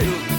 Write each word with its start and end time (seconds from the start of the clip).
you. 0.00 0.31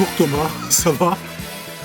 Bonjour 0.00 0.16
Thomas, 0.16 0.50
ça 0.70 0.90
va? 0.92 1.18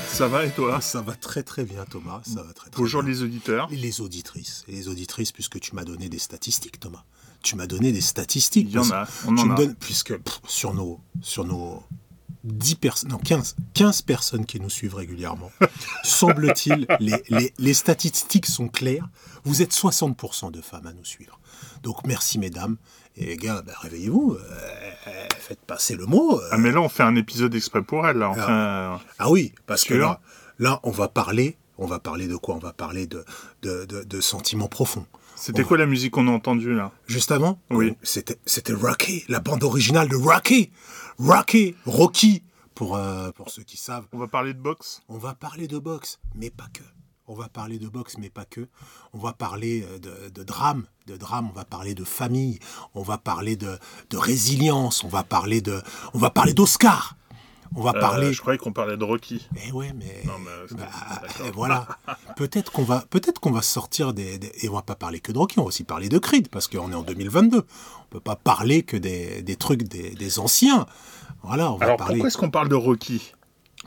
Ça 0.08 0.30
va 0.30 0.46
et 0.46 0.52
toi? 0.52 0.80
Ça 0.80 1.02
va 1.02 1.16
très 1.16 1.44
très 1.44 1.66
bien 1.66 1.84
Thomas, 1.84 2.22
ça 2.24 2.44
va 2.44 2.54
très, 2.54 2.70
très 2.70 2.80
Bonjour 2.82 3.04
bien. 3.04 3.12
les 3.12 3.24
auditeurs. 3.24 3.68
Et 3.74 3.76
les 3.76 4.00
auditrices, 4.00 4.64
et 4.70 4.72
les 4.72 4.88
auditrices 4.88 5.34
puisque 5.34 5.60
tu 5.60 5.76
m'as 5.76 5.84
donné 5.84 6.08
des 6.08 6.18
statistiques 6.18 6.80
Thomas. 6.80 7.04
Tu 7.44 7.58
m'as 7.58 7.68
donné 7.68 7.92
des 7.92 8.00
statistiques. 8.00 8.68
Il 8.70 8.76
y 8.76 8.80
en 8.80 8.90
a, 8.90 9.06
on 9.28 9.36
tu 9.36 9.42
en 9.42 9.46
me 9.48 9.52
a. 9.52 9.56
donnes- 9.58 9.76
puisque 9.76 10.16
pff, 10.18 10.40
sur 10.48 10.74
nos 10.74 11.02
sur 11.22 11.44
nos 11.44 11.84
10 12.46 12.76
personnes, 12.76 13.10
non 13.10 13.18
15, 13.18 13.58
15 13.74 14.02
personnes 14.04 14.46
qui 14.46 14.62
nous 14.62 14.70
suivent 14.70 14.96
régulièrement, 14.96 15.52
semble-t-il, 16.06 16.88
les, 17.02 17.22
les- 17.28 17.54
les 17.58 17.74
statistiques 17.74 18.46
sont 18.46 18.70
claires. 18.70 19.10
Vous 19.44 19.62
êtes 19.62 19.74
60% 19.74 20.52
de 20.52 20.62
femmes 20.62 20.88
à 20.88 20.94
nous 20.94 21.04
suivre. 21.04 21.38
Donc 21.84 22.08
merci 22.08 22.40
mesdames. 22.40 22.78
Et 23.18 23.26
les 23.28 23.38
gars, 23.38 23.62
bah, 23.66 23.74
réveillez-vous, 23.82 24.34
euh, 24.40 25.28
faites 25.40 25.62
passer 25.62 25.96
le 25.96 26.06
mot. 26.06 26.40
euh, 26.40 26.50
Ah 26.52 26.58
mais 26.58 26.72
là 26.72 26.82
on 26.82 26.90
fait 26.90 27.04
un 27.04 27.16
épisode 27.16 27.56
exprès 27.56 27.82
pour 27.82 28.06
elle 28.08 28.18
là. 28.18 28.30
Enfin, 28.30 29.00
Ah 29.20 29.30
oui, 29.32 29.54
parce 29.68 29.84
que 29.86 29.94
là, 29.94 30.20
là, 30.60 30.80
on 30.84 30.92
va 30.92 31.08
parler, 31.08 31.58
on 31.78 31.86
va 31.86 32.00
parler 32.00 32.28
de 32.28 32.36
quoi? 32.36 32.56
On 32.56 32.60
va 32.60 32.74
parler 32.74 33.08
de, 33.08 33.24
de, 33.62 33.86
de- 33.86 34.04
de 34.04 34.22
sentiments 34.22 34.68
profonds. 34.68 35.06
c'était 35.36 35.64
on- 35.64 35.68
quoi 35.68 35.78
la 35.78 35.86
musique 35.86 36.12
qu'on 36.14 36.28
a 36.28 36.32
entendue 36.32 36.74
là? 36.76 36.92
Juste 37.08 37.32
avant, 37.32 37.60
Oui. 37.70 37.94
c'était 38.04 38.38
c'était 38.46 38.74
Rocky, 38.74 39.24
la 39.30 39.40
bande 39.40 39.64
originale 39.64 40.10
de 40.10 40.16
Rocky, 40.18 40.72
Rocky, 41.18 41.76
Rocky. 41.86 42.44
Pour 42.74 42.98
euh, 42.98 43.32
pour 43.32 43.50
ceux 43.50 43.64
qui 43.64 43.78
savent, 43.78 44.06
On 44.12 44.18
va 44.18 44.28
parler 44.28 44.54
de 44.54 44.60
boxe? 44.60 45.02
on 45.08 45.18
va 45.18 45.34
parler 45.34 45.70
de 45.70 45.80
boxe, 45.80 46.20
mais 46.36 46.50
pas 46.50 46.68
que. 46.74 46.82
On 47.28 47.34
va 47.34 47.50
parler 47.50 47.80
de 47.80 47.88
boxe, 47.88 48.18
mais 48.20 48.30
pas 48.30 48.46
que. 48.46 48.68
On 49.14 49.18
va 49.20 49.34
parler 49.34 49.84
euh, 49.90 49.98
de, 49.98 50.30
de 50.30 50.44
drame, 50.44 50.86
de 51.08 51.18
drame. 51.18 51.50
On 51.50 51.54
va 51.54 51.66
parler 51.66 51.96
de 51.96 52.04
famille. 52.04 52.60
On 52.94 53.02
va 53.02 53.18
parler 53.18 53.56
de, 53.56 53.78
de 54.12 54.18
résilience. 54.18 55.04
On 55.04 55.08
va 55.08 55.24
parler 55.24 55.62
de, 55.62 55.82
on 56.14 56.20
va 56.20 56.30
parler 56.30 56.54
d'Oscar. 56.54 57.16
On 57.76 57.82
va 57.82 57.94
Euh, 57.96 58.00
parler. 58.00 58.32
je 58.32 58.40
croyais 58.42 58.60
qu'on 58.60 58.72
parlait 58.72 58.96
de 58.96 59.04
Rocky. 59.04 59.48
Eh 59.66 59.72
ouais, 59.72 59.92
mais, 59.98 60.22
Non, 60.26 60.34
mais, 60.40 60.78
bah, 60.78 60.88
eh, 61.46 61.52
voilà. 61.52 61.88
peut-être 62.38 62.72
qu'on 62.72 62.84
va, 62.84 63.04
peut-être 63.10 63.40
qu'on 63.40 63.52
va 63.52 63.64
sortir 63.64 64.14
des, 64.14 64.38
des- 64.38 64.52
et 64.62 64.70
on 64.70 64.74
va 64.76 64.84
pas 64.84 64.96
parler 64.96 65.20
que 65.20 65.32
de 65.32 65.38
Rocky, 65.40 65.58
on 65.60 65.64
va 65.64 65.70
aussi 65.70 65.84
parler 65.84 66.08
de 66.08 66.20
Creed 66.20 66.48
parce 66.50 66.68
qu'on 66.68 66.92
est 66.92 66.96
en 66.96 67.02
2022. 67.02 67.58
On 68.02 68.06
peut 68.12 68.20
pas 68.20 68.36
parler 68.36 68.84
que 68.84 68.96
des, 68.98 69.42
des 69.42 69.56
trucs 69.56 69.82
des, 69.84 70.12
des 70.12 70.40
anciens. 70.40 70.86
Voilà, 71.42 71.72
on 71.72 71.78
va 71.78 71.86
Alors 71.86 71.98
parler 71.98 72.14
pourquoi 72.16 72.28
est-ce 72.28 72.38
qu'on 72.38 72.52
parle 72.52 72.70
de 72.70 72.76
Rocky? 72.76 73.34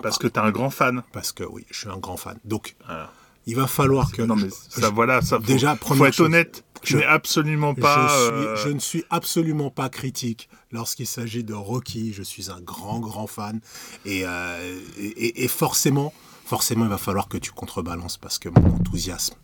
Parce 0.03 0.19
que 0.19 0.27
t'es 0.27 0.39
un 0.41 0.51
grand 0.51 0.71
fan. 0.71 1.03
parce 1.13 1.33
que 1.33 1.45
oui, 1.45 1.65
je 1.71 1.79
suis 1.81 1.89
un 1.89 1.99
grand 1.99 2.17
fan. 2.17 2.39
Donc, 2.45 2.77
Voilà. 2.85 3.11
Il 3.49 3.57
va 3.57 3.67
falloir 3.67 4.13
que 4.13 4.23
Non 4.23 4.37
mais 4.37 4.49
je- 4.49 4.81
ça 4.81 4.89
je- 4.89 4.95
voilà, 4.95 5.21
ça 5.23 5.39
faut, 5.39 5.43
déjà, 5.47 5.71
faut 5.75 5.85
première 5.87 6.07
être 6.07 6.15
chose, 6.15 6.27
honnête. 6.27 6.65
Je- 6.85 6.99
n'es 6.99 7.05
absolument 7.05 7.75
pas. 7.75 8.07
je, 8.09 8.25
suis- 8.25 8.33
euh, 8.47 8.57
je 8.65 8.69
ne 8.69 8.79
suis 8.79 9.05
absolument 9.11 9.71
pas 9.71 9.89
critique 9.89 10.49
lorsqu'il 10.71 11.07
s'agit 11.09 11.43
de 11.43 11.55
Rocky. 11.55 12.13
Je 12.13 12.23
suis 12.23 12.51
un 12.53 12.61
grand, 12.61 13.01
grand 13.01 13.27
fan. 13.27 13.61
Et, 14.05 14.23
euh, 14.25 14.79
et, 14.99 15.43
et- 15.45 15.49
forcément, 15.49 16.13
forcément, 16.45 16.85
il 16.85 16.91
va 16.91 16.99
falloir 16.99 17.27
que 17.29 17.37
tu 17.39 17.51
contrebalances 17.51 18.17
parce 18.17 18.39
que 18.39 18.49
mon 18.49 18.75
enthousiasme. 18.77 19.35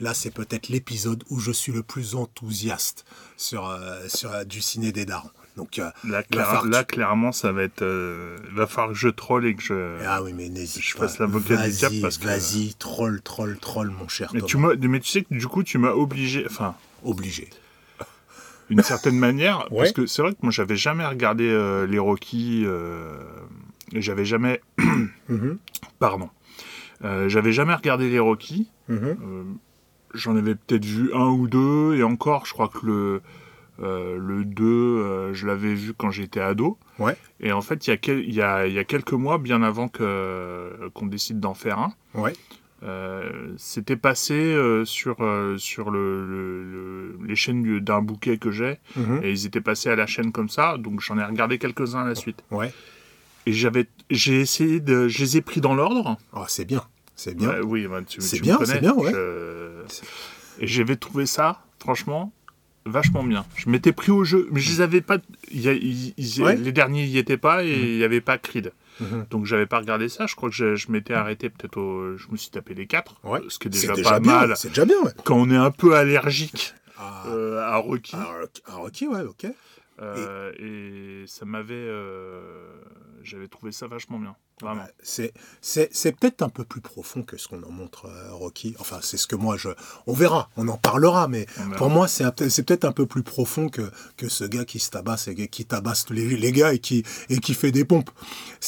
Là, 0.00 0.12
c'est 0.12 0.30
peut-être 0.30 0.68
l'épisode 0.68 1.24
où 1.30 1.40
je 1.40 1.50
suis 1.50 1.72
le 1.72 1.82
plus 1.82 2.14
enthousiaste 2.14 3.06
sur, 3.38 3.66
euh, 3.66 4.06
sur 4.08 4.44
du 4.44 4.60
ciné 4.60 4.92
des 4.92 5.06
darons. 5.06 5.30
Donc, 5.56 5.78
euh, 5.78 5.90
Là, 6.04 6.22
clair- 6.22 6.64
là, 6.66 6.84
tu- 6.84 6.94
clairement, 6.96 7.32
ça 7.32 7.50
va 7.52 7.62
être. 7.62 7.80
euh, 7.82 8.36
Il 8.50 8.54
va 8.56 8.66
falloir 8.66 8.92
que 8.92 8.98
je 8.98 9.08
troll 9.08 9.46
et 9.46 9.54
que 9.54 9.62
je. 9.62 9.96
Ah 10.06 10.22
oui, 10.22 10.32
mais 10.34 10.48
n'hésite 10.50 10.82
je 10.82 10.94
fasse 10.96 11.18
l'avocat 11.18 11.56
du 11.56 11.70
diable 11.70 11.94
Vas-y, 11.94 12.00
parce 12.02 12.18
que- 12.18 12.26
Vas-y, 12.26 12.74
troll, 12.74 13.20
troll, 13.22 13.56
troll, 13.58 13.88
mon 13.90 14.06
cher 14.08 14.30
mais 14.34 14.40
Thomas. 14.40 14.48
tu 14.48 14.56
m'as, 14.58 14.88
mais 14.88 15.00
tu 15.00 15.08
sais 15.08 15.22
que 15.22 15.34
du 15.34 15.46
coup, 15.48 15.62
tu 15.62 15.78
m'as 15.78 15.92
obligé. 15.92 16.44
Enfin, 16.46 16.74
Obligé. 17.04 17.48
d'une 18.68 18.82
certaine 18.82 19.18
manière, 19.18 19.66
Ouais. 19.70 19.78
parce 19.78 19.92
que 19.92 20.06
c'est 20.06 20.22
vrai 20.22 20.32
que 20.32 20.38
moi 20.42 20.50
j'avais 20.50 20.76
jamais 20.76 21.06
regardé 21.06 21.48
euh, 21.48 21.86
les 21.86 21.98
Rocky, 21.98 22.64
euh, 22.66 23.16
j'avais 23.94 24.24
jamais, 24.24 24.60
Mhm, 25.28 25.58
pardon, 25.98 26.28
Euh, 27.04 27.28
j'avais 27.28 27.52
jamais 27.52 27.74
regardé 27.74 28.08
les 28.10 28.18
Rocky. 28.18 28.68
mhm. 28.88 28.98
Euh, 29.04 29.42
J'en 30.14 30.34
avais 30.36 30.54
peut-être 30.54 30.84
vu 30.86 31.12
un 31.14 31.26
ou 31.28 31.46
deux, 31.46 31.94
et 31.96 32.02
encore, 32.02 32.46
je 32.46 32.52
crois 32.54 32.68
que 32.68 32.86
le 32.86 33.22
euh, 33.82 34.16
le 34.18 34.44
2, 34.44 34.64
euh, 34.64 35.34
je 35.34 35.46
l'avais 35.46 35.74
vu 35.74 35.92
quand 35.94 36.10
j'étais 36.10 36.40
ado. 36.40 36.78
Ouais. 36.98 37.16
Et 37.40 37.52
en 37.52 37.60
fait, 37.62 37.86
il 37.86 37.90
y, 37.90 37.92
a 37.92 37.96
quel- 37.96 38.24
il 38.24 38.34
y, 38.34 38.40
a, 38.42 38.66
il 38.66 38.72
y 38.72 38.78
a 38.78 38.84
quelques 38.84 39.12
mois, 39.12 39.38
bien 39.38 39.62
avant 39.62 39.88
que 39.88 40.88
qu'on 40.94 41.06
décide 41.06 41.40
d'en 41.40 41.54
faire 41.54 41.78
un, 41.78 41.94
Ouais. 42.14 42.32
euh, 42.82 43.52
c'était 43.58 43.96
passé 43.96 44.34
euh, 44.34 44.84
sur, 44.84 45.16
euh, 45.20 45.56
sur 45.58 45.90
le, 45.90 46.26
le- 46.26 46.64
le- 46.64 47.18
les 47.26 47.36
chaînes 47.36 47.62
du- 47.62 47.80
d'un 47.80 48.00
bouquet 48.02 48.38
que 48.38 48.50
j'ai. 48.50 48.78
mhm. 48.96 49.20
Et 49.22 49.30
ils 49.30 49.46
étaient 49.46 49.60
passés 49.60 49.90
à 49.90 49.96
la 49.96 50.06
chaîne 50.06 50.32
comme 50.32 50.48
ça, 50.48 50.76
donc 50.78 51.00
j'en 51.00 51.18
ai 51.18 51.24
regardé 51.24 51.58
quelques-uns 51.58 52.02
à 52.04 52.08
la 52.08 52.14
suite. 52.14 52.42
Ouais. 52.50 52.72
Et 53.46 53.52
j'avais, 53.52 53.86
j'ai 54.10 54.40
essayé 54.40 54.80
de, 54.80 55.06
je 55.08 55.20
les 55.20 55.36
ai 55.36 55.40
pris 55.40 55.60
dans 55.60 55.74
l'ordre. 55.74 56.16
Ah, 56.32 56.44
c'est 56.48 56.64
bien. 56.64 56.82
C'est 57.14 57.34
bien. 57.34 57.60
Oui, 57.62 57.86
bah, 57.86 58.02
tu, 58.06 58.20
C'est 58.20 58.36
tu 58.36 58.42
bien, 58.42 58.54
me 58.54 58.58
connais. 58.58 58.72
c'est 58.74 58.80
bien, 58.80 58.92
ouais. 58.94 59.10
Je- 59.12 59.82
Et 60.60 60.66
j'avais 60.66 60.96
trouvé 60.96 61.26
ça, 61.26 61.62
franchement, 61.78 62.32
vachement 62.86 63.22
bien. 63.24 63.44
Je 63.56 63.68
m'étais 63.68 63.92
pris 63.92 64.10
au 64.12 64.24
jeu, 64.24 64.48
mais 64.52 64.60
je 64.60 64.70
les 64.70 64.80
avais 64.80 65.00
pas. 65.00 65.18
y 65.52 65.68
a- 65.68 66.42
Ouais. 66.44 66.56
Les 66.56 66.72
derniers 66.72 67.04
y 67.04 67.18
étaient 67.18 67.36
pas 67.36 67.62
et 67.64 67.70
il 67.78 67.96
y 67.98 68.04
avait 68.04 68.20
pas 68.20 68.38
Creed. 68.38 68.72
Mhm. 69.00 69.26
Donc 69.30 69.44
j'avais 69.44 69.66
pas 69.66 69.78
regardé 69.78 70.08
ça. 70.08 70.26
Je 70.26 70.34
crois 70.34 70.48
que 70.48 70.54
je, 70.54 70.74
je 70.74 70.90
m'étais 70.90 71.12
arrêté 71.14 71.50
peut-être 71.50 71.76
au. 71.76 72.16
Je 72.16 72.26
me 72.30 72.36
suis 72.36 72.50
tapé 72.50 72.72
les 72.74 72.86
quatre. 72.86 73.16
Ouais. 73.24 73.40
Ce 73.48 73.58
qui 73.58 73.68
est 73.68 73.70
déjà, 73.70 73.92
déjà 73.94 74.10
pas 74.12 74.20
bien. 74.20 74.32
mal. 74.32 74.54
C'est 74.56 74.68
déjà 74.68 74.84
bien, 74.86 74.96
ouais. 75.04 75.10
Quand 75.24 75.36
on 75.36 75.50
est 75.50 75.56
un 75.56 75.70
peu 75.70 75.94
allergique 75.94 76.74
Ah, 76.98 77.24
euh, 77.28 77.58
à 77.60 77.76
Rocky. 77.76 78.16
Rocky- 78.16 78.62
ah, 78.66 78.76
Rocky, 78.76 79.06
ouais, 79.08 79.20
ok. 79.22 79.46
Euh, 80.00 80.52
et... 80.58 81.26
ça 81.26 81.44
m'avait. 81.44 81.74
euh, 81.74 82.40
J'avais 83.26 83.48
trouvé 83.48 83.72
ça 83.72 83.86
vachement 83.88 84.18
bien. 84.18 84.36
Vraiment. 84.62 84.84
C'est, 85.02 85.34
c'est, 85.60 85.90
c'est 85.92 86.12
peut-être 86.12 86.40
un 86.40 86.48
peu 86.48 86.64
plus 86.64 86.80
profond 86.80 87.22
que 87.22 87.36
ce 87.36 87.46
qu'on 87.48 87.62
en 87.62 87.70
montre 87.70 88.06
euh, 88.06 88.32
Rocky. 88.32 88.74
Enfin, 88.78 89.00
c'est 89.02 89.18
ce 89.18 89.26
que 89.26 89.36
moi 89.36 89.56
je. 89.58 89.68
On 90.06 90.14
verra, 90.14 90.48
on 90.56 90.66
en 90.68 90.78
parlera, 90.78 91.28
mais 91.28 91.44
verra. 91.56 91.76
pour 91.76 91.90
moi, 91.90 92.08
c'est, 92.08 92.24
un 92.24 92.30
peu- 92.30 92.48
c'est 92.48 92.62
peut-être 92.62 92.84
un 92.86 92.92
peu 92.92 93.04
plus 93.04 93.22
profond 93.22 93.68
que, 93.68 93.90
que 94.16 94.28
ce 94.30 94.44
gars 94.44 94.64
qui 94.64 94.78
se 94.78 94.88
tabasse 94.90 95.28
et 95.28 95.48
qui 95.48 95.66
tabasse 95.66 96.08
les, 96.08 96.36
les 96.38 96.52
gars 96.52 96.72
et 96.72 96.78
qui, 96.78 97.02
et 97.28 97.38
qui 97.38 97.52
fait 97.52 97.72
des 97.72 97.84
pompes. 97.84 98.10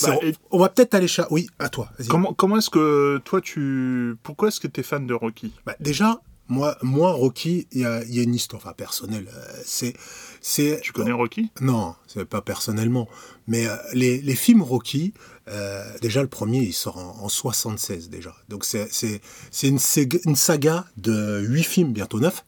Bah, 0.02 0.16
et- 0.22 0.34
On 0.50 0.58
va 0.58 0.68
peut-être 0.68 0.94
aller 0.94 1.08
chat. 1.08 1.26
Oui, 1.30 1.48
à 1.58 1.68
toi. 1.70 1.88
vas-y. 1.98 2.08
Comment, 2.08 2.34
comment 2.34 2.58
est-ce 2.58 2.68
que 2.70 3.18
toi 3.24 3.40
tu. 3.40 4.16
Pourquoi 4.22 4.48
est-ce 4.48 4.60
que 4.60 4.68
tu 4.68 4.80
es 4.80 4.82
fan 4.82 5.06
de 5.06 5.14
Rocky? 5.14 5.54
Bah, 5.64 5.76
déjà, 5.80 6.20
moi, 6.48 6.76
moi 6.82 7.12
Rocky, 7.12 7.66
il 7.72 7.80
y 7.80 7.84
a, 7.84 8.02
y 8.04 8.20
a 8.20 8.22
une 8.22 8.34
histoire 8.34 8.62
enfin, 8.62 8.72
personnelle. 8.72 9.28
euh, 9.34 9.60
c'est, 9.64 9.94
c'est, 10.40 10.80
Tu 10.82 10.92
connais 10.92 11.12
Rocky? 11.12 11.50
Non, 11.60 11.94
c'est 12.06 12.24
pas 12.24 12.40
personnellement. 12.42 13.08
Mais 13.46 13.66
euh, 13.66 13.76
les, 13.92 14.20
les 14.20 14.34
films 14.34 14.62
Rocky, 14.62 15.12
euh, 15.48 15.84
déjà 16.00 16.22
le 16.22 16.28
premier, 16.28 16.60
il 16.60 16.72
sort 16.72 16.98
en, 16.98 17.24
en 17.24 17.28
76 17.28 18.08
déjà. 18.10 18.34
Donc 18.48 18.64
c'est, 18.64 18.88
c'est, 18.92 19.20
c'est 19.50 19.68
une, 19.68 19.78
saga- 19.78 20.20
une 20.24 20.36
saga 20.36 20.86
de 20.96 21.40
huit 21.40 21.64
films, 21.64 21.92
bientôt 21.92 22.20
neuf, 22.20 22.44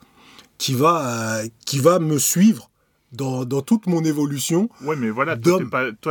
qui 0.58 0.74
va, 0.74 1.38
euh, 1.40 1.48
qui 1.66 1.78
va 1.78 1.98
me 1.98 2.18
suivre 2.18 2.69
dans, 3.12 3.44
dans 3.44 3.60
toute 3.60 3.86
mon 3.86 4.04
évolution. 4.04 4.68
Ouais, 4.84 4.94
mais 4.96 5.10
voilà, 5.10 5.36
toi, 5.36 5.58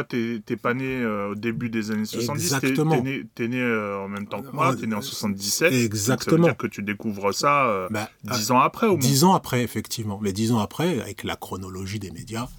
t'es 0.03 0.39
pas, 0.39 0.55
pas 0.61 0.73
né 0.73 1.01
euh, 1.01 1.31
au 1.31 1.35
début 1.35 1.69
des 1.69 1.91
années 1.91 2.05
70. 2.05 2.49
t'es- 2.49 2.55
Exactement. 2.55 2.95
T'es, 2.95 3.01
né, 3.01 3.23
t'es 3.35 3.47
né 3.47 3.61
euh, 3.61 3.99
en 4.03 4.09
même 4.09 4.27
temps 4.27 4.41
que 4.41 4.51
moi, 4.51 4.71
Euh, 4.73 4.75
t'es 4.75 4.87
né 4.87 4.95
en 4.95 5.01
77. 5.01 5.71
exactement. 5.71 6.15
Donc 6.15 6.23
ça 6.23 6.35
veut 6.35 6.53
dire 6.53 6.57
que 6.57 6.67
tu 6.67 6.83
découvres 6.83 7.33
ça 7.33 7.67
euh, 7.67 7.87
Bah, 7.89 8.09
dix 8.25 8.51
ans 8.51 8.59
après 8.59 8.87
au 8.87 8.91
moins. 8.91 8.99
Dix 8.99 9.23
ans 9.23 9.33
après, 9.33 9.63
effectivement. 9.63 10.19
Mais 10.21 10.33
dix 10.33 10.51
ans 10.51 10.59
après, 10.59 10.99
avec 10.99 11.23
la 11.23 11.35
chronologie 11.37 11.99
des 11.99 12.11
médias, 12.11 12.49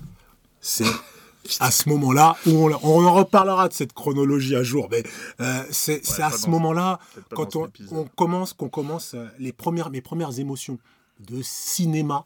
c'est 0.61 0.85
à 1.61 1.71
ce 1.71 1.89
moment-là 1.91 2.37
où 2.47 2.51
on, 2.51 2.79
on, 2.83 3.05
en 3.05 3.13
reparlera 3.15 3.69
de 3.69 3.75
cette 3.75 3.93
chronologie 3.93 4.57
à 4.57 4.63
jour, 4.63 4.89
mais 4.91 5.03
c'est 5.71 6.01
ouais, 6.19 6.23
à 6.25 6.31
ce 6.31 6.49
moment-là 6.49 6.99
quand 7.31 7.57
on, 7.57 7.69
on, 7.93 8.05
commence 8.05 8.53
qu'on 8.55 8.69
commence 8.69 9.15
les 9.39 9.53
premières 9.53 9.91
mes 9.91 10.01
premières 10.03 10.39
émotions 10.39 10.79
de 11.29 11.41
cinéma, 11.43 12.25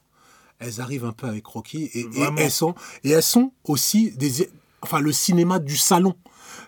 elles 0.64 0.80
arrivent 0.80 1.04
un 1.04 1.12
peu 1.12 1.26
avec 1.26 1.46
Rocky 1.46 1.90
et, 1.94 2.00
et 2.00 2.28
elles 2.38 2.50
sont 2.50 2.74
et 3.04 3.10
elles 3.10 3.22
sont 3.22 3.52
aussi 3.64 4.10
des 4.12 4.50
enfin 4.82 5.00
le 5.00 5.12
cinéma 5.12 5.58
du 5.58 5.76
salon 5.76 6.14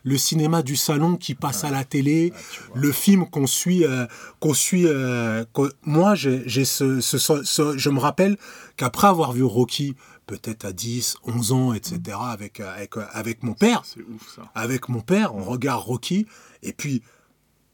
le 0.05 0.17
cinéma 0.17 0.63
du 0.63 0.77
salon 0.77 1.17
qui 1.17 1.35
passe 1.35 1.65
à 1.65 1.71
la 1.71 1.85
télé, 1.85 2.33
le 2.75 2.93
film 2.93 3.29
qu'on 3.29 3.47
suit, 3.47 3.85
euh, 3.85 4.07
qu'on 4.39 4.55
suit. 4.55 4.87
Euh, 4.87 5.45
moi, 5.83 6.15
j'ai 6.15 6.65
ce, 6.65 7.01
ce, 7.01 7.19
ce, 7.19 7.77
je 7.77 7.91
me 7.91 7.99
rappelle 7.99 8.37
qu'après 8.77 9.09
avoir 9.09 9.33
vu 9.33 9.43
Rocky, 9.43 9.97
peut-être 10.27 10.65
à 10.65 10.73
10, 10.73 11.17
11 11.25 11.53
ans, 11.53 11.73
etc., 11.73 12.19
avec, 12.21 12.61
avec, 12.61 12.95
avec 13.13 13.43
mon 13.43 13.55
père, 13.55 13.83
ouf, 14.15 14.35
ça. 14.37 14.43
avec 14.55 14.89
mon 14.89 15.01
père, 15.01 15.35
on 15.35 15.43
regarde 15.43 15.83
Rocky, 15.83 16.27
et 16.63 16.73
puis 16.73 17.03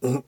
on, 0.03 0.23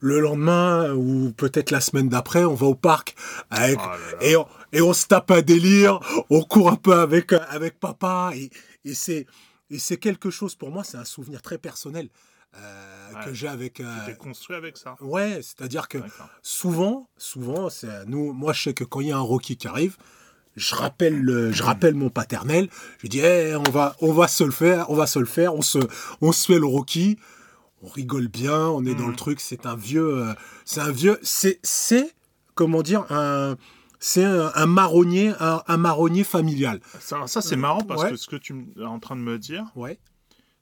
le 0.00 0.20
lendemain 0.20 0.92
ou 0.94 1.32
peut-être 1.36 1.70
la 1.70 1.80
semaine 1.80 2.08
d'après, 2.08 2.44
on 2.44 2.54
va 2.54 2.66
au 2.66 2.74
parc 2.74 3.14
avec, 3.50 3.78
oh 3.82 3.88
là 3.88 3.96
là. 3.96 4.18
Et, 4.26 4.36
on, 4.36 4.46
et 4.72 4.80
on 4.82 4.92
se 4.92 5.06
tape 5.06 5.30
un 5.30 5.42
délire, 5.42 6.00
on 6.30 6.42
court 6.42 6.70
un 6.70 6.76
peu 6.76 6.94
avec, 6.94 7.32
avec 7.32 7.80
papa, 7.80 8.32
et, 8.34 8.50
et 8.84 8.94
c'est 8.94 9.26
et 9.70 9.78
c'est 9.80 9.96
quelque 9.96 10.30
chose, 10.30 10.54
pour 10.54 10.70
moi, 10.70 10.84
c'est 10.84 10.96
un 10.96 11.04
souvenir 11.04 11.42
très 11.42 11.58
personnel 11.58 12.08
euh, 12.56 12.92
Ouais. 13.14 13.24
que 13.24 13.34
j'ai 13.34 13.48
avec. 13.48 13.80
euh, 13.80 13.84
Tu 14.06 14.12
t'es 14.12 14.16
construit 14.18 14.56
avec 14.56 14.76
ça. 14.76 14.96
ouais, 15.00 15.40
c'est-à-dire 15.42 15.88
que 15.88 15.98
D'accord. 15.98 16.28
souvent, 16.42 17.08
souvent, 17.16 17.68
c'est 17.70 18.04
nous. 18.06 18.32
Moi, 18.32 18.52
je 18.52 18.62
sais 18.62 18.74
que 18.74 18.84
quand 18.84 19.00
il 19.00 19.08
y 19.08 19.12
a 19.12 19.16
un 19.16 19.20
Rocky 19.20 19.56
qui 19.56 19.66
arrive, 19.68 19.96
je 20.56 20.74
rappelle, 20.74 21.20
le- 21.20 21.52
je 21.52 21.62
rappelle 21.62 21.94
mon 21.94 22.08
paternel. 22.10 22.68
Je 23.02 23.08
dis, 23.08 23.20
Eh, 23.20 23.54
on 23.56 23.70
va, 23.70 23.94
on 24.00 24.12
va 24.12 24.26
se 24.28 24.42
le 24.44 24.50
faire, 24.52 24.88
on 24.90 24.94
va 24.94 25.06
se 25.06 25.18
le 25.18 25.26
faire. 25.26 25.54
On 25.54 25.62
se, 25.62 25.78
on 26.20 26.32
se 26.32 26.46
fait 26.46 26.58
le 26.58 26.66
Rocky. 26.66 27.18
On 27.82 27.88
rigole 27.88 28.28
bien, 28.28 28.58
on 28.68 28.84
est 28.84 28.94
dans 28.94 29.08
le 29.08 29.14
truc. 29.16 29.38
C'est 29.40 29.66
un 29.66 29.76
vieux, 29.76 30.22
euh, 30.22 30.34
c'est 30.64 30.80
un 30.80 30.90
vieux, 30.90 31.18
c'est, 31.22 31.60
c'est, 31.62 32.14
comment 32.54 32.82
dire, 32.82 33.04
un, 33.10 33.56
c'est 34.00 34.24
un, 34.24 34.50
un 34.54 34.66
marronnier, 34.66 35.32
un, 35.40 35.62
un 35.66 35.76
marronnier 35.76 36.24
familial. 36.24 36.80
Ça, 37.00 37.26
ça, 37.26 37.42
c'est 37.42 37.56
marrant 37.56 37.82
parce 37.82 38.02
Ouais. 38.02 38.10
que 38.10 38.16
ce 38.16 38.28
que 38.28 38.36
tu 38.36 38.66
es 38.78 38.84
en 38.84 38.98
train 38.98 39.16
de 39.16 39.20
me 39.20 39.38
dire, 39.38 39.64
Ouais. 39.76 39.98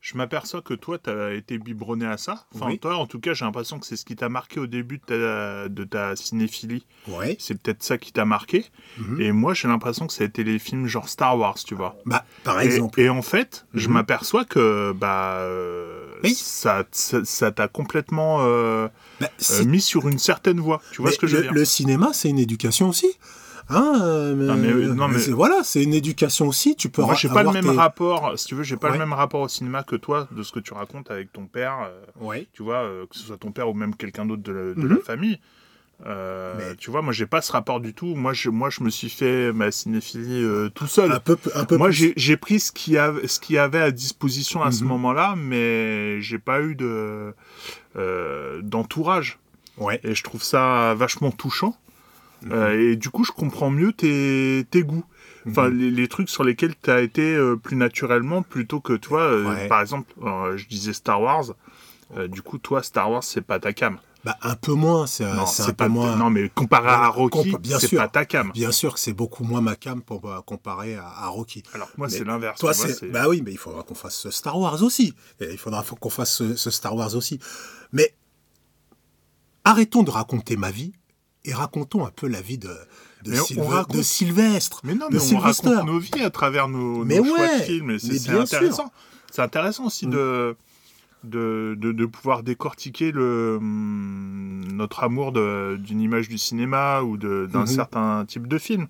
Je 0.05 0.19
m'aperçois 0.19 0.61
que 0.61 0.75
toi, 0.75 0.99
tu 0.99 1.09
as 1.09 1.33
été 1.33 1.56
biberonné 1.56 2.05
à 2.05 2.19
ça. 2.19 2.45
Enfin, 2.55 2.67
Oui. 2.67 2.79
toi, 2.79 2.97
en 2.99 3.06
tout 3.06 3.19
cas, 3.21 3.33
j'ai 3.33 3.47
l'impression 3.47 3.79
que 3.79 3.87
c'est 3.87 3.97
ce 3.97 4.05
qui 4.05 4.17
t'a 4.17 4.29
marqué 4.29 4.61
au 4.61 4.67
début 4.67 4.99
de 4.99 5.03
ta, 5.06 5.69
de 5.71 5.85
ta 5.85 6.15
cinéphilie. 6.15 6.85
Ouais. 7.09 7.39
C'est 7.41 7.55
peut-être 7.59 7.83
ça 7.83 7.97
qui 7.97 8.12
t'a 8.12 8.27
marqué. 8.27 8.67
Mhm. 8.99 9.19
Et 9.23 9.33
moi, 9.33 9.55
j'ai 9.55 9.67
l'impression 9.67 10.06
que 10.06 10.12
ça 10.12 10.25
a 10.25 10.27
été 10.27 10.45
les 10.45 10.59
films 10.59 10.87
genre 10.87 11.09
Star 11.09 11.39
Wars, 11.39 11.55
tu 11.55 11.75
vois. 11.75 11.97
Bah, 12.05 12.27
par 12.45 12.61
exemple. 12.61 13.01
Et, 13.01 13.09
en 13.09 13.23
fait, 13.23 13.65
je 13.73 13.89
Mhm. 13.89 13.95
m'aperçois 13.95 14.45
que 14.45 14.93
bah, 14.93 15.39
euh, 15.39 16.05
Oui. 16.23 16.35
ça 16.35 16.85
ça- 16.93 17.25
ça 17.25 17.51
t'a 17.51 17.67
complètement 17.69 18.41
euh, 18.43 18.89
bah, 19.21 19.31
euh, 19.53 19.65
mis 19.65 19.81
sur 19.81 20.06
une 20.06 20.19
certaine 20.19 20.61
voie. 20.61 20.83
Tu 20.93 21.01
vois 21.01 21.09
Mais 21.11 21.15
ce 21.15 21.19
que 21.19 21.27
je 21.27 21.37
veux 21.37 21.43
le, 21.43 21.49
dire? 21.49 21.55
le 21.55 21.65
cinéma, 21.65 22.11
c'est 22.12 22.29
une 22.29 22.39
éducation 22.39 22.91
aussi. 22.91 23.09
Hein, 23.70 24.34
Non, 24.37 24.55
mais- 24.56 24.72
non, 24.94 25.08
mais- 25.08 25.19
c'est- 25.19 25.31
Voilà, 25.32 25.61
c'est 25.64 25.82
une 25.82 25.94
éducation 25.94 26.46
aussi. 26.49 26.76
Tu 26.76 26.88
peux 26.90 27.02
Moi, 27.02 27.14
j'ai 27.14 27.28
pas 27.28 27.43
le 27.43 27.50
même 27.50 27.64
tes- 27.64 27.70
rapport, 27.76 28.32
si 28.38 28.46
tu 28.46 28.55
veux, 28.55 28.62
j'ai 28.62 28.76
pas 28.76 28.88
Ouais. 28.88 28.94
le 28.94 28.99
même 28.99 29.12
rapport 29.14 29.40
au 29.40 29.49
cinéma 29.49 29.82
que 29.82 29.96
toi, 29.96 30.28
de 30.32 30.43
ce 30.43 30.52
que 30.52 30.61
tu 30.61 30.75
racontes 30.75 31.11
avec 31.11 31.32
ton 31.32 31.46
père. 31.46 31.78
euh, 31.88 32.00
Ouais. 32.20 32.46
tu 32.52 32.62
vois, 32.62 32.82
euh, 32.82 33.06
que 33.06 33.16
ce 33.16 33.22
soit 33.25 33.38
ton 33.38 33.52
père 33.52 33.69
ou 33.69 33.75
même 33.75 33.94
quelqu'un 33.96 34.26
d'autre 34.26 34.43
de, 34.43 34.52
la, 34.52 34.75
de 34.75 34.81
Mhm. 34.81 34.88
la 34.88 35.00
famille. 35.00 35.38
Euh, 36.06 36.55
Mais- 36.58 36.75
Tu 36.76 36.90
vois, 36.90 37.00
moi, 37.02 37.12
j'ai 37.12 37.25
pas 37.26 37.40
ce 37.40 37.52
rapport 37.52 37.81
du 37.81 37.94
tout. 37.94 38.14
Moi, 38.16 38.32
je, 38.32 38.50
moi, 38.50 38.69
je 38.69 38.82
me 38.82 38.90
suis 38.90 39.08
fait 39.08 39.52
ma 39.52 39.70
cinéphilie 39.70 40.43
euh, 40.43 40.69
tout 40.69 40.87
seul. 40.88 41.10
Un 41.12 41.20
peu, 41.20 41.38
un 41.55 41.64
peu 41.64 41.76
Moi, 41.78 41.90
j'ai 41.90 42.37
pris 42.37 42.58
ce 42.60 42.72
qu'il 42.72 42.94
y, 42.94 42.99
avait- 42.99 43.26
ce 43.28 43.38
y 43.52 43.58
avait 43.58 43.81
à 43.81 43.90
disposition 43.93 44.62
à 44.62 44.72
ce 44.72 44.82
Mhm. 44.82 44.88
moment-là, 44.90 45.34
mais 45.38 46.20
j'ai 46.20 46.38
pas 46.38 46.60
eu 46.60 46.75
de 46.75 47.32
euh, 47.96 48.60
d'entourage. 48.62 49.38
Ouais. 49.78 50.00
Et 50.05 50.14
je 50.14 50.22
trouve 50.25 50.43
ça 50.43 50.94
vachement 50.94 51.31
touchant. 51.31 51.76
Euh, 52.50 52.93
et 52.93 52.96
du 52.96 53.08
coup, 53.11 53.25
je 53.25 53.32
comprends 53.32 53.70
mieux 53.70 53.93
tes, 53.93 54.67
tes 54.70 54.82
goûts. 54.82 55.05
Enfin, 55.49 55.69
Mhm. 55.69 55.79
les, 55.79 55.91
les 55.91 56.08
trucs 56.08 56.31
sur 56.31 56.43
lesquels 56.44 56.75
tu 56.82 56.91
as 56.91 57.00
été 57.00 57.35
euh, 57.35 57.56
plus 57.56 57.76
naturellement, 57.76 58.43
plutôt 58.43 58.81
que 58.81 58.94
toi, 58.94 59.20
euh, 59.23 59.46
Ouais. 59.49 59.69
par 59.69 59.81
exemple, 59.81 60.12
je 60.56 60.67
disais 60.67 60.93
Star 60.93 61.20
Wars. 61.20 61.55
du 62.29 62.43
coup, 62.43 62.58
toi, 62.58 62.82
Star 62.82 63.11
Wars, 63.11 63.25
c'est 63.25 63.41
pas 63.41 63.58
ta 63.58 63.73
cam. 63.73 63.99
Bah, 64.25 64.38
un 64.41 64.55
peu 64.56 64.73
moins. 64.73 65.06
C'est 65.06 65.25
peu 65.26 65.73
pas. 65.75 65.88
moins. 65.88 66.17
Non, 66.17 66.31
mais 66.31 66.49
comparé 66.49 66.88
à 66.88 67.08
Rocky, 67.08 67.55
c'est 67.81 67.96
pas 67.96 68.08
ta 68.08 68.25
cam. 68.25 68.52
Bien 68.52 68.73
sûr 68.73 68.94
que 68.94 69.00
c'est 69.00 69.12
beaucoup 69.12 69.44
moins 69.44 69.61
ma 69.61 69.75
cam 69.76 70.00
pour 70.00 70.25
euh, 70.31 70.41
comparer 70.43 70.94
à, 70.94 71.06
à 71.06 71.26
Rocky. 71.29 71.62
Alors 71.75 71.91
moi, 71.99 72.08
c'est 72.08 72.25
l'inverse. 72.25 72.58
Toi, 72.61 72.73
c'est. 72.73 73.11
Bah 73.11 73.29
oui, 73.29 73.43
mais 73.44 73.52
il 73.52 73.58
faudra 73.58 73.82
qu'on 73.82 73.94
fasse 73.94 74.31
Star 74.31 74.58
Wars 74.58 74.82
aussi. 74.82 75.14
Et 75.41 75.50
il 75.52 75.58
faudra 75.58 75.82
qu'on 75.82 76.08
fasse 76.11 76.32
ce, 76.37 76.56
ce 76.56 76.70
Star 76.70 76.94
Wars 76.96 77.14
aussi. 77.17 77.38
Mais 77.93 78.14
arrêtons 79.64 80.02
de 80.02 80.11
raconter 80.11 80.56
ma 80.56 80.70
vie 80.70 80.93
et 81.44 81.52
racontons 81.55 82.06
un 82.06 82.11
peu 82.11 82.26
la 82.29 82.41
vie 82.41 82.58
de, 82.58 82.70
de, 83.25 83.35
Sylve- 83.35 83.61
raconte- 83.67 83.96
de 83.96 84.02
Sylvestre. 84.02 84.81
Mais 84.85 84.94
non, 84.94 85.08
de 85.08 85.14
mais 85.14 85.20
on 85.20 85.25
Sylvester. 85.25 85.69
raconte 85.70 85.87
nos 85.87 85.99
vies 85.99 86.23
à 86.23 86.31
travers 86.31 86.69
nos, 86.69 87.05
Mais 87.05 87.19
nos 87.19 87.25
choix 87.25 87.58
de 87.58 87.62
films. 87.62 87.99
C'est 87.99 88.31
intéressant. 88.31 88.93
C'est 89.31 89.43
intéressant 89.43 89.87
aussi 89.87 90.06
de, 90.06 90.56
de, 91.25 92.06
pouvoir 92.06 92.43
décortiquer 92.43 93.11
le, 93.12 93.56
hum, 93.58 94.64
notre 94.73 95.02
amour 95.05 95.32
d'une 95.32 96.00
image 96.00 96.29
du 96.29 96.38
cinéma 96.38 97.02
ou 97.02 97.17
d'un 97.17 97.46
Mhm. 97.61 97.67
certain 97.67 98.25
type 98.26 98.46
de 98.49 98.58
film. 98.58 98.87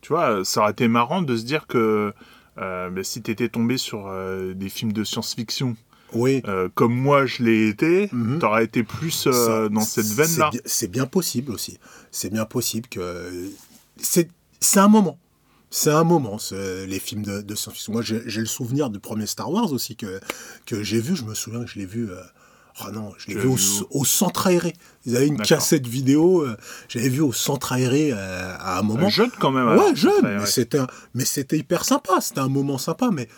Tu 0.00 0.08
vois, 0.12 0.44
ça 0.44 0.60
aurait 0.62 0.72
été 0.72 0.88
marrant 0.88 1.22
de 1.22 1.36
se 1.36 1.44
dire 1.44 1.66
que 1.66 2.12
euh, 2.58 2.88
ben, 2.90 3.04
si 3.04 3.20
tu 3.22 3.30
étais 3.30 3.48
tombé 3.50 3.76
sur 3.76 4.06
euh, 4.06 4.54
des 4.54 4.68
films 4.70 4.92
de 4.92 5.04
science-fiction, 5.04 5.76
Oui. 6.12 6.42
euh, 6.46 6.68
comme 6.74 6.94
moi 6.94 7.26
je 7.26 7.42
l'ai 7.42 7.68
été, 7.68 8.08
Mhm. 8.12 8.38
tu 8.38 8.44
aurais 8.46 8.64
été 8.64 8.82
plus 8.82 9.26
euh, 9.26 9.68
dans 9.68 9.80
cette 9.80 10.06
veine-là. 10.06 10.50
C'est 10.64 10.90
bien 10.90 11.06
possible 11.06 11.52
aussi. 11.52 11.78
C'est 12.10 12.30
bien 12.32 12.44
possible 12.44 12.88
que. 12.88 13.50
C'est 13.98 14.28
un 14.78 14.88
moment. 14.88 15.18
C'est 15.70 15.90
un 15.90 16.04
moment, 16.04 16.38
les 16.52 16.98
films 17.00 17.22
de, 17.22 17.42
de 17.42 17.54
science-fiction. 17.54 17.92
Moi, 17.92 18.02
j'ai 18.02 18.22
le 18.40 18.46
souvenir 18.46 18.88
du 18.88 18.98
premier 19.00 19.26
Star 19.26 19.50
Wars 19.50 19.72
aussi 19.72 19.96
que, 19.96 20.20
que 20.64 20.82
j'ai 20.82 21.00
vu. 21.00 21.16
Je 21.16 21.24
me 21.24 21.34
souviens 21.34 21.64
que 21.64 21.70
je 21.70 21.78
l'ai 21.78 21.86
vu. 21.86 22.08
euh, 22.10 22.20
oh 22.84 22.90
non, 22.92 23.12
je 23.18 23.26
l'ai 23.28 23.34
vu 23.34 23.48
au, 23.48 23.54
vu 23.54 23.62
où 23.90 24.00
au 24.00 24.04
centre 24.04 24.46
aéré. 24.46 24.74
Ils 25.04 25.16
avaient 25.16 25.26
une 25.26 25.40
cassette 25.42 25.86
vidéo. 25.86 26.42
euh, 26.42 26.56
J'avais 26.88 27.08
vu 27.08 27.20
au 27.20 27.32
centre 27.32 27.72
aéré 27.72 28.10
euh, 28.12 28.54
à 28.58 28.78
un 28.78 28.82
moment. 28.82 29.08
Jeune 29.10 29.30
quand 29.40 29.50
même. 29.50 29.66
Ouais, 29.76 29.94
jeune, 29.94 30.22
mais 30.22 30.46
c'était 30.46 30.78
mais 31.14 31.24
c'était 31.24 31.58
hyper 31.58 31.84
sympa, 31.84 32.20
c'était 32.20 32.40
un 32.40 32.48
moment 32.48 32.78
sympa, 32.78 33.10
mais 33.12 33.28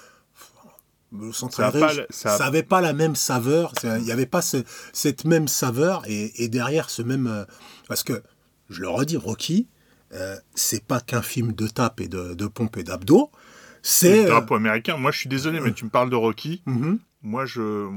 le 1.12 1.32
centre 1.32 1.60
aéré, 1.60 1.80
pas 1.80 1.92
ça 2.10 2.36
ça 2.36 2.44
avait 2.46 2.62
pas 2.62 2.80
la 2.80 2.92
même 2.92 3.16
saveur, 3.16 3.72
il 3.82 4.02
n'y 4.04 4.12
avait 4.12 4.26
pas 4.26 4.42
ce- 4.42 4.64
cette 4.92 5.24
même 5.24 5.48
saveur, 5.48 6.02
et, 6.06 6.42
et 6.44 6.48
derrière 6.48 6.90
ce 6.90 7.02
même... 7.02 7.26
euh, 7.26 7.44
parce 7.88 8.02
que, 8.02 8.22
je 8.70 8.82
le 8.82 8.88
redis, 8.88 9.16
Rocky, 9.16 9.68
euh, 10.12 10.36
c'est 10.54 10.84
pas 10.84 11.00
qu'un 11.00 11.22
film 11.22 11.52
de 11.52 11.66
tape 11.66 12.00
et 12.00 12.08
de, 12.08 12.34
de 12.34 12.46
pompe 12.46 12.76
et 12.76 12.82
d'abdos, 12.82 13.30
C'est 13.82 14.16
le 14.16 14.22
euh, 14.24 14.28
drapeau 14.28 14.54
américain. 14.56 14.96
Moi, 14.98 15.10
je 15.10 15.18
suis 15.20 15.28
désolé, 15.28 15.60
mais 15.60 15.72
tu 15.72 15.84
me 15.84 15.90
parles 15.90 16.10
de 16.10 16.16
Rocky. 16.16 16.62
mhm, 16.66 16.98
Moi, 17.22 17.46
je, 17.46 17.88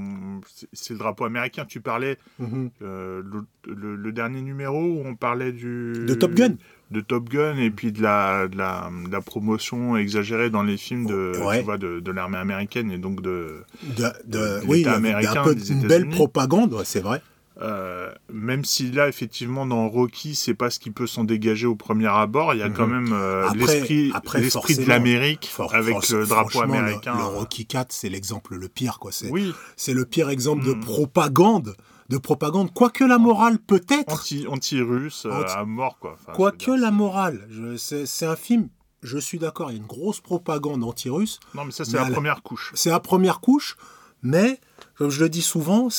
c'est- 0.47 0.67
c'est 0.73 0.93
le 0.93 0.99
drapeau 0.99 1.25
américain. 1.25 1.63
Tu 1.65 1.79
parlais 1.79 2.17
mhm. 2.39 2.71
euh, 2.81 3.21
le, 3.23 3.73
le- 3.73 3.95
le 3.95 4.11
dernier 4.11 4.41
numéro 4.41 4.79
où 4.81 5.03
on 5.05 5.15
parlait 5.15 5.51
du 5.51 5.93
De 6.07 6.13
Top 6.15 6.33
Gun 6.33 6.55
de 6.89 6.99
Top 6.99 7.29
Gun 7.29 7.55
et 7.55 7.71
puis 7.71 7.93
de 7.93 8.01
la, 8.01 8.49
de 8.49 8.57
la, 8.57 8.89
de 9.05 9.09
la 9.11 9.21
promotion 9.21 9.95
exagérée 9.95 10.49
dans 10.49 10.63
les 10.63 10.75
films 10.75 11.05
de, 11.05 11.31
Ouais. 11.41 11.59
tu 11.59 11.63
vois, 11.63 11.77
de, 11.77 12.01
de 12.01 12.11
l'armée 12.11 12.37
américaine 12.37 12.91
et 12.91 12.97
donc 12.97 13.21
de 13.21 13.63
de, 13.95 14.03
de- 14.25 14.59
oui, 14.67 14.79
l'État 14.79 14.97
il 14.99 15.05
y 15.05 15.07
avait 15.07 15.09
américain 15.13 15.41
un 15.41 15.43
peu 15.45 15.55
des 15.55 15.71
une 15.71 15.87
belle 15.87 16.09
propagande, 16.09 16.73
ouais, 16.73 16.83
c'est 16.83 16.99
vrai. 16.99 17.21
Euh, 17.61 18.11
même 18.31 18.65
si 18.65 18.91
là 18.91 19.07
effectivement 19.07 19.65
dans 19.65 19.87
Rocky 19.87 20.33
c'est 20.35 20.53
pas 20.55 20.69
ce 20.69 20.79
qui 20.79 20.89
peut 20.91 21.05
s'en 21.07 21.23
dégager 21.23 21.67
au 21.67 21.75
premier 21.75 22.07
abord 22.07 22.53
il 22.53 22.59
y 22.59 22.63
a 22.63 22.69
quand 22.69 22.87
Mhm. 22.87 23.03
même 23.03 23.13
euh, 23.13 23.49
l'esprit 23.53 24.11
de 24.11 24.87
l'Amérique 24.87 25.51
avec 25.71 26.09
le 26.09 26.25
drapeau 26.25 26.49
franchement, 26.49 26.73
le- 26.73 26.79
américain. 26.79 27.15
Le, 27.17 27.23
Rocky 27.23 27.65
4, 27.65 27.91
c'est 27.91 28.09
l'exemple 28.09 28.55
le 28.55 28.67
pire, 28.67 28.99
quoi. 28.99 29.11
C'est 29.11 29.29
oui. 29.29 29.53
c'est 29.77 29.93
le 29.93 30.05
pire 30.05 30.29
exemple 30.29 30.65
de 30.65 30.73
Mhm. 30.73 30.79
propagande, 30.81 31.75
de 32.09 32.17
propagande, 32.17 32.73
quoique 32.73 33.03
la 33.03 33.17
morale 33.17 33.59
peut-être, 33.59 34.11
anti 34.13 34.45
anti 34.47 34.81
russe 34.81 35.25
Anti- 35.29 35.51
à 35.53 35.63
mort 35.65 35.97
quoi. 35.99 36.17
Enfin, 36.21 36.33
quoique 36.33 36.71
la 36.71 36.91
morale, 36.91 37.47
c'est 37.77 38.25
un 38.25 38.35
film, 38.35 38.69
je 39.03 39.17
suis 39.17 39.37
d'accord, 39.39 39.71
il 39.71 39.75
y 39.75 39.77
a 39.77 39.81
une 39.81 39.87
grosse 39.87 40.19
propagande 40.19 40.83
anti-russe, 40.83 41.39
non 41.55 41.65
mais 41.65 41.71
ça 41.71 41.85
c'est 41.85 41.97
la 41.97 42.05
première 42.09 42.41
couche. 42.43 42.71
c'est 42.75 42.89
la 42.89 42.99
première 42.99 43.39
couche, 43.39 43.77
mais 44.23 44.59
comme 44.95 45.09
je 45.09 45.19
le 45.23 45.29
dis 45.29 45.41
souvent, 45.41 45.89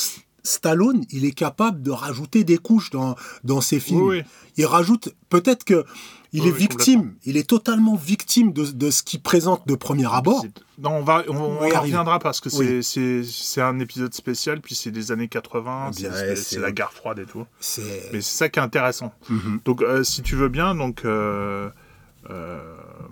Stallone, 0.42 1.04
il 1.11 1.25
est 1.25 1.32
capable 1.32 1.82
de 1.82 1.90
rajouter 1.90 2.44
des 2.44 2.58
couches 2.58 2.90
dans, 2.90 3.16
dans 3.44 3.61
ses 3.61 3.80
films. 3.80 4.02
oui, 4.02 4.18
oui. 4.18 4.25
Il 4.56 4.66
rajoute, 4.66 5.14
peut-être 5.30 5.64
que 5.64 5.84
il 6.34 6.42
Oui, 6.42 6.49
est 6.49 6.52
victime, 6.52 7.14
il 7.25 7.37
est 7.37 7.49
totalement 7.49 7.94
victime 7.94 8.52
de, 8.52 8.64
de 8.64 8.90
ce 8.90 9.02
qu'il 9.02 9.20
présente 9.20 9.66
de 9.68 9.75
premier 9.75 10.06
abord. 10.12 10.44
Non, 10.78 10.96
on 10.96 11.02
va, 11.02 11.25
on, 11.28 11.58
reviendra 11.58 12.18
parce 12.18 12.40
que 12.40 12.49
c'est, 12.50 13.61
un 13.61 13.78
épisode 13.78 14.14
spécial, 14.14 14.61
puis 14.61 14.75
c'est 14.75 14.90
des 14.90 15.12
années 15.12 15.28
80, 15.28 15.90
Eh 15.92 16.00
bien, 16.00 16.11
c'est, 16.34 16.58
la 16.58 16.72
guerre 16.72 16.92
froide 16.92 17.18
et 17.18 17.26
tout. 17.26 17.46
Mais 18.12 18.20
c'est 18.20 18.22
ça 18.22 18.49
qui 18.49 18.58
est 18.58 18.62
intéressant. 18.62 19.12
Mhm. 19.28 19.61
Donc, 19.64 19.82
euh, 19.82 20.02
si 20.04 20.22
tu 20.22 20.34
veux 20.37 20.49
bien, 20.49 20.75
donc, 20.75 21.04
euh, 21.04 21.68
Euh, 22.30 22.61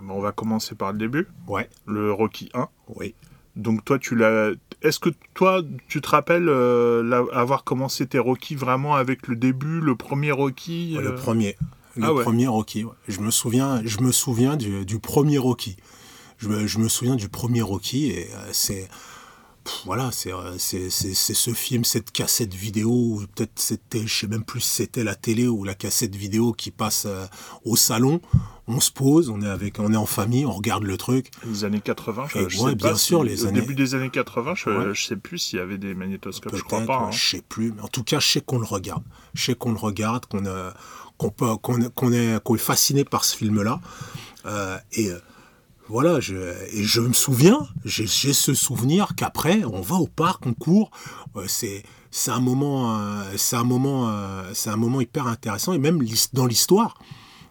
on 0.09 0.19
va 0.19 0.31
commencer 0.31 0.75
par 0.75 0.91
le 0.91 0.97
début. 0.97 1.27
Ouais. 1.47 1.69
Le 1.85 2.11
Rocky 2.11 2.49
1. 2.53 2.67
Oui. 2.95 3.13
Donc 3.55 3.83
toi, 3.85 3.99
tu 3.99 4.15
l'as. 4.15 4.51
Est-ce 4.81 4.99
que 4.99 5.09
toi, 5.33 5.61
tu 5.87 6.01
te 6.01 6.09
rappelles 6.09 6.47
euh, 6.49 7.25
avoir 7.33 7.63
commencé 7.63 8.07
tes 8.07 8.17
Rocky 8.19 8.55
vraiment 8.55 8.95
avec 8.95 9.27
le 9.27 9.35
début, 9.35 9.79
le 9.81 9.95
premier 9.95 10.31
Rocky 10.31 10.95
Le 10.99 11.09
euh 11.09 11.15
premier. 11.15 11.57
Le 11.97 12.05
Ah 12.05 12.13
ouais. 12.13 12.23
premier 12.23 12.47
Rocky. 12.47 12.83
ouais. 12.85 12.91
Je 13.07 13.19
me 13.19 13.29
souviens, 13.31 13.81
je 13.83 13.99
me 13.99 14.11
souviens 14.11 14.55
du, 14.55 14.85
du 14.85 14.99
premier 14.99 15.37
Rocky. 15.37 15.75
Je 16.37 16.47
me, 16.47 16.65
je 16.65 16.79
me 16.79 16.87
souviens 16.87 17.15
du 17.15 17.27
premier 17.29 17.61
Rocky 17.61 18.07
et 18.11 18.29
euh, 18.33 18.49
c'est. 18.53 18.87
Voilà, 19.85 20.11
c'est 20.11 20.31
euh, 20.33 20.57
c'est- 20.57 20.89
ce 20.91 21.53
film, 21.53 21.83
cette 21.83 22.11
cassette 22.11 22.53
vidéo, 22.53 22.89
ou 22.91 23.23
peut-être 23.35 23.51
c'était, 23.59 24.05
je 24.05 24.13
sais 24.13 24.27
même 24.27 24.43
plus 24.43 24.59
si 24.61 24.69
c'était 24.69 25.03
la 25.03 25.15
télé 25.15 25.47
ou 25.47 25.63
la 25.63 25.73
cassette 25.73 26.15
vidéo 26.15 26.53
qui 26.53 26.71
passe 26.71 27.05
euh, 27.07 27.25
au 27.65 27.75
salon. 27.75 28.21
On 28.67 28.79
se 28.79 28.91
pose, 28.91 29.29
on 29.29 29.41
est 29.41 29.47
avec, 29.49 29.79
on 29.79 29.91
est 29.91 29.97
en 29.97 30.05
famille, 30.05 30.45
on 30.45 30.51
regarde 30.51 30.83
le 30.83 30.95
truc. 30.97 31.31
Les 31.45 31.63
années 31.65 31.81
80, 31.81 32.27
je, 32.29 32.47
je 32.47 32.59
ouais, 32.61 32.69
sais 32.69 32.75
bien 32.75 32.89
pas 32.91 32.95
sûr, 32.95 33.23
les 33.23 33.43
au 33.43 33.47
années- 33.47 33.59
début 33.61 33.75
des 33.75 33.95
années 33.95 34.09
80, 34.11 34.53
je, 34.55 34.69
Ouais. 34.69 34.93
je 34.93 35.03
sais 35.05 35.15
plus 35.17 35.37
s'il 35.39 35.59
y 35.59 35.61
avait 35.61 35.77
des 35.77 35.93
magnétoscopes, 35.93 36.55
je 36.55 36.63
crois 36.63 36.81
pas. 36.85 36.97
hein. 36.99 37.11
je 37.11 37.19
sais 37.37 37.41
plus, 37.41 37.73
mais 37.75 37.81
en 37.81 37.87
tout 37.87 38.03
cas, 38.03 38.19
je 38.19 38.27
sais 38.27 38.41
qu'on 38.41 38.59
le 38.59 38.65
regarde. 38.65 39.03
Je 39.33 39.43
sais 39.45 39.55
qu'on 39.55 39.71
le 39.71 39.77
regarde, 39.79 40.25
qu'on 40.27 40.45
euh, 40.45 40.71
qu'on 41.17 41.29
peut- 41.31 41.57
qu'on 41.57 41.79
qu'on 41.89 42.11
est, 42.13 42.41
qu'on 42.43 42.55
est 42.55 42.59
fasciné 42.59 43.03
par 43.03 43.25
ce 43.25 43.35
film-là. 43.35 43.79
Euh, 44.45 44.77
et 44.93 45.11
voilà, 45.91 46.19
je, 46.19 46.35
et 46.73 46.83
je 46.83 47.01
me 47.01 47.13
souviens, 47.13 47.67
j'ai 47.85 48.07
ce 48.33 48.53
souvenir 48.53 49.13
qu'après, 49.15 49.63
on 49.65 49.81
va 49.81 49.97
au 49.97 50.07
parc, 50.07 50.45
on 50.45 50.53
court. 50.53 50.89
Euh, 51.35 51.45
c'est 51.47 51.83
c'est 52.13 52.31
un 52.31 52.39
moment, 52.41 52.97
euh, 52.99 53.23
c'est 53.37 53.55
un 53.55 53.63
moment, 53.63 54.09
euh, 54.09 54.49
c'est 54.53 54.69
un 54.69 54.75
moment 54.77 55.01
hyper 55.01 55.27
intéressant. 55.27 55.73
Et 55.73 55.77
même 55.77 56.01
dans 56.33 56.45
l'histoire, 56.45 56.97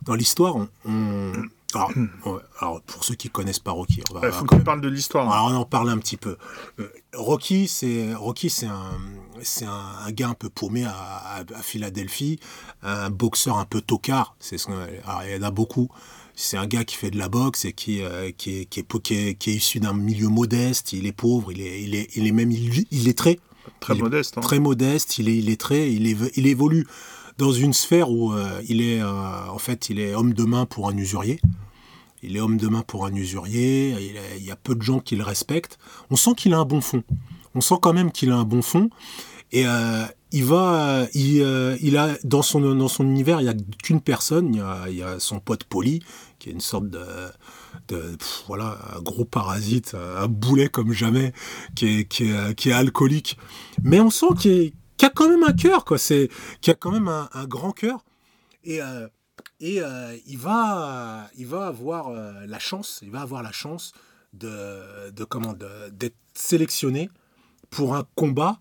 dans 0.04 0.14
l'histoire, 0.14 0.56
on, 0.56 0.68
on- 0.87 1.32
alors, 1.73 1.92
ouais, 2.26 2.40
alors, 2.59 2.80
pour 2.82 3.04
ceux 3.04 3.14
qui 3.14 3.30
connaissent 3.30 3.61
pas 3.61 3.70
Rocky, 3.70 4.02
on 4.11 4.14
va, 4.14 4.20
va 4.23 4.32
faut 4.32 4.44
qu'on 4.44 4.59
parle 4.59 4.80
de 4.80 4.88
l'histoire. 4.88 5.28
hein. 5.28 5.32
alors 5.32 5.52
on 5.52 5.54
en 5.62 5.64
parle 5.64 5.88
un 5.90 5.99
petit 5.99 6.16
peu. 6.16 6.37
Euh, 6.80 6.88
Rocky, 7.14 7.68
c'est 7.68 8.12
Rocky, 8.14 8.50
c'est 8.50 8.66
un, 8.66 8.90
c'est 9.40 9.66
un, 9.66 9.85
un 10.04 10.11
gars 10.11 10.28
un 10.30 10.35
peu 10.35 10.49
paumé 10.50 10.85
à, 10.85 10.90
à- 10.92 11.38
à 11.54 11.62
Philadelphie, 11.62 12.40
un 12.82 13.09
boxeur 13.11 13.56
un 13.59 13.66
peu 13.66 13.80
tocard. 13.80 14.35
C'est 14.40 14.59
ce 14.59 14.68
il 15.26 15.32
y 15.37 15.38
en 15.38 15.42
a 15.47 15.50
beaucoup. 15.52 15.88
C'est 16.42 16.56
un 16.56 16.66
gars 16.66 16.85
qui 16.85 16.97
fait 16.97 17.11
de 17.11 17.18
la 17.18 17.28
boxe 17.28 17.64
et 17.66 17.73
qui, 17.73 18.02
euh, 18.02 18.30
qui, 18.37 18.61
est, 18.61 18.64
qui, 18.64 18.80
est, 18.80 19.00
qui 19.02 19.14
est- 19.14 19.35
qui 19.35 19.50
est 19.50 19.54
issu 19.54 19.78
d'un 19.80 19.92
milieu 19.92 20.28
modeste. 20.28 20.92
Il 20.92 21.06
est 21.06 21.12
pauvre, 21.12 21.52
il 21.52 21.61
est, 21.61 21.82
il 21.82 21.94
est, 21.94 22.09
il 22.16 22.26
est 22.26 22.32
même 22.32 22.50
il, 22.50 22.87
il 22.90 23.09
est 23.09 23.16
très, 23.18 23.38
Très 23.80 23.94
il 23.94 23.99
est 23.99 24.02
modeste. 24.02 24.38
hein. 24.38 24.40
très 24.40 24.59
modeste. 24.59 25.18
Il 25.18 25.28
est, 25.28 25.37
il 25.37 25.50
est 25.50 25.61
très, 25.61 25.92
il, 25.92 26.06
est, 26.06 26.16
il 26.37 26.47
évolue 26.47 26.87
dans 27.38 27.52
une 27.52 27.73
sphère 27.73 28.11
où 28.11 28.32
euh, 28.32 28.61
il 28.68 28.80
est, 28.80 29.00
euh, 29.00 29.49
en 29.49 29.59
fait, 29.59 29.90
il 29.90 29.99
est 30.00 30.14
homme 30.14 30.32
de 30.35 30.44
main 30.44 30.64
pour 30.66 30.88
un 30.88 30.97
usurier. 30.97 31.40
Il 32.23 32.37
est 32.37 32.40
homme 32.40 32.56
de 32.59 32.68
main 32.68 32.82
pour 32.87 33.06
un 33.06 33.14
usurier. 33.14 33.94
Il, 34.38 34.44
y 34.44 34.50
a 34.50 34.56
peu 34.56 34.75
de 34.75 34.82
gens 34.82 35.00
qui 35.00 35.16
le 35.16 35.25
respectent. 35.25 35.78
On 36.11 36.16
sent 36.16 36.32
qu'il 36.37 36.52
a 36.54 36.59
un 36.59 36.64
bon 36.66 36.80
fond. 36.80 37.02
On 37.54 37.61
sent 37.61 37.76
quand 37.80 37.92
même 37.94 38.12
qu'il 38.12 38.30
a 38.30 38.37
un 38.37 38.44
bon 38.44 38.61
fond. 38.62 38.90
Et 39.52 39.66
euh, 39.66 40.04
il 40.32 40.44
va, 40.44 41.06
il, 41.14 41.40
euh, 41.42 41.76
il 41.82 41.97
a 41.97 42.16
dans 42.25 42.42
son 42.42 42.61
dans 42.61 42.88
son 42.88 43.04
univers, 43.04 43.40
il 43.40 43.47
y 43.47 43.49
a 43.49 43.54
qu'une 43.82 44.00
personne. 44.00 44.54
Il 44.54 44.59
y 44.59 44.61
a, 44.61 44.85
il 44.88 44.97
y 44.97 45.02
a 45.02 45.18
son 45.18 45.40
pote 45.40 45.64
Polly, 45.64 46.00
qui 46.40 46.49
est 46.49 46.52
une 46.52 46.61
sorte 46.61 46.88
de, 46.88 46.99
voilà, 48.49 48.78
un 48.97 49.00
gros 49.00 49.25
parasite, 49.25 49.94
un 49.94 50.26
boulet 50.26 50.68
comme 50.68 50.92
jamais, 50.92 51.32
qui 51.76 52.00
est 52.00 52.04
qui 52.09 52.25
est, 52.70 52.73
alcoolique. 52.73 53.38
Mais 53.85 54.00
on 54.00 54.11
sent 54.11 54.35
qu'il 54.38 54.73
a 55.02 55.11
quand 55.11 55.28
même 55.28 55.44
un 55.44 55.52
cœur, 55.52 55.85
quoi. 55.85 55.99
C'est 55.99 56.28
qu'il 56.61 56.73
a 56.73 56.75
quand 56.75 56.90
même 56.90 57.09
un, 57.09 57.47
grand 57.47 57.73
cœur. 57.73 58.04
Et 58.64 58.82
euh, 58.82 59.06
et 59.61 59.80
euh, 59.80 60.16
il 60.26 60.38
va 60.38 61.28
il 61.37 61.47
va 61.47 61.66
avoir 61.66 62.09
euh, 62.09 62.32
la 62.47 62.59
chance, 62.59 63.00
il 63.02 63.11
va 63.11 63.20
avoir 63.20 63.42
la 63.42 63.52
chance 63.52 63.92
de 64.32 65.11
de 65.11 65.25
comment 65.25 65.54
d'être 65.92 66.16
sélectionné 66.35 67.11
pour 67.68 67.94
un 67.94 68.04
combat 68.14 68.61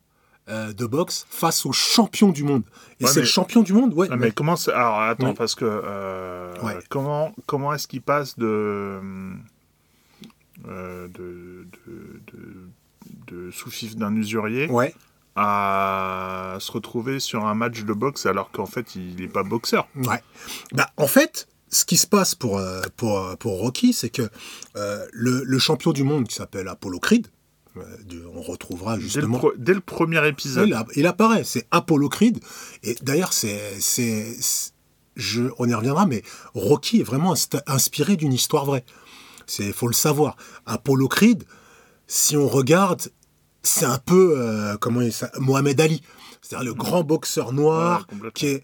euh, 0.49 0.73
de 0.73 0.85
boxe 0.85 1.25
face 1.29 1.65
au 1.65 1.71
champion 1.71 2.29
du 2.29 2.43
monde. 2.43 2.63
Et 2.99 3.03
Ouais, 3.05 3.09
c'est 3.09 3.17
mais- 3.17 3.21
le 3.21 3.27
champion 3.27 3.61
du 3.61 3.73
monde, 3.73 3.93
ouais. 3.93 4.07
Ah, 4.11 4.15
mais 4.17 4.31
comment 4.31 4.55
Alors 4.73 4.99
attends, 5.01 5.27
Oui. 5.29 5.33
parce 5.37 5.55
que 5.55 5.65
euh, 5.65 6.53
Ouais. 6.63 6.77
comment 6.89 7.33
comment 7.45 7.73
est-ce 7.73 7.87
qu'il 7.87 8.01
passe 8.01 8.37
de 8.37 8.99
euh, 10.67 11.07
de, 11.07 11.67
de, 11.87 12.21
de, 12.33 13.45
de 13.45 13.51
sous-fifre 13.51 13.95
d'un 13.95 14.15
usurier 14.15 14.67
Ouais. 14.69 14.93
à 15.35 16.57
se 16.59 16.71
retrouver 16.71 17.19
sur 17.19 17.45
un 17.45 17.53
match 17.55 17.83
de 17.83 17.93
boxe 17.93 18.25
alors 18.25 18.51
qu'en 18.51 18.65
fait 18.65 18.95
il 18.95 19.15
n'est 19.15 19.27
pas 19.27 19.43
boxeur? 19.43 19.87
Ouais. 19.95 20.21
Bah, 20.73 20.89
en 20.97 21.07
fait, 21.07 21.47
ce 21.69 21.85
qui 21.85 21.97
se 21.97 22.07
passe 22.07 22.35
pour, 22.35 22.57
euh, 22.57 22.81
pour, 22.97 23.37
pour 23.37 23.59
Rocky, 23.59 23.93
c'est 23.93 24.09
que 24.09 24.27
euh, 24.75 25.05
le, 25.13 25.43
le 25.45 25.59
champion 25.59 25.93
du 25.93 26.03
monde 26.03 26.27
qui 26.27 26.35
s'appelle 26.35 26.67
Apollo 26.67 26.99
Creed, 26.99 27.27
du- 28.05 28.21
on 28.33 28.41
retrouvera 28.41 28.95
Dès 28.95 29.01
le, 29.01 29.07
justement. 29.07 29.37
pro- 29.37 29.53
dès 29.57 29.73
le 29.73 29.79
premier 29.81 30.25
épisode. 30.27 30.67
Il, 30.67 30.73
a- 30.73 30.85
il 30.95 31.05
apparaît, 31.07 31.43
c'est 31.43 31.67
Apollo 31.71 32.09
Creed. 32.09 32.39
Et 32.83 32.95
d'ailleurs, 33.01 33.33
c'est, 33.33 33.59
je, 35.15 35.43
on 35.57 35.67
y 35.67 35.73
reviendra, 35.73 36.05
mais 36.05 36.23
Rocky 36.53 36.99
est 37.01 37.03
vraiment 37.03 37.33
inspiré 37.67 38.15
d'une 38.15 38.33
histoire 38.33 38.65
vraie. 38.65 38.85
C'est, 39.47 39.71
faut 39.73 39.87
le 39.87 39.93
savoir. 39.93 40.37
Apollo 40.65 41.07
Creed, 41.07 41.43
si 42.07 42.37
on 42.37 42.47
regarde, 42.47 43.01
c'est 43.63 43.85
un 43.85 43.97
peu, 43.97 44.35
euh, 44.37 44.77
comment 44.77 45.01
il 45.01 45.11
s'appelle, 45.11 45.41
Mohamed 45.41 45.79
Ali. 45.81 46.01
C'est-à-dire 46.41 46.65
le 46.69 46.73
grand 46.73 47.03
boxeur 47.03 47.51
noir 47.51 48.07
Ouais, 48.21 48.29
qui 48.33 48.47
est, 48.47 48.63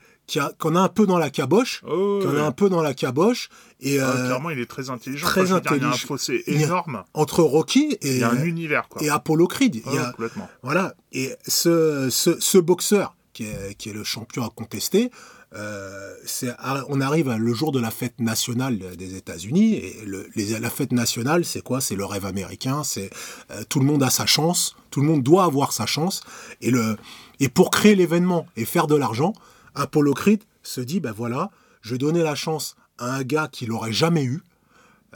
qu'on 0.59 0.75
a 0.75 0.79
un 0.81 0.87
peu 0.89 1.05
dans 1.05 1.17
la 1.17 1.29
caboche, 1.29 1.81
Oh, 1.87 2.19
qu'on 2.23 2.33
ouais. 2.33 2.39
a 2.41 2.45
un 2.45 2.51
peu 2.51 2.69
dans 2.69 2.81
la 2.81 2.93
caboche. 2.93 3.49
Et 3.81 3.99
Ah, 3.99 4.09
euh, 4.11 4.25
clairement, 4.27 4.49
il 4.49 4.59
est 4.59 4.65
très 4.69 4.89
intelligent. 4.89 5.27
très 5.27 5.43
dire, 5.45 5.49
Il 5.49 5.65
y 5.65 5.67
a 5.67 5.71
un 5.71 5.75
intelligent. 5.89 6.07
fossé 6.07 6.43
a- 6.47 6.51
énorme. 6.51 7.03
entre 7.13 7.41
Rocky 7.43 7.97
et, 8.01 8.13
Il 8.13 8.17
y 8.19 8.23
a 8.23 8.31
un 8.31 8.43
univers, 8.43 8.87
quoi. 8.87 9.03
et 9.03 9.09
Apollo 9.09 9.47
Creed, 9.47 9.75
il 9.75 9.81
y 9.91 9.95
Ouais, 9.95 9.99
a, 9.99 10.11
complètement. 10.11 10.49
voilà. 10.63 10.95
Et 11.11 11.33
ce, 11.47 12.09
ce, 12.09 12.39
ce 12.39 12.57
boxeur, 12.57 13.15
qui 13.33 13.43
est, 13.43 13.75
qui 13.77 13.89
est 13.89 13.93
le 13.93 14.03
champion 14.03 14.43
à 14.43 14.49
contester, 14.49 15.11
euh, 15.55 16.13
c'est, 16.25 16.53
on 16.89 16.99
arrive 17.01 17.29
le 17.31 17.53
jour 17.53 17.71
de 17.71 17.79
la 17.79 17.91
fête 17.91 18.19
nationale 18.19 18.77
des 18.97 19.15
États-Unis. 19.15 19.75
Et 19.75 20.01
le, 20.05 20.27
les- 20.35 20.59
la 20.59 20.69
fête 20.69 20.91
nationale, 20.91 21.45
c'est 21.45 21.61
quoi? 21.61 21.81
C'est 21.81 21.95
le 21.95 22.03
rêve 22.05 22.25
américain. 22.25 22.83
C'est 22.83 23.09
euh, 23.51 23.63
tout 23.69 23.79
le 23.79 23.85
monde 23.85 24.03
a 24.03 24.09
sa 24.09 24.25
chance. 24.25 24.75
Tout 24.89 25.01
le 25.01 25.07
monde 25.07 25.23
doit 25.23 25.43
avoir 25.45 25.71
sa 25.71 25.85
chance. 25.85 26.23
Et, 26.61 26.71
le, 26.71 26.97
et 27.39 27.47
pour 27.49 27.69
créer 27.71 27.95
l'événement 27.95 28.47
et 28.57 28.65
faire 28.65 28.87
de 28.87 28.95
l'argent, 28.95 29.33
Apollo 29.75 30.13
Creed 30.13 30.43
se 30.63 30.81
dit 30.81 30.99
ben 30.99 31.11
voilà, 31.11 31.51
je 31.81 31.91
vais 31.91 31.97
donner 31.97 32.23
la 32.23 32.35
chance 32.35 32.75
à 32.97 33.13
un 33.15 33.23
gars 33.23 33.47
qui 33.51 33.65
l'aurait 33.65 33.93
jamais 33.93 34.23
eu. 34.23 34.41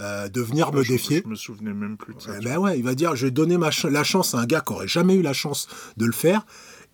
euh, 0.02 0.30
de 0.30 0.40
venir 0.42 0.72
me 0.72 0.82
je, 0.82 0.94
défier. 0.94 1.22
Je 1.26 1.30
me 1.30 1.36
souvenais 1.36 1.74
même 1.74 1.98
plus 1.98 2.14
de 2.16 2.22
ça. 2.22 2.32
Eh 2.40 2.44
ben 2.44 2.58
ouais, 2.58 2.78
il 2.80 2.86
va 2.86 2.96
dire, 2.96 3.18
je 3.18 3.26
vais 3.26 3.32
donner 3.32 3.58
ma 3.58 3.70
ch- 3.72 3.92
la 3.92 4.04
chance 4.06 4.34
à 4.34 4.38
un 4.40 4.46
gars 4.46 4.62
qui 4.62 4.72
aurait 4.72 4.88
jamais 4.88 5.16
eu 5.16 5.22
la 5.22 5.34
chance 5.34 5.68
de 5.98 6.06
le 6.06 6.14
faire. 6.14 6.46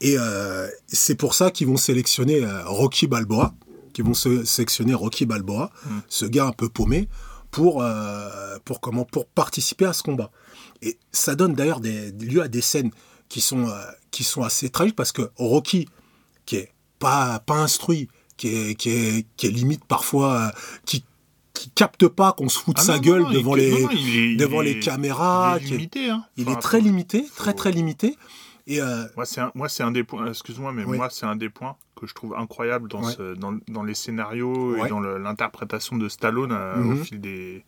Et 0.02 0.16
euh, 0.18 0.68
c'est 0.88 1.14
pour 1.16 1.36
ça 1.36 1.52
qu'ils 1.52 1.68
vont 1.68 1.78
sélectionner 1.78 2.44
euh, 2.44 2.64
Rocky 2.66 3.06
Balboa, 3.06 3.54
qu'ils 3.94 4.06
vont 4.06 4.16
se- 4.16 4.44
sélectionner 4.44 4.96
Rocky 4.96 5.28
Balboa, 5.28 5.70
Mm. 5.86 6.00
ce 6.08 6.26
gars 6.26 6.48
un 6.48 6.52
peu 6.52 6.68
paumé, 6.68 7.08
pour, 7.52 7.84
pour, 8.66 8.82
comment, 8.82 9.06
pour 9.06 9.28
participer 9.28 9.86
à 9.86 9.94
ce 9.94 10.02
combat. 10.04 10.32
Et 10.82 10.98
ça 11.12 11.36
donne 11.36 11.54
d'ailleurs 11.54 11.80
des, 11.82 12.12
lieu 12.12 12.42
à 12.42 12.48
des 12.48 12.62
scènes 12.62 12.92
qui 13.30 13.40
sont, 13.40 13.68
qui 14.12 14.24
sont 14.24 14.42
assez 14.44 14.70
tragiques 14.70 14.96
parce 14.96 15.12
que 15.12 15.30
Rocky, 15.38 15.88
qui 16.46 16.58
est 16.58 16.74
pas, 17.06 17.40
pas 17.40 17.56
instruit, 17.68 18.08
qui 18.38 18.48
est, 18.56 18.76
qui 18.76 18.90
est, 18.90 19.26
qui 19.38 19.48
est 19.48 19.52
limite 19.52 19.86
parfois, 19.86 20.34
euh, 20.34 20.50
qui, 20.86 21.04
qui 21.54 21.70
capte 21.70 22.08
pas 22.08 22.34
qu'on 22.34 22.50
se 22.50 22.60
fout 22.60 22.76
de 22.76 22.82
Ah 22.82 22.84
sa 22.84 22.96
non, 22.96 23.02
gueule 23.02 23.22
non, 23.24 23.32
devant 23.32 23.56
les, 23.56 23.72
est- 23.72 24.36
devant 24.38 24.62
les 24.62 24.80
caméras. 24.80 25.58
Il 25.62 25.68
est 25.68 25.70
limité. 25.78 26.10
Hein. 26.10 26.26
il 26.38 26.48
Enfin, 26.48 26.58
est 26.58 26.62
très 26.62 26.82
limité, 26.82 27.26
très 27.36 27.52
faut- 27.52 27.58
très 27.58 27.72
limité. 27.72 28.18
Et 28.68 28.82
euh, 28.82 29.06
Moi, 29.16 29.26
c'est 29.26 29.42
un, 29.42 29.52
moi, 29.54 29.70
c'est 29.70 29.84
un 29.84 29.92
des 29.92 30.04
points. 30.04 30.26
Excuse-moi, 30.28 30.72
mais 30.74 30.84
Oui. 30.84 30.98
moi, 30.98 31.10
c'est 31.12 31.28
un 31.28 31.36
des 31.36 31.50
points 31.50 31.76
que 31.96 32.08
je 32.08 32.14
trouve 32.16 32.36
incroyable 32.38 32.90
dans, 32.90 33.04
Ouais. 33.04 33.14
ce- 33.16 33.36
dans, 33.36 33.56
dans 33.68 33.84
les 33.84 33.94
scénarios 33.94 34.74
Ouais. 34.74 34.88
et 34.88 34.90
dans 34.90 35.00
l'interprétation 35.00 35.96
de 35.98 36.10
Stallone 36.10 36.52
euh, 36.52 36.76
au 36.78 36.96
Mhm. 36.96 37.04
fil 37.06 37.22
des, 37.22 37.64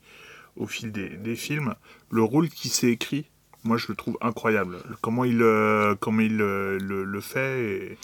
au 0.55 0.65
fil 0.67 0.91
des, 0.91 1.09
des 1.09 1.35
films. 1.35 1.75
Le 2.09 2.23
rôle 2.23 2.49
qui 2.49 2.67
s'est 2.69 2.89
écrit, 2.91 3.29
moi, 3.63 3.77
je 3.77 3.85
le 3.89 3.95
trouve 3.95 4.17
incroyable. 4.21 4.77
Comment 5.01 5.23
il, 5.23 5.41
euh, 5.43 5.93
comment 5.99 6.21
il 6.21 6.35
le, 6.37 6.77
le 6.79 7.21
fait. 7.21 7.59
et- 7.63 7.97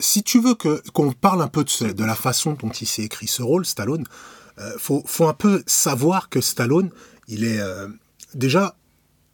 si 0.00 0.22
tu 0.22 0.40
veux 0.40 0.54
que 0.54 0.82
qu'on 0.92 1.12
parle 1.12 1.42
un 1.42 1.48
peu 1.48 1.62
de, 1.64 1.70
ce- 1.70 1.84
de 1.84 2.04
la 2.04 2.14
façon 2.16 2.54
dont 2.54 2.70
il 2.70 2.86
s'est 2.86 3.02
écrit 3.02 3.26
ce 3.28 3.42
rôle, 3.42 3.64
Stallone, 3.64 4.04
euh, 4.58 4.72
faut, 4.78 5.02
faut 5.06 5.26
un 5.28 5.34
peu 5.34 5.62
savoir 5.66 6.28
que 6.28 6.40
Stallone, 6.40 6.90
il 7.28 7.44
est 7.44 7.60
euh, 7.60 7.88
déjà, 8.34 8.76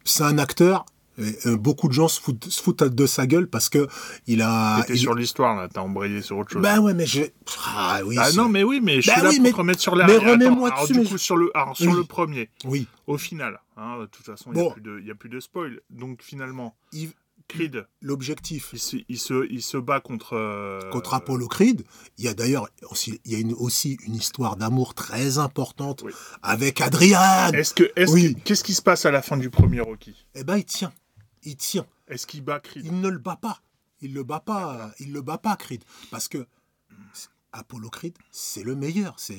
c'est 0.05 0.23
un 0.23 0.37
acteur. 0.37 0.85
et, 1.19 1.35
euh, 1.47 1.57
beaucoup 1.57 1.87
de 1.87 1.93
gens 1.93 2.07
se 2.07 2.21
foutent, 2.21 2.45
se 2.45 2.61
foutent 2.61 2.83
de 2.83 3.05
sa 3.07 3.25
gueule 3.25 3.47
parce 3.49 3.69
que 3.69 3.87
il 4.27 4.41
a. 4.43 4.81
T'étais 4.81 4.93
il- 4.93 4.99
sur 4.99 5.15
l'histoire, 5.15 5.55
là. 5.55 5.67
T'as 5.67 5.81
embrayé 5.81 6.21
sur 6.21 6.37
autre 6.37 6.51
chose. 6.51 6.61
Bah 6.61 6.79
ouais, 6.79 6.93
mais 6.93 7.07
je. 7.07 7.23
Ah 7.65 8.01
oui. 8.05 8.15
ah 8.19 8.29
c'est- 8.29 8.37
non, 8.37 8.49
mais 8.49 8.63
oui, 8.63 8.79
mais 8.83 9.01
je 9.01 9.07
Bah 9.07 9.13
suis 9.13 9.23
là 9.23 9.29
pour 9.31 9.41
mais- 9.41 9.51
te 9.51 9.55
remettre 9.55 9.79
sur 9.81 9.95
la. 9.95 10.05
mais 10.05 10.17
remets-moi 10.17 10.69
alors, 10.69 10.81
dessus, 10.87 10.99
du 11.01 11.07
coup, 11.07 11.17
sur 11.17 11.35
le, 11.37 11.49
alors, 11.55 11.75
sur 11.75 11.89
Oui. 11.91 11.97
le 11.97 12.03
premier, 12.03 12.49
Oui. 12.65 12.87
au 13.07 13.17
final, 13.17 13.59
hein, 13.77 14.01
de 14.01 14.05
toute 14.05 14.25
façon, 14.27 14.51
il 14.51 14.59
Bon. 14.61 14.75
n'y 15.03 15.09
a, 15.09 15.13
a 15.13 15.15
plus 15.15 15.29
de 15.29 15.39
spoil. 15.39 15.81
Donc, 15.89 16.21
finalement, 16.21 16.75
Il- 16.93 17.09
Creed, 17.47 17.87
l'objectif 18.01 18.69
il 18.73 18.79
se, 18.79 18.97
il 19.07 19.17
se, 19.19 19.47
il 19.49 19.61
se 19.61 19.77
bat 19.77 19.99
contre. 20.01 20.33
euh, 20.33 20.79
contre 20.91 21.13
Apollo 21.13 21.47
Creed, 21.47 21.83
il 22.17 22.25
y 22.25 22.27
a 22.27 22.33
d'ailleurs 22.33 22.67
aussi, 22.89 23.19
il 23.25 23.31
y 23.31 23.35
a 23.35 23.39
une, 23.39 23.53
aussi 23.53 23.97
une 24.05 24.15
histoire 24.15 24.57
d'amour 24.57 24.93
très 24.93 25.37
importante 25.37 26.01
Oui. 26.03 26.11
avec 26.43 26.81
Adrian. 26.81 27.51
Est-ce 27.53 27.73
que, 27.73 27.89
est-ce 27.95 28.11
Oui. 28.11 28.35
que- 28.35 28.39
qu'est-ce 28.41 28.63
qui 28.63 28.73
se 28.73 28.81
passe 28.81 29.05
à 29.05 29.11
la 29.11 29.21
fin 29.21 29.37
du 29.37 29.49
premier 29.49 29.79
Rocky? 29.81 30.25
Eh 30.35 30.43
ben, 30.43 30.57
il 30.57 30.65
tient. 30.65 30.91
Il 31.43 31.55
tient. 31.55 31.85
Est-ce 32.07 32.27
qu'il 32.27 32.43
bat 32.43 32.59
Creed? 32.59 32.85
Il 32.85 32.99
ne 32.99 33.07
le 33.09 33.17
bat 33.19 33.37
pas. 33.37 33.61
Il 34.01 34.13
le 34.13 34.23
bat 34.23 34.39
pas. 34.41 34.91
Il 34.99 35.11
le 35.13 35.21
bat 35.21 35.37
pas, 35.37 35.55
Creed. 35.55 35.83
Parce 36.11 36.27
que 36.27 36.45
Apollo 37.57 37.89
Creed, 37.89 38.13
c'est 38.31 38.63
le 38.63 38.75
meilleur. 38.75 39.15
C'est 39.17 39.35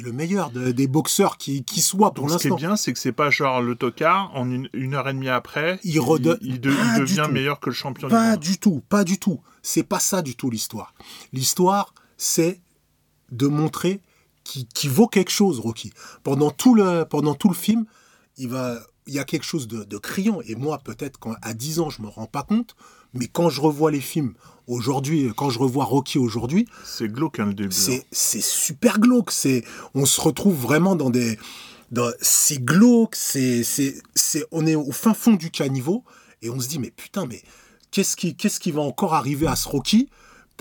le- 0.00 0.12
meilleur 0.12 0.50
de- 0.50 0.72
des 0.72 0.86
boxeurs 0.86 1.36
qui, 1.38 1.64
qui 1.64 1.80
soit 1.80 2.12
pour 2.14 2.26
Donc, 2.26 2.34
ce 2.34 2.42
qui 2.42 2.46
est 2.46 2.50
l'instant. 2.50 2.66
bien, 2.68 2.76
c'est 2.76 2.92
que 2.92 2.98
c'est 2.98 3.12
pas 3.12 3.30
genre 3.30 3.60
le 3.62 3.74
tocard, 3.74 4.30
en 4.34 4.50
une, 4.50 4.68
une 4.72 4.94
heure 4.94 5.08
et 5.08 5.12
demie 5.14 5.28
après, 5.28 5.80
Il 5.84 5.98
redonne- 6.00 6.38
il, 6.40 6.60
de- 6.60 6.70
il 6.70 6.76
Pas 6.76 6.94
du 6.94 7.00
devient 7.00 7.28
meilleur 7.32 7.60
que 7.60 7.70
le 7.70 7.74
champion 7.74 8.08
Pas 8.08 8.24
du 8.24 8.30
monde. 8.32 8.40
du 8.40 8.58
tout, 8.58 8.82
pas 8.88 9.04
du 9.04 9.18
tout. 9.18 9.40
C'est 9.62 9.82
pas 9.82 9.98
ça 10.00 10.22
du 10.22 10.36
tout 10.36 10.50
l'histoire. 10.50 10.94
L'histoire, 11.32 11.94
c'est 12.16 12.60
de 13.32 13.46
montrer 13.46 14.00
qu'il 14.44 14.66
qu'il 14.68 14.90
vaut 14.90 15.08
quelque 15.08 15.30
chose, 15.30 15.58
Rocky. 15.60 15.92
Pendant 16.22 16.50
tout 16.50 16.74
le, 16.74 17.04
pendant 17.04 17.34
tout 17.34 17.48
le 17.48 17.54
film, 17.54 17.86
il, 18.36 18.48
va, 18.48 18.78
il 19.06 19.14
y 19.14 19.18
a 19.18 19.24
quelque 19.24 19.44
chose 19.46 19.66
de, 19.66 19.84
de 19.84 19.96
criant. 19.98 20.40
Et 20.46 20.54
moi, 20.54 20.78
peut-être 20.78 21.18
quand- 21.18 21.34
à 21.40 21.54
10 21.54 21.80
ans, 21.80 21.88
je 21.90 22.02
me 22.02 22.08
rends 22.08 22.26
pas 22.26 22.42
compte. 22.42 22.76
Mais 23.14 23.26
quand 23.28 23.48
je 23.48 23.60
revois 23.60 23.90
les 23.90 24.00
films 24.00 24.34
aujourd'hui, 24.66 25.30
quand 25.36 25.50
je 25.50 25.58
revois 25.58 25.84
Rocky 25.84 26.18
aujourd'hui, 26.18 26.66
C'est 26.84 27.08
glauque, 27.08 27.38
hein, 27.40 27.46
le 27.46 27.54
début. 27.54 27.68
hein. 27.74 27.78
c'est 27.78 28.06
c'est 28.10 28.42
super 28.42 28.98
glauque. 28.98 29.30
C'est 29.30 29.64
on 29.94 30.04
se 30.06 30.20
retrouve 30.20 30.56
vraiment 30.56 30.96
dans 30.96 31.10
des 31.10 31.38
dans 31.90 32.10
c'est 32.20 32.62
glauque. 32.64 33.14
C'est 33.16 33.62
c'est 33.64 33.94
c'est 34.14 34.44
on 34.50 34.66
est 34.66 34.74
au 34.74 34.92
fin 34.92 35.14
fond 35.14 35.32
du 35.34 35.50
caniveau 35.50 36.04
et 36.42 36.50
on 36.50 36.58
se 36.60 36.68
dit 36.68 36.78
mais 36.78 36.90
putain 36.90 37.26
mais 37.26 37.42
qu'est-ce 37.90 38.16
qui 38.16 38.34
qu'est-ce 38.36 38.58
qui 38.60 38.70
va 38.72 38.82
encore 38.82 39.14
arriver 39.14 39.46
à 39.46 39.56
ce 39.56 39.68
Rocky? 39.68 40.08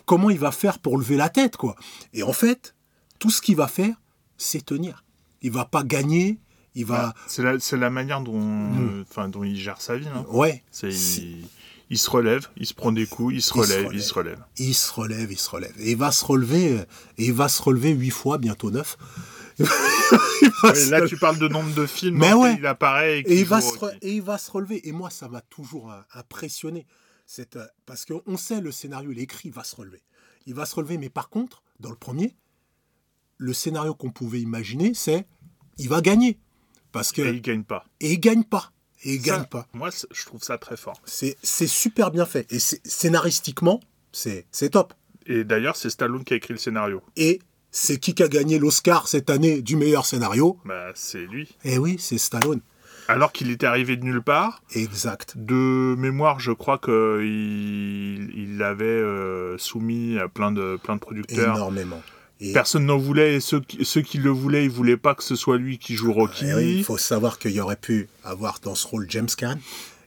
Comment 0.06 0.30
il 0.30 0.40
va 0.40 0.52
faire 0.52 0.80
pour 0.80 0.98
lever 0.98 1.16
la 1.18 1.30
tête 1.30 1.56
quoi? 1.58 1.76
Et 2.14 2.24
en 2.24 2.34
fait 2.34 2.76
tout 3.20 3.30
ce 3.30 3.42
qu'il 3.42 3.56
va 3.56 3.68
faire 3.68 3.96
c'est 4.38 4.66
tenir. 4.66 5.04
Il 5.42 5.52
va 5.52 5.66
pas 5.66 5.84
gagner. 5.84 6.40
Il 6.76 6.86
va 6.86 7.08
Bah, 7.08 7.14
C'est 7.28 7.44
la, 7.44 7.60
c'est 7.60 7.78
la 7.78 7.90
manière 7.92 8.22
dont, 8.22 8.72
enfin, 9.02 9.30
dont 9.30 9.44
il 9.44 9.56
gère 9.56 9.80
sa 9.80 9.96
vie. 9.96 10.08
hein. 10.08 10.26
ouais. 10.30 10.64
C'est, 10.72 10.90
C'est- 10.92 11.22
il, 11.22 11.46
il 11.94 12.00
se 12.00 12.10
relève, 12.10 12.48
il 12.58 12.66
se 12.66 12.74
prend 12.74 12.92
des 12.92 13.06
coups, 13.06 13.36
il 13.36 13.42
se 13.44 13.54
relève, 13.54 13.88
il 13.94 14.02
se 14.02 14.16
relève. 14.16 14.44
Il 14.58 14.74
se 14.74 14.92
relève, 14.92 15.32
il 15.32 15.38
se 15.38 15.48
relève. 15.48 15.76
Et 15.80 15.92
il 15.92 15.98
va 15.98 16.12
se 16.12 16.26
relever, 16.26 16.80
et 17.20 17.26
il 17.26 17.34
va 17.34 17.48
se 17.50 17.62
relever 17.62 17.92
huit 17.92 18.10
fois, 18.10 18.40
bientôt 18.40 18.72
neuf. 18.72 18.98
Là, 20.90 21.06
tu 21.08 21.18
parles 21.18 21.38
de 21.38 21.48
nombre 21.48 21.72
de 21.76 21.86
films 21.86 22.18
Mais 22.18 22.32
dans 22.32 22.42
ouais. 22.42 22.56
il 22.58 22.66
apparaît 22.66 23.20
et, 23.20 23.32
Et 23.32 23.40
il, 23.42 23.46
va 23.46 23.62
se 23.62 23.74
re- 23.78 23.96
et 24.02 24.14
il 24.16 24.24
va 24.24 24.40
se 24.40 24.50
relever. 24.50 24.88
Et 24.88 24.92
moi, 24.92 25.12
ça 25.12 25.28
m'a 25.30 25.42
toujours 25.42 25.94
impressionné. 26.16 26.88
Cette, 27.28 27.58
euh, 27.58 27.68
parce 27.86 28.06
qu'on 28.06 28.38
sait 28.38 28.60
le 28.60 28.72
scénario, 28.72 29.12
il 29.12 29.20
est 29.20 29.24
écrit, 29.24 29.50
il 29.50 29.54
va 29.54 29.64
se 29.64 29.76
relever. 29.76 30.02
Il 30.48 30.56
va 30.56 30.66
se 30.66 30.74
relever, 30.74 30.98
mais 30.98 31.10
par 31.10 31.30
contre, 31.30 31.62
dans 31.80 31.92
le 31.92 31.96
premier, 31.96 32.36
le 33.38 33.54
scénario 33.54 33.94
qu'on 33.94 34.10
pouvait 34.10 34.42
imaginer, 34.42 34.96
c'est 34.96 35.28
il 35.78 35.90
va 35.90 36.02
gagner. 36.02 36.40
Parce 36.92 37.12
que, 37.12 37.22
Et 37.22 37.30
et, 37.30 37.34
il 37.34 37.42
gagne 37.42 37.64
pas. 37.64 37.86
il 38.00 38.20
gagne 38.20 38.44
pas. 38.44 38.72
Et 39.04 39.16
il 39.16 39.22
Ça, 39.22 39.38
gagne 39.38 39.46
pas. 39.46 39.68
Moi, 39.74 39.90
je 40.12 40.26
trouve 40.26 40.44
ça 40.44 40.58
très 40.58 40.78
fort. 40.78 41.02
C'est 41.06 41.68
super 41.68 42.12
bien 42.12 42.26
fait. 42.26 42.52
Et 42.52 42.60
scénaristiquement, 42.60 43.80
c'est 44.12 44.46
top. 44.72 44.94
Et 45.26 45.44
d'ailleurs, 45.44 45.76
c'est 45.76 45.90
Stallone 45.90 46.24
qui 46.24 46.34
a 46.34 46.38
écrit 46.38 46.54
le 46.54 46.60
scénario. 46.60 47.02
Et 47.16 47.40
c'est 47.72 47.98
qui 47.98 48.14
qui 48.14 48.24
a 48.24 48.28
gagné 48.28 48.60
l'Oscar 48.60 49.08
cette 49.08 49.30
année 49.30 49.62
du 49.62 49.76
meilleur 49.76 50.06
scénario? 50.06 50.60
Bah, 50.66 50.92
c'est 50.96 51.26
lui. 51.26 51.56
Eh 51.64 51.78
oui, 51.78 51.98
c'est 52.00 52.18
Stallone. 52.18 52.62
Alors 53.08 53.32
qu'il 53.32 53.52
était 53.52 53.66
arrivé 53.66 53.98
de 53.98 54.04
nulle 54.04 54.22
part. 54.22 54.62
Exact. 54.74 55.34
De 55.36 55.96
mémoire, 55.98 56.40
je 56.40 56.52
crois 56.52 56.78
qu'il 56.78 58.32
il 58.36 58.58
l'avait 58.58 58.86
euh, 58.86 59.58
soumis 59.58 60.18
à 60.20 60.28
plein 60.30 60.52
de, 60.52 60.78
plein 60.82 60.96
de 60.96 61.02
producteurs. 61.02 61.56
Énormément. 61.56 62.02
Et 62.40 62.52
Personne 62.52 62.86
n'en 62.86 62.98
voulait, 62.98 63.36
et 63.36 63.40
ceux 63.40 63.62
qui, 63.62 63.86
ceux 63.86 64.02
qui 64.02 64.18
le 64.18 64.30
voulaient, 64.30 64.66
ils 64.66 64.70
voulaient 64.72 64.98
pas 64.98 65.16
que 65.16 65.24
ce 65.24 65.36
soit 65.36 65.58
lui 65.58 65.78
qui 65.78 65.96
joue 65.96 66.12
Rocky. 66.12 66.46
eh 66.48 66.54
oui, 66.56 66.76
il 66.80 66.84
faut 66.84 66.98
savoir 66.98 67.40
qu'il 67.40 67.52
y 67.52 67.62
aurait 67.62 67.76
pu 67.78 68.10
avoir 68.24 68.60
dans 68.60 68.76
ce 68.76 68.86
rôle 68.88 69.06
James 69.10 69.30
Caan, 69.38 69.58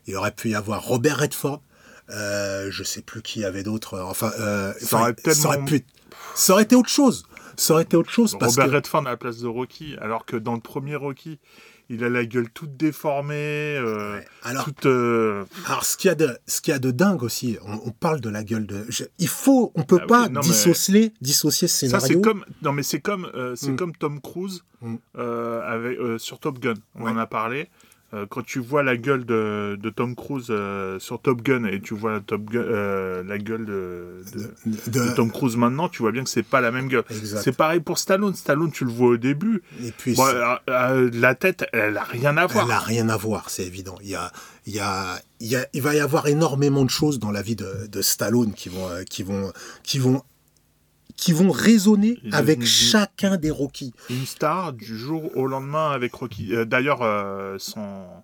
il 0.05 0.15
aurait 0.15 0.31
pu 0.31 0.49
y 0.49 0.55
avoir 0.55 0.83
Robert 0.83 1.17
Redford, 1.19 1.61
euh, 2.09 2.69
je 2.69 2.83
sais 2.83 3.01
plus 3.01 3.21
qui 3.21 3.39
y 3.39 3.45
avait 3.45 3.63
d'autres. 3.63 3.99
Enfin, 3.99 4.31
euh, 4.39 4.73
Ça 4.79 4.97
aurait 4.99 5.13
tellement- 5.13 5.41
ça 5.41 5.47
aurait 5.47 5.65
pu- 5.65 5.85
ça 6.35 6.53
aurait 6.53 6.63
été 6.63 6.75
autre 6.75 6.89
chose. 6.89 7.25
Ça 7.55 7.73
aurait 7.73 7.83
été 7.83 7.97
autre 7.97 8.11
chose 8.11 8.35
parce 8.39 8.53
Robert 8.55 8.69
que 8.69 8.75
Redford 8.75 9.07
à 9.07 9.09
la 9.11 9.17
place 9.17 9.39
de 9.39 9.47
Rocky, 9.47 9.95
alors 9.99 10.25
que 10.25 10.35
dans 10.37 10.53
le 10.53 10.59
premier 10.61 10.95
Rocky, 10.95 11.39
il 11.89 12.03
a 12.03 12.09
la 12.09 12.25
gueule 12.25 12.49
toute 12.49 12.75
déformée, 12.77 13.77
euh, 13.77 14.19
alors, 14.43 14.65
toute. 14.65 14.85
euh, 14.85 15.45
alors 15.67 15.83
ce 15.85 15.95
qu'il 15.97 16.09
y 16.09 16.11
a 16.11 16.15
de 16.15 16.37
ce 16.47 16.61
qu'il 16.61 16.71
y 16.71 16.75
a 16.75 16.79
de 16.79 16.91
dingue 16.91 17.23
aussi, 17.23 17.57
on, 17.65 17.79
on 17.85 17.91
parle 17.91 18.19
de 18.21 18.29
la 18.29 18.43
gueule 18.43 18.65
de. 18.67 18.85
je- 18.89 19.05
il 19.19 19.27
faut, 19.27 19.71
on 19.75 19.83
peut 19.83 19.97
Ah 19.99 20.03
oui, 20.03 20.07
pas 20.07 20.29
non, 20.29 20.41
mais- 20.41 20.47
dissocier 20.47 21.13
dissocier 21.21 21.67
Ça, 21.67 21.99
c'est 21.99 22.19
comme. 22.21 22.43
Non, 22.61 22.73
mais 22.73 22.83
c'est 22.83 22.99
comme, 22.99 23.29
euh, 23.35 23.55
c'est 23.55 23.71
Mm. 23.71 23.75
comme 23.77 23.95
Tom 23.95 24.19
Cruise 24.21 24.63
Mm. 24.81 24.95
euh, 25.17 25.61
avec, 25.63 26.19
sur 26.19 26.39
Top 26.39 26.59
Gun. 26.59 26.73
On 26.95 27.03
Ouais. 27.05 27.11
en 27.11 27.17
a 27.17 27.25
parlé. 27.27 27.69
Euh, 28.13 28.25
quand 28.29 28.41
tu 28.45 28.59
vois 28.59 28.83
la 28.83 28.95
gueule 28.95 29.25
de, 29.25 29.77
de 29.81 29.89
Tom 29.89 30.15
Cruise 30.15 30.47
euh, 30.49 30.97
sur 30.97 31.19
Top 31.21 31.41
Gun 31.41 31.65
et 31.65 31.81
tu 31.81 31.93
vois 31.93 32.21
Top 32.21 32.41
Gun, 32.45 32.61
euh, 32.61 33.21
la 33.23 33.37
gueule 33.37 33.65
de, 33.65 34.21
de- 34.33 34.71
de- 34.91 35.07
de 35.09 35.13
Tom 35.13 35.29
Cruise 35.29 35.57
maintenant, 35.57 35.89
tu 35.89 36.03
vois 36.03 36.13
bien 36.13 36.23
que 36.23 36.29
c'est 36.29 36.41
pas 36.43 36.61
la 36.61 36.71
même 36.71 36.87
gueule. 36.87 37.03
C'est 37.41 37.51
pareil 37.57 37.81
pour 37.81 37.97
Stallone. 37.97 38.33
Stallone, 38.33 38.71
tu 38.71 38.85
le 38.85 38.91
vois 38.91 39.09
au 39.09 39.17
début. 39.17 39.61
Et 39.83 39.91
puis 39.91 40.13
Bon, 40.15 40.25
c'est- 40.25 41.19
la 41.19 41.35
tête, 41.35 41.65
elle 41.73 41.97
a 41.97 42.03
rien 42.03 42.37
à 42.37 42.45
voir. 42.47 42.63
Elle 42.63 42.69
n'a 42.69 42.79
rien 42.79 43.09
à 43.09 43.17
voir, 43.17 43.49
c'est 43.49 43.65
évident. 43.65 43.95
Il, 44.01 44.09
y 44.09 44.15
a, 44.15 44.31
il, 44.65 44.73
y 44.73 44.79
a, 44.79 45.19
il, 45.41 45.47
y 45.47 45.57
a- 45.57 45.67
il 45.73 45.81
va 45.81 45.93
y 45.93 45.99
avoir 45.99 46.27
énormément 46.27 46.85
de 46.85 46.89
choses 46.89 47.19
dans 47.19 47.31
la 47.31 47.41
vie 47.41 47.57
de, 47.57 47.87
de 47.91 48.01
Stallone 48.01 48.53
qui 48.53 48.69
vont, 48.69 48.87
qui 49.09 49.23
vont, 49.23 49.51
qui 49.83 49.99
vont, 49.99 50.21
qui 51.17 51.33
vont 51.33 51.51
résonner 51.51 52.19
avec 52.31 52.63
chacun 52.63 53.35
des 53.37 53.49
Rocky. 53.51 53.93
Une 54.09 54.25
star 54.25 54.71
du 54.71 54.97
jour 54.97 55.35
au 55.35 55.47
lendemain 55.47 55.91
avec 55.91 56.13
Rocky. 56.13 56.55
Euh, 56.55 56.63
D'ailleurs, 56.63 57.01
euh, 57.01 57.57
sans, 57.59 58.23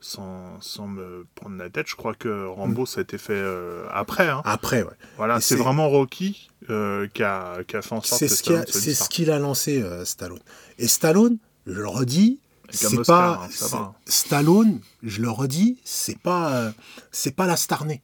sans, 0.00 0.60
sans 0.60 0.88
me 0.88 1.24
prendre 1.36 1.56
la 1.56 1.70
tête, 1.70 1.86
je 1.88 1.94
crois 1.94 2.14
que 2.14 2.46
Rambo, 2.46 2.84
ça 2.84 2.98
a 3.00 3.02
été 3.02 3.16
fait 3.16 3.32
euh, 3.34 3.86
après. 3.92 4.28
hein. 4.28 4.42
Après, 4.44 4.82
ouais. 4.82 4.90
Voilà, 5.16 5.40
c'est 5.40 5.54
vraiment 5.56 5.88
Rocky 5.88 6.50
euh, 6.68 7.06
qui, 7.14 7.22
a, 7.22 7.62
qui 7.66 7.76
a 7.76 7.82
fait 7.82 7.94
en 7.94 8.02
sorte 8.02 8.18
c'est 8.26 8.42
que 8.44 8.70
c'est 8.70 8.94
ce 8.94 9.08
qu'il 9.08 9.30
a 9.30 9.38
lancé, 9.38 9.82
Stallone. 10.04 10.40
Et 10.78 10.88
Stallone, 10.88 11.38
je 11.66 11.72
le 11.80 11.86
redis, 11.88 12.40
c'est 12.70 13.06
pas 13.06 13.42
hein, 13.44 13.48
va. 13.70 13.94
Stallone, 14.06 14.80
je 15.04 15.22
le 15.22 15.30
redis, 15.30 15.78
c'est 15.84 16.18
pas, 16.18 16.72
c'est 17.12 17.36
pas 17.36 17.46
la 17.46 17.56
star 17.56 17.84
née. 17.84 18.02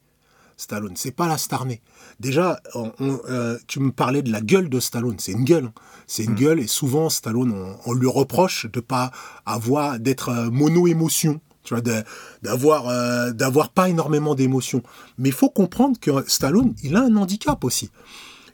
Stallone, 0.59 0.95
c'est 0.97 1.13
pas 1.13 1.27
la 1.29 1.39
star 1.39 1.65
née. 1.65 1.81
Déjà, 2.21 2.61
on- 2.75 2.93
on, 2.99 3.19
euh, 3.31 3.57
tu 3.69 3.79
me 3.81 3.93
parlais 3.93 4.21
de 4.23 4.31
la 4.31 4.41
gueule 4.43 4.69
de 4.69 4.81
Stallone. 4.81 5.15
C'est 5.19 5.33
une 5.33 5.45
gueule. 5.45 5.67
hein. 5.67 5.73
C'est 6.07 6.25
Mm. 6.25 6.31
une 6.31 6.35
gueule 6.35 6.61
et 6.61 6.67
souvent 6.67 7.09
Stallone, 7.09 7.53
on, 7.53 7.77
on 7.91 7.93
lui 7.95 8.09
reproche 8.09 8.67
de 8.71 8.81
pas 8.81 9.11
avoir, 9.47 9.99
d'être 10.01 10.29
euh, 10.31 10.51
mono-émotion. 10.51 11.41
Tu 11.63 11.75
vois, 11.75 11.81
de- 11.83 12.03
d'avoir, 12.43 12.89
euh, 12.89 13.31
d'avoir 13.33 13.71
pas 13.71 13.89
énormément 13.89 14.35
d'émotions. 14.35 14.83
Mais 15.17 15.29
il 15.31 15.35
faut 15.35 15.51
comprendre 15.51 15.99
que 16.01 16.11
Stallone, 16.29 16.75
il 16.83 16.97
a 16.97 17.01
un 17.03 17.15
handicap 17.17 17.63
aussi. 17.65 17.91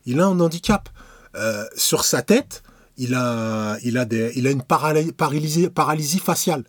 Il 0.07 0.21
a 0.21 0.27
un 0.27 0.39
handicap 0.41 0.89
sur 1.77 2.05
sa 2.05 2.23
tête. 2.23 2.63
Il 2.97 3.15
a, 3.15 3.77
il 3.83 3.99
a, 3.99 4.05
des, 4.05 4.33
il 4.37 4.47
a 4.47 4.51
une 4.53 4.63
paraly- 4.63 5.11
paralysie, 5.13 5.69
paralysie 5.69 6.21
faciale. 6.21 6.63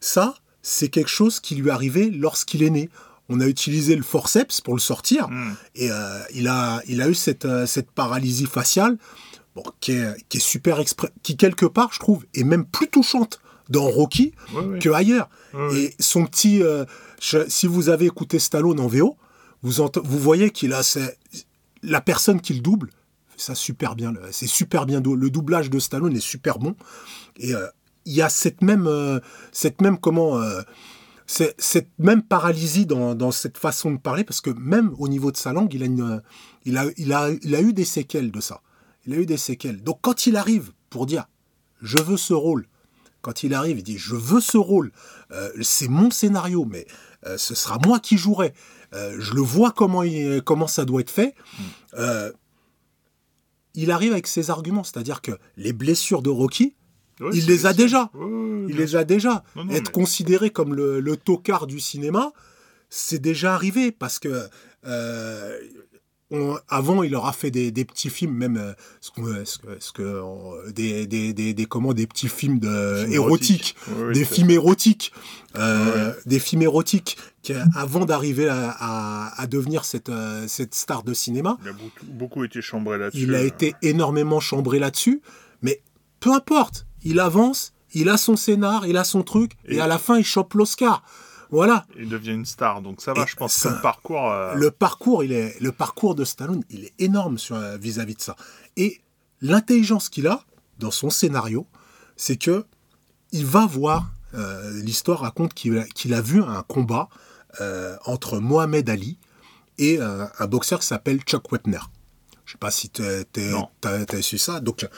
Ça, 0.00 0.34
c'est 0.60 0.88
quelque 0.88 1.08
chose 1.08 1.40
qui 1.40 1.54
lui 1.54 1.68
est 1.68 1.72
arrivé 1.72 2.10
lorsqu'il 2.10 2.62
est 2.62 2.68
né. 2.70 2.90
On 3.28 3.40
a 3.40 3.46
utilisé 3.46 3.96
le 3.96 4.02
forceps 4.02 4.60
pour 4.60 4.74
le 4.74 4.80
sortir 4.80 5.28
Mm. 5.28 5.54
et 5.76 5.90
euh, 5.90 6.18
il, 6.34 6.48
a, 6.48 6.82
il 6.86 7.00
a 7.00 7.08
eu 7.08 7.14
cette, 7.14 7.44
euh, 7.44 7.66
cette 7.66 7.90
paralysie 7.90 8.46
faciale 8.46 8.98
bon, 9.54 9.62
qui, 9.80 9.92
est, 9.92 10.28
qui 10.28 10.38
est 10.38 10.40
super 10.40 10.80
exprès, 10.80 11.10
qui 11.22 11.36
quelque 11.36 11.66
part, 11.66 11.92
je 11.92 11.98
trouve, 12.00 12.24
est 12.34 12.44
même 12.44 12.64
plus 12.66 12.88
touchante 12.88 13.40
dans 13.70 13.88
Rocky 13.88 14.32
que 14.80 14.90
ailleurs. 14.90 15.30
Et 15.72 15.94
son 16.00 16.26
petit, 16.26 16.62
euh, 16.62 16.84
je- 17.20 17.48
si 17.48 17.66
vous 17.66 17.88
avez 17.88 18.06
écouté 18.06 18.38
Stallone 18.38 18.80
en 18.80 18.86
VO, 18.88 19.16
vous, 19.62 19.72
vous 20.04 20.18
voyez 20.18 20.50
qu'il 20.50 20.72
a 20.74 20.82
la 21.82 22.00
personne 22.00 22.40
qui 22.40 22.54
le 22.54 22.60
double, 22.60 22.90
ça 23.36 23.54
super 23.54 23.94
bien. 23.94 24.12
C'est 24.30 24.46
super 24.48 24.84
bien. 24.84 25.00
Le 25.00 25.30
doublage 25.30 25.70
de 25.70 25.78
Stallone 25.78 26.16
est 26.16 26.20
super 26.20 26.58
bon. 26.58 26.74
Et 27.38 27.54
euh, 27.54 27.66
il 28.04 28.12
y 28.14 28.20
a 28.22 28.28
cette 28.28 28.62
même, 28.62 28.88
cette 29.52 29.80
même 29.80 29.98
comment, 29.98 30.40
cette 31.26 31.88
même 31.98 32.22
paralysie 32.22 32.86
dans, 32.86 33.14
dans 33.14 33.30
cette 33.30 33.56
façon 33.58 33.92
de 33.92 33.98
parler, 33.98 34.24
parce 34.24 34.40
que 34.40 34.50
même 34.50 34.94
au 34.98 35.08
niveau 35.08 35.30
de 35.32 35.36
sa 35.36 35.52
langue, 35.52 35.72
il 35.74 35.82
a, 35.82 35.86
une, 35.86 36.22
il 36.64 36.76
a, 36.76 36.86
il 36.96 37.12
a, 37.12 37.30
il 37.42 37.54
a 37.54 37.60
eu 37.60 37.72
des 37.72 37.84
séquelles 37.84 38.30
de 38.30 38.40
ça. 38.40 38.60
Il 39.06 39.14
a 39.14 39.16
eu 39.16 39.26
des 39.26 39.36
séquelles. 39.36 39.82
Donc 39.82 39.98
quand 40.02 40.26
il 40.26 40.36
arrive 40.36 40.72
pour 40.90 41.06
dire, 41.06 41.26
je 41.80 41.98
veux 41.98 42.16
ce 42.16 42.34
rôle, 42.34 42.66
quand 43.20 43.42
il 43.44 43.54
arrive, 43.54 43.78
il 43.78 43.82
dit 43.84 43.98
je 43.98 44.14
veux 44.16 44.40
ce 44.40 44.58
rôle, 44.58 44.92
Euh, 45.32 45.50
c'est 45.62 45.88
mon 45.88 46.10
scénario, 46.10 46.66
mais 46.66 46.86
euh, 47.26 47.38
ce 47.38 47.54
sera 47.54 47.78
moi 47.86 47.98
qui 48.00 48.18
jouerai. 48.18 48.52
Euh, 48.92 49.16
je 49.18 49.32
le 49.32 49.40
vois 49.40 49.70
comment, 49.72 50.02
il- 50.02 50.42
comment 50.42 50.66
ça 50.66 50.84
doit 50.84 51.00
être 51.00 51.10
fait. 51.10 51.34
Euh, 51.94 52.30
il 53.74 53.90
arrive 53.90 54.12
avec 54.12 54.26
ses 54.26 54.50
arguments, 54.50 54.84
c'est-à-dire 54.84 55.22
que 55.22 55.32
les 55.56 55.72
blessures 55.72 56.20
de 56.20 56.28
Rocky, 56.28 56.74
Ouais, 57.22 57.30
il 57.34 57.46
les 57.46 57.66
a 57.66 57.72
déjà. 57.72 58.10
Ouais, 58.14 58.66
il 58.68 58.76
les 58.76 58.96
a 58.96 59.04
déjà. 59.04 59.44
Être 59.56 59.66
mais- 59.66 59.80
considéré 59.92 60.50
comme 60.50 60.74
le, 60.74 61.00
le 61.00 61.16
tocard 61.16 61.66
du 61.66 61.80
cinéma, 61.80 62.32
c'est 62.90 63.20
déjà 63.20 63.54
arrivé 63.54 63.92
parce 63.92 64.18
que 64.18 64.48
euh, 64.86 65.58
on- 66.34 66.56
avant, 66.68 67.02
il 67.02 67.14
aura 67.14 67.32
fait 67.34 67.50
des, 67.50 67.70
des 67.70 67.84
petits 67.84 68.08
films, 68.08 68.34
même 68.34 68.56
euh, 68.56 68.72
ce 69.02 69.10
que, 69.10 69.44
ce 69.44 69.58
que- 69.58 69.76
ce 69.78 69.92
que, 69.92 70.02
euh, 70.02 70.72
des, 70.72 71.06
des, 71.06 71.34
des, 71.34 71.52
des- 71.52 71.66
comment, 71.66 71.92
des 71.92 72.06
petits 72.06 72.28
films 72.28 72.58
de, 72.58 72.96
Films 73.00 73.12
érotiques, 73.12 73.76
Oui, 73.88 73.94
oui, 74.08 74.14
des 74.14 74.24
films 74.24 74.50
érotiques, 74.50 75.12
euh, 75.56 76.14
des 76.24 76.38
films 76.38 76.62
érotiques 76.62 77.18
qui, 77.42 77.52
avant 77.74 78.06
d'arriver 78.06 78.48
à, 78.48 78.70
à, 78.78 79.40
à 79.42 79.46
devenir 79.46 79.84
cette, 79.84 80.08
euh, 80.08 80.46
cette 80.48 80.74
star 80.74 81.02
de 81.02 81.12
cinéma, 81.12 81.58
Il 81.62 81.68
a 81.68 81.72
beaucoup, 81.72 82.06
beaucoup 82.06 82.44
été 82.44 82.62
chambré 82.62 82.96
là-dessus. 82.96 83.22
il 83.24 83.34
a 83.34 83.38
euh. 83.40 83.46
été 83.46 83.74
énormément 83.82 84.40
chambré 84.40 84.78
là-dessus, 84.78 85.20
mais 85.60 85.82
peu 86.18 86.32
importe, 86.32 86.86
il 87.04 87.20
avance, 87.20 87.72
il 87.94 88.08
a 88.08 88.16
son 88.16 88.36
scénar, 88.36 88.86
il 88.86 88.96
a 88.96 89.04
son 89.04 89.22
truc, 89.22 89.52
et, 89.66 89.76
Et- 89.76 89.80
à 89.80 89.86
la 89.86 89.98
fin, 89.98 90.18
il 90.18 90.24
chope 90.24 90.54
l'Oscar. 90.54 91.02
Voilà. 91.50 91.84
Il 91.98 92.08
devient 92.08 92.30
une 92.32 92.46
star, 92.46 92.80
donc 92.80 93.02
ça 93.02 93.12
va, 93.12 93.22
Et 93.22 93.26
je 93.26 93.36
pense 93.36 93.52
ça- 93.52 93.68
que 93.68 93.74
le 93.74 93.80
parcours. 93.82 94.30
euh, 94.30 94.54
Le 94.54 94.70
parcours, 94.70 95.22
il 95.22 95.32
est, 95.32 95.60
le 95.60 95.70
parcours 95.72 96.14
de 96.14 96.24
Stallone, 96.24 96.62
il 96.70 96.84
est 96.84 96.94
énorme 96.98 97.36
sur, 97.36 97.56
euh, 97.56 97.76
vis-à-vis 97.76 98.14
de 98.14 98.22
ça. 98.22 98.36
Et 98.78 99.02
l'intelligence 99.42 100.08
qu'il 100.08 100.26
a 100.28 100.44
dans 100.78 100.90
son 100.90 101.10
scénario, 101.10 101.66
c'est 102.16 102.36
que 102.36 102.64
il 103.32 103.44
va 103.44 103.66
voir. 103.66 104.10
euh, 104.34 104.70
L'histoire 104.82 105.20
raconte 105.20 105.52
qu'il 105.52 105.76
a, 106.14 106.20
vu 106.22 106.42
un 106.42 106.62
combat 106.62 107.10
euh, 107.60 107.98
entre 108.06 108.38
Mohamed 108.38 108.88
Ali 108.88 109.18
et 109.76 109.98
un 110.00 110.46
boxeur 110.46 110.80
qui 110.80 110.86
s'appelle 110.86 111.20
Chuck 111.20 111.52
Wepner. 111.52 111.80
Je 112.46 112.52
sais 112.52 112.58
pas 112.58 112.70
si 112.70 112.88
tu 112.88 113.02
as, 113.02 114.22
su 114.22 114.38
ça. 114.38 114.60
Donc, 114.60 114.88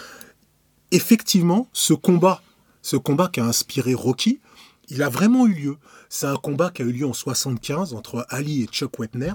effectivement, 0.96 1.68
ce 1.72 1.92
combat, 1.94 2.42
ce 2.83 2.96
combat 2.96 3.28
qui 3.28 3.40
a 3.40 3.44
inspiré 3.44 3.94
Rocky, 3.94 4.40
il 4.88 5.02
a 5.02 5.09
vraiment 5.09 5.46
eu 5.46 5.54
lieu. 5.54 5.76
C'est 6.09 6.26
un 6.26 6.37
combat 6.37 6.70
qui 6.70 6.83
a 6.83 6.85
eu 6.85 6.92
lieu 6.92 7.07
en 7.07 7.12
75 7.12 7.94
entre 7.94 8.26
Ali 8.28 8.62
et 8.62 8.66
Chuck 8.66 8.98
Wepner. 8.98 9.33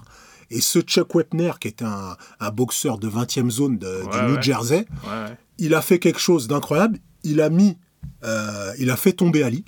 Et 0.52 0.62
ce 0.62 0.80
Chuck 0.80 1.14
Wepner, 1.16 1.52
qui 1.60 1.68
était 1.68 1.86
un, 1.86 2.16
un 2.40 2.52
boxeur 2.52 2.98
de 2.98 3.08
20e 3.10 3.50
zone 3.50 3.78
de- 3.78 4.04
Ouais, 4.04 4.12
du 4.20 4.26
New 4.28 4.36
ouais. 4.36 4.42
Jersey, 4.42 4.86
ouais, 5.08 5.38
il 5.58 5.74
a 5.76 5.82
fait 5.82 6.00
quelque 6.00 6.20
chose 6.20 6.48
d'incroyable. 6.48 7.00
Il 7.24 7.42
a 7.42 7.50
mis, 7.50 7.78
euh, 8.24 8.74
il 8.80 8.90
a 8.92 8.96
fait 8.96 9.14
tomber 9.14 9.44
Ali. 9.44 9.66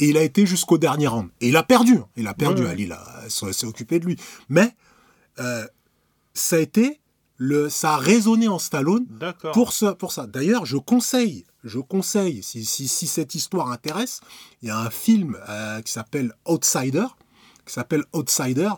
Et 0.00 0.08
il 0.08 0.16
a 0.16 0.22
été 0.22 0.44
jusqu'au 0.44 0.76
dernier 0.76 1.06
round. 1.06 1.28
Et 1.40 1.48
il 1.48 1.56
a 1.56 1.62
perdu. 1.62 1.94
hein. 1.98 2.06
Il 2.16 2.26
a 2.26 2.34
perdu. 2.34 2.66
Ali 2.66 2.90
s'est 3.28 3.66
occupé 3.66 4.00
de 4.00 4.06
lui. 4.06 4.16
Mais 4.48 4.74
euh, 5.38 5.64
ça 6.34 6.56
a 6.56 6.58
été 6.58 7.00
le, 7.36 7.68
ça 7.68 7.94
a 7.94 7.96
résonné 7.96 8.48
en 8.48 8.58
Stallone 8.58 9.06
pour 9.52 9.72
ça. 9.72 9.94
Pour 9.94 10.12
ça. 10.12 10.26
D'ailleurs, 10.26 10.66
je 10.66 10.76
conseille, 10.76 11.44
je 11.64 11.78
conseille, 11.80 12.42
si, 12.42 12.64
si, 12.64 12.86
si 12.88 13.06
cette 13.06 13.34
histoire 13.34 13.70
intéresse, 13.70 14.20
il 14.62 14.68
y 14.68 14.70
a 14.70 14.78
un 14.78 14.90
film 14.90 15.36
euh, 15.48 15.80
qui 15.82 15.92
s'appelle 15.92 16.32
Outsider, 16.46 17.06
qui 17.66 17.72
s'appelle 17.72 18.04
Outsider. 18.12 18.70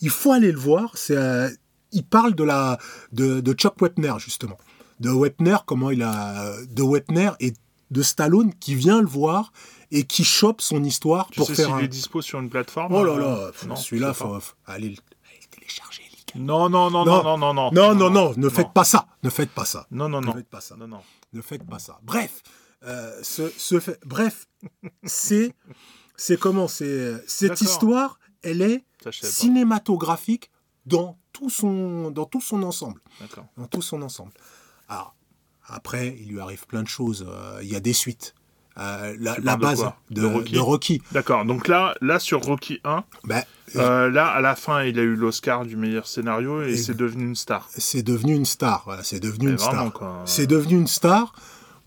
Il 0.00 0.10
faut 0.10 0.32
aller 0.32 0.50
le 0.52 0.58
voir. 0.58 0.90
C'est, 0.96 1.16
euh, 1.16 1.48
il 1.92 2.04
parle 2.04 2.34
de 2.34 2.44
la, 2.44 2.78
de, 3.12 3.40
de 3.40 3.52
Chuck 3.52 3.80
Wepner 3.80 4.14
justement, 4.18 4.58
de 5.00 5.10
Wepner, 5.10 5.56
comment 5.66 5.90
il 5.90 6.02
a, 6.02 6.54
de 6.68 6.82
Wepner 6.82 7.30
et 7.40 7.52
de 7.90 8.02
Stallone 8.02 8.54
qui 8.54 8.74
vient 8.76 9.00
le 9.00 9.08
voir 9.08 9.52
et 9.90 10.04
qui 10.04 10.22
chope 10.24 10.60
son 10.60 10.84
histoire 10.84 11.28
Tu 11.32 11.38
pour 11.38 11.48
sais 11.48 11.54
faire. 11.56 11.66
s'il 11.66 11.74
un- 11.74 11.78
est 11.80 11.88
dispo 11.88 12.22
sur 12.22 12.38
une 12.40 12.48
plateforme 12.48 12.92
Oh 12.94 13.02
là 13.04 13.12
euh, 13.12 13.50
là, 13.68 13.76
celui-là, 13.76 14.14
faut, 14.14 14.38
faut 14.38 14.54
aller 14.66 14.90
le 14.90 14.96
aller 15.28 15.40
le 15.42 15.48
télécharger. 15.56 15.99
Non, 16.34 16.68
non, 16.68 16.90
non, 16.90 17.04
Non. 17.04 17.22
non, 17.22 17.38
non, 17.38 17.54
non, 17.54 17.70
Non, 17.72 17.94
non, 17.94 18.10
non, 18.10 18.34
ne 18.36 18.48
faites 18.48 18.72
pas 18.72 18.84
ça. 18.84 19.06
Ne 19.22 19.30
faites 19.30 19.50
pas 19.50 19.64
ça. 19.64 19.86
Non, 19.90 20.08
non, 20.08 20.20
Ne 20.20 20.26
non. 20.26 20.32
faites 20.34 20.48
pas 20.48 20.60
ça. 20.60 20.76
Non, 20.76 20.86
non. 20.88 21.00
Ne 21.32 21.40
faites 21.42 21.64
pas 21.66 21.78
ça. 21.78 21.98
Bref, 22.02 22.42
euh, 22.84 23.18
ce, 23.22 23.48
ce 23.56 23.78
fait- 23.80 23.98
bref, 24.04 24.46
c'est, 25.04 25.54
c'est 26.16 26.38
comment, 26.38 26.68
c'est 26.68 27.22
cette 27.28 27.50
D'accord. 27.50 27.62
histoire, 27.68 28.18
elle 28.42 28.62
est 28.62 28.84
cinématographique 29.10 30.50
dans 30.86 31.18
tout 31.32 31.50
son, 31.50 32.10
dans 32.10 32.24
tout 32.24 32.40
son 32.40 32.62
ensemble, 32.62 33.00
dans 33.56 33.66
tout 33.66 33.82
son 33.82 34.02
ensemble. 34.02 34.32
Alors 34.88 35.14
après, 35.66 36.16
il 36.20 36.28
lui 36.28 36.40
arrive 36.40 36.66
plein 36.66 36.82
de 36.82 36.88
choses. 36.88 37.24
euh, 37.28 37.60
Il 37.62 37.68
y 37.68 37.76
a 37.76 37.80
des 37.80 37.92
suites. 37.92 38.34
Euh, 38.80 39.14
la, 39.20 39.56
base 39.58 39.84
de, 40.10 40.22
De 40.22 40.58
Rocky. 40.58 41.02
D'accord. 41.12 41.44
Donc 41.44 41.68
là, 41.68 41.94
là, 42.00 42.18
sur 42.18 42.40
Rocky 42.42 42.80
1, 42.84 43.04
Ben, 43.24 43.42
euh, 43.76 44.10
là, 44.10 44.26
à 44.28 44.40
la 44.40 44.56
fin, 44.56 44.82
il 44.84 44.98
a 44.98 45.02
eu 45.02 45.16
l'Oscar 45.16 45.66
du 45.66 45.76
meilleur 45.76 46.06
scénario 46.06 46.62
et 46.62 46.70
Et- 46.72 46.76
c'est 46.78 46.96
devenu 46.96 47.24
une 47.24 47.36
star. 47.36 47.68
c'est 47.76 48.02
devenu 48.02 48.34
une 48.34 48.46
star. 48.46 48.82
Voilà, 48.86 49.02
c'est 49.04 49.20
devenu 49.20 49.50
une 49.50 49.58
star. 49.58 49.92
C'est 50.24 50.46
devenu 50.46 50.76
une 50.78 50.86
star. 50.86 51.34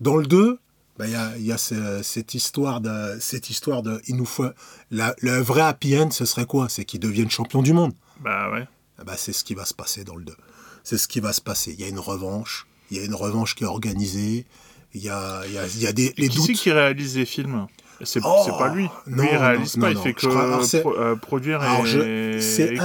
Dans 0.00 0.16
le 0.16 0.26
2, 0.26 0.60
ben, 0.98 1.06
il 1.06 1.12
y 1.12 1.16
a, 1.16 1.36
y 1.38 1.50
a 1.52 1.58
ce- 1.58 2.02
cette 2.04 2.34
histoire 2.34 2.80
de, 2.80 3.16
cette 3.18 3.50
histoire 3.50 3.82
de, 3.82 4.00
il 4.06 4.14
nous 4.16 4.24
faut, 4.26 4.46
la, 4.92 5.16
le 5.18 5.40
vrai 5.40 5.62
happy 5.62 5.98
end, 5.98 6.10
ce 6.12 6.24
serait 6.24 6.46
quoi? 6.46 6.68
C'est 6.68 6.84
qu'il 6.84 7.00
devienne 7.00 7.28
champion 7.30 7.62
du 7.62 7.72
monde. 7.72 7.92
Bah 8.20 8.52
ouais. 8.52 8.68
Ah 9.00 9.04
ben, 9.04 9.14
c'est 9.16 9.32
ce 9.32 9.42
qui 9.42 9.54
va 9.54 9.64
se 9.64 9.74
passer 9.74 10.04
dans 10.04 10.14
le 10.14 10.24
2. 10.24 10.36
C'est 10.84 10.98
ce 10.98 11.08
qui 11.08 11.18
va 11.18 11.32
se 11.32 11.40
passer. 11.40 11.72
Il 11.76 11.80
y 11.80 11.84
a 11.84 11.88
une 11.88 11.98
revanche. 11.98 12.68
Il 12.92 12.98
y 12.98 13.00
a 13.00 13.04
une 13.04 13.14
revanche 13.16 13.56
qui 13.56 13.64
est 13.64 13.66
organisée. 13.66 14.46
Il 14.94 15.02
y 15.02 15.08
a, 15.08 15.42
il 15.46 15.52
y 15.52 15.58
a, 15.58 15.66
il 15.66 15.80
y 15.82 15.86
a 15.86 15.92
des, 15.92 16.14
les 16.16 16.28
qui 16.28 16.36
doutes. 16.36 16.52
qui 16.52 16.70
réalise 16.70 17.16
les 17.16 17.26
films 17.26 17.66
C'est 18.04 18.20
Oh, 18.24 18.42
c'est 18.44 18.52
pas 18.52 18.72
lui. 18.72 18.88
non, 19.06 19.22
lui, 19.24 19.28
il 19.32 19.36
réalise 19.36 19.76
non, 19.76 19.80
pas, 19.88 19.92
non, 19.94 20.00
il 20.00 20.02
fait 20.04 20.14
que 20.14 20.26
crois- 20.26 20.80
pro- 20.80 20.96
euh, 20.98 21.16
produire 21.16 21.60
Alors, 21.60 21.86
et 21.86 22.40
c'est 22.40 22.76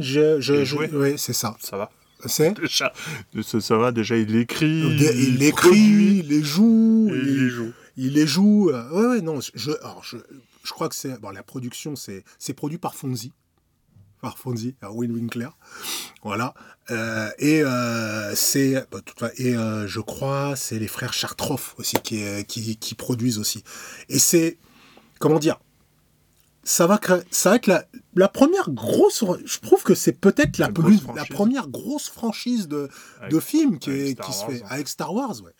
je, 0.00 0.40
je, 0.40 0.64
je- 0.64 0.76
oui, 0.76 1.14
c'est 1.16 1.32
ça. 1.32 1.56
Ça 1.60 1.76
va. 1.76 1.90
C'est, 2.26 2.54
Déjà, 2.60 2.92
ça, 3.42 3.60
ça 3.60 3.76
va, 3.76 3.92
déjà, 3.92 4.16
il 4.16 4.34
écrit. 4.36 4.80
il, 4.80 5.42
écrit, 5.42 5.68
produit, 5.68 6.18
il 6.20 6.28
les 6.28 6.42
joue, 6.42 7.10
il- 7.12 7.16
il 7.28 7.42
les 7.44 7.48
joue. 7.50 7.72
Il 7.96 8.12
les 8.14 8.26
joue. 8.26 8.70
ouais, 8.72 9.06
ouais, 9.06 9.20
non. 9.20 9.40
Je, 9.54 9.72
alors, 9.82 10.02
je, 10.04 10.16
je 10.62 10.70
crois 10.72 10.88
que 10.88 10.94
c'est. 10.94 11.20
Bon, 11.20 11.30
la 11.30 11.42
production, 11.42 11.96
c'est 11.96 12.24
c'est 12.38 12.54
produit 12.54 12.78
par 12.78 12.94
Fonzie. 12.94 13.32
Par 14.24 14.38
Fonzie, 14.38 14.72
par 14.72 14.96
Win 14.96 15.12
Winkler. 15.12 15.48
Voilà. 16.22 16.54
Euh, 16.90 17.30
et 17.38 17.62
euh, 17.62 18.34
c'est. 18.34 18.86
bah, 18.90 19.30
et 19.36 19.54
euh, 19.56 19.86
je 19.86 20.00
crois, 20.00 20.56
c'est 20.56 20.78
les 20.78 20.88
frères 20.88 21.12
Chartroff 21.12 21.74
aussi 21.78 21.96
qui, 21.96 22.22
euh, 22.24 22.42
qui, 22.42 22.76
qui 22.76 22.94
produisent 22.94 23.38
aussi. 23.38 23.62
Et 24.08 24.18
c'est. 24.18 24.58
Comment 25.20 25.38
dire 25.38 25.58
ça 26.66 26.86
va, 26.86 26.96
créer, 26.96 27.20
ça 27.30 27.50
va 27.50 27.56
être 27.56 27.66
la, 27.66 27.84
la 28.14 28.28
première 28.28 28.70
grosse. 28.70 29.22
Je 29.44 29.58
trouve 29.60 29.82
que 29.82 29.94
c'est 29.94 30.14
peut-être 30.18 30.56
la, 30.56 30.70
plus- 30.70 30.94
la 30.94 30.98
franchise. 31.00 31.28
première 31.34 31.68
grosse 31.68 32.08
franchise 32.08 32.68
de, 32.68 32.88
Avec- 33.20 33.32
de 33.34 33.40
films 33.40 33.78
qui, 33.78 33.90
est- 33.90 34.18
qui 34.18 34.32
se 34.32 34.38
Wars, 34.40 34.50
fait. 34.50 34.62
hein. 34.62 34.66
Avec 34.70 34.88
Star 34.88 35.12
Wars, 35.12 35.34
ouais. 35.42 35.52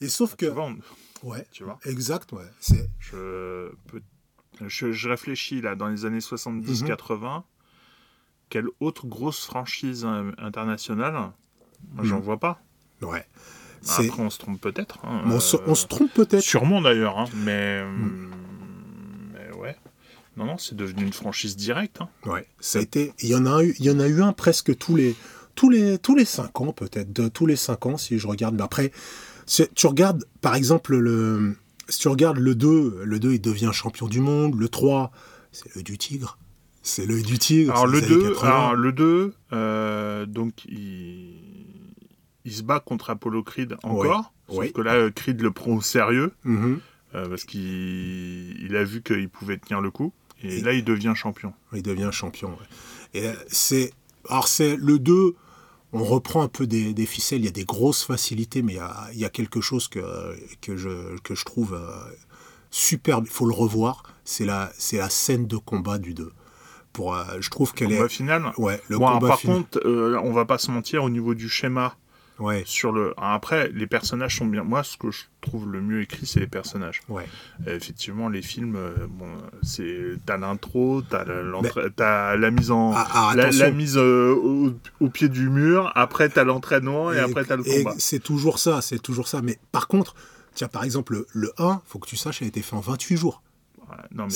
Et 0.00 0.08
sauf 0.08 0.34
que. 0.34 0.46
Tu 0.46 0.52
vois, 0.52 0.64
on- 0.64 1.28
Ouais, 1.28 1.46
tu 1.52 1.62
vois. 1.62 1.78
exact, 1.84 2.32
ouais. 2.32 2.42
Je, 2.98 3.70
je, 4.66 4.90
je 4.92 5.08
réfléchis 5.08 5.60
là, 5.60 5.76
dans 5.76 5.86
les 5.88 6.04
années 6.04 6.16
Mhm. 6.16 6.64
70-80, 6.64 7.44
quelle 8.50 8.66
autre 8.80 9.06
grosse 9.06 9.44
franchise 9.46 10.04
euh, 10.06 10.30
internationale? 10.38 11.14
Moi, 11.94 12.04
j'en 12.04 12.16
Mhm. 12.16 12.22
vois 12.22 12.38
pas. 12.38 12.60
Ouais. 13.00 13.24
C'est- 13.80 14.08
Après, 14.08 14.22
on 14.22 14.28
se 14.28 14.38
trompe 14.38 14.60
peut-être. 14.60 14.98
hein, 15.04 15.22
on, 15.24 15.40
se, 15.40 15.56
euh, 15.56 15.60
on 15.66 15.74
se 15.74 15.86
trompe 15.86 16.12
peut-être. 16.12 16.42
Sûrement 16.42 16.82
d'ailleurs, 16.82 17.18
hein, 17.18 17.24
mais, 17.34 17.82
Mm. 17.82 18.30
mais 19.32 19.56
ouais. 19.56 19.76
Non, 20.36 20.44
non, 20.44 20.58
c'est 20.58 20.76
devenu 20.76 21.04
une 21.04 21.12
franchise 21.12 21.56
directe. 21.56 22.00
hein. 22.02 22.08
Ouais. 22.26 22.46
Ça 22.60 22.78
a 22.78 22.82
été. 22.82 23.14
Il 23.20 23.28
y 23.30 23.34
en 23.34 23.46
a 23.46 23.62
eu. 23.64 23.74
Il 23.78 23.86
y 23.86 23.90
en 23.90 23.98
a 24.00 24.06
eu 24.06 24.22
un 24.22 24.32
presque 24.34 24.76
tous 24.76 24.96
les 24.96 25.16
tous 25.54 25.70
les 25.70 25.98
tous 25.98 26.14
les 26.14 26.24
cinq 26.26 26.60
ans 26.60 26.72
peut-être. 26.72 27.12
De 27.12 27.28
tous 27.28 27.46
les 27.46 27.56
cinq 27.56 27.86
ans 27.86 27.96
si 27.96 28.18
je 28.18 28.26
regarde. 28.26 28.54
Mais 28.54 28.62
après, 28.62 28.92
tu 29.74 29.86
regardes 29.86 30.24
par 30.42 30.54
exemple 30.54 30.96
le. 30.96 31.56
Si 31.88 31.98
tu 32.00 32.08
regardes 32.08 32.38
le 32.38 32.54
2, 32.54 33.00
le 33.04 33.18
2 33.18 33.32
il 33.32 33.40
devient 33.40 33.70
champion 33.72 34.06
du 34.06 34.20
monde. 34.20 34.54
Le 34.58 34.68
3, 34.68 35.10
c'est 35.50 35.74
l'œil 35.74 35.82
du 35.84 35.98
tigre. 35.98 36.38
C'est 36.82 37.06
l'œil 37.06 37.22
du 37.22 37.38
tigre. 37.38 37.72
Alors 37.72 37.86
le 37.86 37.98
les 38.00 38.06
années 38.06 38.14
2, 38.16 38.28
80. 38.34 38.48
alors, 38.48 38.74
le 38.74 38.92
2 38.92 39.34
euh, 39.52 40.26
donc 40.26 40.64
il, 40.66 41.34
il 42.44 42.52
se 42.52 42.62
bat 42.62 42.80
contre 42.80 43.10
Apollo 43.10 43.42
Creed 43.42 43.76
encore. 43.82 44.32
Sauf 44.48 44.58
Oui. 44.58 44.72
que 44.72 44.80
là, 44.80 44.94
euh, 44.94 45.10
Creed 45.10 45.40
le 45.42 45.50
prend 45.50 45.72
au 45.72 45.80
sérieux 45.82 46.32
Mhm. 46.44 46.80
euh, 47.14 47.28
parce 47.28 47.44
qu'il 47.44 47.60
il 48.64 48.76
a 48.76 48.84
vu 48.84 49.02
qu'il 49.02 49.28
pouvait 49.28 49.58
tenir 49.58 49.80
le 49.80 49.90
coup. 49.90 50.12
Et, 50.42 50.58
Et- 50.58 50.60
là, 50.62 50.72
il 50.72 50.84
devient 50.84 51.12
champion. 51.14 51.52
Il 51.74 51.82
devient 51.82 52.10
champion. 52.12 52.50
ouais. 52.50 53.20
Et 53.20 53.30
c'est. 53.48 53.92
Alors, 54.28 54.48
c'est 54.48 54.76
le 54.76 54.98
2, 54.98 55.34
on 55.92 56.02
reprend 56.04 56.42
un 56.42 56.48
peu 56.48 56.66
des, 56.66 56.94
des 56.94 57.06
ficelles. 57.06 57.40
Il 57.40 57.44
y 57.44 57.48
a 57.48 57.52
des 57.52 57.64
grosses 57.64 58.04
facilités, 58.04 58.62
mais 58.62 58.72
il 58.74 58.76
y 58.76 58.80
a, 58.80 59.08
il 59.12 59.18
y 59.18 59.24
a 59.24 59.28
quelque 59.30 59.60
chose 59.60 59.88
que, 59.88 60.00
que, 60.62 60.76
je, 60.76 61.18
que 61.18 61.34
je 61.34 61.44
trouve 61.44 61.74
euh, 61.74 61.90
superbe. 62.70 63.24
Il 63.26 63.30
faut 63.32 63.46
le 63.46 63.54
revoir. 63.54 64.02
C'est 64.24 64.44
la, 64.46 64.72
c'est 64.78 64.98
la 64.98 65.10
scène 65.10 65.46
de 65.46 65.56
combat 65.56 65.98
du 65.98 66.14
2. 66.14 66.30
Pour, 66.92 67.14
euh, 67.14 67.24
je 67.40 67.50
trouve 67.50 67.72
qu'elle 67.72 67.88
Combat 67.88 68.06
est. 68.06 68.08
final. 68.08 68.52
Ouais, 68.58 68.80
le 68.88 68.98
Bon, 68.98 69.06
combat 69.06 69.28
par 69.28 69.38
final. 69.40 69.56
contre, 69.58 69.80
euh, 69.86 70.18
on 70.24 70.32
va 70.32 70.44
pas 70.44 70.58
se 70.58 70.70
mentir 70.70 71.04
au 71.04 71.10
niveau 71.10 71.34
du 71.34 71.48
schéma 71.48 71.94
Ouais, 72.40 72.62
sur 72.64 72.90
le. 72.90 73.12
après, 73.18 73.68
les 73.74 73.86
personnages 73.86 74.38
sont 74.38 74.46
bien. 74.46 74.64
Moi, 74.64 74.82
ce 74.82 74.96
que 74.96 75.10
je 75.10 75.24
trouve 75.42 75.70
le 75.70 75.82
mieux 75.82 76.00
écrit, 76.00 76.24
c'est 76.24 76.40
les 76.40 76.46
personnages. 76.46 77.02
ouais. 77.10 77.26
Euh, 77.68 77.76
effectivement, 77.76 78.30
les 78.30 78.40
films, 78.40 78.76
euh, 78.76 78.92
bon, 79.10 79.28
c'est 79.62 80.14
t'as 80.24 80.38
l'intro, 80.38 81.02
t'as 81.02 81.26
t'as 81.94 82.36
la 82.36 82.50
mise 82.50 82.70
en, 82.70 82.92
Ah, 82.94 83.06
ah, 83.12 83.32
la, 83.36 83.70
mise 83.70 83.98
euh, 83.98 84.34
au, 84.34 84.72
au 85.00 85.08
pied 85.10 85.28
du 85.28 85.50
mur. 85.50 85.92
Après, 85.94 86.30
t'as 86.30 86.44
l'entraînement 86.44 87.12
et, 87.12 87.18
après, 87.18 87.44
t'as 87.44 87.56
le 87.56 87.68
et 87.68 87.84
combat. 87.84 87.94
C'est 87.98 88.20
toujours 88.22 88.58
ça, 88.58 88.80
c'est 88.80 89.00
toujours 89.00 89.28
ça. 89.28 89.42
Mais 89.42 89.58
par 89.70 89.86
contre, 89.86 90.14
tiens, 90.54 90.68
par 90.68 90.84
exemple, 90.84 91.12
le, 91.12 91.26
le 91.34 91.52
1, 91.58 91.82
faut 91.86 91.98
que 91.98 92.08
tu 92.08 92.16
saches, 92.16 92.40
a 92.40 92.46
été 92.46 92.62
fait 92.62 92.74
en 92.74 92.80
28 92.80 93.18
jours. 93.18 93.42
Non, 94.14 94.24
mais 94.24 94.30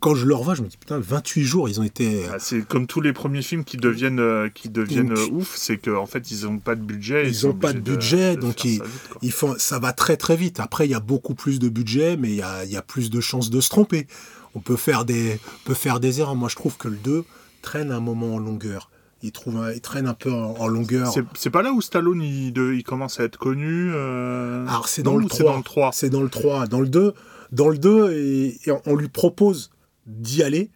quand 0.00 0.14
je 0.14 0.26
le 0.26 0.34
revois, 0.34 0.54
je 0.54 0.62
me 0.62 0.68
dis 0.68 0.76
putain, 0.76 0.98
28 0.98 1.44
jours, 1.44 1.68
ils 1.68 1.80
ont 1.80 1.84
été. 1.84 2.24
Ah, 2.32 2.36
C'est 2.38 2.66
comme 2.66 2.86
tous 2.86 3.00
les 3.00 3.12
premiers 3.12 3.42
films 3.42 3.64
qui 3.64 3.76
deviennent, 3.76 4.20
euh, 4.20 4.48
qui 4.48 4.68
deviennent 4.68 5.08
Donc, 5.08 5.18
euh, 5.18 5.30
ouf, 5.32 5.54
c'est 5.56 5.76
qu'en 5.78 6.06
fait 6.06 6.30
ils 6.30 6.44
n'ont 6.44 6.58
pas 6.58 6.74
de 6.74 6.82
budget. 6.82 7.24
et 7.26 7.28
Ils 7.28 7.34
sont 7.34 7.50
ont 7.50 7.54
pas 7.54 7.72
de 7.72 7.80
budget, 7.80 8.36
de 8.36 8.40
donc 8.40 8.64
ils- 8.64 8.78
ça 8.78 8.84
vite. 8.84 8.92
Ils 9.22 9.32
font, 9.32 9.54
ça 9.58 9.78
va 9.78 9.92
très 9.92 10.16
très 10.16 10.36
vite. 10.36 10.60
Après, 10.60 10.86
il 10.86 10.90
y 10.90 10.94
a 10.94 11.00
beaucoup 11.00 11.34
plus 11.34 11.58
de 11.58 11.68
budget, 11.68 12.16
mais 12.16 12.28
il 12.30 12.36
y 12.36 12.42
a, 12.42 12.64
y 12.64 12.76
a 12.76 12.82
plus 12.82 13.10
de 13.10 13.20
chances 13.20 13.50
de 13.50 13.60
se 13.60 13.68
tromper. 13.68 14.06
On 14.54 14.60
peut 14.60 14.76
faire 14.76 15.04
des, 15.04 15.38
peut 15.64 15.74
faire 15.74 16.00
des 16.00 16.20
erreurs. 16.20 16.34
Moi, 16.36 16.48
je 16.48 16.56
trouve 16.56 16.76
que 16.76 16.88
le 16.88 16.96
2 16.96 17.24
traîne 17.62 17.90
un 17.92 18.00
moment 18.00 18.34
en 18.34 18.38
longueur. 18.38 18.90
Il, 19.22 19.32
trouve 19.32 19.56
un- 19.56 19.72
il 19.72 19.80
traîne 19.80 20.06
un 20.06 20.14
peu 20.14 20.32
en, 20.32 20.54
en 20.58 20.68
longueur. 20.68 21.12
C'est- 21.34 21.50
pas 21.50 21.62
là 21.62 21.72
où 21.72 21.80
Stallone 21.80 22.22
il, 22.22 22.82
commence 22.84 23.18
à 23.20 23.24
être 23.24 23.36
connu. 23.36 23.90
euh, 23.92 24.64
Alors, 24.68 24.88
c'est 24.88 25.02
dans, 25.02 25.16
le 25.16 25.24
ou 25.24 25.28
3. 25.28 25.38
c'est 25.38 25.44
dans 25.44 25.56
le 25.56 25.62
3. 25.64 25.90
C'est 25.92 26.10
dans 26.10 26.22
le 26.22 26.28
3. 26.28 26.66
Dans 26.68 26.80
le 26.80 26.88
2, 26.88 27.14
dans 27.52 27.68
le 27.68 27.78
2 27.78 28.12
et, 28.12 28.58
et 28.68 28.72
on- 28.86 28.94
lui 28.96 29.08
propose 29.08 29.70
d'y 30.06 30.42
aller. 30.42 30.70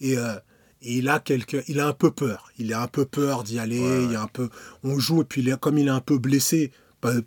Et, 0.00 0.16
euh, 0.18 0.34
et 0.82 0.98
il, 0.98 1.08
a 1.08 1.18
quelque, 1.20 1.62
il 1.68 1.80
a 1.80 1.86
un 1.88 1.92
peu 1.92 2.10
peur. 2.10 2.50
Il 2.58 2.72
a 2.74 2.82
un 2.82 2.86
peu 2.88 3.04
peur 3.04 3.42
d'y 3.44 3.58
aller. 3.58 3.80
Ouais. 3.80 4.04
Il 4.10 4.14
a 4.16 4.22
un 4.22 4.26
peu, 4.28 4.50
on 4.84 4.98
joue, 4.98 5.22
et 5.22 5.24
puis 5.24 5.40
il 5.42 5.48
est- 5.48 5.58
comme 5.58 5.78
il 5.78 5.86
est 5.86 5.90
un 5.90 6.00
peu 6.00 6.18
blessé 6.18 6.70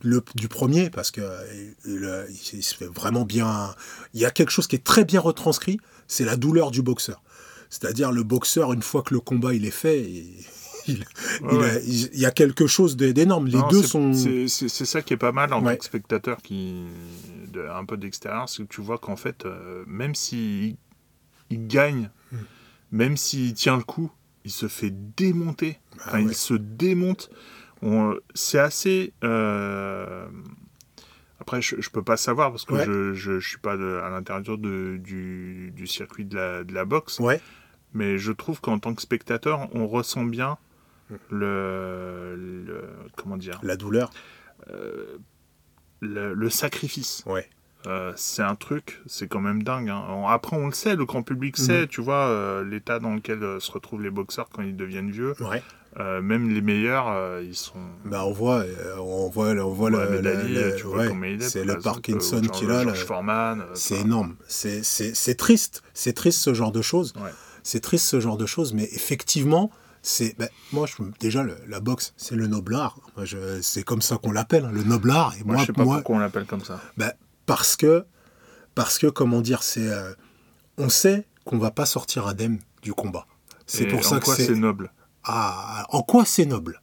le, 0.02 0.22
du 0.36 0.50
premier, 0.50 0.90
parce 0.90 1.10
que 1.10 1.22
euh, 1.22 1.42
il, 1.86 2.04
euh, 2.04 2.26
il- 2.54 2.64
se 2.64 2.76
fait 2.76 2.88
vraiment 2.88 3.24
bien. 3.24 3.74
Il 4.14 4.20
y 4.20 4.26
a 4.26 4.32
quelque 4.32 4.50
chose 4.52 4.68
qui 4.68 4.76
est 4.76 4.84
très 4.84 5.06
bien 5.06 5.22
retranscrit 5.22 5.80
c'est 6.08 6.26
la 6.26 6.36
douleur 6.36 6.72
du 6.72 6.82
boxeur. 6.82 7.22
C'est-à-dire, 7.70 8.12
le 8.12 8.24
boxeur, 8.24 8.74
une 8.74 8.82
fois 8.82 9.04
que 9.04 9.14
le 9.14 9.20
combat 9.22 9.54
il 9.54 9.64
est 9.66 9.72
fait, 9.72 10.02
il, 10.02 10.34
il- 10.88 10.96
Ouais, 10.98 11.06
il 11.54 11.58
ouais. 11.60 11.70
a- 11.70 11.80
il- 11.80 12.10
il 12.14 12.20
y 12.20 12.26
a 12.26 12.32
quelque 12.32 12.68
chose 12.68 12.98
d'é- 12.98 13.14
d'énorme. 13.14 13.48
Les 13.48 13.58
Non, 13.58 13.68
deux 13.70 13.82
c'est- 13.84 13.88
sont. 13.88 14.14
C'est 14.48 14.86
ça 14.86 15.02
qui 15.02 15.14
est 15.14 15.18
pas 15.18 15.32
mal 15.32 15.54
en 15.54 15.64
Ouais. 15.64 15.74
tant 15.76 15.80
que 15.80 15.86
spectateur 15.86 16.42
qui 16.42 16.84
de, 17.50 17.62
un 17.68 17.86
peu 17.86 17.98
d'extérieur, 17.98 18.48
c'est 18.50 18.64
que 18.64 18.68
tu 18.74 18.82
vois 18.82 18.98
qu'en 18.98 19.16
fait, 19.16 19.46
euh, 19.46 19.84
même 19.88 20.16
s'il 20.16 20.78
il 21.50 21.68
gagne, 21.68 22.10
Hmm. 22.32 22.38
même 22.92 23.18
s'il 23.18 23.54
tient 23.54 23.76
le 23.78 23.84
coup, 23.84 24.12
il 24.46 24.52
se 24.52 24.68
fait 24.68 24.92
démonter. 25.18 25.80
Ah 25.94 26.04
Enfin, 26.08 26.18
ouais. 26.20 26.26
Il 26.32 26.36
se 26.36 26.54
démonte. 26.54 27.30
On- 27.82 28.16
C'est 28.34 28.60
assez. 28.60 29.14
euh, 29.24 30.28
Après, 31.42 31.62
je, 31.62 31.80
je 31.80 31.90
peux 31.90 32.04
pas 32.04 32.18
savoir 32.18 32.52
parce 32.52 32.66
que 32.66 32.74
Ouais. 32.74 32.86
je, 32.86 33.14
je, 33.14 33.40
je 33.40 33.48
suis 33.50 33.58
pas 33.58 33.78
de- 33.78 34.02
à 34.04 34.10
l'intérieur 34.10 34.58
du, 34.58 35.72
du 35.74 35.88
circuit 35.88 36.26
de 36.26 36.36
la, 36.36 36.64
de 36.66 36.74
la 36.74 36.84
boxe. 36.86 37.20
Ouais. 37.20 37.42
Mais 37.94 38.18
je 38.18 38.32
trouve 38.34 38.60
qu'en 38.62 38.78
tant 38.78 38.94
que 38.94 39.02
spectateur, 39.02 39.68
on 39.74 39.88
ressent 39.88 40.24
bien 40.26 40.58
Hmm. 41.10 41.16
le, 41.32 42.36
le- 42.68 42.90
comment 43.16 43.38
dire? 43.38 43.60
La 43.64 43.76
douleur. 43.78 44.12
Le, 46.02 46.34
le 46.34 46.50
sacrifice. 46.50 47.24
Ouais. 47.26 47.48
Euh, 47.88 48.12
c'est 48.18 48.42
un 48.42 48.56
truc, 48.56 49.02
c'est 49.06 49.28
quand 49.28 49.40
même 49.40 49.64
dingue. 49.64 49.90
hein. 49.90 50.04
Après, 50.28 50.58
on 50.58 50.68
le 50.68 50.74
sait, 50.74 50.98
le 50.98 51.06
grand 51.06 51.24
public 51.24 51.56
sait, 51.56 51.88
tu 51.88 52.02
vois, 52.02 52.28
euh, 52.28 52.62
l'état 52.64 53.00
dans 53.00 53.14
lequel 53.16 53.42
euh, 53.42 53.62
se 53.62 53.72
retrouvent 53.72 54.02
les 54.02 54.10
boxeurs 54.10 54.50
quand 54.54 54.62
ils 54.64 54.76
deviennent 54.76 55.12
vieux. 55.12 55.34
Ouais. 55.40 55.64
Même 56.22 56.50
les 56.50 56.62
meilleurs, 56.62 57.42
ils 57.42 57.56
sont. 57.56 57.80
Bah, 58.06 58.24
on 58.26 58.32
voit, 58.32 58.64
on 59.00 59.28
voit, 59.30 59.50
on 59.50 59.70
voit 59.74 59.90
Mohamed 59.90 60.24
le- 60.24 60.76
tu 60.78 60.84
vois 60.84 61.08
ouais, 61.08 61.38
c'est 61.42 61.64
le 61.66 61.74
exemple, 61.76 61.84
Parkinson 61.84 62.42
qu'il 62.42 62.70
a. 62.70 62.84
C'est 63.74 63.96
énorme. 64.02 64.36
C'est- 64.48 65.36
triste. 65.38 65.82
C'est 65.94 66.14
triste 66.14 66.40
ce 66.40 66.54
genre 66.54 66.72
de 66.72 66.82
choses. 66.82 67.14
Ouais. 67.18 67.32
C'est 67.64 67.80
triste 67.82 68.06
ce 68.06 68.20
genre 68.20 68.38
de 68.38 68.46
choses. 68.46 68.74
Mais 68.74 68.88
effectivement, 68.94 69.72
c'est 70.02 70.38
ben, 70.38 70.50
moi 70.72 70.86
je, 70.88 70.96
déjà 71.20 71.44
le- 71.44 71.58
la 71.68 71.80
boxe, 71.80 72.14
c'est 72.18 72.36
le 72.36 72.48
noble 72.48 72.76
art. 72.76 73.00
C'est 73.62 73.84
comme 73.84 74.02
ça 74.02 74.18
qu'on 74.18 74.32
l'appelle, 74.32 74.66
hein, 74.66 74.72
le 74.72 74.84
noble 74.84 75.12
art. 75.12 75.34
Et 75.40 75.44
Moi, 75.44 75.56
moi, 75.56 75.62
je 75.62 75.68
sais 75.68 75.74
pas 75.74 75.84
moi, 75.84 75.96
pourquoi 75.98 76.16
on 76.16 76.20
l'appelle 76.20 76.46
comme 76.46 76.64
ça. 76.64 76.82
ben, 76.98 77.12
parce 77.46 77.76
que 77.76 78.06
parce 78.76 78.98
que 79.00 79.08
comment 79.08 79.42
dire, 79.42 79.64
c'est 79.64 79.88
euh, 79.90 80.14
on 80.78 80.90
sait 80.90 81.28
qu'on 81.46 81.58
va 81.58 81.72
pas 81.72 81.86
sortir 81.86 82.28
indemne 82.28 82.60
du 82.82 82.94
combat. 82.94 83.26
C'est 83.68 83.88
pour 83.88 84.00
en 84.00 84.04
ça 84.04 84.20
que 84.20 84.26
quoi 84.26 84.36
c'est 84.36 84.46
c'est 84.48 84.56
noble? 84.56 84.92
Ah, 85.24 85.86
en 85.90 86.02
quoi 86.02 86.26
c'est 86.26 86.46
noble? 86.46 86.82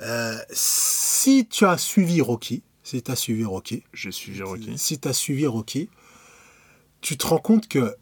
Euh, 0.00 0.36
Si 0.50 1.46
tu 1.48 1.64
as 1.66 1.78
suivi 1.78 2.20
Rocky, 2.20 2.62
si 2.82 3.02
tu 3.02 3.10
as 3.10 3.16
suivi 3.16 3.44
Rocky, 3.44 3.82
J'ai 3.92 4.12
suivi 4.12 4.42
Rocky. 4.42 4.76
si 4.78 4.98
tu 5.00 5.08
as 5.08 5.12
suivi 5.12 5.46
Rocky, 5.46 5.88
tu 7.00 7.16
te 7.16 7.26
rends 7.26 7.38
compte 7.38 7.68
que, 7.68 7.96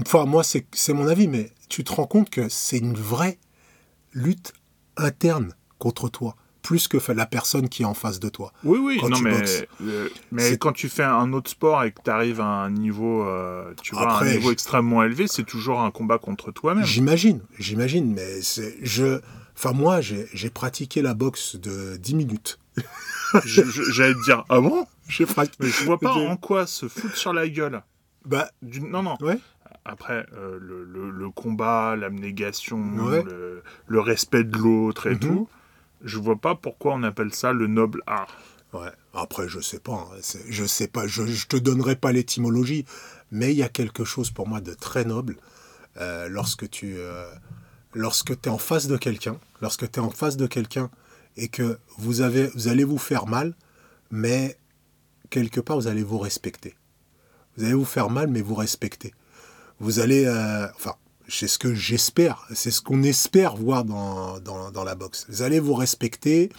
enfin 0.00 0.24
moi 0.24 0.42
c'est 0.44 0.66
c'est 0.72 0.92
mon 0.92 1.06
avis, 1.08 1.28
mais 1.28 1.50
tu 1.68 1.84
te 1.84 1.92
rends 1.92 2.06
compte 2.06 2.30
que 2.30 2.48
c'est 2.48 2.78
une 2.78 2.94
vraie 2.94 3.38
lutte 4.16 4.52
interne 4.96 5.52
contre 5.78 6.08
toi, 6.08 6.36
plus 6.62 6.88
que 6.88 6.98
la 7.12 7.26
personne 7.26 7.68
qui 7.68 7.82
est 7.82 7.86
en 7.86 7.94
face 7.94 8.18
de 8.18 8.28
toi. 8.28 8.52
Oui, 8.64 8.78
oui, 8.82 8.98
quand 9.00 9.08
non, 9.10 9.16
tu 9.18 9.22
mais, 9.24 9.68
euh, 9.82 10.08
mais 10.32 10.56
quand 10.56 10.72
tu 10.72 10.88
fais 10.88 11.04
un 11.04 11.32
autre 11.32 11.50
sport 11.50 11.84
et 11.84 11.92
que 11.92 12.00
tu 12.02 12.10
arrives 12.10 12.40
à 12.40 12.46
un 12.46 12.70
niveau, 12.70 13.22
euh, 13.24 13.72
tu 13.82 13.94
vois, 13.94 14.10
Après, 14.14 14.30
un 14.30 14.34
niveau 14.36 14.48
je- 14.48 14.52
extrêmement 14.54 15.02
élevé, 15.04 15.26
c'est 15.28 15.44
toujours 15.44 15.80
un 15.80 15.90
combat 15.90 16.18
contre 16.18 16.50
toi-même. 16.50 16.84
J'imagine, 16.84 17.40
j'imagine, 17.58 18.12
mais 18.14 18.40
c'est 18.42 18.74
je, 18.82 19.20
enfin 19.54 19.72
moi 19.72 20.00
j'ai 20.00 20.26
j'ai 20.32 20.50
pratiqué 20.50 21.02
la 21.02 21.14
boxe 21.14 21.56
de 21.56 21.96
10 21.98 22.14
minutes. 22.14 22.58
Je- 23.44 23.64
je- 23.64 23.90
J'allais 23.92 24.14
te 24.14 24.24
dire, 24.24 24.44
ah 24.48 24.60
bon? 24.60 24.86
J'ai 25.08 25.26
pratiqué. 25.26 25.56
Mais 25.60 25.68
je 25.68 25.84
vois 25.84 25.98
pas 25.98 26.12
en 26.12 26.36
quoi 26.36 26.66
se 26.66 26.88
foutre 26.88 27.16
sur 27.16 27.32
la 27.32 27.48
gueule. 27.48 27.82
Bah 28.24 28.48
Non, 28.62 29.02
non. 29.02 29.16
ouais. 29.20 29.38
Après, 29.88 30.26
euh, 30.32 30.58
le, 30.60 30.84
le- 30.84 31.10
le 31.10 31.30
combat, 31.30 31.94
l'abnégation, 31.94 32.78
Ouais. 33.04 33.22
le, 33.22 33.62
le 33.86 34.00
respect 34.00 34.42
de 34.42 34.56
l'autre 34.58 35.06
et 35.06 35.14
Mhm. 35.14 35.18
tout, 35.20 35.48
je 36.02 36.18
vois 36.18 36.36
pas 36.36 36.56
pourquoi 36.56 36.94
on 36.94 37.02
appelle 37.04 37.32
ça 37.32 37.52
le 37.52 37.68
noble 37.68 38.02
art. 38.06 38.36
Ouais. 38.72 38.90
Après, 39.14 39.48
je 39.48 39.60
sais 39.60 39.78
pas. 39.78 39.92
hein, 40.12 40.18
Je 40.48 40.64
sais 40.64 40.88
pas. 40.88 41.06
Je, 41.06 41.24
je 41.26 41.46
te 41.46 41.56
donnerai 41.56 41.94
pas 41.94 42.10
l'étymologie, 42.10 42.84
mais 43.30 43.52
il 43.52 43.56
y 43.58 43.62
a 43.62 43.68
quelque 43.68 44.04
chose 44.04 44.30
pour 44.32 44.48
moi 44.48 44.60
de 44.60 44.74
très 44.74 45.04
noble 45.04 45.36
euh, 45.98 46.28
lorsque 46.28 46.68
tu 46.68 46.94
euh, 46.96 47.30
lorsque 47.94 48.32
es 48.32 48.48
en 48.48 48.58
face 48.58 48.88
de 48.88 48.96
quelqu'un, 48.96 49.38
lorsque 49.62 49.88
tu 49.90 50.00
es 50.00 50.02
en 50.02 50.10
face 50.10 50.36
de 50.36 50.46
quelqu'un 50.48 50.90
et 51.36 51.48
que 51.48 51.78
vous 51.96 52.22
avez 52.22 52.48
vous 52.56 52.66
allez 52.68 52.84
vous 52.84 52.98
faire 52.98 53.26
mal, 53.26 53.54
mais 54.10 54.58
quelque 55.30 55.60
part 55.60 55.76
vous 55.78 55.86
allez 55.86 56.02
vous 56.02 56.18
respecter. 56.18 56.74
Vous 57.56 57.64
allez 57.64 57.74
vous 57.74 57.84
faire 57.86 58.10
mal, 58.10 58.26
mais 58.28 58.42
vous 58.42 58.54
respectez. 58.56 59.14
Vous 59.80 60.00
allez, 60.00 60.24
euh, 60.24 60.66
enfin, 60.74 60.94
c'est 61.28 61.48
ce 61.48 61.58
que 61.58 61.74
j'espère, 61.74 62.46
c'est 62.54 62.70
ce 62.70 62.80
qu'on 62.80 63.02
espère 63.02 63.56
voir 63.56 63.84
dans, 63.84 64.38
dans, 64.40 64.84
la 64.84 64.94
boxe. 64.94 65.26
Vous 65.28 65.42
allez 65.42 65.60
vous 65.60 65.74
respecter 65.74 66.50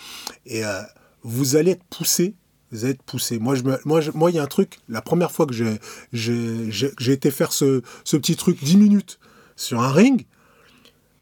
et 0.46 0.66
euh, 0.66 0.82
vous 1.24 1.56
allez 1.56 1.72
être 1.72 1.84
poussé. 1.86 2.36
Vous 2.72 2.84
allez 2.84 2.94
être 2.94 3.04
poussé. 3.04 3.40
Moi, 3.40 3.56
je 3.56 3.64
me, 3.64 3.80
moi, 3.86 4.02
moi, 4.14 4.30
il 4.30 4.36
y 4.36 4.40
a 4.40 4.44
un 4.44 4.48
truc. 4.48 4.80
La 4.90 5.02
première 5.02 5.32
fois 5.32 5.46
que 5.46 5.54
j'ai, 5.54 5.80
j'ai, 6.12 7.12
été 7.12 7.32
faire 7.32 7.54
ce, 7.54 7.82
ce 8.04 8.18
petit 8.18 8.36
truc 8.36 8.62
10 8.62 8.78
minutes 8.78 9.20
sur 9.56 9.82
un 9.82 9.92
ring, 9.92 10.26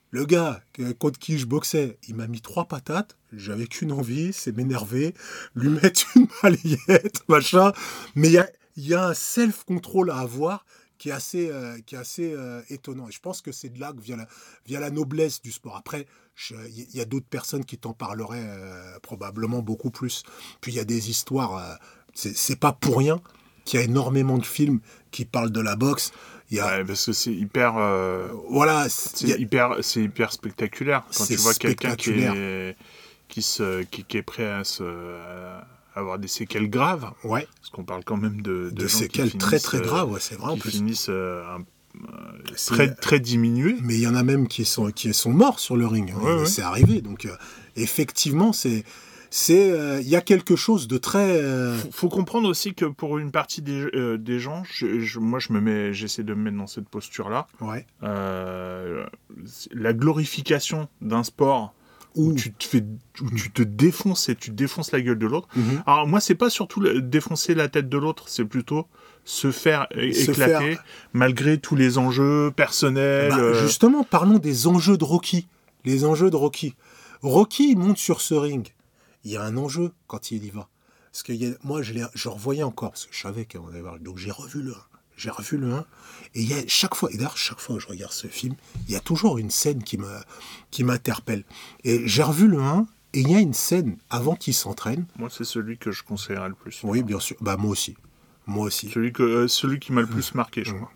le 0.10 0.26
gars 0.26 0.62
contre 0.98 1.20
qui 1.20 1.38
je 1.38 1.46
boxais, 1.46 1.98
il 2.08 2.16
m'a 2.16 2.28
mis 2.28 2.42
trois 2.42 2.66
patates. 2.66 3.18
J'avais 3.32 3.68
qu'une 3.68 3.92
envie, 3.92 4.34
c'est 4.34 4.56
m'énerver, 4.56 5.14
lui 5.56 5.70
mettre 5.70 6.06
une 6.16 6.28
balayette, 6.42 7.22
machin. 7.28 7.74
Mais 8.16 8.28
il 8.30 8.34
y 8.34 8.38
a, 8.38 8.50
il 8.78 8.88
y 8.88 8.94
a 8.94 9.08
un 9.08 9.14
self-control 9.14 10.10
à 10.10 10.18
avoir 10.18 10.66
qui 11.06 11.10
est 11.10 11.13
assez, 11.13 11.52
euh, 11.52 11.78
qui 11.86 11.94
est 11.94 12.00
assez 12.00 12.34
euh, 12.34 12.63
étonnant. 12.72 13.08
Et 13.08 13.12
je 13.12 13.20
pense 13.20 13.44
que 13.44 13.52
c'est 13.52 13.70
de 13.70 13.80
là 13.80 13.94
que 13.94 14.02
vient 14.02 14.18
la, 14.18 14.28
vient 14.65 14.80
la 14.80 14.89
noblesse 14.89 15.39
du 15.39 15.52
sport. 15.52 15.76
Après, 15.78 16.08
il 16.50 16.96
y 16.96 17.00
a 17.00 17.06
d'autres 17.06 17.28
personnes 17.28 17.63
qui 17.63 17.78
t'en 17.78 17.94
parleraient 17.94 18.41
euh, 18.44 18.98
probablement 19.04 19.62
beaucoup 19.62 19.91
plus. 19.91 20.24
Puis 20.62 20.72
il 20.72 20.76
y 20.78 20.80
a 20.80 20.84
des 20.84 21.12
histoires, 21.12 21.78
c'est 22.15 22.60
pas 22.60 22.74
pour 22.74 22.98
rien 22.98 23.22
qu'il 23.65 23.80
y 23.80 23.84
a 23.84 23.86
énormément 23.86 24.39
de 24.39 24.46
films 24.48 24.80
qui 25.12 25.26
parlent 25.26 25.52
de 25.52 25.62
la 25.62 25.76
boxe. 25.76 26.12
Il 26.50 26.58
y 26.58 26.60
a, 26.60 26.78
Ouais, 26.80 26.84
parce 26.86 27.06
que 27.06 27.13
c'est 27.13 27.34
hyper, 27.34 27.74
voilà, 28.50 28.89
c'est 28.89 29.32
a- 29.32 29.38
hyper, 29.38 29.76
hyper 29.96 30.32
spectaculaire 30.34 31.06
quand 31.15 31.26
tu 31.28 31.36
vois 31.36 31.54
quelqu'un 31.54 31.96
qui 31.96 32.10
est, 32.13 32.76
qui, 33.28 33.44
se, 33.44 33.84
qui, 33.84 34.04
qui 34.06 34.18
est 34.18 34.24
prêt 34.24 34.48
à, 34.50 34.63
se, 34.63 34.82
à 34.84 35.68
avoir 35.96 36.20
des 36.20 36.28
séquelles 36.28 36.70
graves. 36.70 37.10
ouais, 37.24 37.48
Parce 37.58 37.70
qu'on 37.72 37.84
parle 37.84 38.04
quand 38.04 38.18
même 38.18 38.42
de, 38.42 38.70
de, 38.70 38.70
de 38.72 38.88
gens 38.88 38.98
qui 38.98 39.04
séquelles 39.04 39.32
très 39.38 39.60
très 39.60 39.78
euh, 39.78 39.82
graves, 39.82 40.12
ouais, 40.12 40.20
c'est 40.20 40.36
vrai 40.36 40.52
en 40.52 40.56
qui 40.56 40.62
plus. 40.62 40.72
finissent 40.72 41.08
euh, 41.10 41.44
un- 41.56 41.62
euh, 41.96 42.54
très, 42.68 42.94
très 42.94 43.20
diminués. 43.22 43.78
Mais 43.82 43.96
il 43.96 44.02
y 44.02 44.08
en 44.08 44.16
a 44.16 44.24
même 44.24 44.48
qui 44.50 44.66
sont, 44.66 44.92
qui 44.92 45.14
sont 45.14 45.32
morts 45.32 45.60
sur 45.60 45.78
le 45.78 45.88
ring. 45.88 46.12
hein. 46.12 46.20
Ouais, 46.22 46.36
ouais. 46.40 46.46
C'est 46.46 46.62
arrivé. 46.62 47.02
Donc, 47.02 47.26
effectivement, 47.78 48.52
c'est. 48.54 48.84
c'est, 49.30 49.72
euh, 49.72 50.02
Il 50.02 50.08
y 50.10 50.16
a 50.18 50.22
quelque 50.22 50.56
chose 50.58 50.88
de 50.90 50.98
très. 50.98 51.42
euh, 51.42 51.78
Faut, 51.78 51.92
faut 51.92 52.10
comprendre 52.10 52.50
aussi 52.50 52.74
que 52.74 52.86
pour 52.86 53.18
une 53.18 53.32
partie 53.32 53.62
des, 53.62 53.86
euh, 53.96 54.18
des 54.18 54.40
gens, 54.40 54.64
je- 54.66 55.00
je- 55.00 55.20
moi 55.20 55.40
je 55.40 55.54
me 55.54 55.62
mets, 55.62 55.94
j'essaie 55.94 56.24
de 56.24 56.34
me 56.34 56.44
mettre 56.44 56.58
dans 56.58 56.68
cette 56.68 56.90
posture-là. 56.90 57.48
ouais. 57.62 57.86
Euh, 58.04 59.06
la 59.72 59.94
glorification 59.94 60.88
d'un 61.02 61.24
sport 61.24 61.74
où 62.15 62.30
Ouh. 62.30 62.36
tu 62.36 62.54
te 62.54 62.63
fais, 62.63 62.84
où 63.21 63.30
tu 63.32 63.51
te 63.51 63.62
défonces 63.62 64.30
et 64.30 64.36
tu 64.36 64.51
défonces 64.51 64.91
la 64.91 65.01
gueule 65.01 65.19
de 65.19 65.28
l'autre. 65.28 65.47
Mhm. 65.56 65.84
Alors 65.86 66.08
moi 66.08 66.19
c'est 66.19 66.36
pas 66.36 66.49
surtout 66.49 66.80
le- 66.80 67.01
défoncer 67.01 67.54
la 67.56 67.67
tête 67.69 67.89
de 67.89 67.97
l'autre, 67.97 68.30
c'est 68.30 68.45
plutôt 68.45 68.88
se 69.25 69.51
faire 69.51 69.88
é- 69.91 70.13
Se 70.13 70.32
éclater 70.32 70.78
malgré 71.13 71.58
tous 71.60 71.75
les 71.75 71.97
enjeux 71.97 72.51
personnels. 72.56 73.30
Bah, 73.32 73.39
euh, 73.39 73.62
Justement, 73.63 74.04
parlons 74.04 74.38
des 74.38 74.67
enjeux 74.67 74.97
de 74.97 75.04
Rocky. 75.04 75.47
Les 75.84 76.06
enjeux 76.06 76.30
de 76.30 76.36
Rocky. 76.36 76.75
Rocky 77.21 77.75
monte 77.75 77.97
sur 77.97 78.21
ce 78.21 78.34
ring. 78.34 78.67
Il 79.23 79.32
y 79.32 79.38
a 79.38 79.43
un 79.43 79.58
enjeu 79.58 79.91
quand 80.08 80.32
il 80.32 80.45
y 80.45 80.49
va. 80.51 80.67
Parce 81.12 81.23
que 81.23 81.32
il 81.34 81.43
y 81.43 81.47
a- 81.47 81.56
moi, 81.63 81.82
je, 81.82 81.93
je 82.13 82.30
revoyais 82.30 82.63
encore, 82.63 82.91
parce 82.91 83.06
que 83.08 83.15
je 83.15 83.21
savais 83.21 83.45
qu'on 83.45 83.67
allait 83.69 83.82
voir. 83.82 83.99
Donc 83.99 84.17
j'ai 84.17 84.32
revu 84.32 84.62
le. 84.62 84.73
J'ai 85.17 85.30
revu 85.30 85.58
le 85.58 85.73
1, 85.73 85.80
et 86.36 86.41
il 86.41 86.49
y 86.49 86.54
a 86.54 86.62
chaque 86.67 86.95
fois, 86.95 87.10
et 87.12 87.17
d'ailleurs, 87.17 87.38
chaque 87.38 87.60
fois 87.60 87.75
que 87.75 87.82
je 87.82 87.88
regarde 87.88 88.12
ce 88.12 88.28
film, 88.28 88.56
il 88.88 88.93
y 88.93 88.97
a 88.97 88.99
toujours 88.99 89.38
une 89.38 89.51
scène 89.51 89.84
qui 89.84 90.84
m'interpelle. 90.84 91.43
Et 91.84 92.08
j'ai 92.08 92.23
revu 92.23 92.47
le 92.47 92.62
1, 92.62 92.88
et 93.15 93.21
il 93.21 93.32
y 93.32 93.36
a 93.36 93.39
une 93.39 93.54
scène 93.54 93.97
avant 94.10 94.36
qu'il 94.36 94.54
s'entraîne. 94.54 95.06
Moi, 95.17 95.30
c'est 95.32 95.45
celui 95.45 95.78
que 95.78 95.91
je 95.91 96.04
conseillerais 96.04 96.49
le 96.49 96.56
plus. 96.56 96.82
Oui, 96.84 97.01
bien 97.01 97.21
sûr. 97.21 97.38
Bah, 97.39 97.56
moi 97.56 97.71
aussi. 97.71 97.95
Moi 98.45 98.65
aussi. 98.65 98.89
Celui, 98.89 99.13
que, 99.13 99.23
euh, 99.23 99.47
celui 99.47 99.80
qui 99.80 99.93
m'a 99.93 100.01
le 100.01 100.08
plus 100.08 100.36
marqué, 100.36 100.65
je 100.65 100.73
crois. 100.73 100.91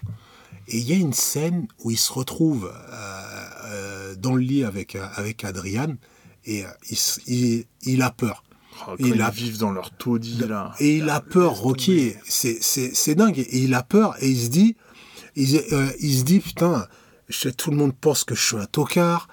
Et 0.67 0.77
il 0.77 0.83
y 0.83 0.91
a 0.91 0.97
une 0.97 1.13
scène 1.13 1.67
où 1.79 1.91
il 1.91 1.97
se 1.97 2.11
retrouve 2.11 2.69
euh, 2.69 3.49
euh, 3.65 4.15
dans 4.15 4.35
le 4.35 4.41
lit 4.41 4.65
avec, 4.65 4.95
avec 4.95 5.45
Adriane, 5.45 5.97
et 6.43 6.65
il, 6.89 6.97
il, 7.27 7.65
il 7.83 8.01
a 8.01 8.11
peur. 8.11 8.43
Oh, 8.87 8.95
quand 8.97 9.05
ils 9.05 9.23
vivent 9.33 9.57
dans 9.57 9.71
leur 9.71 9.91
taudis, 9.91 10.37
là. 10.47 10.73
Et 10.79 10.97
il 10.97 11.09
a 11.09 11.21
peur, 11.21 11.53
Rocky. 11.53 12.13
C'est 12.25 13.15
dingue. 13.15 13.39
Et 13.39 13.59
il 13.59 13.73
a 13.73 13.83
peur 13.83 14.15
et 14.21 14.29
il 14.29 14.39
se 14.39 14.49
dit, 14.49 14.75
il, 15.35 15.57
euh, 15.71 15.91
il 15.99 16.17
se 16.19 16.23
dit, 16.23 16.39
putain, 16.39 16.87
tout 17.57 17.71
le 17.71 17.77
monde 17.77 17.95
pense 17.95 18.23
que 18.23 18.35
je 18.35 18.41
suis 18.41 18.57
un 18.57 18.65
tocard. 18.65 19.27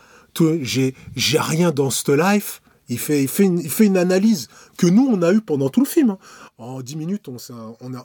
J'ai 0.62 0.94
rien 1.16 1.70
dans 1.70 1.90
cette 1.90 2.10
life. 2.10 2.60
Il 2.88 2.98
fait, 2.98 3.22
il, 3.22 3.28
fait 3.28 3.42
une, 3.42 3.58
il 3.58 3.70
fait 3.70 3.86
une 3.86 3.96
analyse 3.96 4.48
que 4.78 4.86
nous, 4.86 5.08
on 5.10 5.20
a 5.22 5.32
eu 5.32 5.40
pendant 5.40 5.70
tout 5.70 5.80
le 5.80 5.86
film. 5.86 6.10
Hein. 6.10 6.18
En 6.56 6.82
10 6.82 6.96
minutes, 6.96 7.28
on, 7.28 7.36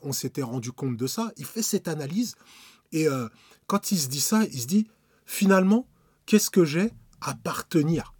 on, 0.03 0.11
s'était 0.11 0.41
rendu 0.41 0.71
compte 0.71 0.97
de 0.97 1.05
ça. 1.05 1.31
Il 1.37 1.45
fait 1.45 1.61
cette 1.61 1.87
analyse. 1.87 2.35
Et 2.91 3.07
euh, 3.07 3.27
quand 3.67 3.91
il 3.91 3.99
se 3.99 4.07
dit 4.07 4.21
ça, 4.21 4.43
il 4.51 4.59
se 4.59 4.65
dit, 4.65 4.87
finalement, 5.25 5.85
qu'est-ce 6.25 6.49
que 6.49 6.65
j'ai 6.65 6.91
à 7.21 7.35
partenir 7.35 8.13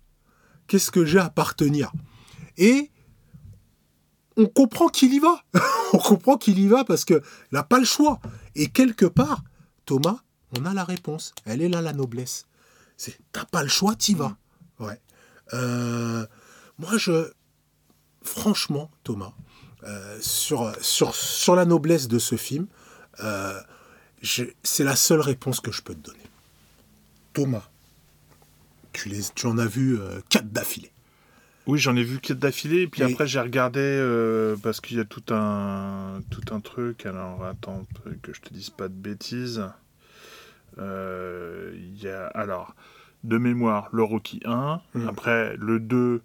Qu'est-ce 0.68 0.92
que 0.92 1.04
j'ai 1.04 1.20
à 1.20 1.30
partenir 1.30 1.92
Et 2.58 2.92
on 4.38 4.46
comprend 4.46 4.88
qu'il 4.88 5.13
y 5.13 5.20
va. 5.20 5.44
on 5.94 5.98
comprend 5.98 6.38
qu'il 6.38 6.60
y 6.60 6.67
va 6.67 6.84
parce 6.84 7.06
qu'il 7.06 7.22
n'a 7.52 7.63
pas 7.63 7.80
le 7.80 7.86
choix. 7.86 8.20
Et 8.56 8.67
quelque 8.67 9.06
part, 9.06 9.44
Thomas, 9.86 10.17
on 10.58 10.65
a 10.65 10.74
la 10.74 10.84
réponse. 10.84 11.34
Elle 11.46 11.62
est 11.62 11.70
là, 11.70 11.82
la 11.82 11.94
noblesse. 11.94 12.46
C'est 12.98 13.17
t'as 13.32 13.46
pas 13.46 13.63
le 13.63 13.70
choix, 13.70 13.96
t'y 13.96 14.13
vas. 14.13 14.38
Ouais. 14.80 15.00
Euh, 15.54 16.26
moi, 16.78 16.98
je. 16.98 17.32
Franchement, 18.24 18.91
Thomas, 19.04 19.34
euh, 19.84 20.20
sur, 20.22 20.72
sur, 20.80 21.15
sur 21.15 21.56
la 21.56 21.65
noblesse 21.65 22.08
de 22.08 22.20
ce 22.20 22.36
film, 22.36 22.67
euh, 23.24 23.60
c'est 24.22 24.84
la 24.84 24.96
seule 24.96 25.22
réponse 25.22 25.60
que 25.60 25.72
je 25.72 25.82
peux 25.82 25.96
te 25.96 26.02
donner. 26.02 26.20
Thomas, 27.34 27.67
tu, 28.94 29.10
les, 29.10 29.24
tu 29.34 29.48
en 29.48 29.58
as 29.58 29.65
vu 29.65 30.00
quatre 30.30 30.52
d'affilée. 30.52 30.91
Oui, 31.67 31.78
j'en 31.78 31.95
ai 31.95 32.04
vu 32.04 32.19
quatre 32.19 32.39
d'affilée, 32.39 32.88
puis 32.88 33.04
après 33.04 33.28
j'ai 33.28 33.39
regardé 33.39 33.80
euh, 33.82 34.56
parce 34.63 34.82
qu'il 34.82 34.97
y 34.97 35.00
a 35.00 35.06
tout 35.06 35.24
un 35.34 36.21
tout 36.32 36.54
un 36.54 36.60
truc. 36.60 37.06
Alors 37.06 37.45
attends 37.45 37.86
que 38.24 38.34
je 38.34 38.41
te 38.41 38.54
dise 38.54 38.71
pas 38.71 38.88
de 38.88 38.93
bêtises. 38.93 39.63
Euh, 40.80 41.71
il 41.76 42.02
y 42.02 42.08
a 42.08 42.28
alors 42.28 42.74
de 43.24 43.38
mémoire 43.38 43.89
le 43.91 44.04
Rocky 44.04 44.39
1, 44.45 44.82
mm. 44.95 45.08
après 45.08 45.56
le 45.58 45.80
2, 45.80 46.21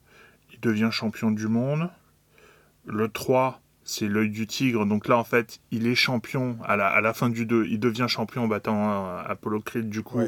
il 0.55 0.61
devient 0.61 0.89
champion 0.91 1.31
du 1.31 1.49
monde. 1.49 1.91
Le 2.87 3.09
3, 3.09 3.61
c'est 3.87 4.09
l'œil 4.09 4.31
du 4.31 4.47
tigre. 4.47 4.85
Donc 4.85 5.09
là, 5.09 5.17
en 5.17 5.25
fait, 5.25 5.61
il 5.71 5.87
est 5.87 5.95
champion 5.95 6.59
à 6.65 6.77
la, 6.77 6.89
à 6.89 7.01
la 7.01 7.15
fin 7.15 7.31
du 7.31 7.47
2. 7.47 7.67
Il 7.71 7.79
devient 7.79 8.07
champion 8.09 8.43
en 8.43 8.49
battant 8.49 9.07
euh, 9.07 9.23
Apollo 9.25 9.61
Creed. 9.61 9.89
Du 9.89 10.03
coup, 10.03 10.21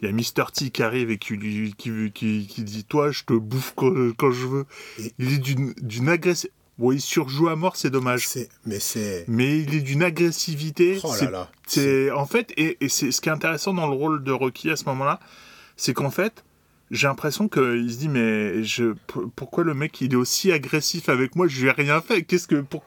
il 0.00 0.06
y 0.06 0.08
a 0.08 0.12
Mr. 0.12 0.50
T 0.52 0.70
qui 0.70 0.82
arrive 0.82 1.10
et 1.10 1.18
qui, 1.18 1.34
lui, 1.34 1.74
qui, 1.76 2.12
qui, 2.12 2.62
dit 2.62 2.84
Toi, 2.84 3.10
je 3.10 3.24
te 3.24 3.34
bouffe 3.34 3.74
quand, 3.76 4.30
je 4.30 4.46
veux. 4.46 4.64
Il 5.18 5.34
est 5.34 5.38
d'une 5.38 6.08
agressivité. 6.08 6.54
Bon, 6.78 6.90
il 6.90 7.00
surjoue 7.00 7.48
à 7.48 7.56
mort, 7.56 7.76
c'est 7.76 7.90
dommage. 7.90 8.28
Mais 8.64 8.80
c'est. 8.80 9.24
Mais 9.28 9.60
il 9.60 9.74
est 9.74 9.82
d'une 9.82 10.02
agressivité. 10.02 10.98
Oh 11.04 11.12
là 11.20 11.30
là. 11.30 11.50
C'est 11.66 12.10
en 12.10 12.24
fait, 12.24 12.52
et, 12.56 12.78
et 12.80 12.88
c'est 12.88 13.12
ce 13.12 13.20
qui 13.20 13.28
est 13.28 13.32
intéressant 13.32 13.74
dans 13.74 13.86
le 13.86 13.94
rôle 13.94 14.24
de 14.24 14.32
Rocky 14.32 14.70
à 14.70 14.76
ce 14.76 14.84
moment-là, 14.86 15.20
c'est 15.76 15.92
qu'en 15.92 16.10
fait, 16.10 16.44
j'ai 16.92 17.06
l'impression 17.06 17.48
qu'il 17.48 17.90
se 17.90 17.96
dit 17.96 18.08
mais 18.08 18.62
je 18.62 18.94
pourquoi 19.34 19.64
le 19.64 19.74
mec 19.74 20.00
il 20.02 20.12
est 20.12 20.16
aussi 20.16 20.52
agressif 20.52 21.08
avec 21.08 21.34
moi? 21.34 21.48
Je 21.48 21.62
lui 21.62 21.68
ai 21.68 21.72
rien 21.72 22.00
fait 22.02 22.22
qu'est-ce 22.22 22.46
que 22.46 22.60
pour... 22.60 22.84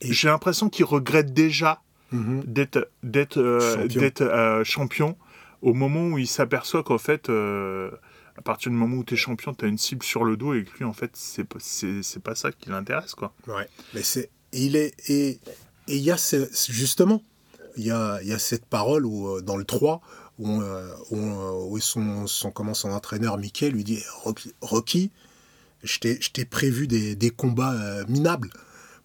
j'ai 0.00 0.28
l'impression 0.28 0.70
qu'il 0.70 0.84
regrette 0.84 1.34
déjà 1.34 1.82
mhm. 2.12 2.44
d'être 2.46 2.88
d'être 3.02 3.38
euh, 3.38 3.88
champion. 3.88 4.26
euh, 4.26 4.64
champion 4.64 5.16
au 5.62 5.74
moment 5.74 6.06
où 6.06 6.18
il 6.18 6.28
s'aperçoit 6.28 6.84
qu'en 6.84 6.98
fait 6.98 7.28
euh, 7.28 7.90
à 8.38 8.42
partir 8.42 8.70
du 8.70 8.76
moment 8.76 8.98
où 8.98 9.04
tu 9.04 9.14
es 9.14 9.16
champion 9.16 9.52
tu 9.52 9.64
as 9.64 9.68
une 9.68 9.78
cible 9.78 10.04
sur 10.04 10.24
le 10.24 10.36
dos 10.36 10.54
et 10.54 10.62
que 10.64 10.78
lui 10.78 10.84
en 10.84 10.92
fait 10.92 11.10
c'est 11.16 11.44
c'est 12.02 12.22
pas 12.22 12.36
ça 12.36 12.52
qui 12.52 12.70
l'intéresse 12.70 13.16
quoi 13.16 13.34
ouais 13.48 13.66
mais 13.94 14.04
c'est 14.04 14.30
il 14.52 14.76
est 14.76 14.94
et 15.10 15.40
il 15.88 15.98
y 15.98 16.12
a 16.12 16.16
justement 16.68 17.20
il 17.76 17.84
y 17.84 17.90
a, 17.90 18.22
y 18.22 18.32
a 18.32 18.38
cette 18.38 18.66
parole 18.66 19.04
où 19.04 19.40
dans 19.40 19.56
le 19.56 19.64
3 19.64 20.00
où, 20.38 20.60
euh, 20.60 20.94
où, 21.10 21.78
son, 21.78 22.26
son, 22.26 22.50
comment, 22.50 22.74
son 22.74 22.90
entraîneur 22.90 23.38
Mickey 23.38 23.70
lui 23.70 23.84
dit 23.84 24.02
Rocky, 24.60 25.10
je 25.82 25.98
t'ai 25.98 26.44
prévu 26.44 26.86
des, 26.86 27.14
des 27.14 27.30
combats 27.30 27.72
euh, 27.72 28.04
minables 28.08 28.50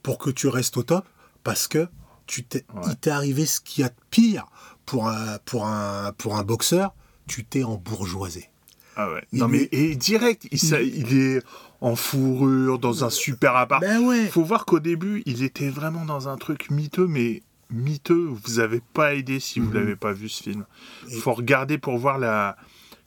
pour 0.01 0.17
que 0.17 0.29
tu 0.29 0.47
restes 0.47 0.77
au 0.77 0.83
top 0.83 1.05
parce 1.43 1.67
que 1.67 1.87
tu 2.25 2.43
t'es, 2.43 2.65
il 2.87 2.95
t'est 2.95 3.09
arrivé 3.09 3.45
ce 3.45 3.59
qu'il 3.59 3.81
y 3.81 3.85
a 3.85 3.89
de 3.89 3.95
pire 4.11 4.45
pour 4.85 5.07
un, 5.07 5.37
pour 5.45 5.65
un, 5.65 6.13
pour 6.17 6.37
un 6.37 6.43
boxeur, 6.43 6.93
tu 7.27 7.43
t'es 7.43 7.63
embourgeoisé. 7.63 8.49
Ah 8.95 9.11
ouais. 9.11 9.23
non 9.31 9.47
mais 9.47 9.69
et 9.71 9.95
direct, 9.95 10.47
il, 10.51 10.59
il, 10.61 11.17
est 11.17 11.43
en 11.79 11.95
fourrure 11.95 12.79
dans 12.79 13.05
un 13.05 13.09
super 13.09 13.55
appart. 13.55 13.81
Ben 13.81 13.99
ouais. 13.99 14.27
Faut 14.27 14.43
voir 14.43 14.65
qu'au 14.65 14.79
début, 14.79 15.23
il 15.25 15.43
était 15.43 15.69
vraiment 15.69 16.05
dans 16.05 16.27
un 16.27 16.37
truc 16.37 16.69
miteux, 16.69 17.07
mais 17.07 17.41
miteux, 17.71 18.29
vous 18.43 18.59
avez 18.59 18.81
pas 18.93 19.15
aidé 19.15 19.39
si 19.39 19.59
vous 19.59 19.69
mhm. 19.69 19.75
l'avez 19.75 19.95
pas 19.95 20.11
vu 20.11 20.29
ce 20.29 20.43
film. 20.43 20.65
Il 21.09 21.17
faut 21.17 21.33
regarder 21.33 21.77
pour 21.77 21.97
voir 21.97 22.17
la, 22.17 22.55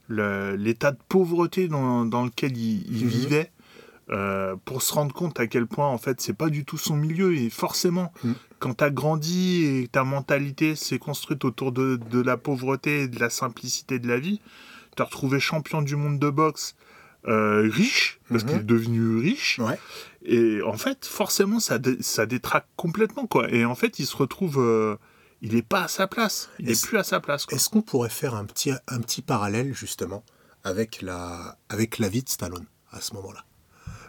l'état 0.08 0.92
de 0.92 0.98
pauvreté 1.08 1.68
dans, 1.68 2.04
dans 2.04 2.24
lequel 2.24 2.56
il, 2.56 2.84
mhm. 2.88 3.08
vivait. 3.08 3.52
Euh, 4.10 4.56
pour 4.64 4.82
se 4.82 4.92
rendre 4.92 5.14
compte 5.14 5.38
à 5.38 5.46
quel 5.46 5.68
point 5.68 5.86
en 5.86 5.96
fait 5.96 6.20
c'est 6.20 6.32
pas 6.32 6.50
du 6.50 6.64
tout 6.64 6.76
son 6.76 6.96
milieu 6.96 7.36
et 7.36 7.48
forcément 7.48 8.12
mhm. 8.24 8.34
quand 8.58 8.74
tu 8.74 8.84
as 8.84 8.90
grandi 8.90 9.64
et 9.64 9.86
ta 9.86 10.02
mentalité 10.02 10.74
s'est 10.74 10.98
construite 10.98 11.44
autour 11.44 11.70
de, 11.70 12.00
de, 12.10 12.20
la 12.20 12.36
pauvreté 12.36 13.02
et 13.02 13.08
de 13.08 13.20
la 13.20 13.30
simplicité 13.30 14.00
de 14.00 14.08
la 14.08 14.18
vie, 14.18 14.40
tu 14.96 15.02
as 15.02 15.04
retrouvé 15.04 15.38
champion 15.38 15.82
du 15.82 15.94
monde 15.94 16.18
de 16.18 16.30
boxe 16.30 16.74
euh, 17.28 17.70
riche, 17.72 18.18
parce 18.28 18.42
qu'il 18.42 18.56
est 18.56 18.64
devenu 18.64 19.18
riche. 19.18 19.60
Ouais. 19.60 19.78
Et 20.24 20.62
en 20.62 20.76
fait, 20.76 21.04
forcément, 21.04 21.60
ça, 21.60 21.78
ça 22.00 22.26
détraque 22.26 22.66
complètement, 22.76 23.26
quoi. 23.26 23.50
Et 23.50 23.64
en 23.64 23.74
fait, 23.74 23.98
il 23.98 24.06
se 24.06 24.16
retrouve. 24.16 24.58
Euh, 24.58 24.96
il 25.40 25.54
n'est 25.54 25.62
pas 25.62 25.84
à 25.84 25.88
sa 25.88 26.06
place. 26.06 26.50
Il 26.60 26.66
n'est 26.66 26.76
plus 26.76 26.98
à 26.98 27.02
sa 27.02 27.18
place. 27.18 27.46
Est-ce 27.50 27.68
qu'on 27.68 27.82
pourrait 27.82 28.08
faire 28.08 28.34
un 28.34 28.44
petit, 28.44 28.70
un 28.86 29.00
petit 29.00 29.22
parallèle, 29.22 29.74
justement, 29.74 30.22
avec 30.62 31.02
la, 31.02 31.58
avec 31.68 31.98
la 31.98 32.08
vie 32.08 32.22
de 32.22 32.28
Stallone, 32.28 32.66
à 32.92 33.00
ce 33.00 33.14
moment-là? 33.14 33.44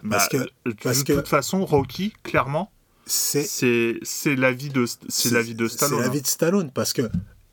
Parce 0.08 0.28
bah, 0.28 0.44
que. 0.64 0.70
Parce 0.82 1.02
de 1.02 1.14
toute 1.14 1.28
façon, 1.28 1.64
Rocky, 1.64 2.12
clairement. 2.22 2.70
C'est 3.06 3.98
la 4.26 4.52
vie 4.52 4.70
de 4.70 4.86
c'est 5.08 5.30
la 5.30 5.42
vie 5.42 5.54
de 5.54 5.68
Stallone. 5.68 5.98
C'est 5.98 6.04
la 6.04 6.08
vie 6.08 6.22
de 6.22 6.26
Stallone 6.26 6.70
parce 6.70 6.92
que 6.92 7.10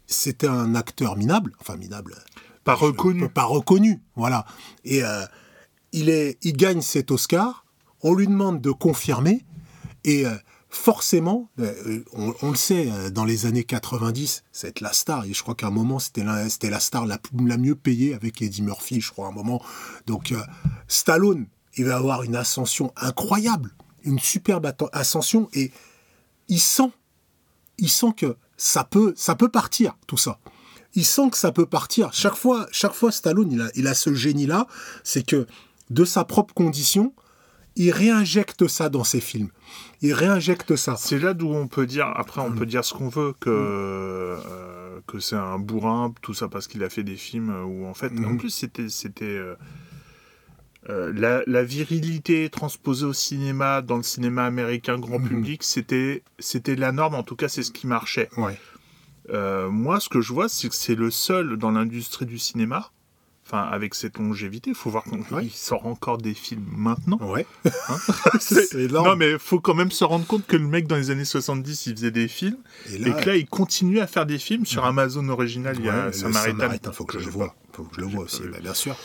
c'était 0.07 0.47
un 0.47 0.75
acteur 0.75 1.17
minable, 1.17 1.53
enfin 1.59 1.75
minable, 1.75 2.15
pas 2.63 2.73
reconnu, 2.73 3.27
pas 3.29 3.43
reconnu, 3.43 4.01
voilà. 4.15 4.45
Et 4.85 5.03
euh, 5.03 5.25
il 5.91 6.09
est, 6.09 6.37
il 6.41 6.55
gagne 6.55 6.81
cet 6.81 7.11
Oscar 7.11 7.65
on 8.03 8.13
lui 8.13 8.27
demande 8.27 8.61
de 8.61 8.71
confirmer 8.71 9.45
et 10.03 10.25
euh, 10.25 10.35
forcément, 10.69 11.49
euh, 11.59 12.03
on, 12.13 12.49
le 12.49 12.55
sait, 12.55 12.89
euh, 12.91 13.09
dans 13.09 13.25
les 13.25 13.45
années 13.45 13.63
90, 13.63 14.43
c'est 14.51 14.79
la 14.81 14.93
star. 14.93 15.25
Et 15.25 15.33
je 15.33 15.41
crois 15.41 15.55
qu'à 15.55 15.67
un 15.67 15.71
moment, 15.71 15.99
c'était 15.99 16.23
la, 16.23 16.45
la 16.45 16.79
star 16.79 17.05
la, 17.05 17.19
mieux 17.57 17.75
payée 17.75 18.13
avec 18.13 18.41
Eddie 18.41 18.61
Murphy, 18.61 19.01
je 19.01 19.11
crois, 19.11 19.27
à 19.27 19.29
un 19.29 19.33
moment. 19.33 19.61
Donc, 20.07 20.33
Stallone, 20.87 21.47
il 21.77 21.85
va 21.85 21.97
avoir 21.97 22.23
une 22.23 22.35
ascension 22.35 22.91
incroyable, 22.97 23.71
une 24.03 24.19
superbe 24.19 24.71
ascension. 24.93 25.49
Et 25.53 25.71
il 26.47 26.59
sent, 26.59 26.91
il 27.77 27.89
sent 27.89 28.13
que 28.17 28.35
ça 28.57 28.83
peut, 28.83 29.13
ça 29.15 29.35
peut 29.35 29.49
partir, 29.49 29.97
tout 30.07 30.17
ça. 30.17 30.39
Il 30.93 31.05
sent 31.05 31.29
que 31.31 31.37
ça 31.37 31.51
peut 31.51 31.65
partir. 31.65 32.11
Chaque 32.11 32.35
fois, 32.35 32.67
chaque 32.71 32.93
fois 32.93 33.11
Stallone, 33.11 33.51
il 33.51 33.61
a, 33.61 33.71
il 33.75 33.87
a 33.87 33.93
ce 33.93 34.13
génie-là, 34.13 34.67
c'est 35.03 35.25
que 35.25 35.47
de 35.89 36.05
sa 36.05 36.25
propre 36.25 36.53
condition, 36.53 37.13
il 37.75 37.91
réinjecte 37.91 38.67
ça 38.67 38.89
dans 38.89 39.03
ses 39.03 39.21
films. 39.21 39.49
Il 40.01 40.13
réinjecte 40.13 40.75
ça. 40.75 40.95
C'est 40.97 41.19
là 41.19 41.33
d'où 41.33 41.49
on 41.49 41.67
peut 41.67 41.85
dire, 41.85 42.07
après 42.15 42.41
on 42.41 42.49
mm. 42.49 42.55
peut 42.55 42.65
dire 42.65 42.83
ce 42.83 42.93
qu'on 42.93 43.09
veut, 43.09 43.33
que, 43.39 43.49
mm. 43.49 44.43
euh, 44.49 44.99
que 45.07 45.19
c'est 45.19 45.35
un 45.35 45.59
bourrin, 45.59 46.13
tout 46.21 46.33
ça 46.33 46.47
parce 46.47 46.67
qu'il 46.67 46.83
a 46.83 46.89
fait 46.89 47.03
des 47.03 47.15
films 47.15 47.53
où 47.65 47.85
en 47.85 47.93
fait, 47.93 48.11
en 48.11 48.33
mm. 48.33 48.37
plus 48.37 48.49
c'était... 48.49 48.89
c'était 48.89 49.25
euh, 49.25 49.55
euh, 50.89 51.43
la, 51.45 51.63
virilité 51.63 52.49
transposée 52.49 53.05
au 53.05 53.13
cinéma, 53.13 53.83
dans 53.83 53.97
le 53.97 54.03
cinéma 54.03 54.45
américain 54.45 54.97
grand 54.97 55.19
public, 55.19 55.61
c'était, 55.61 56.23
c'était 56.39 56.75
la 56.75 56.91
norme, 56.91 57.13
en 57.13 57.21
tout 57.21 57.35
cas 57.35 57.47
c'est 57.49 57.61
ce 57.61 57.71
qui 57.71 57.85
marchait. 57.85 58.29
Ouais. 58.35 58.57
moi, 59.69 59.99
ce 59.99 60.09
que 60.09 60.21
je 60.21 60.33
vois, 60.33 60.49
c'est 60.49 60.69
que 60.69 60.75
c'est 60.75 60.95
le 60.95 61.11
seul 61.11 61.57
dans 61.57 61.69
l'industrie 61.69 62.25
du 62.25 62.39
cinéma 62.39 62.91
enfin 63.51 63.69
avec 63.69 63.95
cette 63.95 64.17
longévité, 64.17 64.69
il 64.69 64.75
faut 64.75 64.89
voir 64.89 65.03
qu'il 65.03 65.51
sort 65.51 65.85
encore 65.85 66.17
des 66.17 66.33
films 66.33 66.65
maintenant. 66.75 67.17
Ouais. 67.21 67.45
Hein 67.65 67.97
non, 68.91 69.15
mais 69.15 69.31
il 69.31 69.39
faut 69.39 69.59
quand 69.59 69.73
même 69.73 69.91
se 69.91 70.03
rendre 70.03 70.25
compte 70.25 70.45
que 70.47 70.55
le 70.55 70.65
mec 70.65 70.87
dans 70.87 70.95
les 70.95 71.09
années 71.09 71.25
70, 71.25 71.87
il 71.87 71.95
faisait 71.95 72.11
des 72.11 72.27
films 72.27 72.57
et, 72.89 72.99
que 72.99 73.25
là, 73.25 73.35
il 73.35 73.47
continue 73.47 73.99
à 73.99 74.07
faire 74.07 74.25
des 74.25 74.37
films 74.37 74.65
sur 74.65 74.85
Amazon 74.85 75.27
original. 75.29 75.75
il 75.79 75.85
y 75.85 75.89
a 75.89 76.11
Samaritan. 76.11 76.69
Il 76.85 76.93
faut 76.93 77.05
que 77.05 77.19
je 77.19 77.25
le 77.25 77.31
vois. 77.31 77.55
Faut 77.73 77.83
que 77.83 77.95
je 77.95 78.01
le 78.01 78.07
vois 78.07 78.23
aussi, 78.23 78.43
bah, 78.43 78.59
bien 78.61 78.73
sûr. 78.73 78.95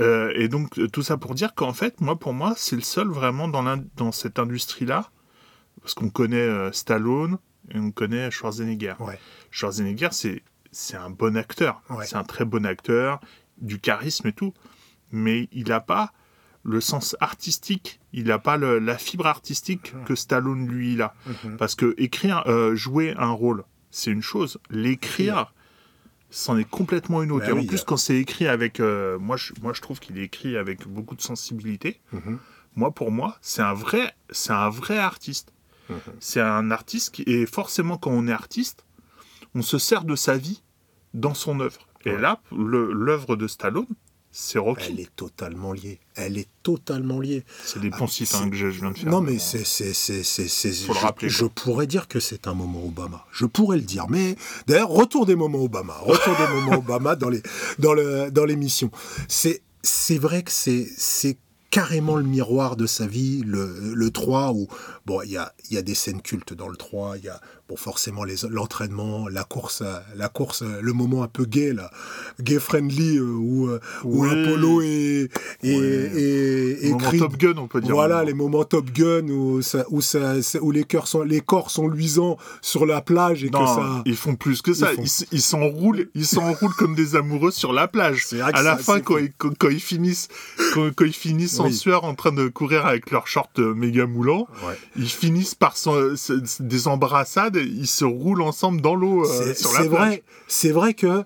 Euh, 0.00 0.32
et 0.34 0.48
donc 0.48 0.78
tout 0.92 1.02
ça 1.02 1.16
pour 1.16 1.34
dire 1.34 1.54
qu'en 1.54 1.72
fait, 1.72 2.00
moi, 2.00 2.16
pour 2.16 2.32
moi, 2.32 2.54
c'est 2.56 2.76
le 2.76 2.82
seul 2.82 3.08
vraiment 3.08 3.48
dans, 3.48 3.82
dans 3.96 4.12
cette 4.12 4.38
industrie-là, 4.38 5.10
parce 5.80 5.94
qu'on 5.94 6.10
connaît 6.10 6.36
euh, 6.36 6.72
Stallone 6.72 7.38
et 7.72 7.78
on 7.78 7.90
connaît 7.90 8.30
Schwarzenegger. 8.30 8.94
Ouais. 9.00 9.18
Schwarzenegger, 9.50 10.08
c'est 10.12 10.42
c'est 10.70 10.96
un 10.96 11.10
bon 11.10 11.36
acteur. 11.36 11.82
C'est 12.04 12.16
un 12.16 12.24
très 12.24 12.44
bon 12.44 12.66
acteur 12.66 13.20
du 13.60 13.78
charisme 13.78 14.28
et 14.28 14.32
tout, 14.32 14.54
mais 15.10 15.48
il 15.52 15.68
n'a 15.68 15.80
pas 15.80 16.12
le 16.62 16.80
sens 16.80 17.16
artistique, 17.20 18.00
il 18.12 18.24
n'a 18.24 18.38
pas 18.38 18.56
la 18.56 18.98
fibre 18.98 19.26
artistique 19.26 19.94
mhm. 19.94 20.04
que 20.04 20.14
Stallone 20.14 20.66
lui 20.68 20.94
il 20.94 21.02
a. 21.02 21.14
Mhm. 21.26 21.56
Parce 21.56 21.74
que 21.74 21.94
écrire, 21.98 22.42
euh, 22.46 22.74
jouer 22.74 23.14
un 23.16 23.30
rôle, 23.30 23.64
c'est 23.90 24.10
une 24.10 24.22
chose. 24.22 24.58
L'écrire, 24.70 25.54
c'en 26.30 26.58
est 26.58 26.68
complètement 26.68 27.22
une 27.22 27.32
autre. 27.32 27.46
Bah 27.46 27.52
et 27.52 27.58
en 27.58 27.64
plus, 27.64 27.84
quand 27.84 27.96
c'est 27.96 28.16
écrit 28.16 28.46
avec, 28.46 28.80
euh, 28.80 29.18
moi, 29.18 29.36
je, 29.36 29.52
moi 29.62 29.72
je 29.72 29.80
trouve 29.80 29.98
qu'il 29.98 30.18
est 30.18 30.24
écrit 30.24 30.56
avec 30.56 30.86
beaucoup 30.86 31.16
de 31.16 31.22
sensibilité. 31.22 32.00
Mhm. 32.12 32.38
Moi, 32.76 32.90
pour 32.92 33.10
moi, 33.10 33.38
c'est 33.40 33.62
un 33.62 33.74
vrai, 33.74 34.14
c'est 34.30 34.52
un 34.52 34.68
vrai 34.68 34.98
artiste. 34.98 35.52
C'est 36.20 36.42
un 36.42 36.70
artiste 36.70 37.14
qui, 37.14 37.22
et 37.22 37.46
forcément, 37.46 37.96
quand 37.96 38.10
on 38.10 38.28
est 38.28 38.32
artiste, 38.32 38.84
on 39.54 39.62
se 39.62 39.78
sert 39.78 40.04
de 40.04 40.16
sa 40.16 40.36
vie 40.36 40.62
dans 41.14 41.32
son 41.32 41.60
œuvre. 41.60 41.87
Et 42.08 42.18
là, 42.18 42.40
l'œuvre 42.52 43.36
de 43.36 43.46
Stallone, 43.46 43.86
c'est 44.30 44.58
Rocky. 44.58 44.92
Elle 44.92 45.00
est 45.00 45.16
totalement 45.16 45.72
liée. 45.72 46.00
Elle 46.14 46.38
est 46.38 46.48
totalement 46.62 47.18
liée. 47.18 47.44
C'est 47.64 47.80
des 47.80 47.90
poncifs 47.90 48.34
hein, 48.34 48.48
que 48.50 48.56
je, 48.56 48.66
viens 48.66 48.90
de 48.90 48.98
faire. 48.98 49.10
Non, 49.10 49.20
mais 49.20 49.38
c'est. 49.38 49.64
Faut 49.64 50.92
le 50.92 50.98
rappeler. 50.98 51.28
Je, 51.28 51.46
pourrais 51.46 51.86
dire 51.86 52.08
que 52.08 52.20
c'est 52.20 52.46
un 52.46 52.54
moment 52.54 52.84
Obama. 52.84 53.24
Je 53.32 53.46
pourrais 53.46 53.78
le 53.78 53.82
dire. 53.82 54.06
Mais 54.08 54.36
d'ailleurs, 54.66 54.90
retour 54.90 55.26
des 55.26 55.34
moments 55.34 55.62
Obama. 55.62 55.94
Retour 56.00 56.36
des 56.36 56.52
moments 56.52 56.78
Obama 56.78 57.16
dans 57.16 57.30
les 57.30 57.42
dans 57.78 57.94
le 57.94 58.30
dans 58.30 58.44
l'émission. 58.44 58.90
C'est 59.28 59.62
c'est 59.82 60.18
vrai 60.18 60.42
que 60.42 60.52
c'est 60.52 61.38
carrément 61.70 62.16
le 62.16 62.24
miroir 62.24 62.76
de 62.76 62.86
sa 62.86 63.06
vie, 63.06 63.42
le, 63.44 63.92
le 63.94 64.10
3, 64.10 64.52
où, 64.52 64.68
bon, 65.04 65.20
il 65.22 65.32
y 65.32 65.36
a, 65.36 65.52
y 65.70 65.76
a 65.76 65.82
des 65.82 65.94
scènes 65.94 66.22
cultes 66.22 66.54
dans 66.54 66.68
le 66.68 66.76
3, 66.76 67.18
il 67.18 67.24
y 67.24 67.28
a, 67.28 67.40
bon, 67.68 67.76
forcément 67.76 68.22
l'entraînement, 68.50 69.28
la 69.28 69.44
course, 69.44 69.82
la 70.16 70.28
course, 70.28 70.62
le 70.62 70.92
moment 70.92 71.22
un 71.22 71.28
peu 71.28 71.44
gay 71.44 71.72
là, 71.72 71.90
gay 72.40 72.58
friendly 72.58 73.18
euh, 73.18 73.22
où, 73.22 73.68
euh, 73.68 73.80
où 74.04 74.24
Apollo 74.24 74.82
et 74.82 75.28
et, 75.62 75.70
et, 75.70 76.88
et 76.88 77.18
Top 77.18 77.36
Gun 77.36 77.54
on 77.58 77.68
peut 77.68 77.80
dire. 77.80 77.94
Voilà 77.94 78.24
les 78.24 78.34
moments 78.34 78.64
Top 78.64 78.90
Gun 78.90 79.28
où 79.28 79.62
ça, 79.62 79.84
où 79.90 80.00
ça, 80.00 80.34
où 80.60 80.70
les 80.70 80.84
cœurs 80.84 81.08
sont, 81.08 81.22
les 81.22 81.40
corps 81.40 81.70
sont 81.70 81.88
luisants 81.88 82.38
sur 82.62 82.86
la 82.86 83.02
plage 83.02 83.44
et 83.44 83.50
que 83.50 83.58
ça. 83.58 84.02
Ils 84.06 84.16
font 84.16 84.36
plus 84.36 84.62
que 84.62 84.72
ça. 84.72 84.90
Ils 85.32 85.42
s'enroulent, 85.42 86.08
ils 86.14 86.26
s'enroulent 86.26 86.74
comme 86.74 86.94
des 86.94 87.16
amoureux 87.16 87.50
sur 87.50 87.72
la 87.72 87.88
plage. 87.88 88.26
À 88.40 88.62
la 88.62 88.76
fin 88.76 89.00
quand 89.00 89.18
ils, 89.18 89.32
quand, 89.32 89.68
ils 89.68 89.80
finissent, 89.80 90.28
quand, 90.74 90.90
ils 91.00 91.12
finissent 91.12 91.60
en 91.60 91.70
sueur 91.70 92.04
en 92.04 92.14
train 92.14 92.32
de 92.32 92.48
courir 92.48 92.86
avec 92.86 93.10
leurs 93.10 93.26
shorts 93.26 93.50
euh, 93.58 93.74
méga 93.74 94.06
moulants, 94.06 94.46
ils 94.96 95.08
finissent 95.08 95.54
par 95.54 95.74
des 96.60 96.88
embrassades 96.88 97.57
ils 97.62 97.86
se 97.86 98.04
roulent 98.04 98.42
ensemble 98.42 98.80
dans 98.80 98.94
l'eau 98.94 99.24
euh, 99.24 99.54
sur 99.54 99.72
la 99.72 99.80
plage. 99.80 99.90
Vrai, 99.90 100.22
c'est 100.46 100.72
vrai 100.72 100.94
que 100.94 101.24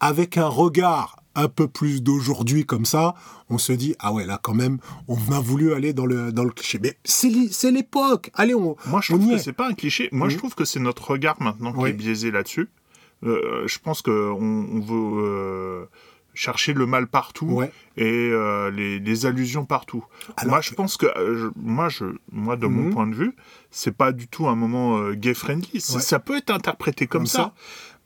avec 0.00 0.36
un 0.36 0.48
regard 0.48 1.16
un 1.34 1.48
peu 1.48 1.66
plus 1.66 2.02
d'aujourd'hui 2.02 2.64
comme 2.64 2.84
ça, 2.84 3.14
on 3.50 3.58
se 3.58 3.72
dit 3.72 3.94
ah 3.98 4.12
ouais 4.12 4.24
là 4.24 4.38
quand 4.42 4.54
même 4.54 4.78
on 5.08 5.16
a 5.32 5.40
voulu 5.40 5.72
aller 5.72 5.92
dans 5.92 6.06
le 6.06 6.32
dans 6.32 6.44
le 6.44 6.50
cliché. 6.50 6.78
Mais 6.82 6.96
c'est 7.04 7.70
l'époque. 7.70 8.30
Allez 8.34 8.54
on. 8.54 8.76
Moi 8.86 9.00
je 9.02 9.12
trouve 9.14 9.30
que 9.30 9.38
c'est 9.38 9.52
pas 9.52 9.68
un 9.68 9.74
cliché. 9.74 10.08
Moi 10.12 10.28
je 10.28 10.36
trouve 10.36 10.54
que 10.54 10.64
c'est 10.64 10.80
notre 10.80 11.10
regard 11.10 11.40
maintenant 11.40 11.72
qui 11.72 11.86
est 11.86 11.92
biaisé 11.92 12.30
là-dessus. 12.30 12.68
Euh, 13.24 13.66
je 13.66 13.78
pense 13.78 14.02
que 14.02 14.10
on, 14.10 14.80
veut 14.80 15.24
euh, 15.24 15.84
chercher 16.34 16.72
le 16.72 16.86
mal 16.86 17.06
partout 17.06 17.62
et 17.96 18.32
les, 18.72 19.26
allusions 19.26 19.64
partout. 19.64 20.04
moi, 20.44 20.60
je 20.60 20.74
pense 20.74 20.96
que 20.96 21.06
moi, 21.56 21.88
je, 21.88 22.04
moi, 22.32 22.56
de 22.56 22.66
mon 22.66 22.84
mhm. 22.84 22.92
point 22.92 23.06
de 23.06 23.14
vue, 23.14 23.34
c'est 23.70 23.96
pas 23.96 24.12
du 24.12 24.28
tout 24.28 24.46
un 24.46 24.54
moment 24.54 24.98
euh, 24.98 25.14
gay 25.14 25.34
friendly. 25.34 25.80
Ça 25.80 26.18
peut 26.18 26.36
être 26.36 26.50
interprété 26.50 27.06
comme, 27.06 27.26
ça. 27.26 27.54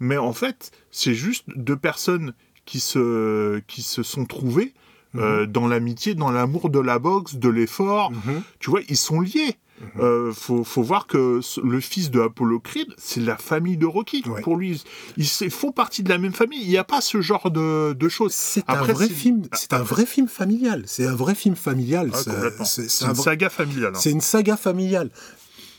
mais 0.00 0.16
en 0.16 0.32
fait, 0.32 0.70
c'est 0.90 1.14
juste 1.14 1.44
deux 1.56 1.76
personnes 1.76 2.32
qui 2.64 2.80
se, 2.80 3.60
qui 3.60 3.82
se 3.82 4.02
sont 4.02 4.24
trouvées 4.24 4.74
euh, 5.14 5.42
mhm. 5.42 5.52
dans 5.52 5.68
l'amitié, 5.68 6.14
dans 6.14 6.30
l'amour 6.30 6.70
de 6.70 6.78
la 6.78 6.98
boxe, 6.98 7.36
de 7.36 7.48
l'effort. 7.48 8.10
Mhm. 8.12 8.42
Tu 8.60 8.70
vois, 8.70 8.80
ils 8.88 8.96
sont 8.96 9.20
liés. 9.20 9.56
Euh, 10.00 10.32
faut, 10.32 10.64
faut, 10.64 10.82
voir 10.82 11.06
que 11.06 11.40
le 11.62 11.80
fils 11.80 12.10
de 12.10 12.20
Apollo 12.20 12.60
Creed, 12.60 12.88
c'est 12.96 13.20
la 13.20 13.36
famille 13.36 13.76
de 13.76 13.86
Rocky. 13.86 14.22
Pour 14.42 14.56
lui, 14.56 14.82
ils, 15.16 15.50
font 15.50 15.72
partie 15.72 16.02
de 16.02 16.08
la 16.08 16.18
même 16.18 16.32
famille. 16.32 16.60
Il 16.62 16.68
n'y 16.68 16.76
a 16.76 16.84
pas 16.84 17.00
ce 17.00 17.20
genre 17.20 17.50
de, 17.50 17.92
de 17.92 18.08
choses. 18.08 18.32
C'est 18.32 18.68
un 18.68 18.82
vrai 18.82 19.08
film. 19.08 19.42
C'est 19.52 19.72
un 19.72 19.82
vrai 19.82 20.06
film 20.06 20.28
familial. 20.28 20.82
C'est 20.86 21.06
un 21.06 21.14
vrai 21.14 21.34
film 21.34 21.56
familial. 21.56 22.10
Ah, 22.12 22.64
c'est 22.64 23.04
une 23.04 23.14
saga 23.14 23.48
familiale. 23.50 23.92
Hein. 23.94 24.00
C'est 24.00 24.10
une 24.10 24.20
saga 24.20 24.56
familiale. 24.56 25.10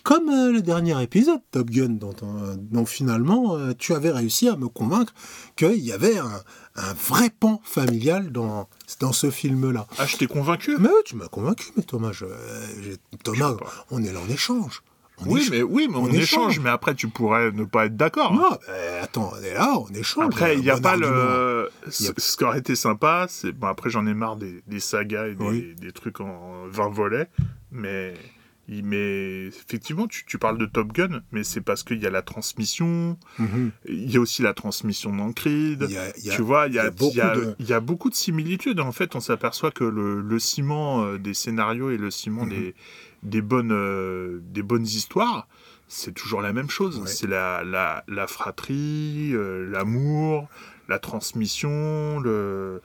Comme 0.09 0.29
euh, 0.29 0.51
le 0.51 0.63
dernier 0.63 0.99
épisode, 1.03 1.39
Top 1.51 1.69
Gun, 1.69 1.89
dont, 1.89 2.15
euh, 2.23 2.85
finalement 2.85 3.55
euh, 3.55 3.73
tu 3.77 3.93
avais 3.93 4.09
réussi 4.09 4.49
à 4.49 4.55
me 4.55 4.67
convaincre 4.67 5.13
qu'il 5.55 5.75
y 5.75 5.91
avait 5.91 6.17
un, 6.17 6.41
vrai 6.95 7.29
pan 7.29 7.61
familial 7.63 8.31
dans, 8.31 8.67
dans 9.01 9.13
ce 9.13 9.29
film-là. 9.29 9.85
Ah, 9.99 10.07
je 10.07 10.17
t'ai 10.17 10.25
convaincu 10.25 10.77
Mais 10.79 10.89
tu 11.05 11.15
m'as 11.15 11.27
convaincu, 11.27 11.67
mais 11.77 11.83
Thomas, 11.83 12.19
Thomas 13.23 13.55
on 13.91 14.03
est 14.03 14.11
là 14.11 14.19
en 14.27 14.33
échange. 14.33 14.81
oui, 15.27 15.47
mais, 15.51 15.61
oui, 15.61 15.87
mais 15.87 15.97
on, 15.97 16.07
échange. 16.07 16.59
mais 16.59 16.71
après 16.71 16.95
tu 16.95 17.07
pourrais 17.07 17.51
ne 17.51 17.65
pas 17.65 17.85
être 17.85 17.95
d'accord. 17.95 18.33
Non, 18.33 18.57
attends, 19.03 19.31
on 19.39 19.43
est 19.43 19.53
là, 19.53 19.77
on 19.77 19.93
échange. 19.93 20.25
Après, 20.25 20.55
il 20.55 20.63
n'y 20.63 20.71
a, 20.71 20.79
pas 20.79 20.95
le. 20.95 21.69
Ce 21.87 22.35
qui 22.35 22.43
aurait 22.43 22.57
été 22.57 22.75
sympa, 22.75 23.27
c'est. 23.29 23.51
Bon, 23.51 23.67
après, 23.67 23.91
j'en 23.91 24.07
ai 24.07 24.15
marre 24.15 24.37
des, 24.37 24.79
sagas 24.79 25.27
et 25.27 25.35
des, 25.35 25.75
des 25.75 25.91
trucs 25.91 26.19
en 26.19 26.65
20 26.67 26.89
volets, 26.89 27.29
mais 27.71 28.15
mais 28.83 29.47
effectivement, 29.47 30.07
tu, 30.07 30.37
parles 30.37 30.57
de 30.57 30.65
Top 30.65 30.93
Gun, 30.93 31.21
mais 31.31 31.43
c'est 31.43 31.61
parce 31.61 31.83
qu'il 31.83 31.99
y 32.01 32.05
a 32.05 32.11
la 32.11 32.21
transmission, 32.21 33.17
mhm. 33.39 33.71
il 33.87 34.11
y 34.11 34.17
a 34.17 34.19
aussi 34.19 34.43
la 34.43 34.53
transmission 34.53 35.15
dans 35.15 35.31
Creed. 35.33 35.87
tu 36.21 36.41
vois, 36.41 36.67
il 36.67 36.75
y, 36.75 36.79
a, 36.79 37.79
beaucoup 37.79 38.09
de 38.09 38.15
similitudes. 38.15 38.79
En 38.79 38.91
fait, 38.91 39.15
on 39.15 39.19
s'aperçoit 39.19 39.71
que 39.71 39.83
le, 39.83 40.39
ciment 40.39 41.03
euh, 41.03 41.17
des 41.17 41.33
scénarios 41.33 41.89
et 41.89 41.97
le 41.97 42.11
ciment 42.11 42.45
mhm. 42.45 42.71
des, 43.23 43.41
bonnes, 43.41 43.71
euh, 43.71 44.39
des 44.43 44.61
bonnes 44.61 44.85
histoires, 44.85 45.47
c'est 45.87 46.13
toujours 46.13 46.41
la 46.41 46.53
même 46.53 46.69
chose. 46.69 47.01
C'est 47.05 47.27
la, 47.27 47.63
la, 47.63 48.27
fratrie, 48.27 49.31
euh, 49.33 49.67
l'amour, 49.67 50.47
la 50.87 50.99
transmission, 50.99 52.19
le 52.19 52.81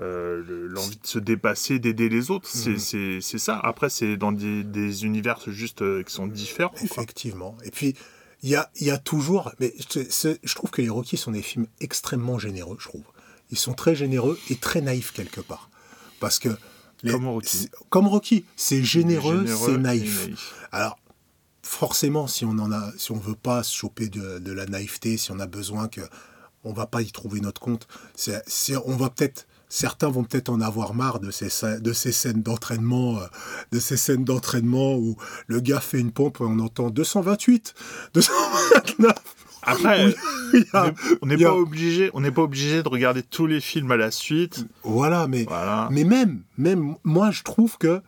euh, 0.00 0.68
l'envie 0.68 0.96
de 0.96 1.06
se 1.06 1.18
dépasser, 1.18 1.78
d'aider 1.78 2.08
les 2.08 2.30
autres. 2.30 2.48
C'est 2.48 2.96
mhm. 2.96 3.20
ça. 3.20 3.58
Après, 3.58 3.88
c'est 3.88 4.16
dans 4.16 4.32
des, 4.32 5.04
univers 5.04 5.40
juste 5.46 5.82
euh, 5.82 6.02
qui 6.02 6.12
sont 6.12 6.26
différents. 6.26 6.74
Effectivement. 6.82 7.56
Et 7.64 7.70
puis, 7.70 7.94
il 8.42 8.50
y 8.50 8.56
a, 8.56 8.70
y 8.80 8.90
a, 8.90 8.98
toujours. 8.98 9.52
Mais 9.60 9.74
je 9.88 10.54
trouve 10.54 10.70
que 10.70 10.82
les 10.82 10.88
Rocky 10.88 11.16
sont 11.16 11.32
des 11.32 11.42
films 11.42 11.66
extrêmement 11.80 12.38
généreux, 12.38 12.76
je 12.78 12.88
trouve. 12.88 13.04
Ils 13.50 13.58
sont 13.58 13.74
très 13.74 13.94
généreux 13.94 14.38
et 14.50 14.56
très 14.56 14.80
naïfs 14.80 15.12
quelque 15.12 15.40
part. 15.40 15.70
Parce 16.20 16.38
que. 16.38 16.50
comme 17.08 17.26
Rocky. 17.28 17.68
Comme 17.88 18.08
Rocky. 18.08 18.44
C'est 18.56 18.82
généreux, 18.82 19.46
c'est 19.46 19.78
naïf. 19.78 20.54
Alors, 20.72 20.98
forcément, 21.62 22.26
si 22.26 22.44
on 22.44 22.58
en 22.58 22.70
a, 22.72 22.92
si 22.98 23.12
on 23.12 23.18
veut 23.18 23.34
pas 23.34 23.62
se 23.62 23.74
choper 23.74 24.08
de, 24.08 24.38
de, 24.38 24.52
la 24.52 24.66
naïveté, 24.66 25.16
si 25.16 25.32
on 25.32 25.40
a 25.40 25.46
besoin 25.46 25.88
que, 25.88 26.02
on 26.66 26.72
va 26.72 26.86
pas 26.86 27.00
y 27.00 27.10
trouver 27.12 27.40
notre 27.40 27.60
compte. 27.60 27.86
C'est, 28.16 28.76
on 28.84 28.96
va 28.96 29.08
peut-être 29.08 29.46
certains 29.68 30.08
vont 30.08 30.24
peut-être 30.24 30.48
en 30.48 30.60
avoir 30.60 30.94
marre 30.94 31.20
de 31.20 31.30
ces, 31.30 31.48
de 31.80 31.92
ces 31.92 32.12
scènes 32.12 32.42
d'entraînement, 32.42 33.18
euh, 33.18 33.26
de 33.72 33.80
ces 33.80 33.96
scènes 33.96 34.24
d'entraînement 34.24 34.96
où 34.96 35.16
le 35.46 35.60
gars 35.60 35.80
fait 35.80 35.98
une 35.98 36.12
pompe 36.12 36.38
et 36.40 36.44
on 36.44 36.58
entend 36.58 36.90
228, 36.90 37.74
229. 38.14 39.12
Après, 39.68 40.14
on 41.22 41.26
n'est 41.26 41.36
pas 41.36 41.54
obligé, 41.54 42.10
on 42.14 42.20
n'est 42.20 42.30
pas 42.30 42.42
obligé 42.42 42.84
de 42.84 42.88
regarder 42.88 43.24
tous 43.24 43.46
les 43.46 43.60
films 43.60 43.90
à 43.90 43.96
la 43.96 44.12
suite. 44.12 44.64
Voilà, 44.84 45.26
mais 45.26 45.44
mais 45.90 46.04
même, 46.04 46.42
même 46.56 46.94
moi, 47.02 47.32
je 47.32 47.42
trouve 47.42 47.76
que 47.76 48.00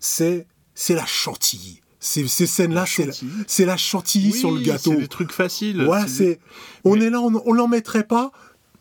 c'est 0.00 0.46
c'est 0.74 0.94
la 0.94 1.06
chantilly. 1.06 1.80
Ces, 2.00 2.28
ces 2.28 2.46
scènes-là, 2.46 2.84
c'est 2.86 3.64
la, 3.64 3.72
la 3.72 3.76
chantilly 3.76 4.32
sur 4.32 4.52
le 4.52 4.60
gâteau. 4.60 4.92
C'est 4.92 5.00
des 5.00 5.08
trucs 5.08 5.32
faciles. 5.32 5.84
Voilà, 5.84 6.06
c'est. 6.06 6.38
On 6.84 7.00
est 7.00 7.10
là, 7.10 7.20
on, 7.20 7.42
on 7.44 7.52
l'en 7.52 7.66
mettrait 7.66 8.04
pas 8.04 8.30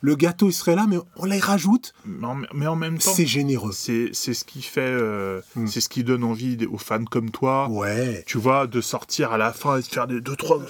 le 0.01 0.15
gâteau 0.15 0.49
il 0.49 0.53
serait 0.53 0.75
là, 0.75 0.85
mais 0.87 0.97
on 1.15 1.25
les 1.25 1.39
rajoute. 1.39 1.93
Mais 2.05 2.67
en, 2.67 2.75
même 2.75 2.97
temps, 2.97 3.11
c'est 3.11 3.25
généreux. 3.25 3.71
C'est 3.71 4.13
ce 4.13 4.45
qui 4.45 4.61
fait, 4.61 4.81
euh, 4.81 5.41
hmm. 5.55 5.67
c'est 5.67 5.81
ce 5.81 5.89
qui 5.89 6.03
donne 6.03 6.23
envie 6.23 6.57
aux 6.65 6.77
fans 6.77 7.05
comme 7.05 7.31
toi. 7.31 7.67
Ouais. 7.69 8.23
Tu 8.27 8.37
vois, 8.37 8.67
de 8.67 8.81
sortir 8.81 9.31
à 9.31 9.37
la 9.37 9.53
fin 9.53 9.77
et 9.77 9.81
de 9.81 9.87
faire 9.87 10.07
des 10.07 10.21
deux 10.21 10.35
trois. 10.35 10.61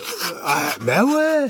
Ah, 0.44 0.76
ben 0.82 1.04
ouais. 1.04 1.48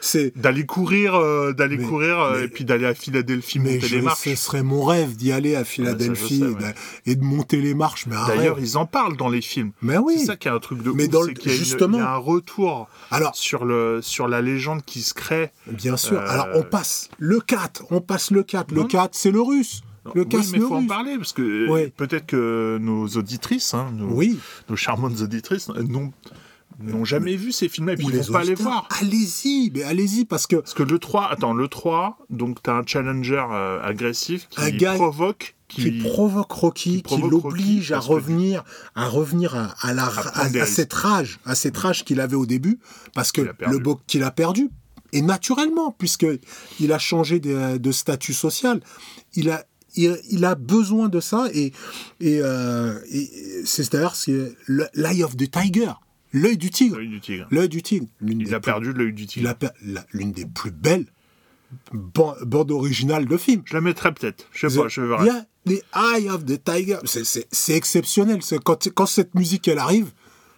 C'est 0.00 0.32
d'aller 0.36 0.64
courir, 0.64 1.14
euh, 1.16 1.52
d'aller 1.52 1.76
courir 1.78 2.20
euh, 2.20 2.38
mais- 2.38 2.44
et 2.44 2.48
puis 2.48 2.64
d'aller 2.64 2.86
à 2.86 2.94
Philadelphie 2.94 3.58
mais 3.58 3.74
monter 3.74 3.86
je- 3.88 3.96
les 3.96 4.02
marches. 4.02 4.20
ce 4.24 4.34
serait 4.36 4.62
mon 4.62 4.84
rêve 4.84 5.16
d'y 5.16 5.32
aller 5.32 5.56
à 5.56 5.64
Philadelphie 5.64 6.42
et 6.42 6.46
ouais. 6.46 6.54
d'a- 6.54 6.74
et 7.06 7.16
de 7.16 7.24
monter 7.24 7.60
les 7.60 7.74
marches. 7.74 8.06
Mais 8.06 8.16
D'ailleurs, 8.28 8.58
ils 8.60 8.76
en 8.78 8.86
parlent 8.86 9.16
dans 9.16 9.28
les 9.28 9.40
films. 9.40 9.72
Mais 9.82 9.98
oui. 9.98 10.14
C'est 10.18 10.26
ça 10.26 10.36
qui 10.36 10.46
est 10.48 10.52
un 10.52 10.60
truc 10.60 10.82
de 10.82 10.90
Mais 10.92 11.04
ouf, 11.04 11.10
dans 11.10 11.22
le- 11.22 11.32
qu'il 11.32 11.50
y 11.50 11.54
a 11.54 11.56
une- 11.56 11.64
justement- 11.64 11.98
il 11.98 12.00
y 12.02 12.04
a 12.04 12.12
un 12.12 12.16
retour 12.16 12.88
Alors, 13.10 13.34
sur 13.34 13.64
le 13.64 14.00
sur 14.02 14.28
la 14.28 14.40
légende 14.40 14.82
qui 14.84 15.02
se 15.02 15.14
crée. 15.14 15.50
bien 15.66 15.96
sûr. 15.96 16.18
Euh, 16.18 16.26
Alors, 16.28 16.48
on 16.54 16.62
passe 16.62 17.08
le 17.18 17.40
4. 17.40 17.82
On 17.90 18.00
passe 18.00 18.30
le 18.30 18.42
4. 18.44 18.72
Le 18.72 18.82
Non. 18.82 18.86
4, 18.86 19.14
c'est 19.14 19.30
le 19.32 19.40
russe. 19.40 19.82
Le 20.14 20.22
oui, 20.22 20.28
4, 20.28 20.52
mais 20.52 20.58
il 20.58 20.62
faut 20.64 20.74
en 20.76 20.86
parler 20.86 21.16
parce 21.18 21.32
que 21.34 21.68
Ouais. 21.68 21.92
peut-être 21.94 22.24
que 22.24 22.78
nos 22.80 23.06
auditrices, 23.08 23.74
hein, 23.74 23.90
nos, 23.94 24.06
Oui. 24.14 24.38
nos 24.70 24.76
charmantes 24.76 25.20
auditrices, 25.20 25.68
euh, 25.70 25.82
n'ont 25.82 26.12
n'ont 26.80 27.04
jamais 27.04 27.36
vu 27.36 27.52
ces 27.52 27.68
films-là 27.68 27.94
et 27.94 27.96
puis 27.96 28.06
ils 28.06 28.16
vont 28.22 28.32
pas 28.32 28.44
les 28.44 28.54
voir. 28.54 28.88
Allez-y, 29.00 29.70
mais 29.74 29.82
allez-y, 29.82 30.24
parce 30.24 30.46
que 30.46 30.56
Parce 30.56 30.74
que 30.74 30.82
le 30.82 30.98
3, 30.98 31.28
attends, 31.30 31.52
le 31.52 31.68
3, 31.68 32.18
donc 32.30 32.62
t'as 32.62 32.74
un 32.74 32.86
challenger 32.86 33.44
euh, 33.50 33.82
agressif 33.82 34.48
qui 34.48 34.60
Un 34.60 34.70
gars 34.70 34.94
provoque, 34.94 35.56
qui, 35.68 35.82
qui, 35.82 35.90
provoque 35.98 36.52
Rocky, 36.52 37.02
qui 37.02 37.20
l'oblige 37.20 37.92
à 37.92 37.98
revenir, 37.98 38.64
à 38.94 39.08
revenir 39.08 39.54
à, 39.56 39.74
à 39.82 39.92
la, 39.92 40.10
cette 40.66 40.92
rage, 40.92 41.40
à 41.44 41.54
cette 41.54 41.76
rage 41.76 42.04
qu'il 42.04 42.20
avait 42.20 42.36
au 42.36 42.46
début, 42.46 42.78
parce 43.14 43.32
que 43.32 43.40
le 43.70 43.78
bo- 43.78 44.00
qu'il 44.06 44.22
a 44.22 44.30
perdu, 44.30 44.70
et 45.12 45.22
naturellement, 45.22 45.90
puisque 45.98 46.26
il 46.80 46.92
a 46.92 46.98
changé 46.98 47.40
de, 47.40 47.76
de 47.78 47.92
statut 47.92 48.34
social, 48.34 48.80
il 49.34 49.50
a 49.50 49.64
il, 49.96 50.16
il 50.30 50.44
a 50.44 50.54
besoin 50.54 51.08
de 51.08 51.18
ça 51.18 51.46
et, 51.52 51.72
et, 52.20 52.40
euh, 52.42 52.98
et 53.10 53.28
c'est 53.64 53.90
d'ailleurs 53.90 54.14
l'eye 54.94 55.24
of 55.24 55.34
the 55.36 55.50
tiger, 55.50 55.92
l'œil 56.32 56.56
du 56.56 56.70
tigre, 56.70 56.96
l'œil 56.96 57.08
du 57.08 57.20
tigre. 57.20 57.46
l'œil 57.50 57.68
du 57.68 57.82
tigre. 57.82 58.06
Il 58.22 58.54
a 58.54 58.60
plus- 58.60 58.64
perdu 58.70 58.92
l'œil 58.92 59.12
du 59.12 59.26
tigre. 59.26 59.54
l'une 60.12 60.32
des 60.32 60.46
plus 60.46 60.70
belles 60.70 61.06
ban- 61.92 62.36
bandes 62.44 62.70
originales 62.70 63.26
de 63.26 63.36
film. 63.36 63.62
Je 63.64 63.74
la 63.74 63.80
mettrais 63.80 64.12
peut-être. 64.12 64.46
Je 64.52 64.68
sais 64.68 64.78
pas, 64.80 64.88
je 64.88 65.00
verrai. 65.02 65.24
Il 65.24 65.26
y 65.26 65.30
a 65.30 65.46
les 65.66 65.82
Eye 65.94 66.28
of 66.30 66.44
the 66.44 66.62
Tiger. 66.62 66.98
C'est- 67.04 67.74
exceptionnel. 67.76 68.40
Quand, 68.64 68.88
quand 68.94 69.06
cette 69.06 69.34
musique, 69.34 69.68
elle 69.68 69.78
arrive, 69.78 70.12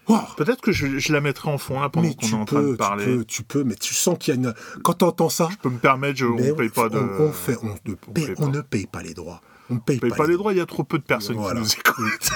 wow. 0.09 0.19
Peut-être 0.37 0.61
que 0.61 0.73
je, 0.73 0.99
je 0.99 1.13
la 1.13 1.21
mettrai 1.21 1.51
en 1.51 1.59
fond 1.59 1.81
là 1.81 1.89
pendant 1.89 2.09
qu'on 2.13 2.27
tu 2.27 2.33
est 2.33 2.35
en 2.39 2.45
train 2.45 2.61
de 2.63 2.67
peux, 2.67 2.73
tu 2.73 2.77
parler. 2.79 3.05
peux, 3.05 3.25
tu 3.25 3.43
peux, 3.43 3.65
mais 3.65 3.75
tu 3.75 3.95
sens 3.95 4.17
qu'il 4.19 4.35
y 4.35 4.37
a 4.37 4.41
une... 4.41 4.55
Quand 4.83 4.95
tu 4.95 5.05
entends 5.05 5.29
ça, 5.29 5.49
Je 5.51 5.57
peux 5.57 5.69
me 5.71 5.79
permettre, 5.79 6.19
je, 6.19 6.27
on 6.27 6.55
paye 6.55 6.69
pas 6.69 6.89
de. 6.89 6.99
on, 6.99 7.23
on 7.25 7.33
fait, 7.33 7.57
on, 7.63 7.67
ne 7.67 7.71
on 7.73 8.13
paye, 8.13 8.27
paye 8.27 8.35
on 8.39 8.47
pas. 8.51 8.57
ne 8.57 8.61
paye 8.61 8.87
pas 8.87 9.03
les 9.03 9.15
droits. 9.15 9.41
On 9.71 9.75
ne 9.75 9.79
paye, 9.79 9.97
on 9.99 10.01
paye 10.01 10.11
pas 10.11 10.27
les 10.27 10.37
droits, 10.37 10.53
il 10.53 10.59
y 10.59 10.61
a 10.61 10.67
trop 10.67 10.83
peu 10.85 10.99
de 10.99 11.05
personnes 11.05 11.37
Voilà. 11.37 11.61
qui 11.61 11.67
nous 11.67 11.73
écoutent. 11.73 12.31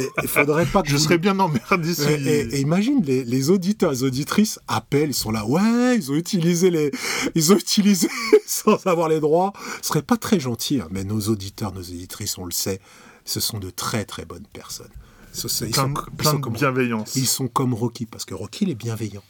Il 0.22 0.28
faudrait 0.28 0.66
pas 0.66 0.82
que 0.82 0.88
je 0.88 0.96
vous- 0.96 1.02
serais 1.02 1.18
bien 1.18 1.38
emmerdé 1.38 1.94
si. 1.94 2.02
Et, 2.02 2.14
et- 2.14 2.56
et 2.56 2.60
imagine 2.60 3.02
les, 3.04 3.24
les 3.24 3.50
auditeurs, 3.50 3.90
les 3.90 4.02
auditrices 4.04 4.58
appellent, 4.68 5.10
ils 5.10 5.14
sont 5.14 5.30
là, 5.30 5.44
ouais, 5.46 5.96
ils 5.96 6.10
ont 6.10 6.14
utilisé 6.14 6.70
les, 6.70 6.90
ils 7.34 7.52
ont 7.52 7.56
utilisé 7.56 8.08
sans 8.46 8.86
avoir 8.86 9.08
les 9.08 9.20
droits. 9.20 9.52
Ce 9.80 9.88
serait 9.88 10.02
pas 10.02 10.16
très 10.16 10.38
gentil, 10.40 10.80
hein, 10.80 10.88
mais 10.90 11.04
nos 11.04 11.20
auditeurs, 11.28 11.72
nos 11.72 11.80
auditrices, 11.80 12.36
on 12.38 12.44
le 12.44 12.52
sait, 12.52 12.80
ce 13.24 13.40
sont 13.40 13.58
de 13.58 13.70
très 13.70 14.04
très 14.04 14.24
bonnes 14.24 14.46
personnes. 14.52 14.90
Ce- 15.32 15.48
ce- 15.48 15.64
ils, 15.64 15.70
plein, 15.70 15.84
sont, 15.84 15.94
ils 16.10 16.16
plein 16.16 16.30
sont 16.32 16.36
de 16.38 16.42
comme, 16.42 16.52
bienveillance. 16.52 17.16
ils 17.16 17.26
sont 17.26 17.48
comme 17.48 17.72
Rocky, 17.72 18.04
parce 18.06 18.24
que 18.26 18.34
Rocky, 18.34 18.64
il 18.64 18.70
est 18.70 18.74
bienveillant. 18.74 19.22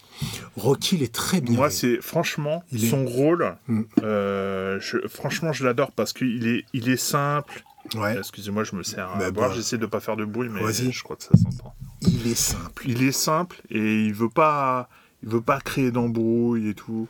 Rocky, 0.56 0.96
il 0.96 1.02
est 1.02 1.12
très 1.14 1.40
bienveillant. 1.40 1.60
Moi, 1.60 1.70
c'est 1.70 2.00
franchement 2.00 2.62
Il 2.72 2.84
est- 2.84 2.88
son 2.88 3.04
rôle. 3.06 3.56
Mm. 3.68 3.82
euh, 4.02 4.78
je- 4.80 5.06
franchement, 5.08 5.52
je 5.52 5.64
l'adore 5.64 5.92
parce 5.92 6.12
qu'il 6.12 6.46
est, 6.46 6.64
il 6.72 6.88
est 6.88 6.96
simple. 6.96 7.62
Ouais, 7.96 8.16
Excusez-moi, 8.16 8.64
je 8.64 8.76
me 8.76 8.82
sers 8.82 9.08
à 9.10 9.30
boire. 9.30 9.50
bon. 9.50 9.54
J'essaie 9.54 9.78
de 9.78 9.86
pas 9.86 10.00
faire 10.00 10.16
de 10.16 10.24
bruit, 10.24 10.48
mais 10.50 10.62
Vas-y. 10.62 10.92
je 10.92 11.02
crois 11.02 11.16
que 11.16 11.24
ça 11.24 11.36
s'entend. 11.36 11.74
il 12.02 12.26
est 12.30 12.34
simple. 12.38 12.82
Il 12.88 13.02
est 13.02 13.12
simple 13.12 13.60
et 13.70 14.04
il 14.06 14.14
veut 14.14 14.28
pas, 14.28 14.88
il 15.22 15.28
veut 15.28 15.40
pas 15.40 15.60
créer 15.60 15.90
d'embrouille 15.90 16.68
et 16.68 16.74
tout. 16.74 17.08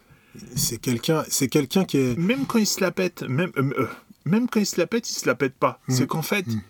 C'est 0.56 0.78
quelqu'un, 0.78 1.24
c'est 1.28 1.48
quelqu'un 1.48 1.84
qui 1.84 1.98
est. 1.98 2.18
Même 2.18 2.46
quand 2.46 2.58
il 2.58 2.66
se 2.66 2.80
la 2.80 2.90
pète, 2.90 3.22
même, 3.22 3.50
euh, 3.58 3.70
euh, 3.78 3.88
même 4.24 4.48
quand 4.48 4.60
il 4.60 4.66
se 4.66 4.80
la 4.80 4.86
pète, 4.86 5.08
il 5.10 5.14
se 5.14 5.26
la 5.26 5.34
pète 5.34 5.54
pas. 5.54 5.78
Mm. 5.88 5.92
C'est 5.92 6.06
qu'en 6.06 6.22
fait, 6.22 6.46
Mm. 6.46 6.60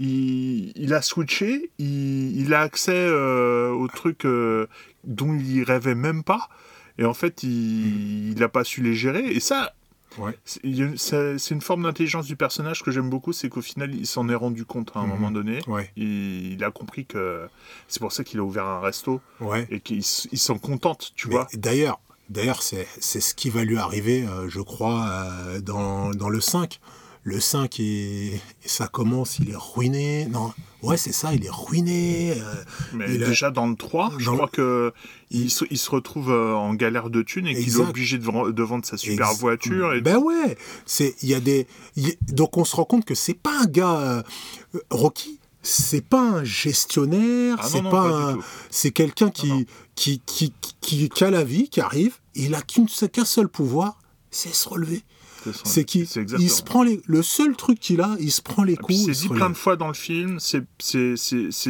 Il, 0.00 0.72
il 0.76 0.92
a 0.94 1.02
switché, 1.02 1.70
il, 1.78 2.40
il 2.40 2.54
a 2.54 2.60
accès 2.62 2.90
euh, 2.94 3.70
aux 3.70 3.86
trucs 3.88 4.24
euh, 4.24 4.66
dont 5.04 5.34
il 5.38 5.62
rêvait 5.62 5.94
même 5.94 6.24
pas. 6.24 6.48
Et 6.98 7.04
en 7.04 7.14
fait, 7.14 7.42
il 7.44 8.34
n'a 8.38 8.48
pas 8.48 8.64
su 8.64 8.82
les 8.82 8.94
gérer. 8.94 9.26
Et 9.26 9.40
ça, 9.40 9.74
Ouais. 10.18 10.36
c'est 10.44 11.50
une 11.54 11.60
forme 11.60 11.84
d'intelligence 11.84 12.26
du 12.26 12.34
personnage 12.34 12.82
que 12.82 12.90
j'aime 12.90 13.08
beaucoup. 13.08 13.32
C'est 13.32 13.48
qu'au 13.48 13.62
final, 13.62 13.94
il 13.94 14.06
s'en 14.08 14.28
est 14.28 14.34
rendu 14.34 14.64
compte 14.64 14.90
à 14.96 14.98
un 14.98 15.04
Mhm. 15.04 15.08
moment 15.08 15.30
donné. 15.30 15.60
Ouais, 15.68 15.88
Il, 15.96 16.54
il 16.54 16.64
a 16.64 16.72
compris 16.72 17.06
que 17.06 17.46
c'est 17.86 18.00
pour 18.00 18.10
ça 18.10 18.24
qu'il 18.24 18.40
a 18.40 18.42
ouvert 18.42 18.66
un 18.66 18.80
resto 18.80 19.20
ouais. 19.40 19.68
et 19.70 19.78
qu'il 19.78 20.02
s'en 20.04 20.58
contente, 20.58 21.12
tu 21.14 21.28
Mais 21.28 21.34
vois. 21.34 21.46
D'ailleurs, 21.54 22.00
d'ailleurs, 22.28 22.62
c'est 22.62 22.88
c'est 22.98 23.20
ce 23.20 23.34
qui 23.36 23.50
va 23.50 23.62
lui 23.62 23.78
arriver, 23.78 24.24
euh, 24.26 24.48
je 24.48 24.60
crois, 24.60 25.06
euh, 25.06 25.60
dans, 25.60 26.10
dans 26.10 26.28
le 26.28 26.40
5. 26.40 26.80
Le 27.30 27.38
5, 27.38 27.78
il- 27.78 28.40
ça 28.64 28.88
commence, 28.88 29.38
il 29.38 29.50
est 29.50 29.56
ruiné. 29.56 30.26
Non, 30.26 30.52
ouais, 30.82 30.96
c'est 30.96 31.12
ça, 31.12 31.32
il 31.32 31.44
est 31.46 31.50
ruiné. 31.50 32.32
euh, 32.32 32.54
Mais 32.92 33.14
il 33.14 33.22
a- 33.22 33.28
déjà 33.28 33.50
dans 33.52 33.68
le 33.68 33.76
3, 33.76 34.12
je 34.18 34.24
Dans 34.24 34.32
le- 34.32 34.36
crois 34.38 34.48
que 34.48 34.92
il, 35.30 35.48
se, 35.50 35.64
il 35.70 35.78
se 35.78 35.90
retrouve 35.90 36.32
euh, 36.32 36.54
en 36.54 36.74
galère 36.74 37.08
de 37.08 37.22
thunes 37.22 37.46
et 37.46 37.54
qu'il 37.54 37.72
est 37.72 37.76
obligé 37.76 38.18
de, 38.18 38.24
vend- 38.24 38.48
de 38.50 38.62
vendre 38.64 38.84
sa 38.84 38.96
super 38.96 39.32
voiture. 39.34 39.94
Et... 39.94 40.00
Ben 40.00 40.18
ouais, 40.18 40.58
c'est 40.86 41.14
il 41.22 41.28
y 41.28 41.34
a 41.34 41.40
des 41.40 41.68
y- 41.96 42.16
donc 42.32 42.56
on 42.56 42.64
se 42.64 42.74
rend 42.74 42.84
compte 42.84 43.04
que 43.04 43.14
c'est 43.14 43.34
pas 43.34 43.60
un 43.62 43.66
gars 43.66 43.96
euh, 44.00 44.22
Rocky, 44.90 45.38
c'est 45.62 46.04
pas 46.04 46.20
un 46.22 46.42
gestionnaire, 46.44 47.56
Ah 47.60 47.68
c'est 47.70 47.82
pas, 47.82 48.32
un- 48.32 48.38
c'est 48.70 48.90
quelqu'un 48.90 49.30
qui, 49.30 49.66
qui, 49.94 50.20
qui 50.26 50.52
qui 50.80 51.08
qui 51.08 51.24
a 51.24 51.30
la 51.30 51.44
vie, 51.44 51.68
qui 51.68 51.80
arrive, 51.80 52.16
il 52.34 52.56
a 52.56 52.62
qu'un 52.62 53.24
seul 53.24 53.48
pouvoir, 53.48 53.98
c'est 54.32 54.52
se 54.54 54.68
relever. 54.68 55.02
C'est 55.44 55.52
son- 55.54 55.64
C'est 55.64 55.84
qui 55.84 56.06
c'est 56.06 56.20
exactement. 56.20 56.46
il 56.46 56.50
se 56.50 56.62
prend 56.62 56.82
les 56.82 57.00
le 57.06 57.22
seul 57.22 57.56
truc 57.56 57.78
qu'il 57.80 58.00
a, 58.00 58.16
il 58.20 58.30
se 58.30 58.42
prend 58.42 58.62
les 58.62 58.76
puis 58.76 58.96
coups. 58.96 59.04
c'est 59.06 59.22
dit 59.22 59.28
plein 59.28 59.50
de 59.50 59.54
fois 59.56 59.76
dans 59.76 59.88
le 59.88 59.94
film, 59.94 60.38
c'est- 60.38 60.64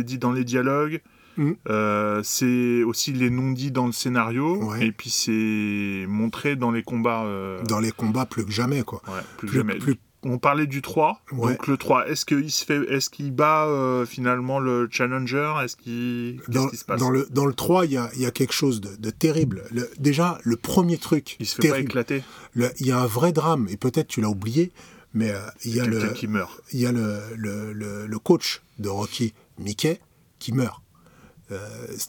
dit 0.03 0.19
dans 0.19 0.33
les 0.33 0.45
dialogues, 0.45 1.01
Mm. 1.37 1.53
euh, 1.69 2.21
c'est 2.25 2.83
aussi 2.83 3.13
les 3.13 3.31
non-dits 3.31 3.71
dans 3.71 3.87
le 3.87 3.93
scénario, 3.93 4.63
Ouais. 4.65 4.87
et 4.89 4.93
puis 4.93 5.09
c'est 5.11 6.05
montré 6.09 6.57
dans 6.57 6.71
les 6.73 6.83
combats. 6.83 7.23
euh, 7.25 7.63
dans 7.65 7.79
les 7.81 7.93
combats 7.93 8.27
plus 8.27 8.45
que 8.45 8.51
jamais 8.51 8.83
quoi. 8.83 9.01
ouais, 9.07 9.21
plus, 9.39 9.47
Plus, 9.49 9.59
jamais. 9.59 9.75
plus- 9.79 9.97
On 10.23 10.39
parlait 10.39 10.67
du 10.67 10.83
3, 10.83 11.23
Ouais. 11.33 11.53
donc 11.53 11.67
le 11.67 11.77
3, 11.79 12.07
est-ce 12.09 12.27
qu'il 12.27 12.51
se 12.51 12.65
fait, 12.65 12.77
est-ce 12.93 13.09
qu'il 13.09 13.33
bat 13.33 13.65
euh, 13.67 14.05
finalement 14.05 14.59
le 14.61 14.87
Challenger? 14.91 15.55
Est-ce 15.65 15.77
qu'il, 15.77 16.41
qu'est-ce 16.45 16.51
dans, 16.51 16.69
qui 16.69 16.77
se 16.77 16.85
passe? 16.85 17.01
dans 17.01 17.09
le 17.11 17.27
dans 17.31 17.47
le 17.47 17.55
3, 17.55 17.87
il 17.87 17.93
y 17.93 17.97
a, 17.97 18.11
il 18.15 18.21
y 18.21 18.27
a 18.27 18.31
quelque 18.31 18.53
chose 18.53 18.83
de, 18.83 18.95
de 18.97 19.09
terrible. 19.11 19.65
Le- 19.71 19.91
déjà, 19.99 20.39
le 20.45 20.57
premier 20.57 20.99
truc 20.99 21.37
Il 21.41 21.47
se 21.47 21.61
fait 21.63 21.71
pas 21.71 21.79
éclater. 21.79 22.23
il 22.55 22.71
y 22.87 22.93
a 22.93 22.99
un 23.01 23.07
vrai 23.07 23.33
drame, 23.33 23.67
et 23.71 23.79
peut-être 23.79 24.09
tu 24.09 24.21
l'as 24.21 24.29
oublié, 24.29 24.73
mais 25.15 25.31
euh, 25.31 25.39
il 25.65 25.75
y 25.75 25.81
a, 25.81 25.87
le, 25.87 26.09
qui 26.13 26.27
meurt. 26.29 26.61
il 26.73 26.81
y 26.81 26.87
a 26.87 26.93
le, 26.93 27.19
le, 27.37 27.73
le- 27.73 28.07
le 28.07 28.19
coach 28.19 28.61
de 28.79 28.89
Rocky, 28.91 29.33
Mickey, 29.59 30.01
qui 30.39 30.53
meurt 30.53 30.83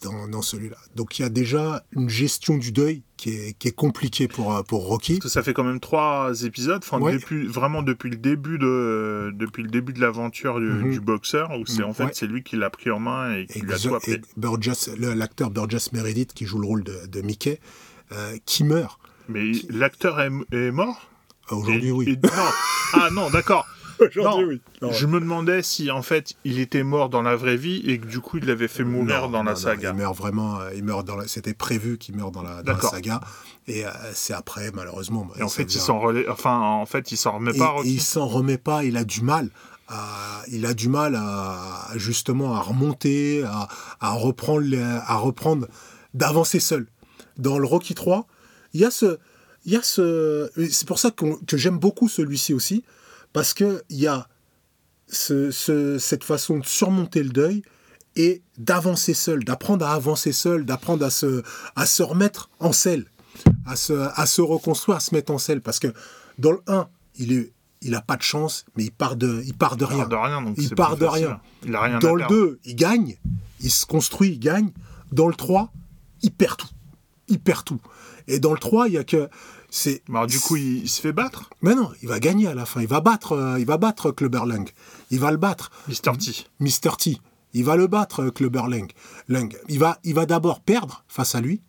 dans, 0.03 0.27
dans 0.27 0.41
celui-là. 0.41 0.77
Donc 0.95 1.19
il 1.19 1.23
y 1.23 1.25
a 1.25 1.29
déjà 1.29 1.83
une 1.93 2.09
gestion 2.09 2.57
du 2.57 2.71
deuil 2.71 3.03
qui 3.17 3.29
est, 3.31 3.57
qui 3.57 3.67
est 3.67 3.75
compliquée 3.75 4.27
pour, 4.27 4.55
euh, 4.55 4.63
pour 4.63 4.85
Rocky. 4.87 5.13
Parce 5.13 5.23
que 5.25 5.29
ça 5.29 5.43
fait 5.43 5.53
quand 5.53 5.63
même 5.63 5.79
trois 5.79 6.31
épisodes, 6.43 6.81
enfin, 6.83 6.99
Ouais. 6.99 7.13
depuis, 7.13 7.45
vraiment 7.47 7.81
depuis 7.83 8.09
le 8.09 8.15
début 8.17 8.57
de, 8.57 9.31
depuis 9.35 9.63
le 9.63 9.69
début 9.69 9.93
de 9.93 9.99
l'aventure 10.01 10.59
du, 10.59 10.65
Mhm. 10.67 10.91
du 10.91 10.99
boxeur, 10.99 11.51
où 11.59 11.65
c'est 11.65 11.83
en 11.83 11.93
fait 11.93 12.03
Ouais. 12.05 12.11
c'est 12.13 12.27
lui 12.27 12.43
qui 12.43 12.55
l'a 12.55 12.69
pris 12.69 12.91
en 12.91 12.99
main 12.99 13.35
et 13.35 13.45
qui 13.45 13.59
lui 13.61 13.73
a 13.73 13.77
tout 13.77 13.93
appris. 13.95 14.17
Burgess- 14.37 14.89
l'acteur 14.97 15.49
Burgess 15.51 15.91
Meredith 15.93 16.33
qui 16.33 16.45
joue 16.45 16.59
le 16.59 16.67
rôle 16.67 16.83
de, 16.83 17.05
de 17.07 17.21
Mickey, 17.21 17.59
euh, 18.11 18.37
qui 18.45 18.63
meurt. 18.63 18.99
Mais 19.29 19.51
l'acteur 19.69 20.19
est, 20.19 20.31
est 20.51 20.71
mort? 20.71 21.07
Aujourd'hui, 21.49 21.91
oui. 21.91 22.09
et- 22.09 22.15
non. 22.27 22.31
Ah 22.93 23.09
non, 23.11 23.29
d'accord. 23.29 23.65
Aujourd'hui, 24.01 24.43
Non, 24.45 24.47
oui. 24.49 24.61
Non, 24.81 24.91
Je 24.91 25.05
me 25.05 25.19
demandais 25.19 25.61
si 25.61 25.91
en 25.91 26.01
fait 26.01 26.33
il 26.43 26.59
était 26.59 26.83
mort 26.83 27.09
dans 27.09 27.21
la 27.21 27.35
vraie 27.35 27.57
vie 27.57 27.81
et 27.85 27.99
que 27.99 28.05
du 28.07 28.19
coup 28.19 28.37
il 28.37 28.45
l'avait 28.45 28.67
fait 28.67 28.83
mourir 28.83 29.21
Non, 29.23 29.29
dans 29.29 29.43
la 29.43 29.51
non, 29.51 29.57
saga. 29.57 29.91
il 29.91 29.95
meurt 29.97 30.15
vraiment, 30.17 30.59
euh, 30.59 30.71
il 30.75 30.83
meurt 30.83 31.05
dans 31.05 31.15
la, 31.17 31.27
c'était 31.27 31.53
prévu 31.53 31.97
qu'il 31.97 32.15
meurt 32.15 32.33
dans 32.33 32.41
la, 32.41 32.49
dans 32.49 32.55
la 32.57 32.63
D'accord. 32.63 32.89
saga. 32.91 33.19
Et 33.67 33.85
euh, 33.85 33.89
c'est 34.13 34.33
après, 34.33 34.71
malheureusement. 34.73 35.27
Et 35.37 35.43
en 35.43 35.49
fait 35.49 35.63
il 35.75 35.79
s'en 35.79 35.99
relais... 35.99 36.27
enfin 36.27 36.57
en 36.59 36.85
fait 36.85 37.11
il 37.11 37.17
s'en 37.17 37.33
remet 37.33 37.51
Et- 37.55 37.57
pas. 37.59 37.75
et 37.83 37.89
il 37.89 38.01
s'en 38.01 38.25
remet 38.27 38.57
pas, 38.57 38.83
il 38.83 38.97
a 38.97 39.03
du 39.03 39.21
mal. 39.21 39.49
À, 39.87 40.41
il 40.49 40.65
a 40.65 40.73
du 40.73 40.87
mal 40.87 41.15
à 41.15 41.89
justement 41.95 42.55
à 42.55 42.61
remonter, 42.61 43.43
à, 43.43 43.67
à 43.99 44.11
reprendre, 44.13 44.61
les- 44.61 44.81
à 44.81 45.15
reprendre, 45.17 45.67
d'avancer 46.13 46.59
seul. 46.61 46.87
Dans 47.37 47.59
le 47.59 47.65
Rocky 47.67 47.93
3, 47.93 48.25
il 48.73 48.79
y 48.81 48.85
a 48.85 48.91
ce, 48.91 49.17
il 49.65 49.73
y 49.73 49.75
a 49.75 49.81
ce, 49.83 50.49
c'est 50.71 50.87
pour 50.87 50.97
ça 50.97 51.11
que 51.11 51.57
j'aime 51.57 51.77
beaucoup 51.77 52.07
celui-ci 52.07 52.53
aussi, 52.53 52.83
parce 53.33 53.53
que 53.53 53.83
il 53.89 53.99
y 53.99 54.07
a 54.07 54.27
ce- 55.07 55.51
ce- 55.51 55.97
cette 55.97 56.23
façon 56.23 56.59
de 56.59 56.65
surmonter 56.65 57.23
le 57.23 57.29
deuil 57.29 57.63
et 58.15 58.41
d'avancer 58.57 59.13
seul, 59.13 59.43
d'apprendre 59.43 59.85
à 59.85 59.93
avancer 59.93 60.31
seul, 60.31 60.65
d'apprendre 60.65 61.05
à 61.05 61.09
se, 61.09 61.43
à 61.75 61.85
se 61.85 62.03
remettre 62.03 62.49
en 62.59 62.71
selle, 62.73 63.05
à 63.65 63.75
se, 63.75 63.93
à 63.93 64.25
se 64.25 64.41
reconstruire, 64.41 64.97
à 64.97 64.99
se 64.99 65.13
mettre 65.15 65.31
en 65.31 65.37
selle. 65.37 65.61
Parce 65.61 65.79
que 65.79 65.87
dans 66.37 66.51
le 66.51 66.61
1, 66.67 66.87
il 67.15 67.31
est, 67.33 67.53
il 67.81 67.95
a 67.95 68.01
pas 68.01 68.17
de 68.17 68.21
chance, 68.21 68.65
mais 68.75 68.83
il 68.85 68.91
part 68.91 69.15
de, 69.15 69.41
il 69.45 69.53
part 69.53 69.77
de 69.77 69.85
Il 69.85 69.87
rien. 69.93 69.97
part 69.99 70.09
de 70.09 70.15
rien. 70.15 70.41
Donc 70.41 70.55
Il 70.57 70.75
part 70.75 70.97
de 70.97 71.05
rien. 71.05 71.39
Il 71.65 71.75
a 71.75 71.81
rien 71.81 71.99
Dans 71.99 72.09
à 72.09 72.11
le 72.13 72.17
perdre. 72.19 72.33
2, 72.35 72.59
il 72.65 72.75
gagne, 72.75 73.17
il 73.61 73.71
se 73.71 73.85
construit, 73.85 74.29
il 74.33 74.39
gagne. 74.39 74.71
Dans 75.11 75.27
le 75.27 75.33
3, 75.35 75.71
il 76.21 76.31
perd 76.31 76.57
tout. 76.57 76.69
Il 77.27 77.39
perd 77.39 77.63
tout. 77.63 77.79
Et 78.27 78.39
dans 78.39 78.53
le 78.53 78.59
3, 78.59 78.87
il 78.87 78.93
y 78.93 78.97
a 78.97 79.03
que. 79.03 79.29
C'est, 79.73 80.03
Alors, 80.09 80.27
du 80.27 80.37
coup, 80.39 80.57
il, 80.57 80.79
il 80.83 80.89
se 80.89 80.99
fait 81.01 81.13
battre 81.13 81.49
Mais 81.61 81.73
non, 81.73 81.91
il 82.03 82.09
va 82.09 82.19
gagner 82.19 82.47
à 82.47 82.53
la 82.53 82.65
fin. 82.65 82.81
Il 82.81 82.87
va 82.87 82.99
battre, 82.99 83.31
euh, 83.31 83.59
il 83.59 83.65
va 83.65 83.77
battre. 83.77 84.13
Il 85.09 85.19
va 85.19 85.31
le 85.31 85.37
battre. 85.37 85.71
Mr. 85.87 86.17
T. 86.17 86.45
Mr. 86.59 86.97
T. 86.99 87.17
Il 87.53 87.63
va 87.63 87.75
le 87.77 87.87
battre, 87.87 88.23
euh, 88.23 88.31
Clubber 88.31 88.63
Lang. 88.67 88.91
Lang. 89.29 89.57
Il 89.69 89.79
va, 89.79 89.97
il 90.03 90.13
va 90.13 90.25
d'abord 90.25 90.59
perdre 90.59 91.05
face 91.07 91.35
à 91.35 91.41
lui, 91.41 91.61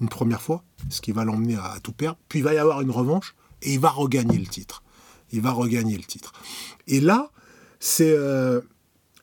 une 0.00 0.08
première 0.08 0.40
fois, 0.42 0.64
ce 0.88 1.00
qui 1.02 1.12
va 1.12 1.24
l'emmener 1.24 1.56
à, 1.56 1.72
à 1.72 1.80
tout 1.80 1.92
perdre. 1.92 2.18
Puis 2.28 2.38
il 2.38 2.42
va 2.42 2.54
y 2.54 2.58
avoir 2.58 2.80
une 2.80 2.90
revanche 2.90 3.34
et 3.62 3.74
il 3.74 3.80
va 3.80 3.90
regagner 3.90 4.38
le 4.38 4.46
titre. 4.46 4.82
Il 5.30 5.42
va 5.42 5.50
regagner 5.52 5.96
le 5.98 6.04
titre. 6.04 6.32
Et 6.86 7.00
là, 7.00 7.30
c'est. 7.78 8.14
euh, 8.16 8.62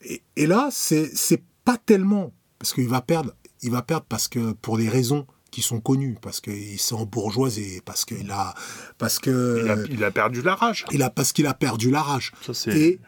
et, 0.04 0.22
et 0.36 0.46
là, 0.48 0.70
c'est 0.72 1.10
c'est 1.16 1.44
pas 1.66 1.78
tellement. 1.78 2.34
Parce 2.60 2.74
qu'il 2.74 2.88
va 2.88 3.02
perdre. 3.02 3.34
Il 3.64 3.72
va 3.72 3.82
perdre 3.82 4.06
parce 4.08 4.28
que 4.28 4.52
pour 4.54 4.78
des 4.78 4.90
raisons 4.90 5.26
qui 5.52 5.62
sont 5.62 5.80
connues, 5.82 6.18
parce 6.22 6.39
qu'il 6.41 6.80
s'est 6.80 6.95
embourgeoisé, 6.95 7.82
parce 7.86 8.06
qu'il 8.06 8.32
a. 8.32 8.54
Parce 8.97 9.20
que. 9.20 9.62
Il 9.66 9.70
a, 9.72 9.76
il 9.89 10.04
a 10.04 10.12
perdu 10.12 10.41
la 10.41 10.56
rage. 10.56 10.86
il 10.91 11.04
a- 11.04 11.10
parce 11.10 11.34
qu'il 11.34 11.45
a 11.47 11.54
perdu 11.54 11.91
la 11.91 12.02
rage. 12.02 12.32
Ça, 12.45 12.54
c'est 12.54 12.72
Et 12.78 12.99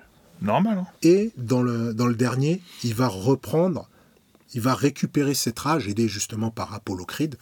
normal. 0.42 0.80
hein. 0.80 0.88
et 1.02 1.32
dans 1.38 1.62
le, 1.62 1.94
dans 1.94 2.06
le 2.08 2.16
dernier, 2.16 2.62
il 2.84 2.94
va 2.96 3.08
reprendre, 3.08 3.90
il 4.54 4.62
va 4.62 4.76
récupérer 4.76 5.34
cette 5.34 5.58
rage, 5.60 5.88
aidé 5.88 6.08
justement 6.10 6.52
par 6.52 6.74
Apollo 6.74 7.06
Creed, 7.06 7.38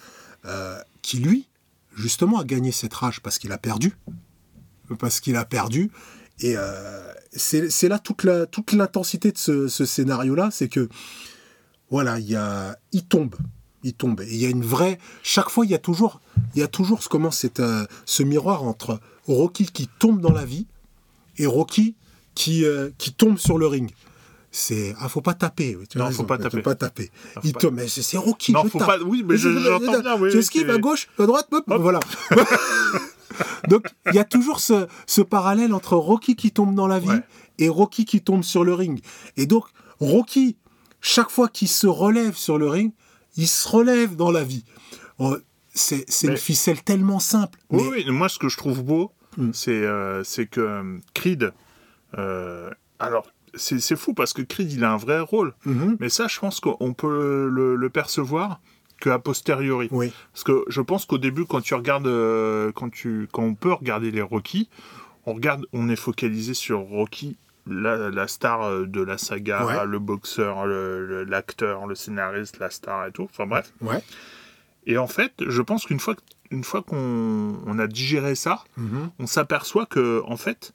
euh, 0.45 0.77
qui 1.01 1.17
lui, 1.17 1.47
justement, 1.95 2.39
a 2.39 2.43
gagné 2.43 2.71
cette 2.71 2.93
rage 2.93 3.19
parce 3.21 3.39
qu'il 3.39 3.51
a 3.51 3.57
perdu. 3.57 3.97
Parce 4.99 5.19
qu'il 5.19 5.35
a 5.35 5.45
perdu. 5.45 5.89
Et 6.41 6.53
euh, 6.57 7.11
c'est 7.31 7.69
c'est 7.71 7.87
là 7.87 7.97
toute 7.97 8.23
la- 8.23 8.45
toute 8.45 8.71
l'intensité 8.73 9.31
de 9.31 9.37
ce, 9.37 9.67
ce 9.67 9.85
scénario-là, 9.85 10.49
c'est 10.51 10.69
que, 10.69 10.89
voilà, 11.89 12.19
il, 12.19 12.29
y 12.29 12.35
a, 12.35 12.77
il 12.91 13.03
tombe. 13.05 13.35
Il 13.83 13.93
tombe. 13.93 14.21
Et 14.21 14.27
il 14.31 14.37
y 14.37 14.45
a 14.45 14.49
une 14.49 14.63
vraie. 14.63 14.99
Chaque 15.23 15.49
fois, 15.49 15.65
il 15.65 15.71
y 15.71 15.75
a 15.75 15.79
toujours, 15.79 16.21
il 16.55 16.59
y 16.59 16.63
a 16.63 16.67
toujours 16.67 17.01
ce, 17.03 17.09
comment, 17.09 17.31
c'est, 17.31 17.59
euh, 17.59 17.85
ce 18.05 18.21
miroir 18.23 18.63
entre 18.63 18.99
Rocky 19.27 19.65
qui 19.65 19.87
tombe 19.99 20.21
dans 20.21 20.31
la 20.31 20.45
vie 20.45 20.67
et 21.37 21.45
Rocky 21.47 21.95
qui, 22.35 22.63
euh, 22.65 22.89
qui 22.97 23.11
tombe 23.13 23.37
sur 23.39 23.57
le 23.57 23.65
ring. 23.67 23.91
C'est 24.53 24.93
ah 24.99 25.07
faut 25.07 25.21
pas 25.21 25.33
taper. 25.33 25.77
Tu 25.89 25.97
Non, 25.97 26.05
raison, 26.05 26.17
faut 26.17 26.23
pas 26.25 26.35
faut 26.37 26.43
taper. 26.43 26.61
pas 26.61 26.75
taper. 26.75 27.09
faut 27.35 27.39
Il 27.45 27.53
pas- 27.53 27.59
tombe, 27.61 27.75
mais 27.75 27.87
c'est 27.87 28.17
Rocky. 28.17 28.51
Non, 28.51 28.65
faut 28.65 28.79
tape. 28.79 28.87
pas- 28.87 28.99
oui, 29.03 29.23
mais 29.25 29.37
je- 29.37 29.47
bien, 29.47 30.17
oui, 30.19 30.29
Tu 30.31 30.37
esquives 30.39 30.69
à 30.69 30.77
gauche, 30.77 31.07
à 31.17 31.25
droite, 31.25 31.47
hop, 31.51 31.63
voilà. 31.79 31.99
Donc 33.69 33.87
il 34.07 34.15
y 34.15 34.19
a 34.19 34.23
toujours 34.25 34.59
ce, 34.59 34.87
ce 35.07 35.21
parallèle 35.21 35.73
entre 35.73 35.95
Rocky 35.95 36.35
qui 36.35 36.51
tombe 36.51 36.75
dans 36.75 36.87
la 36.87 36.99
vie 36.99 37.07
Ouais. 37.09 37.23
et 37.59 37.69
Rocky 37.69 38.05
qui 38.05 38.21
tombe 38.21 38.43
sur 38.43 38.63
le 38.63 38.73
ring. 38.73 38.99
Et 39.37 39.45
donc 39.45 39.63
Rocky, 39.99 40.57
chaque 40.99 41.29
fois 41.29 41.47
qu'il 41.47 41.67
se 41.69 41.87
relève 41.87 42.35
sur 42.35 42.57
le 42.57 42.67
ring, 42.67 42.91
il 43.41 43.47
se 43.47 43.67
relève 43.67 44.15
dans 44.15 44.31
la 44.31 44.43
vie. 44.43 44.63
Oh, 45.19 45.35
C'est 45.73 46.05
une 46.23 46.37
ficelle 46.37 46.81
tellement 46.83 47.19
simple. 47.19 47.57
Oui, 47.69 47.81
mais- 47.83 48.03
oui, 48.05 48.11
moi 48.11 48.27
ce 48.29 48.37
que 48.39 48.49
je 48.49 48.57
trouve 48.57 48.83
beau, 48.83 49.11
Mm. 49.37 49.51
c'est 49.53 49.71
euh, 49.71 50.23
c'est 50.25 50.45
que 50.45 50.59
euh, 50.61 50.97
Creed. 51.13 51.53
euh, 52.17 52.69
alors, 52.99 53.25
c'est 53.55 53.95
fou 53.95 54.13
parce 54.13 54.33
que 54.33 54.41
Creed, 54.41 54.71
il 54.71 54.83
a 54.83 54.91
un 54.91 54.97
vrai 54.97 55.19
rôle. 55.21 55.53
Mhm. 55.65 55.97
Mais 55.99 56.09
ça, 56.09 56.27
je 56.27 56.37
pense 56.39 56.59
qu'on 56.59 56.93
peut 56.93 57.47
le, 57.49 57.75
le 57.75 57.89
percevoir 57.89 58.59
qu'à 58.99 59.17
posteriori. 59.19 59.87
Oui. 59.91 60.11
Parce 60.33 60.43
que 60.43 60.63
je 60.67 60.81
pense 60.81 61.05
qu'au 61.05 61.17
début, 61.17 61.45
quand 61.45 61.61
tu 61.61 61.73
regardes, 61.73 62.07
euh, 62.07 62.71
quand, 62.73 62.89
tu, 62.91 63.27
quand 63.31 63.43
on 63.43 63.55
peut 63.55 63.73
regarder 63.73 64.11
les 64.11 64.21
Rocky, 64.21 64.69
on 65.25 65.33
regarde, 65.33 65.65
on 65.73 65.89
est 65.89 65.95
focalisé 65.95 66.53
sur 66.53 66.79
Rocky, 66.81 67.37
la, 67.67 68.09
la 68.09 68.27
star 68.27 68.63
euh, 68.63 68.85
de 68.85 69.01
la 69.01 69.17
saga, 69.17 69.65
Ouais. 69.65 69.85
le 69.85 69.99
boxeur, 69.99 70.65
le- 70.65 71.23
l'acteur, 71.23 71.87
le, 71.87 71.95
scénariste, 71.95 72.59
la 72.59 72.69
star 72.69 73.05
et 73.07 73.11
tout. 73.11 73.23
Enfin 73.23 73.45
bref. 73.45 73.71
Ouais. 73.81 74.01
Et 74.87 74.97
en 74.97 75.07
fait, 75.07 75.33
je 75.47 75.61
pense 75.61 75.85
qu'une 75.85 75.99
fois, 75.99 76.15
une 76.49 76.63
fois 76.63 76.81
qu'on 76.81 77.59
on 77.65 77.79
a 77.79 77.87
digéré 77.87 78.35
ça, 78.35 78.63
Mhm. 78.77 79.11
on 79.19 79.27
s'aperçoit 79.27 79.85
que 79.85 80.21
en 80.25 80.37
fait, 80.37 80.73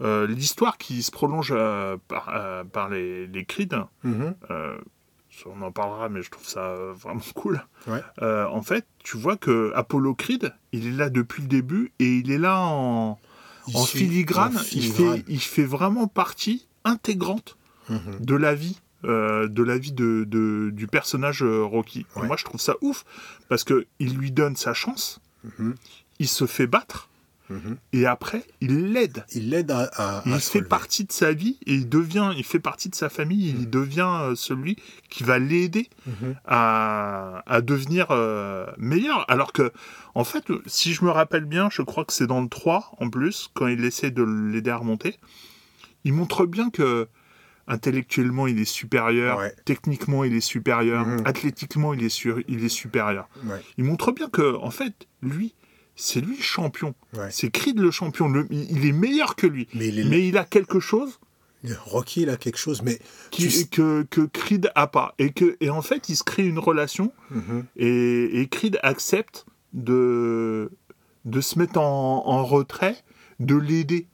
euh, 0.00 0.26
l'histoire 0.26 0.76
qui 0.76 1.02
se 1.04 1.12
prolonge 1.12 1.52
euh, 1.56 1.96
par, 2.08 2.30
euh, 2.34 2.64
par 2.64 2.88
les, 2.88 3.26
les 3.28 3.44
Creed, 3.44 3.76
ça, 4.02 5.46
on 5.46 5.62
en 5.62 5.72
parlera, 5.72 6.08
mais 6.08 6.22
je 6.22 6.30
trouve 6.30 6.46
ça 6.46 6.74
vraiment 6.94 7.20
cool. 7.34 7.64
Ouais. 7.86 8.00
En 8.22 8.62
fait, 8.62 8.86
tu 9.02 9.16
vois 9.16 9.36
que 9.36 9.72
Apollo 9.74 10.14
Creed, 10.14 10.52
il 10.72 10.86
est 10.88 10.96
là 10.96 11.10
depuis 11.10 11.42
le 11.42 11.48
début 11.48 11.92
et 11.98 12.06
il 12.18 12.30
est 12.30 12.38
là 12.38 12.60
en, 12.60 13.18
Il 13.68 13.76
en 13.76 13.84
filigrane. 13.84 14.56
en 14.56 14.60
Il, 14.72 14.92
fait, 14.92 15.24
il 15.28 15.40
fait 15.40 15.64
vraiment 15.64 16.06
partie 16.06 16.66
intégrante 16.84 17.56
Mhm. 17.90 17.98
de 18.20 18.34
la 18.34 18.54
vie. 18.54 18.78
euh, 19.06 19.48
de 19.48 19.62
la 19.62 19.76
vie 19.76 19.92
de, 19.92 20.24
de- 20.26 20.70
du 20.72 20.86
personnage 20.86 21.42
euh, 21.42 21.62
Rocky. 21.62 22.06
Et 22.16 22.22
moi, 22.26 22.36
je 22.38 22.44
trouve 22.44 22.58
ça 22.58 22.74
ouf 22.80 23.04
parce 23.50 23.62
que 23.62 23.86
il 23.98 24.14
lui 24.16 24.30
donne 24.32 24.56
sa 24.56 24.72
chance, 24.72 25.20
Mhm. 25.58 25.74
il 26.20 26.26
se 26.28 26.46
fait 26.46 26.66
battre 26.66 27.10
Et 27.92 28.06
après 28.06 28.42
il 28.60 28.92
l'aide. 28.92 29.24
Il 29.34 29.50
l'aide 29.50 29.70
à, 29.70 29.90
à- 29.96 30.22
Il 30.26 30.32
à 30.32 30.38
fait 30.40 30.58
relever. 30.58 30.68
partie 30.68 31.04
de 31.04 31.12
sa 31.12 31.32
vie 31.32 31.58
et 31.66 31.74
il 31.74 31.88
devient, 31.88 32.32
il 32.36 32.44
fait 32.44 32.58
partie 32.58 32.88
de 32.88 32.94
sa 32.94 33.08
famille. 33.08 33.50
Il 33.58 33.68
devient 33.70 34.08
euh, 34.22 34.34
celui 34.34 34.76
qui 35.10 35.24
va 35.24 35.38
l'aider 35.38 35.88
Mhm. 36.06 36.34
à, 36.46 37.42
à 37.46 37.60
devenir 37.60 38.06
euh, 38.10 38.66
meilleur. 38.78 39.30
Alors 39.30 39.52
que, 39.52 39.72
en 40.14 40.24
fait, 40.24 40.44
si 40.66 40.94
je 40.94 41.04
me 41.04 41.10
rappelle 41.10 41.44
bien, 41.44 41.68
je 41.70 41.82
crois 41.82 42.04
que 42.04 42.12
c'est 42.12 42.26
dans 42.26 42.40
le 42.40 42.48
3 42.48 42.92
en 42.98 43.10
plus, 43.10 43.48
quand 43.54 43.66
il 43.66 43.84
essaie 43.84 44.10
de 44.10 44.22
l'aider 44.22 44.70
à 44.70 44.76
remonter, 44.78 45.16
il 46.04 46.12
montre 46.12 46.46
bien 46.46 46.70
que 46.70 47.08
intellectuellement 47.66 48.46
il 48.46 48.58
est 48.58 48.64
supérieur, 48.66 49.38
Ouais. 49.38 49.54
techniquement 49.64 50.24
il 50.24 50.34
est 50.34 50.40
supérieur, 50.40 51.06
Mhm. 51.06 51.22
athlétiquement 51.24 51.94
il 51.94 52.02
est, 52.04 52.08
sur- 52.10 52.40
il 52.48 52.64
est 52.64 52.68
supérieur. 52.68 53.28
Ouais. 53.44 53.60
Il 53.78 53.84
montre 53.84 54.12
bien 54.12 54.28
que, 54.28 54.56
en 54.56 54.70
fait, 54.70 55.06
lui, 55.22 55.54
c'est 55.96 56.20
lui 56.20 56.36
le 56.36 56.42
champion. 56.42 56.94
Ouais. 57.16 57.28
C'est 57.30 57.50
Creed 57.50 57.78
le 57.78 57.90
champion. 57.90 58.28
Le- 58.28 58.46
il 58.50 58.70
il 58.78 58.86
est 58.86 58.92
meilleur 58.92 59.36
que 59.36 59.46
lui. 59.46 59.68
Mais 59.74 59.88
il 59.88 59.98
est- 60.00 60.04
Mais 60.04 60.26
il 60.28 60.36
a 60.38 60.44
quelque 60.44 60.80
chose 60.80 61.18
Rocky, 61.86 62.20
il 62.22 62.28
a 62.28 62.36
quelque 62.36 62.58
chose, 62.58 62.82
mais 62.82 62.98
qui- 63.30 63.48
tu 63.48 63.66
que, 63.68 64.02
que 64.10 64.20
Creed 64.26 64.70
a 64.74 64.86
pas. 64.86 65.14
Et, 65.18 65.32
que, 65.32 65.56
et 65.60 65.70
en 65.70 65.80
fait, 65.80 66.10
il 66.10 66.16
se 66.16 66.22
crée 66.22 66.44
une 66.44 66.58
relation 66.58 67.10
Mhm. 67.30 67.64
et, 67.76 68.40
et 68.42 68.48
Creed 68.48 68.78
accepte 68.82 69.46
de, 69.72 70.70
de 71.24 71.40
se 71.40 71.58
mettre 71.58 71.80
en, 71.80 72.22
en 72.26 72.44
retrait, 72.44 72.96
de 73.40 73.56
l'aider. 73.56 74.08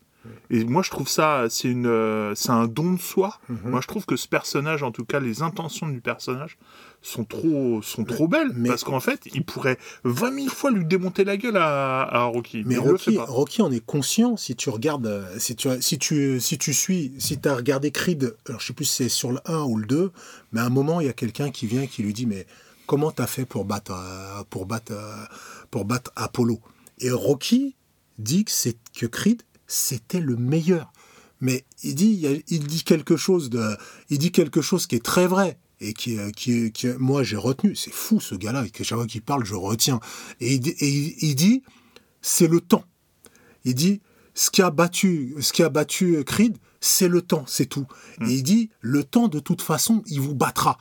Et 0.50 0.64
moi, 0.64 0.82
je 0.82 0.90
trouve 0.90 1.08
ça, 1.08 1.46
c'est 1.48 1.72
euh, 1.74 2.34
un 2.48 2.66
don 2.68 2.92
de 2.92 3.00
soi. 3.00 3.38
Mhm. 3.48 3.58
Moi, 3.70 3.80
je 3.80 3.86
trouve 3.88 4.04
que 4.06 4.14
ce 4.16 4.28
personnage, 4.28 4.82
en 4.84 4.92
tout 4.92 5.04
cas, 5.04 5.18
les 5.18 5.42
intentions 5.42 5.88
du 5.88 6.00
personnage 6.00 6.56
sont 7.02 7.24
trop, 7.24 7.80
sont 7.82 8.04
trop 8.04 8.28
belles. 8.28 8.52
mais- 8.54 8.68
parce 8.68 8.84
qu'en 8.84 9.00
fait, 9.00 9.20
il 9.34 9.44
pourrait 9.44 9.78
20 10.04 10.34
000 10.34 10.48
fois 10.48 10.70
lui 10.70 10.84
démonter 10.84 11.24
la 11.24 11.36
gueule 11.36 11.56
à, 11.56 12.02
à 12.02 12.24
Rocky. 12.24 12.62
Mais 12.66 12.76
Rocky. 12.76 13.16
Rocky 13.18 13.62
en 13.62 13.72
est 13.72 13.84
conscient 13.84 14.36
si 14.36 14.54
tu 14.54 14.68
regardes, 14.70 15.06
euh, 15.06 15.24
si 15.38 15.56
tu, 15.56 15.68
si 15.80 15.98
tu, 15.98 16.40
si 16.40 16.58
tu 16.58 16.74
suis, 16.74 17.12
si 17.18 17.40
tu 17.40 17.48
as 17.48 17.54
regardé 17.56 17.90
Creed, 17.90 18.36
alors 18.46 18.60
je 18.60 18.66
sais 18.66 18.72
plus 18.74 18.84
si 18.84 18.96
c'est 19.04 19.08
sur 19.08 19.32
le 19.32 19.38
1 19.46 19.62
ou 19.64 19.76
le 19.78 19.86
2, 19.86 20.12
mais 20.52 20.60
à 20.60 20.66
un 20.66 20.70
moment, 20.70 21.00
il 21.00 21.06
y 21.06 21.10
a 21.10 21.14
quelqu'un 21.14 21.50
qui 21.50 21.66
vient 21.66 21.82
et 21.82 21.88
qui 21.88 22.02
lui 22.02 22.12
dit 22.12 22.26
Mais 22.26 22.46
comment 22.86 23.10
tu 23.12 23.22
as 23.22 23.26
fait 23.26 23.46
pour 23.46 23.64
battre, 23.64 23.92
euh, 23.94 24.42
pour, 24.50 24.66
battre, 24.66 24.92
euh, 24.92 25.24
pour 25.70 25.84
battre 25.86 26.10
Apollo? 26.16 26.60
Et 26.98 27.10
Rocky 27.10 27.76
dit 28.18 28.44
que, 28.44 28.50
c'est, 28.50 28.76
que 28.94 29.06
Creed, 29.06 29.42
c'était 29.66 30.20
le 30.20 30.36
meilleur. 30.36 30.92
Mais 31.40 31.64
il 31.82 31.94
dit, 31.94 32.26
il 32.48 32.66
dit 32.66 32.84
quelque 32.84 33.16
chose 33.16 33.48
de, 33.48 33.74
il 34.10 34.18
dit 34.18 34.30
quelque 34.30 34.60
chose 34.60 34.86
qui 34.86 34.96
est 34.96 35.02
très 35.02 35.26
vrai 35.26 35.58
et 35.80 35.92
qui, 35.94 36.18
euh, 36.18 36.30
qui, 36.30 36.72
qui 36.72 36.88
moi 36.98 37.22
j'ai 37.22 37.36
retenu. 37.36 37.74
C'est 37.74 37.92
fou 37.92 38.20
ce 38.20 38.34
gars-là, 38.34 38.66
et 38.66 38.70
que 38.70 38.84
chaque 38.84 38.98
fois 38.98 39.06
qu'il 39.06 39.22
parle, 39.22 39.44
je 39.44 39.54
retiens. 39.54 40.00
Et 40.40 40.54
il, 40.54 40.60
dit- 40.60 40.74
et 40.78 40.88
il- 40.88 41.16
il 41.20 41.34
dit, 41.34 41.62
c'est 42.22 42.48
le 42.48 42.60
temps. 42.60 42.84
Il 43.64 43.74
dit, 43.74 44.00
ce 44.34 44.50
qui 44.50 44.62
a 44.62 44.70
battu, 44.70 45.34
ce 45.40 45.52
qui 45.52 45.62
a 45.62 45.68
battu 45.68 46.22
Creed, 46.24 46.56
c'est 46.80 47.08
le 47.08 47.20
temps, 47.22 47.44
c'est 47.46 47.66
tout. 47.66 47.86
Et 48.26 48.32
il 48.34 48.42
dit, 48.42 48.70
le 48.80 49.04
temps 49.04 49.28
de 49.28 49.38
toute 49.38 49.60
façon, 49.62 50.02
il 50.06 50.20
vous 50.20 50.34
battra. 50.34 50.78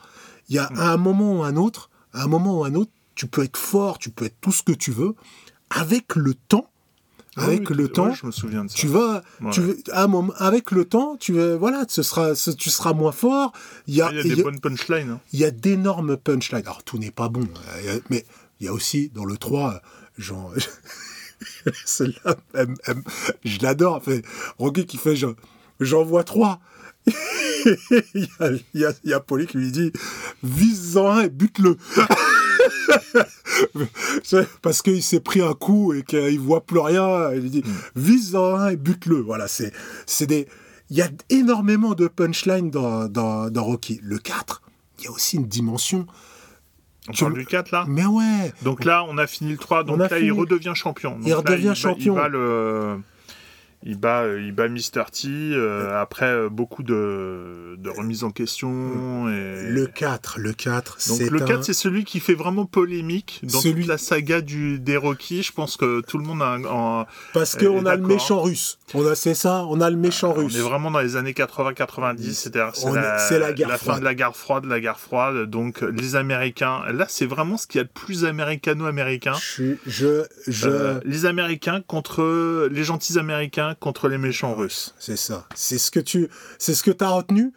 Il 0.48 0.56
y 0.56 0.60
a 0.60 0.66
à 0.66 0.92
un 0.94 0.98
moment 0.98 1.40
ou 1.40 1.44
un 1.44 1.56
autre, 1.56 1.90
à 2.14 2.24
un 2.24 2.28
moment 2.28 2.60
ou 2.60 2.64
un 2.66 2.74
autre, 2.76 2.92
tu 3.16 3.28
peux 3.28 3.44
être 3.44 3.58
fort, 3.58 4.00
tu 4.00 4.10
peux 4.10 4.26
être 4.26 4.38
tout 4.40 4.52
ce 4.54 4.64
que 4.64 4.72
tu 4.72 4.92
veux. 4.92 5.16
Avec 5.70 6.16
le 6.16 6.34
temps, 6.34 6.70
avec 7.40 7.70
oui, 7.70 7.76
le 7.76 7.84
ouais, 7.86 7.90
temps, 7.90 8.14
je 8.14 8.26
me 8.26 8.32
souviens 8.32 8.64
de 8.66 8.70
ça. 8.70 8.76
tu 8.76 8.88
vas, 8.88 9.24
Ouais. 9.42 9.52
tu 9.52 9.62
à 9.92 10.04
un 10.04 10.08
moment, 10.08 10.34
avec 10.38 10.72
le 10.72 10.86
temps, 10.86 11.18
tu 11.20 11.34
vas, 11.34 11.56
voilà, 11.58 11.86
ce 11.88 12.04
sera, 12.04 12.36
ce- 12.36 12.52
tu 12.52 12.70
seras 12.70 12.94
moins 12.94 13.12
fort. 13.12 13.52
Il 13.88 13.96
y 13.96 14.02
a, 14.02 14.08
Ah, 14.08 14.12
Il 14.12 14.16
y 14.16 14.20
a 14.20 14.24
il 14.24 14.30
des 14.32 14.38
y 14.38 14.42
a- 14.42 14.44
bonnes 14.44 14.60
punchlines. 14.60 15.10
hein. 15.12 15.20
il 15.34 15.40
y 15.40 15.46
a 15.46 15.52
d'énormes 15.52 16.18
punchlines. 16.18 16.62
Alors, 16.66 16.84
tout 16.84 16.98
n'est 16.98 17.12
pas 17.12 17.30
bon, 17.30 17.48
euh, 17.86 18.00
mais 18.10 18.26
il 18.60 18.66
y 18.66 18.70
a 18.70 18.74
aussi, 18.74 19.10
dans 19.14 19.26
le 19.26 19.38
3, 19.38 19.74
euh, 19.76 19.80
genre, 20.18 20.54
celle-là, 21.86 22.36
elle- 22.54 22.76
elle- 22.86 23.04
je 23.46 23.60
l'adore. 23.62 24.04
Fait, 24.04 24.24
Rocky 24.58 24.86
qui 24.86 24.98
fait, 24.98 25.16
genre, 25.16 25.36
j'en 25.80 26.04
vois 26.04 26.24
trois. 26.24 26.60
il, 27.08 27.74
y 28.16 28.30
a, 28.40 28.52
il, 28.74 28.82
y 28.82 28.86
a, 28.86 28.92
il 29.04 29.10
y 29.10 29.14
a 29.14 29.20
Paulie 29.20 29.48
qui 29.48 29.58
lui 29.58 29.72
dit, 29.72 29.92
vise-en 30.44 31.10
un 31.12 31.22
et 31.22 31.30
bute-le. 31.30 31.78
Parce 34.62 34.82
qu'il 34.82 35.04
s'est 35.04 35.20
pris 35.20 35.42
un 35.42 35.54
coup 35.54 35.94
et 35.94 36.04
qu'il 36.04 36.40
voit 36.40 36.62
plus 36.66 36.80
rien. 36.80 37.32
Il 37.34 37.50
dit, 37.50 37.64
vise-en 37.96 38.56
un 38.56 38.70
et 38.70 38.76
bute-le. 38.76 39.18
Voilà, 39.18 39.48
c'est, 39.48 39.72
c'est 40.06 40.28
des, 40.28 40.48
il 40.90 40.98
y 40.98 41.02
a 41.02 41.10
énormément 41.30 41.94
de 41.94 42.08
punchlines 42.08 42.70
dans, 42.72 43.08
dans, 43.08 43.50
dans 43.50 43.64
Rocky. 43.64 44.00
Le 44.04 44.18
4, 44.18 44.62
il 45.00 45.06
y 45.06 45.08
a 45.08 45.12
aussi 45.12 45.38
une 45.38 45.48
dimension 45.48 46.06
On 47.08 47.12
Tu 47.14 47.24
parle 47.24 47.34
le- 47.34 47.40
du 47.40 47.46
4 47.46 47.72
là? 47.72 47.86
Mais 47.88 48.06
ouais, 48.06 48.54
Donc 48.64 48.86
là, 48.86 49.04
on 49.08 49.18
a 49.18 49.28
fini 49.28 49.52
le 49.52 49.58
3, 49.58 49.84
donc 49.84 49.98
On 49.98 50.00
a 50.02 50.08
là, 50.08 50.20
il 50.20 50.32
redevient 50.32 50.74
champion. 50.76 51.12
Donc 51.12 51.22
Il 51.26 51.30
là, 51.30 51.38
redevient 51.38 51.74
champion. 51.76 52.14
Il 52.16 52.18
bat 52.20 52.28
le. 52.28 53.00
Il 53.84 53.98
bat, 53.98 54.26
il 54.38 54.52
bat 54.52 54.68
Mr. 54.68 55.06
T 55.10 55.28
euh, 55.30 56.02
après 56.02 56.26
euh, 56.26 56.50
beaucoup 56.50 56.84
de, 56.84 57.76
de 57.78 57.90
remises 57.90 58.26
en 58.26 58.32
question. 58.32 59.30
Et... 59.30 59.70
le 59.70 59.88
4, 59.88 60.38
le 60.38 60.52
4, 60.52 60.98
Donc 61.08 61.18
c'est 61.18 61.30
le 61.30 61.42
un... 61.42 61.46
4, 61.46 61.64
c'est 61.64 61.72
celui 61.74 62.04
qui 62.04 62.20
fait 62.20 62.34
vraiment 62.34 62.66
polémique 62.66 63.40
dans 63.44 63.62
Celui- 63.62 63.84
toute 63.84 63.88
la 63.90 63.98
saga 63.98 64.42
du, 64.42 64.80
des 64.80 64.98
Rocky. 64.98 65.44
Je 65.44 65.54
pense 65.54 65.78
que 65.78 66.02
tout 66.02 66.18
le 66.18 66.26
monde 66.26 66.42
a 66.42 66.56
un- 66.56 67.06
Parce 67.34 67.56
Euh, 67.56 67.60
qu'on 67.70 67.86
a 67.86 67.96
le 67.96 68.06
méchant 68.06 68.42
russe. 68.42 68.79
On 68.94 69.06
a, 69.06 69.14
c'est 69.16 69.36
ça, 69.36 69.66
on 69.70 69.82
a 69.82 69.90
le 69.90 69.96
méchant 69.98 70.32
On 70.36 70.42
russe. 70.46 70.56
est 70.56 70.62
vraiment 70.62 70.90
dans 70.92 71.00
les 71.00 71.16
années 71.16 71.34
80-90, 71.34 72.32
c'est-à-dire 72.34 72.72
c'est 72.76 72.86
On 72.88 72.94
est- 72.96 73.02
la, 73.02 73.18
c'est 73.20 73.38
la 73.40 73.54
guerre 73.54 73.78
fin 73.78 74.00
de 74.00 74.04
la 74.04 74.16
guerre 74.16 74.36
froide, 74.36 74.66
la 74.66 74.80
guerre 74.80 75.00
froide. 75.00 75.50
Donc 75.50 75.82
les 75.82 76.16
Américains, 76.16 76.82
là 76.92 77.06
c'est 77.08 77.26
vraiment 77.26 77.58
ce 77.58 77.68
qu'il 77.68 77.80
y 77.80 77.82
a 77.82 77.84
de 77.86 77.90
plus 77.90 78.26
américano-américain. 78.26 79.34
Je, 79.40 79.46
suis- 79.46 79.78
je, 79.86 80.26
je... 80.48 80.70
Euh, 80.70 81.00
les 81.06 81.26
Américains 81.26 81.82
contre 81.86 82.68
les 82.72 82.84
gentils 82.84 83.20
Américains 83.20 83.76
contre 83.80 84.08
les 84.08 84.18
méchants 84.18 84.56
Russes. 84.56 84.96
c'est 85.00 85.18
ça. 85.18 85.46
C'est 85.56 85.78
ce 85.78 85.92
que 85.92 86.00
tu, 86.00 86.28
c'est 86.58 86.74
ce 86.74 86.84
que 86.84 86.92
t'as 86.92 87.10
retenu? 87.10 87.52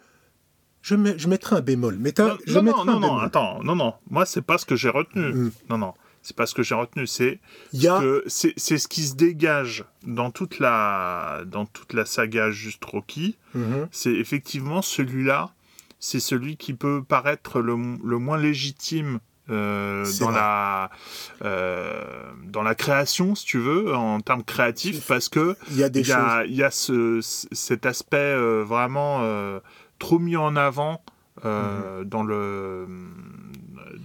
Je, 0.81 0.95
mets, 0.95 1.15
je 1.17 1.29
mettrai 1.29 1.55
un 1.55 1.61
bémol. 1.61 1.95
Mais 1.99 2.11
t'as- 2.11 2.27
Non, 2.27 2.37
je 2.45 2.53
non, 2.55 2.63
mettrai 2.63 2.85
non, 2.85 2.91
un 2.91 2.93
non, 2.95 2.99
non, 2.99 3.07
bémol. 3.13 3.25
attends, 3.25 3.63
non, 3.63 3.75
non, 3.75 3.93
moi 4.09 4.25
c'est 4.25 4.41
pas 4.41 4.57
ce 4.57 4.65
que 4.65 4.75
j'ai 4.75 4.89
retenu. 4.89 5.33
Mm. 5.33 5.51
Non, 5.69 5.77
non, 5.77 5.93
c'est 6.23 6.35
pas 6.35 6.45
ce 6.47 6.55
que 6.55 6.63
j'ai 6.63 6.73
retenu. 6.75 7.05
C'est 7.05 7.39
a, 7.87 7.99
que 7.99 8.23
c'est 8.27 8.57
ce 8.57 8.87
qui 8.87 9.03
se 9.03 9.15
dégage 9.15 9.85
dans 10.07 10.31
toute 10.31 10.57
la 10.59 11.43
dans 11.45 11.65
toute 11.67 11.93
la 11.93 12.05
saga 12.05 12.49
juste 12.49 12.83
Rocky. 12.85 13.37
Mhm. 13.53 13.87
c'est 13.91 14.13
effectivement 14.13 14.81
celui-là, 14.81 15.51
c'est 15.99 16.19
celui 16.19 16.57
qui 16.57 16.73
peut 16.73 17.03
paraître 17.07 17.59
le, 17.61 17.75
le 18.03 18.17
moins 18.17 18.37
légitime 18.37 19.19
euh, 19.49 20.05
dans 20.19 20.27
vrai. 20.31 20.35
la 20.35 20.89
euh, 21.43 22.03
dans 22.45 22.63
la 22.63 22.75
création, 22.75 23.35
si 23.35 23.45
tu 23.45 23.59
veux, 23.59 23.93
en 23.93 24.21
termes 24.21 24.43
créatifs, 24.43 25.05
parce 25.07 25.27
que 25.29 25.55
il 25.71 25.77
y 25.77 25.83
a 25.83 25.89
des 25.89 25.99
il 26.01 26.07
y 26.07 26.11
a, 26.13 26.45
il 26.45 26.55
y 26.55 26.63
a 26.63 26.71
ce, 26.71 27.19
ce- 27.21 27.47
cet 27.51 27.85
aspect 27.85 28.17
euh, 28.17 28.63
vraiment 28.63 29.21
trop 29.99 30.19
mis 30.19 30.35
en 30.37 30.55
avant 30.55 31.03
Mhm. 31.43 32.03
dans 32.05 32.23
le 32.23 32.85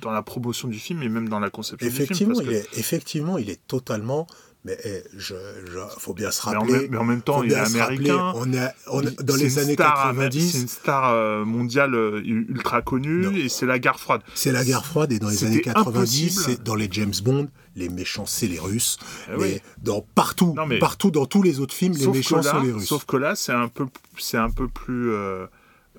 dans 0.01 0.11
la 0.13 0.23
promotion 0.23 0.69
du 0.69 0.79
film 0.79 1.03
et 1.03 1.09
même 1.09 1.29
dans 1.29 1.41
la 1.41 1.51
conception 1.51 1.87
Effectivement, 1.89 2.35
du 2.35 2.41
film. 2.41 2.53
il 2.53 2.63
parce 2.63 2.77
est, 2.77 2.81
effectivement, 2.81 3.39
il 3.39 3.51
est 3.51 3.61
totalement. 3.67 4.27
Mais 4.65 4.77
eh, 4.85 5.05
je, 5.17 5.35
je- 5.71 5.79
faut 6.01 6.15
bien 6.15 6.33
se 6.33 6.43
mais, 6.51 6.57
en 6.57 6.61
rappeler. 6.61 6.73
même, 6.81 6.89
mais 6.91 6.97
en 6.97 7.05
même 7.05 7.23
temps, 7.23 7.45
il 7.45 7.53
est 7.53 7.55
américain. 7.55 8.33
on 8.35 8.53
est, 8.53 8.69
on 8.89 9.03
est- 9.03 9.23
dans 9.23 9.37
les 9.37 9.59
années 9.61 9.75
star, 9.75 9.97
C'est 10.11 10.17
90, 10.17 10.55
une 10.63 10.69
star 10.69 11.11
euh, 11.13 11.45
mondiale 11.45 11.95
euh, 11.95 12.21
ultra 12.25 12.83
connue 12.83 13.21
Non. 13.23 13.33
et 13.33 13.49
c'est 13.49 13.67
la 13.67 13.79
guerre 13.79 14.01
froide. 14.01 14.21
c'est 14.35 14.51
la 14.51 14.65
guerre 14.65 14.85
froide 14.85 15.13
et 15.13 15.21
dans 15.21 15.29
les 15.29 15.45
années 15.45 15.61
90, 15.61 15.89
impossible. 15.99 16.31
c'est 16.57 16.63
dans 16.65 16.75
les 16.75 16.89
James 16.91 17.15
Bond, 17.23 17.49
les 17.77 17.89
méchants 17.89 18.27
c'est 18.27 18.49
les 18.49 18.59
Russes. 18.59 18.99
Eh 19.29 19.37
Les- 19.37 19.39
oui. 19.39 19.61
dans 19.81 20.01
partout, 20.17 20.55
Non, 20.57 20.67
mais- 20.67 20.81
partout 20.81 21.13
dans 21.13 21.25
tous 21.27 21.43
les 21.45 21.61
autres 21.61 21.75
films, 21.75 21.95
les 21.95 22.09
méchants 22.09 22.39
là, 22.39 22.43
sont 22.43 22.61
les 22.61 22.73
Russes. 22.73 22.87
sauf 22.89 23.05
que 23.05 23.17
là, 23.17 23.37
c'est 23.37 23.53
un 23.53 23.69
peu, 23.69 23.87
c'est 24.19 24.39
un 24.39 24.51
peu 24.51 24.67
plus 24.67 25.13
euh, 25.13 25.47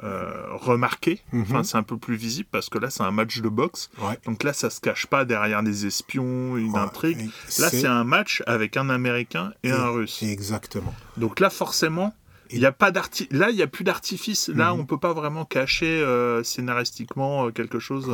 euh, 0.04 0.46
remarqué. 0.54 1.22
Mhm. 1.34 1.42
Enfin, 1.42 1.64
c'est 1.64 1.78
un 1.78 1.84
peu 1.84 1.98
plus 1.98 2.16
visible 2.16 2.48
parce 2.52 2.70
que 2.70 2.78
là, 2.78 2.90
c'est 2.90 3.04
un 3.04 3.12
match 3.12 3.40
de 3.42 3.50
boxe. 3.50 3.90
Ouais. 4.00 4.18
Donc 4.26 4.44
là, 4.44 4.54
ça 4.54 4.70
se 4.70 4.80
cache 4.80 5.08
pas 5.08 5.26
derrière 5.26 5.62
des 5.64 5.86
espions, 5.86 6.56
une 6.58 6.72
Ouais, 6.72 6.80
intrigue. 6.80 7.20
et 7.22 7.62
Là, 7.62 7.70
c'est 7.70 7.86
un 7.88 8.04
match 8.04 8.42
avec 8.48 8.78
un 8.78 8.90
Américain 8.90 9.52
et, 9.64 9.72
un 9.72 9.90
Russe. 9.90 10.24
Exactement. 10.24 10.94
Donc 11.18 11.40
là, 11.40 11.50
forcément, 11.50 12.14
il 12.50 12.60
y 12.60 12.66
a 12.66 12.72
pas 12.72 12.92
Là, 13.32 13.50
il 13.50 13.56
y 13.58 13.62
a 13.62 13.68
plus 13.68 13.84
d'artifice. 13.84 14.48
Là, 14.48 14.74
Mhm. 14.74 14.80
on 14.80 14.86
peut 14.86 14.98
pas 14.98 15.14
vraiment 15.14 15.46
cacher 15.46 16.02
euh, 16.02 16.44
scénaristiquement 16.44 17.48
euh, 17.48 17.52
quelque 17.52 17.80
chose. 17.80 18.10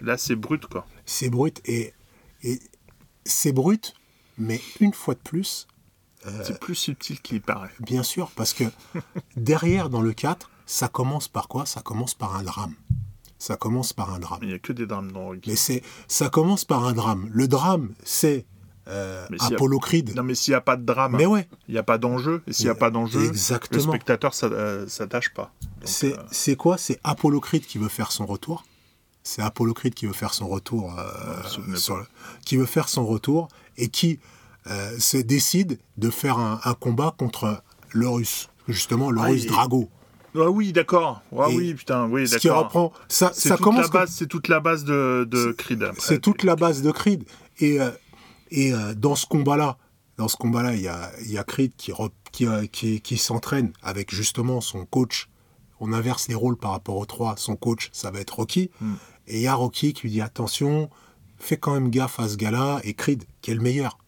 Là, 0.00 0.16
c'est 0.18 0.34
brut, 0.36 0.66
quoi. 0.66 0.86
C'est 1.06 1.28
brut 1.30 1.60
et, 1.66 1.92
et 2.42 2.58
c'est 3.24 3.52
brut, 3.52 3.94
mais 4.38 4.60
une 4.80 4.92
fois 4.94 5.14
de 5.14 5.20
plus, 5.20 5.68
C'est 6.42 6.58
plus 6.58 6.74
subtil 6.74 7.20
qu'il 7.20 7.40
paraît. 7.40 7.70
bien 7.80 8.02
sûr, 8.02 8.30
parce 8.34 8.52
que 8.52 8.64
derrière 9.36 9.90
dans 9.90 10.00
le 10.02 10.12
4, 10.12 10.50
ça 10.72 10.88
commence 10.88 11.28
par 11.28 11.48
quoi? 11.48 11.66
Ça 11.66 11.82
commence 11.82 12.14
par 12.14 12.34
un 12.34 12.42
drame. 12.42 12.74
Ça 13.38 13.56
commence 13.56 13.92
par 13.92 14.12
un 14.14 14.18
drame. 14.18 14.38
Il 14.42 14.50
y 14.50 14.54
a 14.54 14.58
que 14.58 14.72
des 14.72 14.86
drames 14.86 15.12
dans. 15.12 15.32
Mais 15.46 15.56
c'est, 15.56 15.82
ça 16.08 16.30
commence 16.30 16.64
par 16.64 16.84
un 16.86 16.92
drame. 16.94 17.28
Le 17.32 17.46
drame, 17.46 17.90
c'est 18.04 18.46
euh, 18.88 19.26
a- 19.38 19.46
Apollo 19.48 19.80
Creed. 19.80 20.14
Non, 20.16 20.22
mais 20.22 20.34
s'il 20.34 20.52
n'y 20.52 20.56
a 20.56 20.60
pas 20.62 20.76
de 20.76 20.84
drame, 20.84 21.14
Mais 21.18 21.26
ouais, 21.26 21.46
il 21.68 21.72
n'y 21.72 21.78
a 21.78 21.82
pas 21.82 21.98
d'enjeu. 21.98 22.42
Et 22.46 22.52
s'il 22.54 22.64
n'y 22.66 22.70
a 22.70 22.74
pas 22.74 22.90
d'enjeu, 22.90 23.30
le 23.30 23.78
spectateur 23.80 24.32
s'a- 24.32 24.46
euh, 24.46 24.88
s'attache 24.88 25.34
pas. 25.34 25.52
C'est, 25.84 26.16
euh, 26.18 26.22
c'est 26.30 26.56
quoi? 26.56 26.78
C'est 26.78 26.98
Apollo 27.04 27.40
Creed 27.40 27.66
qui 27.66 27.76
veut 27.78 27.88
faire 27.88 28.10
son 28.12 28.24
retour? 28.24 28.64
C'est 29.24 29.42
Apollo 29.42 29.74
Creed 29.74 29.92
qui 29.94 30.06
veut 30.06 30.12
faire 30.14 30.32
son 30.34 30.48
retour. 30.48 30.98
euh, 30.98 31.76
sur 31.76 31.96
le- 31.98 32.06
qui 32.46 32.56
veut 32.56 32.66
faire 32.66 32.88
son 32.88 33.04
retour 33.06 33.48
et 33.76 33.88
qui 33.88 34.20
se 34.98 35.16
décide 35.16 35.78
de 35.96 36.08
faire 36.10 36.38
un, 36.38 36.60
un 36.64 36.74
combat 36.74 37.12
contre 37.18 37.62
le 37.90 38.08
russe. 38.08 38.48
Justement, 38.68 39.10
le 39.10 39.20
Ah, 39.20 39.24
russe 39.26 39.46
Drago. 39.46 39.90
Ah 40.34 40.50
oui, 40.50 40.72
d'accord. 40.72 41.20
Ah 41.38 41.46
Et 41.50 41.56
oui, 41.56 41.74
putain, 41.74 42.06
oui, 42.08 42.26
Ce 42.26 42.36
qui 42.38 42.46
d'accord. 42.48 42.64
reprend. 42.64 42.92
Ça, 43.08 43.30
C'est 43.34 43.48
ça 43.50 43.56
toute, 43.56 43.64
commence 43.64 43.82
la 43.82 43.88
comme- 43.88 44.00
base, 44.00 44.10
c'est 44.10 44.26
toute 44.26 44.48
la 44.48 44.60
base 44.60 44.84
de, 44.84 45.26
de 45.30 45.52
Creed. 45.52 45.90
C'est 45.98 46.20
toute 46.20 46.42
la 46.42 46.56
base 46.56 46.82
de 46.82 46.90
Creed. 46.90 47.24
Et, 47.58 47.80
euh, 47.80 47.90
et 48.50 48.72
euh, 48.72 48.94
dans 48.94 49.14
ce 49.14 49.26
combat-là, 49.26 49.76
dans 50.16 50.28
ce 50.28 50.36
combat-là, 50.36 50.74
il 50.74 50.80
y 50.82 50.88
a, 50.88 51.10
y 51.26 51.36
a 51.38 51.44
Creed 51.44 51.72
qui, 51.76 51.92
re- 51.92 52.10
qui, 52.32 52.46
euh, 52.46 52.66
qui, 52.66 53.00
qui 53.00 53.18
s'entraîne 53.18 53.72
avec 53.82 54.14
justement 54.14 54.60
son 54.60 54.86
coach. 54.86 55.28
On 55.80 55.92
inverse 55.92 56.28
les 56.28 56.34
rôles 56.34 56.56
par 56.56 56.70
rapport 56.70 56.96
aux 56.96 57.06
trois. 57.06 57.34
Son 57.36 57.56
coach, 57.56 57.90
ça 57.92 58.10
va 58.10 58.20
être 58.20 58.36
Rocky. 58.36 58.70
Mm. 58.80 58.92
Et 59.26 59.36
il 59.36 59.42
y 59.42 59.46
a 59.48 59.54
Rocky 59.54 59.92
qui 59.92 60.02
lui 60.02 60.10
dit 60.12 60.20
attention, 60.20 60.88
fais 61.38 61.56
quand 61.56 61.74
même 61.74 61.90
gaffe 61.90 62.20
à 62.20 62.28
ce 62.28 62.36
gars-là. 62.36 62.80
Et 62.84 62.94
Creed, 62.94 63.24
qui 63.42 63.50
est 63.50 63.54
le 63.54 63.60
meilleur. 63.60 63.98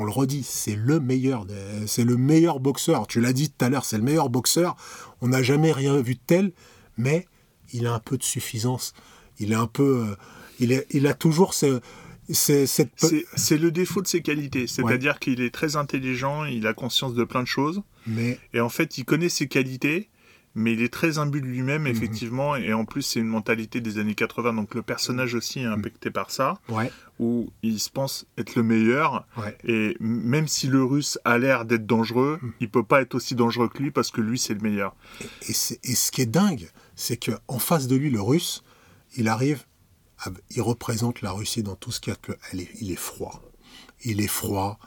On 0.00 0.04
le 0.04 0.12
redit, 0.12 0.44
c'est 0.44 0.76
le 0.76 1.00
meilleur, 1.00 1.44
c'est 1.86 2.04
le 2.04 2.16
meilleur 2.16 2.60
boxeur. 2.60 3.08
Tu 3.08 3.20
l'as 3.20 3.32
dit 3.32 3.50
tout 3.50 3.64
à 3.64 3.68
l'heure, 3.68 3.84
c'est 3.84 3.98
le 3.98 4.04
meilleur 4.04 4.30
boxeur. 4.30 4.76
On 5.20 5.28
n'a 5.28 5.42
jamais 5.42 5.72
rien 5.72 6.00
vu 6.00 6.14
de 6.14 6.20
tel, 6.24 6.52
mais 6.96 7.26
il 7.72 7.84
a 7.86 7.94
un 7.94 7.98
peu 7.98 8.16
de 8.16 8.22
suffisance. 8.22 8.94
Il 9.40 9.50
est 9.50 9.56
un 9.56 9.66
peu, 9.66 10.06
euh, 10.08 10.16
il, 10.60 10.70
est, 10.70 10.86
il 10.90 11.08
a 11.08 11.14
toujours 11.14 11.52
ce, 11.52 11.80
cette. 12.32 12.90
c'est 13.34 13.58
le 13.58 13.72
défaut 13.72 14.00
de 14.00 14.06
ses 14.06 14.22
qualités. 14.22 14.68
C'est-à-dire 14.68 15.18
qu'il 15.18 15.40
est 15.40 15.52
très 15.52 15.74
intelligent, 15.74 16.44
il 16.44 16.68
a 16.68 16.74
conscience 16.74 17.14
de 17.14 17.24
plein 17.24 17.42
de 17.42 17.48
choses. 17.48 17.82
Mais 18.06 18.38
Et 18.54 18.60
en 18.60 18.68
fait, 18.68 18.98
il 18.98 19.04
connaît 19.04 19.28
ses 19.28 19.48
qualités, 19.48 20.10
mais 20.54 20.72
il 20.72 20.82
est 20.82 20.92
très 20.92 21.18
imbu 21.18 21.40
de 21.40 21.46
lui-même, 21.46 21.82
Mhm. 21.82 21.88
effectivement. 21.88 22.56
Et 22.56 22.72
en 22.72 22.84
plus, 22.84 23.02
c'est 23.02 23.20
une 23.20 23.28
mentalité 23.28 23.80
des 23.80 23.98
années 23.98 24.14
80. 24.14 24.52
Donc 24.54 24.74
le 24.74 24.82
personnage 24.82 25.34
aussi 25.34 25.60
est 25.60 25.64
impacté 25.66 26.10
par 26.10 26.30
ça, 26.30 26.58
ouais, 26.68 26.90
où 27.18 27.50
il 27.62 27.78
se 27.80 27.90
pense 27.90 28.26
être 28.38 28.54
le 28.56 28.62
meilleur. 28.62 29.26
ouais, 29.36 29.56
Et 29.64 29.96
même 30.00 30.48
si 30.48 30.66
le 30.66 30.82
russe 30.82 31.18
a 31.24 31.38
l'air 31.38 31.64
d'être 31.64 31.86
dangereux, 31.86 32.38
Mhm. 32.42 32.52
il 32.60 32.70
peut 32.70 32.82
pas 32.84 33.00
être 33.02 33.14
aussi 33.14 33.34
dangereux 33.34 33.68
que 33.68 33.82
lui 33.82 33.90
parce 33.90 34.10
que 34.10 34.20
lui, 34.20 34.38
c'est 34.38 34.54
le 34.54 34.60
meilleur. 34.60 34.94
Et, 35.48 35.52
ce 35.52 36.10
qui 36.10 36.22
est 36.22 36.26
dingue, 36.26 36.68
c'est 36.96 37.16
que 37.16 37.32
en 37.46 37.58
face 37.58 37.86
de 37.86 37.96
lui, 37.96 38.10
le 38.10 38.20
Russe, 38.20 38.62
il 39.16 39.28
arrive, 39.28 39.64
à- 40.24 40.30
il 40.50 40.62
représente 40.62 41.22
la 41.22 41.30
Russie 41.30 41.62
dans 41.62 41.76
tout 41.76 41.92
ce 41.92 42.00
qu'il 42.00 42.12
y 42.12 42.16
a. 42.16 42.32
de- 42.32 42.66
il 42.80 42.90
est 42.90 42.96
froid. 42.96 43.42
Il 44.04 44.20
est 44.20 44.26
froid. 44.28 44.78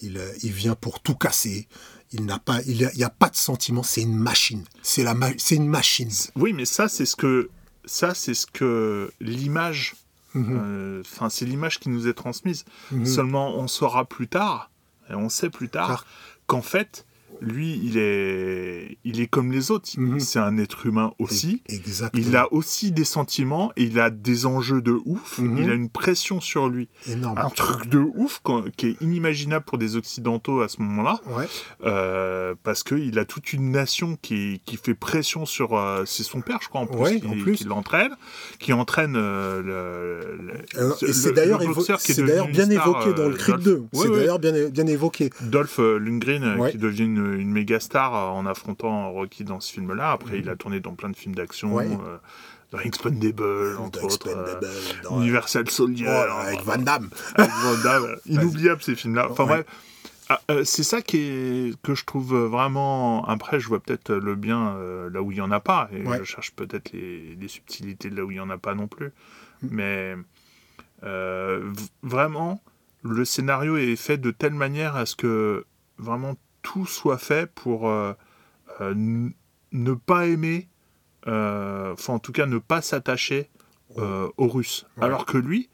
Il, 0.00 0.16
euh, 0.16 0.30
il 0.44 0.52
vient 0.52 0.74
pour 0.76 1.00
tout 1.00 1.14
casser. 1.16 1.66
Il 2.12 2.24
n'a 2.24 2.38
pas, 2.38 2.60
il 2.66 2.90
n'y 2.96 3.04
a, 3.04 3.10
pas 3.10 3.28
de 3.28 3.36
sentiment. 3.36 3.82
C'est 3.82 4.00
une 4.02 4.16
machine. 4.16 4.64
C'est 4.82 5.02
la, 5.02 5.14
ma- 5.14 5.36
c'est 5.36 5.56
une 5.56 5.68
machine. 5.68 6.10
Oui, 6.36 6.52
mais 6.54 6.64
ça, 6.64 6.88
c'est 6.88 7.04
ce 7.06 7.16
que 7.16 7.50
ça, 7.84 8.14
c'est 8.14 8.34
ce 8.34 8.46
que 8.46 9.12
l'image. 9.20 9.94
Mhm. 10.34 10.58
euh, 10.60 11.00
Enfin, 11.04 11.28
c'est 11.30 11.44
l'image 11.44 11.78
qui 11.80 11.88
nous 11.90 12.06
est 12.08 12.14
transmise. 12.14 12.64
Mhm. 12.92 13.04
Seulement, 13.06 13.56
on 13.56 13.66
saura 13.68 14.04
plus 14.06 14.28
tard, 14.28 14.70
et 15.10 15.14
on 15.14 15.28
sait 15.28 15.50
plus 15.50 15.68
tard, 15.68 15.88
Tard. 15.88 16.06
qu'en 16.46 16.62
fait, 16.62 17.04
lui, 17.40 17.80
il 17.82 17.96
est, 17.98 18.98
il 19.04 19.20
est 19.20 19.26
comme 19.26 19.52
les 19.52 19.70
autres. 19.70 19.88
Mhm. 19.96 20.20
C'est 20.20 20.38
un 20.38 20.58
être 20.58 20.86
humain 20.86 21.12
aussi. 21.18 21.62
Exactement. 21.68 22.24
Il 22.26 22.36
a 22.36 22.52
aussi 22.52 22.92
des 22.92 23.04
sentiments, 23.04 23.72
et 23.76 23.84
il 23.84 23.98
a 24.00 24.10
des 24.10 24.46
enjeux 24.46 24.80
de 24.82 24.98
ouf. 25.04 25.38
Mhm. 25.38 25.58
Il 25.58 25.70
a 25.70 25.74
une 25.74 25.88
pression 25.88 26.40
sur 26.40 26.68
lui, 26.68 26.88
énorme. 27.08 27.38
un 27.38 27.50
truc 27.50 27.88
de 27.88 27.98
ouf 27.98 28.40
quand- 28.42 28.64
qui 28.76 28.88
est 28.88 29.00
inimaginable 29.00 29.64
pour 29.64 29.78
des 29.78 29.96
occidentaux 29.96 30.60
à 30.62 30.68
ce 30.68 30.80
moment-là. 30.82 31.20
Ouais. 31.26 31.46
Euh, 31.84 32.54
parce 32.62 32.82
qu'il 32.82 33.18
a 33.18 33.24
toute 33.24 33.52
une 33.52 33.70
nation 33.70 34.16
qui, 34.20 34.60
qui 34.64 34.76
fait 34.76 34.94
pression 34.94 35.46
sur. 35.46 35.74
euh, 35.76 36.02
c'est 36.06 36.22
son 36.22 36.40
père, 36.40 36.58
je 36.62 36.68
crois, 36.68 36.80
en 36.82 36.86
plus, 36.86 36.98
Ouais, 36.98 37.20
qui, 37.20 37.26
en 37.26 37.30
plus. 37.42 37.54
qui 37.56 37.64
l'entraîne, 37.64 38.12
qui 38.58 38.72
entraîne 38.72 39.14
euh, 39.16 39.62
le, 39.62 40.36
le- 40.36 40.52
le- 40.52 41.08
et 41.08 41.12
c'est 41.12 41.28
le 41.28 41.34
d'ailleurs 41.34 41.62
évo- 41.62 42.50
bien 42.50 42.68
évoqué 42.70 43.12
dans 43.14 43.28
le 43.28 43.34
Creed 43.34 43.56
Dolph- 43.56 43.64
2. 43.64 43.84
C'est 43.92 44.10
d'ailleurs 44.10 44.38
bien, 44.38 44.68
bien 44.70 44.86
évoqué. 44.86 45.30
Dolph 45.42 45.78
Lundgren, 45.78 46.70
qui 46.70 46.78
devient 46.78 47.04
une, 47.04 47.27
une 47.34 47.50
méga 47.50 47.80
star 47.80 48.14
euh, 48.14 48.28
en 48.28 48.46
affrontant 48.46 49.10
Rocky 49.12 49.44
dans 49.44 49.60
ce 49.60 49.72
film-là. 49.72 50.12
Après, 50.12 50.38
il 50.38 50.48
a 50.48 50.56
tourné 50.56 50.80
dans 50.80 50.94
plein 50.94 51.10
de 51.10 51.16
films 51.16 51.34
d'action, 51.34 51.74
Ouais. 51.74 51.86
euh, 51.86 52.16
dans 52.70 52.78
Expendable, 52.80 53.76
entre 53.78 54.04
autres. 54.04 54.28
euh, 54.28 54.60
dans- 55.04 55.20
Universal 55.22 55.68
Soldier. 55.70 56.06
Oh 56.08 56.10
là, 56.26 56.34
avec 56.40 56.60
Van 56.62 56.78
Damme. 56.78 57.08
avec 57.36 57.50
Van 57.50 57.82
Damme. 57.82 58.16
Inoubliable 58.26 58.82
ces 58.82 58.94
films-là. 58.94 59.28
Enfin 59.30 59.44
Ouais. 59.44 59.48
bref. 59.48 59.66
Ah, 60.30 60.42
euh, 60.50 60.62
c'est 60.64 60.82
ça 60.82 61.00
qui 61.00 61.16
est, 61.18 61.80
que 61.82 61.94
je 61.94 62.04
trouve 62.04 62.34
vraiment. 62.36 63.24
Après, 63.24 63.58
je 63.60 63.66
vois 63.68 63.80
peut-être 63.80 64.12
le 64.12 64.34
bien 64.34 64.74
euh, 64.76 65.08
là 65.08 65.22
où 65.22 65.32
il 65.32 65.36
n'y 65.36 65.40
en 65.40 65.50
a 65.50 65.60
pas. 65.60 65.88
Et 65.90 66.02
Ouais. 66.02 66.18
je 66.18 66.24
cherche 66.24 66.52
peut-être 66.52 66.92
les, 66.92 67.34
les 67.40 67.48
subtilités 67.48 68.10
là 68.10 68.22
où 68.24 68.30
il 68.30 68.34
n'y 68.34 68.40
en 68.40 68.50
a 68.50 68.58
pas 68.58 68.74
non 68.74 68.88
plus. 68.88 69.06
Mm. 69.62 69.68
Mais 69.70 70.16
Euh, 71.04 71.72
vraiment, 72.02 72.60
le 73.02 73.24
scénario 73.24 73.76
est 73.76 73.94
fait 73.96 74.18
de 74.18 74.30
telle 74.32 74.54
manière 74.54 74.96
à 74.96 75.06
ce 75.06 75.14
que 75.16 75.64
vraiment 75.98 76.34
tout 76.68 76.84
soit 76.84 77.16
fait 77.16 77.50
pour 77.50 77.88
euh, 77.88 78.12
euh, 78.82 78.92
ne 79.72 79.94
pas 79.94 80.26
aimer, 80.26 80.68
euh, 81.26 81.94
enfin 81.94 82.12
en 82.12 82.18
tout 82.18 82.32
cas 82.32 82.44
ne 82.44 82.58
pas 82.58 82.82
s'attacher 82.82 83.48
aux 83.96 84.48
Russes. 84.48 84.86
Ouais. 84.96 85.04
Alors 85.04 85.24
que 85.24 85.38
lui, 85.38 85.70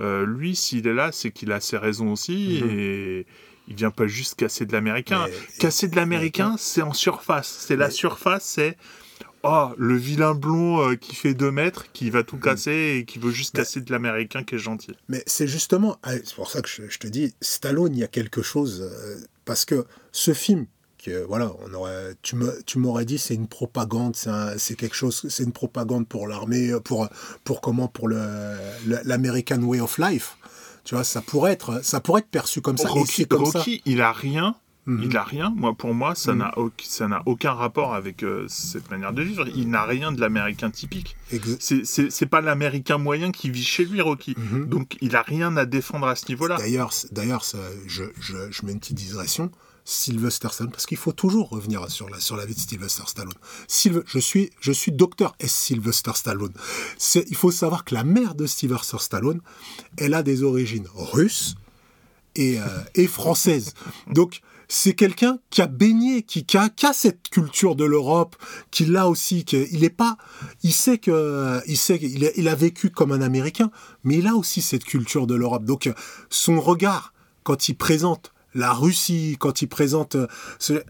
lui 0.00 0.56
s'il 0.56 0.86
est 0.86 0.94
là, 0.94 1.12
c'est 1.12 1.30
qu'il 1.30 1.52
a 1.52 1.60
ses 1.60 1.76
raisons 1.76 2.10
aussi 2.10 2.60
Mhm. 2.62 2.70
et 2.70 3.26
il 3.68 3.76
vient 3.76 3.90
pas 3.90 4.06
juste 4.06 4.36
casser 4.36 4.64
de 4.64 4.72
l'américain. 4.72 5.26
Casser 5.58 5.86
de 5.86 5.96
l'américain, 5.96 6.56
c'est 6.58 6.82
en 6.82 6.94
surface. 6.94 7.48
C'est 7.60 7.76
la 7.76 7.90
surface, 7.90 8.44
c'est 8.44 8.78
oh 9.42 9.68
le 9.76 9.96
vilain 9.96 10.34
blond 10.34 10.96
qui 10.96 11.14
fait 11.14 11.34
2 11.34 11.50
mètres, 11.52 11.92
qui 11.92 12.08
va 12.08 12.22
tout 12.22 12.38
casser 12.38 12.96
et 12.98 13.04
qui 13.04 13.18
veut 13.18 13.30
juste 13.30 13.54
casser 13.54 13.82
de 13.82 13.92
l'américain 13.92 14.42
qui 14.44 14.54
est 14.54 14.58
gentil. 14.58 14.96
Mais 15.08 15.22
c'est 15.26 15.46
justement, 15.46 15.98
ah, 16.02 16.14
c'est 16.14 16.34
pour 16.34 16.50
ça 16.50 16.62
que 16.62 16.68
je, 16.68 16.98
te 16.98 17.06
dis, 17.06 17.34
Stallone, 17.42 17.94
il 17.94 18.00
y 18.00 18.04
a 18.04 18.08
quelque 18.08 18.40
chose, 18.42 18.90
parce 19.44 19.64
que 19.64 19.86
ce 20.12 20.34
film, 20.34 20.66
que, 21.02 21.24
voilà, 21.24 21.52
on 21.66 21.74
aurait, 21.74 22.14
tu 22.22 22.78
m'aurais 22.78 23.04
dit 23.04 23.18
c'est 23.18 23.34
une 23.34 23.48
propagande, 23.48 24.16
c'est, 24.16 24.76
quelque 24.76 24.94
chose, 24.94 25.26
c'est 25.28 25.42
une 25.42 25.52
propagande 25.52 26.06
pour 26.06 26.28
l'armée, 26.28 26.70
euh, 26.70 26.80
pour, 26.80 27.08
pour 27.44 27.60
comment, 27.60 27.88
pour 27.88 28.08
l'American 28.08 29.62
way 29.62 29.80
of 29.80 29.98
life. 29.98 30.36
Tu 30.84 30.94
vois, 30.94 31.04
ça 31.04 31.20
pourrait 31.20 31.52
être, 31.52 31.84
ça 31.84 32.00
pourrait 32.00 32.20
être 32.20 32.30
perçu 32.30 32.60
comme 32.60 32.76
ça. 32.76 32.88
Rocky, 32.88 33.26
comme 33.26 33.46
ça. 33.46 33.58
Rocky, 33.60 33.82
il 33.84 34.00
a 34.00 34.12
rien. 34.12 34.56
Mhm. 34.86 35.02
Il 35.04 35.16
a 35.16 35.22
rien. 35.22 35.52
Moi, 35.56 35.74
pour 35.74 35.94
moi, 35.94 36.14
ça 36.16 36.32
Mhm. 36.32 36.38
n'a 36.38 36.54
n'a 37.08 37.22
aucun 37.26 37.52
rapport 37.52 37.94
avec 37.94 38.24
euh, 38.24 38.46
cette 38.48 38.90
manière 38.90 39.12
de 39.12 39.22
vivre. 39.22 39.46
Il 39.54 39.68
n'a 39.70 39.84
rien 39.84 40.10
de 40.10 40.20
l'américain 40.20 40.70
typique. 40.70 41.16
C'est- 41.60 42.26
pas 42.26 42.40
l'américain 42.40 42.98
moyen 42.98 43.30
qui 43.30 43.48
vit 43.50 43.62
chez 43.64 43.84
lui, 43.84 44.00
Rocky. 44.00 44.34
Mhm. 44.36 44.66
Donc, 44.66 44.96
il 45.00 45.14
a 45.14 45.22
rien 45.22 45.56
à 45.56 45.66
défendre 45.66 46.06
à 46.08 46.16
ce 46.16 46.26
niveau-là. 46.28 46.56
D'ailleurs, 46.56 46.92
d'ailleurs 47.12 47.44
je, 47.86 48.02
je, 48.20 48.34
je 48.50 48.66
mets 48.66 48.72
une 48.72 48.80
petite 48.80 48.96
digression. 48.96 49.50
Sylvester 49.84 50.48
Stallone, 50.52 50.70
parce 50.70 50.86
qu'il 50.86 50.96
faut 50.96 51.10
toujours 51.12 51.48
revenir 51.48 51.90
sur 51.90 52.08
la, 52.08 52.20
sur 52.20 52.36
la 52.36 52.46
vie 52.46 52.54
de 52.54 52.60
Sylvester 52.60 53.02
Stallone. 53.06 53.34
Sylve- 53.66 54.04
je 54.06 54.18
suis, 54.20 54.50
je 54.60 54.70
suis 54.70 54.92
docteur 54.92 55.34
S. 55.40 55.52
Sylvester 55.52 56.12
Stallone. 56.14 56.52
Il 57.14 57.34
faut 57.36 57.50
savoir 57.50 57.84
que 57.84 57.92
la 57.94 58.04
mère 58.04 58.36
de 58.36 58.46
Sylvester 58.46 58.98
Stallone, 59.00 59.40
elle 59.96 60.14
a 60.14 60.22
des 60.22 60.44
origines 60.44 60.86
russes 60.94 61.56
et, 62.36 62.60
euh, 62.60 62.64
et 62.94 63.08
françaises. 63.08 63.74
Donc, 64.06 64.40
c'est 64.74 64.94
quelqu'un 64.94 65.38
qui 65.50 65.60
a 65.60 65.66
baigné, 65.66 66.22
qui, 66.22 66.46
qui 66.46 66.56
a, 66.56 66.70
qui 66.70 66.86
a 66.86 66.94
cette 66.94 67.28
culture 67.28 67.76
de 67.76 67.84
l'Europe, 67.84 68.36
qui 68.70 68.86
l'a 68.86 69.06
aussi. 69.06 69.44
qui- 69.44 69.66
il 69.70 69.84
est 69.84 69.90
pas, 69.90 70.16
il 70.62 70.72
sait 70.72 70.96
que, 70.96 71.60
il 71.66 71.76
sait 71.76 71.98
qu'il 71.98 72.24
a, 72.24 72.30
il 72.36 72.48
a 72.48 72.54
vécu 72.54 72.88
comme 72.88 73.12
un 73.12 73.20
Américain, 73.20 73.70
mais 74.02 74.16
il 74.16 74.26
a 74.26 74.34
aussi 74.34 74.62
cette 74.62 74.84
culture 74.84 75.26
de 75.26 75.34
l'Europe. 75.34 75.64
Donc, 75.66 75.92
son 76.30 76.58
regard 76.58 77.12
quand 77.42 77.68
il 77.68 77.74
présente 77.74 78.32
la 78.54 78.72
Russie, 78.72 79.36
quand 79.38 79.60
il 79.60 79.66
présente, 79.68 80.16
ce- 80.58 80.82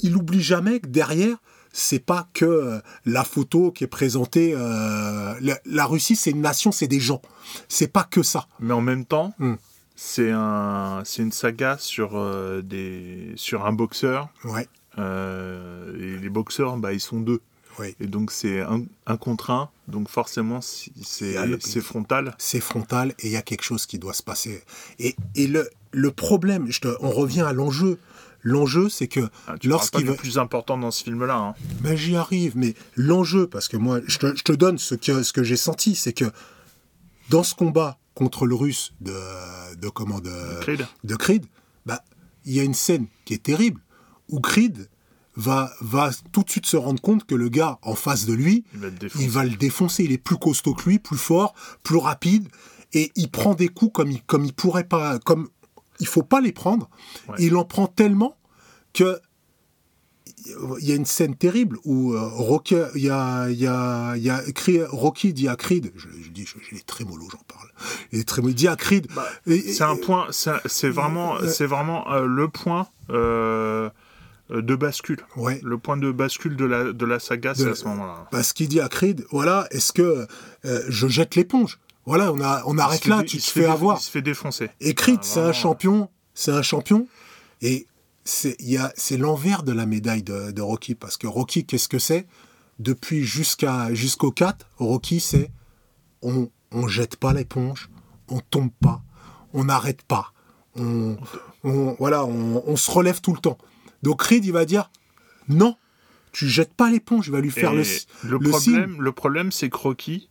il 0.00 0.16
oublie 0.16 0.42
jamais 0.42 0.80
que 0.80 0.88
derrière. 0.88 1.36
C'est 1.72 2.04
pas 2.04 2.28
que 2.34 2.80
la 3.06 3.22
photo 3.24 3.70
qui 3.70 3.84
est 3.84 3.86
présentée. 3.86 4.52
euh, 4.56 5.34
la, 5.40 5.58
la 5.64 5.86
Russie, 5.86 6.16
c'est 6.16 6.32
une 6.32 6.40
nation, 6.40 6.72
c'est 6.72 6.88
des 6.88 6.98
gens. 7.00 7.22
C'est 7.68 7.86
pas 7.92 8.02
que 8.04 8.22
ça. 8.24 8.48
Mais 8.58 8.74
en 8.74 8.80
même 8.80 9.04
temps, 9.06 9.32
Mhm. 9.38 9.56
C'est 10.02 10.30
un, 10.30 11.02
c'est 11.04 11.20
une 11.22 11.30
saga 11.30 11.76
sur, 11.78 12.12
euh, 12.16 12.62
des, 12.62 13.32
sur 13.36 13.66
un 13.66 13.72
boxeur. 13.72 14.30
Ouais. 14.44 14.66
Euh, 14.98 15.94
et 16.00 16.18
les 16.18 16.30
boxeurs, 16.30 16.78
bah, 16.78 16.94
ils 16.94 17.00
sont 17.00 17.20
deux. 17.20 17.42
Ouais. 17.78 17.94
Et 18.00 18.06
donc, 18.06 18.30
c'est 18.30 18.62
un, 18.62 18.82
un 19.06 19.16
contre 19.18 19.50
un. 19.50 19.68
Donc, 19.88 20.08
forcément, 20.08 20.60
c'est 20.62 21.46
le- 21.46 21.58
frontal. 21.82 22.34
c'est 22.38 22.60
frontal 22.60 23.10
et 23.18 23.26
il 23.26 23.32
y 23.32 23.36
a 23.36 23.42
quelque 23.42 23.62
chose 23.62 23.84
qui 23.84 23.98
doit 23.98 24.14
se 24.14 24.22
passer. 24.22 24.62
Et, 24.98 25.16
et 25.34 25.46
le, 25.46 25.68
le 25.92 26.10
problème, 26.10 26.70
je 26.70 26.80
te- 26.80 26.96
on 27.00 27.10
revient 27.10 27.42
à 27.42 27.52
l'enjeu. 27.52 27.98
L'enjeu, 28.42 28.88
c'est 28.88 29.06
que 29.06 29.20
Ah, 29.48 29.56
lorsqu'il 29.64 30.06
va... 30.06 30.14
plus 30.14 30.38
important 30.38 30.78
dans 30.78 30.90
ce 30.90 31.04
film-là. 31.04 31.36
hein. 31.36 31.54
Ben, 31.82 31.94
j'y 31.94 32.16
arrive, 32.16 32.56
mais 32.56 32.74
l'enjeu, 32.96 33.46
parce 33.46 33.68
que 33.68 33.76
moi, 33.76 34.00
je 34.06 34.16
te, 34.16 34.34
je 34.34 34.42
te 34.44 34.52
donne 34.52 34.78
ce 34.78 34.94
que, 34.94 35.22
ce 35.22 35.34
que 35.34 35.42
j'ai 35.42 35.58
senti, 35.58 35.94
c'est 35.94 36.14
que 36.14 36.24
dans 37.28 37.42
ce 37.42 37.54
combat 37.54 37.98
contre 38.14 38.46
le 38.46 38.54
russe 38.54 38.92
de, 39.00 39.14
de 39.76 39.88
comment 39.88 40.20
de, 40.20 40.60
Creed. 40.60 40.86
de 41.04 41.16
Creed, 41.16 41.46
bah, 41.86 42.02
il 42.44 42.54
y 42.54 42.60
a 42.60 42.64
une 42.64 42.74
scène 42.74 43.06
qui 43.24 43.34
est 43.34 43.42
terrible 43.42 43.80
où 44.28 44.40
Creed 44.40 44.88
va, 45.36 45.72
va 45.80 46.10
tout 46.32 46.42
de 46.42 46.50
suite 46.50 46.66
se 46.66 46.76
rendre 46.76 47.00
compte 47.00 47.24
que 47.24 47.34
le 47.34 47.48
gars 47.48 47.78
en 47.82 47.94
face 47.94 48.26
de 48.26 48.32
lui, 48.32 48.64
Il 49.18 49.30
va 49.30 49.44
il 49.44 49.52
le 49.52 49.56
défoncer. 49.56 50.04
Il 50.04 50.12
est 50.12 50.18
plus 50.18 50.36
costaud 50.36 50.74
que 50.74 50.88
lui, 50.88 50.98
plus 50.98 51.18
fort, 51.18 51.54
plus 51.82 51.96
rapide, 51.96 52.48
et 52.92 53.12
il 53.16 53.30
prend 53.30 53.54
des 53.54 53.68
coups 53.68 53.92
comme 53.92 54.10
il, 54.10 54.22
comme 54.22 54.44
il 54.44 54.52
pourrait 54.52 54.84
pas, 54.84 55.18
comme 55.20 55.48
il 56.00 56.06
faut 56.06 56.22
pas 56.22 56.40
les 56.40 56.52
prendre. 56.52 56.90
Ouais. 57.28 57.36
Et 57.38 57.46
il 57.46 57.56
en 57.56 57.64
prend 57.64 57.86
tellement 57.86 58.36
que 58.92 59.20
il 60.80 60.88
y 60.88 60.92
a 60.92 60.94
une 60.94 61.04
scène 61.06 61.34
terrible 61.36 61.78
où 61.84 62.12
euh, 62.14 62.20
Rocky, 62.22 62.76
il 62.94 63.02
y 63.02 63.10
a, 63.10 63.48
il 63.50 63.58
y 63.58 63.66
a, 63.66 64.14
il 64.16 64.22
y 64.22 64.30
a 64.30 64.40
Cre- 64.42 64.86
Rocky 64.86 65.32
dit 65.32 65.48
à 65.48 65.56
Creed, 65.56 65.92
je, 65.96 66.08
je 66.24 66.30
dis, 66.30 66.46
j'ai 66.46 66.76
les 66.76 66.82
trémolos, 66.82 67.28
j'en 67.30 67.42
parle. 67.52 67.68
Il 68.12 68.20
est 68.20 68.24
trémolo, 68.28 68.52
il 68.52 68.56
dit 68.56 68.68
à 68.68 68.76
Creed, 68.76 69.06
et- 69.46 69.60
C'est 69.72 69.84
un 69.84 69.96
point, 69.96 70.26
c'est 70.30 70.88
vraiment, 70.88 71.36
Euh, 71.36 71.48
c'est 71.48 71.66
vraiment 71.66 72.10
euh, 72.12 72.26
le 72.26 72.48
point 72.48 72.88
euh, 73.10 73.90
de 74.50 74.74
bascule. 74.74 75.20
ouais, 75.36 75.60
Le 75.62 75.78
point 75.78 75.96
de 75.96 76.10
bascule 76.10 76.56
de 76.56 76.64
la, 76.64 76.92
de 76.92 77.06
la 77.06 77.18
saga, 77.20 77.54
c'est 77.54 77.68
à 77.68 77.74
ce 77.74 77.84
moment-là. 77.84 78.26
parce 78.30 78.52
qu'il 78.52 78.68
dit 78.68 78.80
à 78.80 78.88
Creed, 78.88 79.24
voilà, 79.30 79.66
est-ce 79.70 79.92
que 79.92 80.26
euh, 80.64 80.82
je 80.88 81.06
jette 81.08 81.36
l'éponge? 81.36 81.78
Voilà, 82.06 82.32
on, 82.32 82.40
a, 82.40 82.62
on 82.66 82.78
arrête 82.78 83.04
là, 83.06 83.22
tu 83.22 83.36
te 83.38 83.42
fais 83.44 83.66
avoir. 83.66 83.98
Il 83.98 84.02
se 84.02 84.10
fait 84.10 84.22
défoncer. 84.22 84.70
Et 84.80 84.94
Creed, 84.94 85.18
Ah, 85.20 85.24
c'est 85.24 85.40
un 85.40 85.52
champion, 85.52 86.08
c'est 86.34 86.50
un 86.50 86.62
champion, 86.62 87.06
et 87.62 87.86
c'est 88.30 89.16
l'envers 89.16 89.62
de 89.62 89.72
la 89.72 89.86
médaille 89.86 90.22
de, 90.22 90.50
de 90.52 90.62
Rocky, 90.62 90.94
parce 90.94 91.16
que 91.16 91.26
Rocky, 91.26 91.64
qu'est-ce 91.64 91.88
que 91.88 91.98
c'est? 91.98 92.26
Depuis 92.78 93.24
jusqu'à 93.24 93.92
jusqu'au 93.92 94.30
4, 94.30 94.66
Rocky, 94.78 95.20
c'est 95.20 95.50
on 96.22 96.50
on 96.72 96.86
jette 96.86 97.16
pas 97.16 97.32
l'éponge, 97.32 97.90
on 98.28 98.40
tombe 98.40 98.70
pas, 98.80 99.02
on 99.52 99.64
n'arrête 99.64 100.02
pas, 100.02 100.32
on, 100.76 101.16
on- 101.64 101.96
voilà, 101.98 102.24
on, 102.24 102.62
on 102.66 102.76
se 102.76 102.90
relève 102.90 103.20
tout 103.20 103.32
le 103.34 103.40
temps. 103.40 103.58
Donc 104.02 104.20
Creed, 104.20 104.44
il 104.44 104.52
va 104.52 104.64
dire 104.64 104.90
non, 105.48 105.76
tu 106.32 106.48
jettes 106.48 106.72
pas 106.74 106.90
l'éponge, 106.90 107.26
il 107.26 107.32
va 107.32 107.40
lui 107.40 107.50
faire 107.50 107.72
Et 107.72 107.76
le, 107.76 107.82
le, 108.24 108.30
le 108.38 108.38
problème, 108.50 109.02
le 109.02 109.12
problème, 109.12 109.50
c'est 109.52 109.68
que 109.68 109.76
Rocky, 109.76 110.28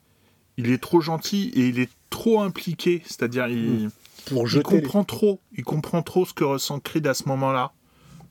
il 0.57 0.71
est 0.71 0.77
trop 0.81 1.01
gentil 1.01 1.51
et 1.53 1.67
il 1.67 1.79
est 1.79 1.89
trop 2.09 2.39
impliqué. 2.41 3.03
C'est-à-dire, 3.05 3.47
il, 3.47 3.89
pour 4.27 4.47
il 4.47 4.49
les- 5.01 5.05
trop. 5.05 5.41
Il 5.57 5.63
comprend 5.65 6.01
trop 6.01 6.25
ce 6.25 6.33
que 6.33 6.43
ressent 6.45 6.79
Creed 6.79 7.05
à 7.05 7.13
ce 7.13 7.27
moment-là 7.27 7.73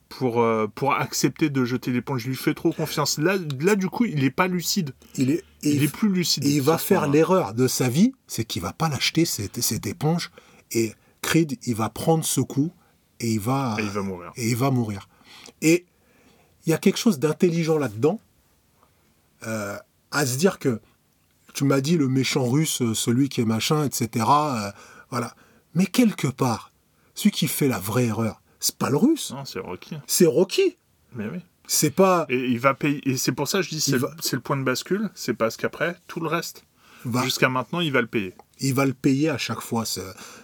pour, 0.08 0.40
euh, 0.40 0.66
pour 0.74 0.94
accepter 0.94 1.50
de 1.50 1.64
jeter 1.64 1.90
l'éponge. 1.90 2.22
Je 2.22 2.28
lui 2.28 2.36
fais 2.36 2.54
trop 2.54 2.72
confiance. 2.72 3.18
Là, 3.18 3.36
là 3.60 3.76
du 3.76 3.88
coup, 3.88 4.04
il 4.04 4.20
n'est 4.20 4.30
pas 4.30 4.48
lucide. 4.48 4.94
il 5.16 5.30
est, 5.30 5.44
Il 5.62 5.82
est 5.82 5.92
plus 5.92 6.08
lucide. 6.08 6.44
Et 6.44 6.50
il 6.50 6.62
va 6.62 6.78
faire 6.78 7.02
moment-là. 7.02 7.18
l'erreur 7.18 7.54
de 7.54 7.68
sa 7.68 7.88
vie, 7.88 8.12
c'est 8.26 8.44
qu'il 8.44 8.62
va 8.62 8.72
pas 8.72 8.88
l'acheter 8.88 9.24
cette, 9.24 9.60
cette 9.60 9.86
éponge. 9.86 10.30
Et 10.72 10.92
Creed, 11.22 11.58
il 11.64 11.74
va 11.74 11.88
prendre 11.88 12.24
ce 12.24 12.40
coup 12.40 12.72
et 13.20 13.32
il 13.32 13.40
va, 13.40 13.76
Et 13.78 13.82
il 13.82 13.88
va 13.90 14.02
mourir. 14.02 14.32
et 14.36 14.48
il 14.48 14.56
va 14.56 14.70
mourir. 14.70 15.08
Et 15.62 15.86
il 16.66 16.70
y 16.70 16.72
a 16.72 16.78
quelque 16.78 16.98
chose 16.98 17.18
d'intelligent 17.18 17.78
là-dedans, 17.78 18.20
euh, 19.46 19.76
à 20.10 20.26
se 20.26 20.36
dire 20.36 20.58
que 20.58 20.80
tu 21.54 21.64
m'as 21.64 21.80
dit 21.80 21.96
le 21.96 22.08
méchant 22.08 22.44
russe, 22.46 22.82
euh, 22.82 22.94
celui 22.94 23.28
qui 23.28 23.40
est 23.40 23.44
machin, 23.44 23.84
etc. 23.84 24.26
euh, 24.28 24.70
voilà. 25.10 25.34
Mais 25.74 25.86
quelque 25.86 26.28
part, 26.28 26.72
celui 27.14 27.30
qui 27.30 27.48
fait 27.48 27.68
la 27.68 27.78
vraie 27.78 28.06
erreur, 28.06 28.40
c'est 28.60 28.76
pas 28.76 28.90
le 28.90 28.96
russe, 28.96 29.30
Non, 29.32 29.44
c'est 29.44 29.58
Rocky. 29.60 29.96
c'est 30.06 30.26
Rocky. 30.26 30.76
Mais 31.14 31.26
oui. 31.32 31.38
C'est 31.66 31.90
pas. 31.90 32.26
Et 32.28 32.36
il 32.48 32.58
va 32.58 32.74
payer. 32.74 33.00
Et 33.08 33.16
c'est 33.16 33.32
pour 33.32 33.46
ça 33.48 33.58
que 33.58 33.64
je 33.64 33.70
dis 33.70 33.80
c'est 33.80 33.98
va- 33.98 34.14
le 34.32 34.40
point 34.40 34.56
de 34.56 34.62
bascule. 34.64 35.10
C'est 35.14 35.34
parce 35.34 35.56
qu'après, 35.56 35.96
tout 36.06 36.20
le 36.20 36.28
reste, 36.28 36.64
va- 37.04 37.22
jusqu'à 37.24 37.48
maintenant, 37.48 37.80
il 37.80 37.92
va 37.92 38.00
le 38.00 38.06
payer. 38.06 38.34
il 38.60 38.74
va 38.74 38.86
le 38.86 38.94
payer 38.94 39.28
à 39.28 39.38
chaque 39.38 39.60
fois, 39.60 39.84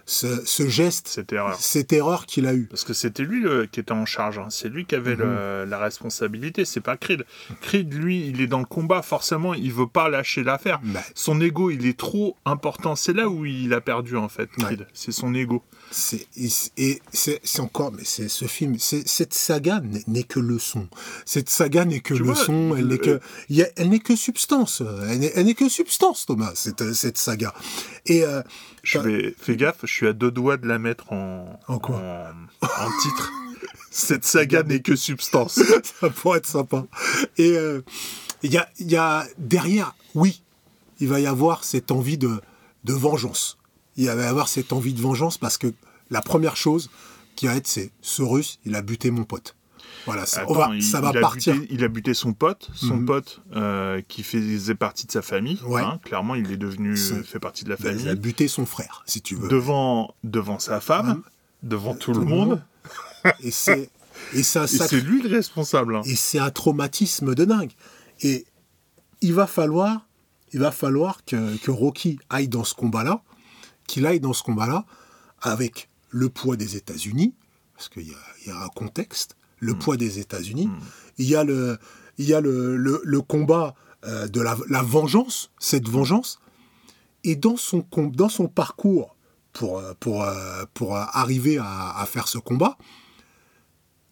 ce, 0.07 0.68
geste, 0.68 1.09
Cette 1.09 1.32
erreur. 1.32 1.57
cette 1.61 1.92
erreur 1.92 2.26
qu'il 2.26 2.46
a 2.46 2.55
eue. 2.55 2.66
Parce 2.66 2.84
que 2.84 2.92
c'était 2.92 3.22
lui 3.22 3.40
le- 3.40 3.66
qui 3.66 3.80
était 3.80 3.92
en 3.92 4.07
charge. 4.07 4.38
hein. 4.38 4.48
C'est 4.50 4.68
lui 4.68 4.84
qui 4.86 4.94
avait 4.94 5.16
le- 5.16 5.64
la 5.64 5.78
responsabilité. 5.78 6.64
C'est 6.64 6.80
pas 6.80 6.96
Creed. 6.96 7.24
Creed, 7.62 7.92
lui, 7.94 8.26
il 8.28 8.40
est 8.40 8.46
dans 8.46 8.59
le 8.59 8.64
combat. 8.66 9.02
Forcément, 9.02 9.55
il 9.55 9.72
veut 9.72 9.86
pas 9.86 10.09
lâcher 10.09 10.42
l'affaire. 10.44 10.80
Bah, 10.84 11.00
Son 11.14 11.40
ego, 11.40 11.70
il 11.70 11.86
est 11.86 11.98
trop 11.98 12.36
important. 12.44 12.96
C'est 12.96 13.12
là 13.14 13.28
où 13.28 13.44
il 13.46 13.72
a 13.72 13.80
perdu, 13.80 14.16
en 14.16 14.28
fait, 14.28 14.48
Creed. 14.59 14.86
C'est 14.92 15.12
son 15.12 15.34
ego. 15.34 15.62
c'est 15.90 16.26
et 16.76 17.00
c'est- 17.12 17.61
encore, 17.61 17.92
mais 17.92 18.05
c'est 18.05 18.28
ce 18.28 18.46
film, 18.46 18.76
cette 18.78 19.32
saga 19.34 19.80
n'est 20.09 20.22
que 20.24 20.40
leçon. 20.40 20.88
Cette 21.24 21.48
saga 21.48 21.84
n'est 21.84 22.00
que 22.00 22.14
Tu 22.14 22.22
vois, 22.22 22.34
leçon, 22.34 22.74
elle 22.76 22.84
le- 22.84 22.88
n'est 22.94 22.98
que, 22.98 23.20
y 23.48 23.62
a- 23.62 23.68
elle 23.76 23.90
n'est 23.90 24.00
que 24.00 24.16
substance. 24.16 24.82
Elle 25.09 25.20
n'est 25.20 25.32
elle 25.34 25.46
n'est 25.46 25.55
que 25.55 25.68
substance, 25.68 26.26
Thomas. 26.26 26.52
Cette 26.55 26.92
cette 26.94 27.18
saga. 27.18 27.55
Et 28.07 28.24
euh, 28.24 28.42
Je 28.85 28.99
vais, 28.99 29.35
fais 29.39 29.57
gaffe, 29.57 29.78
je 29.82 29.93
suis 29.93 30.07
à 30.07 30.12
deux 30.12 30.30
doigts 30.30 30.57
de 30.57 30.68
la 30.68 30.78
mettre 30.78 31.12
en, 31.12 31.59
En 31.68 31.78
quoi 31.78 31.97
en, 31.97 32.66
en 32.66 32.91
titre. 33.03 33.32
Cette 33.91 34.24
saga 34.24 34.62
n'est 34.62 34.80
que 34.80 34.95
substance. 34.95 35.61
ça 36.01 36.11
pourrait 36.11 36.39
être 36.39 36.47
sympa. 36.47 36.87
Et 37.39 37.57
euh, 37.57 37.82
il 38.43 38.53
y 38.53 38.59
a 38.59 38.68
il 38.78 38.91
y 38.91 38.97
a 38.97 39.26
derrière, 39.39 39.97
oui, 40.14 40.43
il 41.01 41.09
va 41.09 41.20
y 41.20 41.26
avoir 41.26 41.64
cette 41.64 41.91
envie 41.91 42.18
de 42.18 42.41
de 42.85 42.93
vengeance. 42.93 43.59
il 43.97 44.07
va 44.07 44.14
y 44.14 44.26
avoir 44.26 44.49
cette 44.49 44.72
envie 44.72 44.93
de 44.93 45.01
vengeance 45.01 45.39
parce 45.39 45.57
que 45.57 45.72
la 46.11 46.20
première 46.20 46.57
chose 46.57 46.91
qui 47.35 47.47
va 47.47 47.57
être, 47.57 47.66
c'est 47.66 47.91
ce 48.03 48.22
russe, 48.22 48.59
il 48.64 48.74
a 48.74 48.82
buté 48.82 49.11
mon 49.11 49.24
pote. 49.24 49.57
Voilà, 50.07 50.26
ça, 50.26 50.42
Attends, 50.42 50.55
va, 50.55 50.70
il- 50.74 50.82
ça 50.82 51.00
va 51.00 51.11
il 51.12 51.18
a 51.18 51.20
partir. 51.20 51.55
buté- 51.55 51.66
il 51.70 51.84
a 51.84 51.88
buté 51.88 52.12
son 52.14 52.32
pote, 52.34 52.70
son 52.74 52.96
Mhm. 52.98 53.07
pote 53.07 53.40
euh, 53.57 54.02
qui 54.07 54.22
faisait 54.22 54.74
partie 54.74 55.07
de 55.07 55.12
sa 55.12 55.22
famille. 55.22 55.59
Ouais. 55.64 55.80
hein, 55.82 55.98
clairement, 56.05 56.34
il 56.34 56.50
est 56.52 56.57
devenu 56.59 56.94
euh, 56.94 57.22
fait 57.22 57.38
partie 57.40 57.64
de 57.64 57.70
la 57.70 57.76
Il 57.80 57.86
a 57.86 57.90
famille. 57.92 58.14
buté 58.16 58.46
son 58.48 58.66
frère, 58.66 59.02
si 59.07 59.22
tu 59.22 59.34
veux. 59.34 59.48
Devant, 59.48 60.14
devant 60.24 60.59
sa 60.59 60.80
femme, 60.80 61.09
Mhm. 61.09 61.22
devant 61.62 61.94
tout, 61.94 62.12
le 62.12 62.20
monde. 62.24 62.62
Et 63.40 63.50
c'est 63.50 63.88
et 64.34 64.42
c'est 64.42 64.92
lui 65.00 65.22
le 65.22 65.28
responsable. 65.34 65.96
hein. 65.96 66.02
et 66.05 66.14
c'est 66.16 66.38
un 66.38 66.50
traumatisme 66.50 67.34
de 67.34 67.44
dingue. 67.44 67.72
Et 68.20 68.44
il 69.22 69.32
va 69.32 69.46
falloir, 69.46 70.07
il 70.52 70.61
va 70.61 70.70
falloir 70.70 71.24
que, 71.24 71.57
que 71.57 71.70
Rocky 71.70 72.18
aille 72.30 72.48
dans 72.48 72.64
ce 72.64 72.74
combat-là, 72.74 73.22
qu'il 73.86 74.07
aille 74.07 74.20
dans 74.20 74.32
ce 74.34 74.42
combat-là 74.42 74.84
avec 75.40 75.88
le 76.11 76.28
poids 76.28 76.57
des 76.57 76.76
États-Unis, 76.76 77.34
parce 77.74 77.88
qu'il 77.88 78.02
y 78.02 78.12
y 78.46 78.50
a 78.50 78.62
un 78.62 78.68
contexte, 78.68 79.36
le 79.64 79.74
Mm. 79.74 79.78
poids 79.78 79.96
des 79.96 80.18
États-Unis. 80.18 80.68
Il 81.18 81.26
y 81.26 81.34
a 81.36 81.44
le, 81.44 81.78
il 82.18 82.26
y 82.26 82.34
a 82.34 82.40
le, 82.40 82.76
le- 82.76 83.00
le 83.04 83.20
combat 83.20 83.74
euh, 84.04 84.28
de 84.28 84.40
la, 84.40 84.56
la 84.68 84.82
vengeance, 84.82 85.50
cette 85.58 85.88
vengeance. 85.88 86.38
Et 87.24 87.36
dans 87.36 87.56
son, 87.56 87.84
dans 88.22 88.28
son 88.28 88.48
parcours 88.48 89.16
pour, 89.52 89.78
euh, 89.78 89.94
pour, 89.98 90.22
euh, 90.24 90.64
pour 90.74 90.96
arriver 90.96 91.56
à, 91.58 91.96
à 91.98 92.04
faire 92.06 92.28
ce 92.28 92.38
combat, 92.38 92.76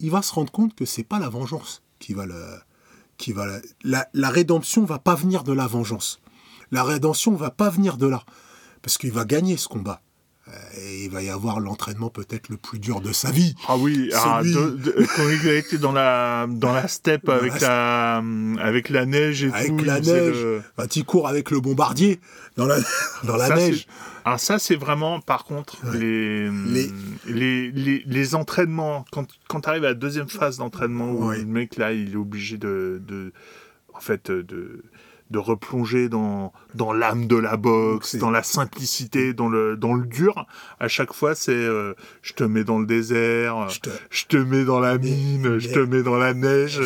il 0.01 0.11
va 0.11 0.23
se 0.23 0.33
rendre 0.33 0.51
compte 0.51 0.75
que 0.75 0.85
c'est 0.85 1.05
pas 1.05 1.19
la 1.19 1.29
vengeance 1.29 1.83
qui 1.99 2.15
va 2.15 2.25
le, 2.27 2.43
qui 3.19 3.33
va 3.33 3.47
le- 3.47 3.63
la, 3.85 4.09
la 4.15 4.31
rédemption 4.31 4.85
va 4.85 4.99
pas 4.99 5.15
venir 5.15 5.45
de 5.45 5.53
la 5.53 5.67
vengeance. 5.67 6.21
La 6.71 6.83
rédemption 6.85 7.35
va 7.37 7.51
pas 7.51 7.69
venir 7.69 7.97
de 7.99 8.07
là, 8.07 8.25
parce 8.81 8.97
qu'il 8.99 9.13
va 9.13 9.25
gagner 9.27 9.57
ce 9.59 9.69
combat. 9.69 10.01
Euh, 10.49 10.51
Et 10.77 11.05
il 11.05 11.11
va 11.11 11.23
y 11.23 11.29
avoir 11.31 11.61
l'entraînement 11.61 12.11
peut-être 12.11 12.49
le 12.49 12.57
plus 12.57 12.81
dur 12.81 13.01
de 13.01 13.13
sa 13.13 13.31
vie. 13.31 13.55
Ah 13.69 13.77
oui, 13.77 14.11
ah, 14.13 14.41
Celui- 14.43 14.53
de- 14.55 14.71
de- 14.77 15.07
quand 15.17 15.29
il 15.29 15.49
a 15.49 15.55
été 15.55 15.79
dans 15.79 15.93
la, 15.93 16.47
dans 16.49 16.73
la 16.73 16.89
steppe 16.89 17.27
Dans 17.27 17.33
avec, 17.35 17.61
la- 17.61 18.21
la, 18.59 18.63
avec 18.65 18.89
la 18.89 19.07
neige 19.07 19.45
et 19.45 19.53
Avec 19.53 19.77
tout. 19.77 19.85
la 19.85 19.99
il 19.99 20.05
faisait 20.05 20.21
neige. 20.31 20.43
le- 20.43 20.63
Quand 20.77 20.97
il 20.97 21.05
court 21.05 21.29
avec 21.29 21.53
le 21.53 21.61
bombardier 21.61 22.21
dans 22.57 22.67
la, 22.67 22.77
dans 23.25 23.37
la 23.37 23.47
Ça, 23.49 23.55
neige. 23.55 23.87
Alors 24.25 24.41
ça, 24.41 24.59
c'est 24.59 24.75
vraiment, 24.75 25.21
par 25.21 25.45
contre, 25.45 25.77
Ouais. 25.87 25.99
les, 25.99 26.51
Les- 26.51 26.91
les... 27.27 27.71
Les, 27.71 28.03
les, 28.05 28.35
entraînements, 28.35 29.05
quand, 29.13 29.27
quand 29.49 29.61
tu 29.61 29.69
arrives 29.69 29.85
à 29.85 29.89
la 29.89 29.95
deuxième 29.95 30.29
phase 30.29 30.59
d'entraînement, 30.59 31.13
où 31.13 31.29
Ouais. 31.29 31.39
le 31.39 31.45
mec, 31.47 31.77
là, 31.77 31.93
il 31.93 32.13
est 32.15 32.17
obligé 32.17 32.57
de, 32.59 33.01
de 33.07 33.33
en 33.95 34.01
fait, 34.01 34.29
de, 34.31 34.83
de 35.33 35.39
replonger 35.39 36.09
dans, 36.09 36.53
dans 36.77 36.93
l'âme 36.93 37.27
de 37.27 37.37
la 37.37 37.57
boxe, 37.57 38.15
dans 38.15 38.31
la 38.31 38.43
simplicité, 38.45 39.33
dans 39.35 39.49
le, 39.49 39.77
dans 39.77 39.95
le 39.95 40.07
dur, 40.07 40.47
à 40.79 40.87
chaque 40.87 41.13
fois, 41.13 41.35
c'est 41.35 41.51
euh, 41.53 41.95
je 42.23 42.35
te 42.35 42.45
mets 42.45 42.63
dans 42.65 42.79
le 42.79 42.87
désert, 42.87 43.69
Je 43.69 43.81
te- 43.81 43.91
je 44.11 44.27
te 44.27 44.37
mets 44.37 44.65
dans 44.65 44.79
la 44.79 44.99
Mais- 44.99 45.11
mine, 45.11 45.59
je 45.59 45.69
te 45.71 45.79
mets 45.81 46.03
dans 46.05 46.17
la 46.17 46.35
neige, 46.35 46.81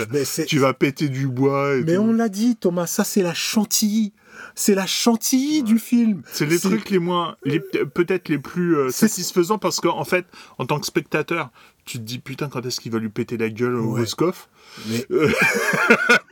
tu 0.47 0.59
vas 0.59 0.73
péter 0.73 1.09
du 1.09 1.27
bois. 1.27 1.75
Et 1.77 1.83
Mais 1.85 1.97
tout. 1.97 2.01
on 2.03 2.13
l'a 2.13 2.29
dit, 2.31 2.57
Thomas, 2.57 2.87
ça 2.87 3.05
c'est 3.05 3.23
la 3.23 3.35
chantilly. 3.35 4.13
C'est 4.55 4.75
la 4.75 4.87
chantilly 4.87 5.63
du 5.63 5.79
film. 5.79 6.23
C'est 6.31 6.47
les 6.47 6.59
trucs 6.59 6.91
les 6.91 6.99
moins, 6.99 7.37
les- 7.45 7.59
peut-être 7.61 8.29
les 8.29 8.39
plus 8.39 8.77
euh, 8.77 8.91
satisfaisants 8.91 9.59
parce 9.59 9.81
qu'en 9.81 10.05
fait, 10.05 10.27
en 10.59 10.67
tant 10.67 10.79
que 10.79 10.87
spectateur, 10.87 11.51
tu 11.87 11.99
te 11.99 12.03
dis 12.03 12.19
putain 12.19 12.49
quand 12.49 12.65
est-ce 12.67 12.81
qu'il 12.81 12.93
va 12.93 12.99
lui 12.99 13.09
péter 13.09 13.37
la 13.39 13.49
gueule 13.49 13.77
au 13.77 13.93
Ouais. 13.95 14.01
Roscoff 14.01 14.49
Mais 14.89 15.07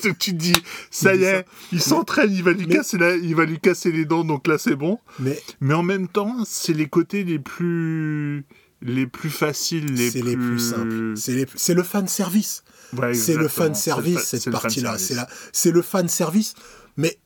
Tu 0.01 0.15
tu 0.19 0.33
te 0.33 0.37
dis 0.37 0.63
ça 0.91 1.15
Il 1.15 1.21
y 1.23 1.25
est, 1.25 1.39
ça. 1.39 1.45
il 1.73 1.81
s'entraîne, 1.81 2.33
il 2.33 2.43
va 2.43 2.53
lui 2.53 2.67
Mais- 2.67 2.75
casser 2.75 2.99
la- 2.99 3.17
il 3.17 3.35
va 3.35 3.45
lui 3.47 3.59
casser 3.61 3.91
les 3.93 4.05
dents 4.05 4.25
donc 4.25 4.47
là 4.47 4.59
c'est 4.59 4.77
bon. 4.77 4.99
mais 5.21 5.41
Mais 5.61 5.75
en 5.75 5.83
même 5.83 6.09
temps, 6.09 6.37
c'est 6.45 6.75
les 6.75 6.89
côtés 6.89 7.25
les 7.25 7.39
plus 7.39 8.45
les 8.83 9.07
plus 9.07 9.31
faciles, 9.31 9.87
les 9.95 10.11
c'est 10.11 10.21
plus 10.21 10.29
les 10.31 10.37
plus 10.37 10.59
simples. 10.59 11.15
C'est 11.17 11.33
les- 11.33 11.47
c'est 11.55 11.73
le 11.75 11.83
fan 11.83 12.07
service. 12.07 12.65
Ouais, 12.95 13.15
c'est 13.15 13.37
le 13.37 13.49
fan 13.49 13.75
service 13.75 14.21
cette 14.25 14.51
partie-là. 14.51 14.91
fanservice. 14.93 15.07
C'est 15.09 15.15
la- 15.15 15.29
c'est 15.53 15.71
le 15.73 15.81
fan 15.83 16.09
service. 16.09 16.55
Mais 16.97 17.17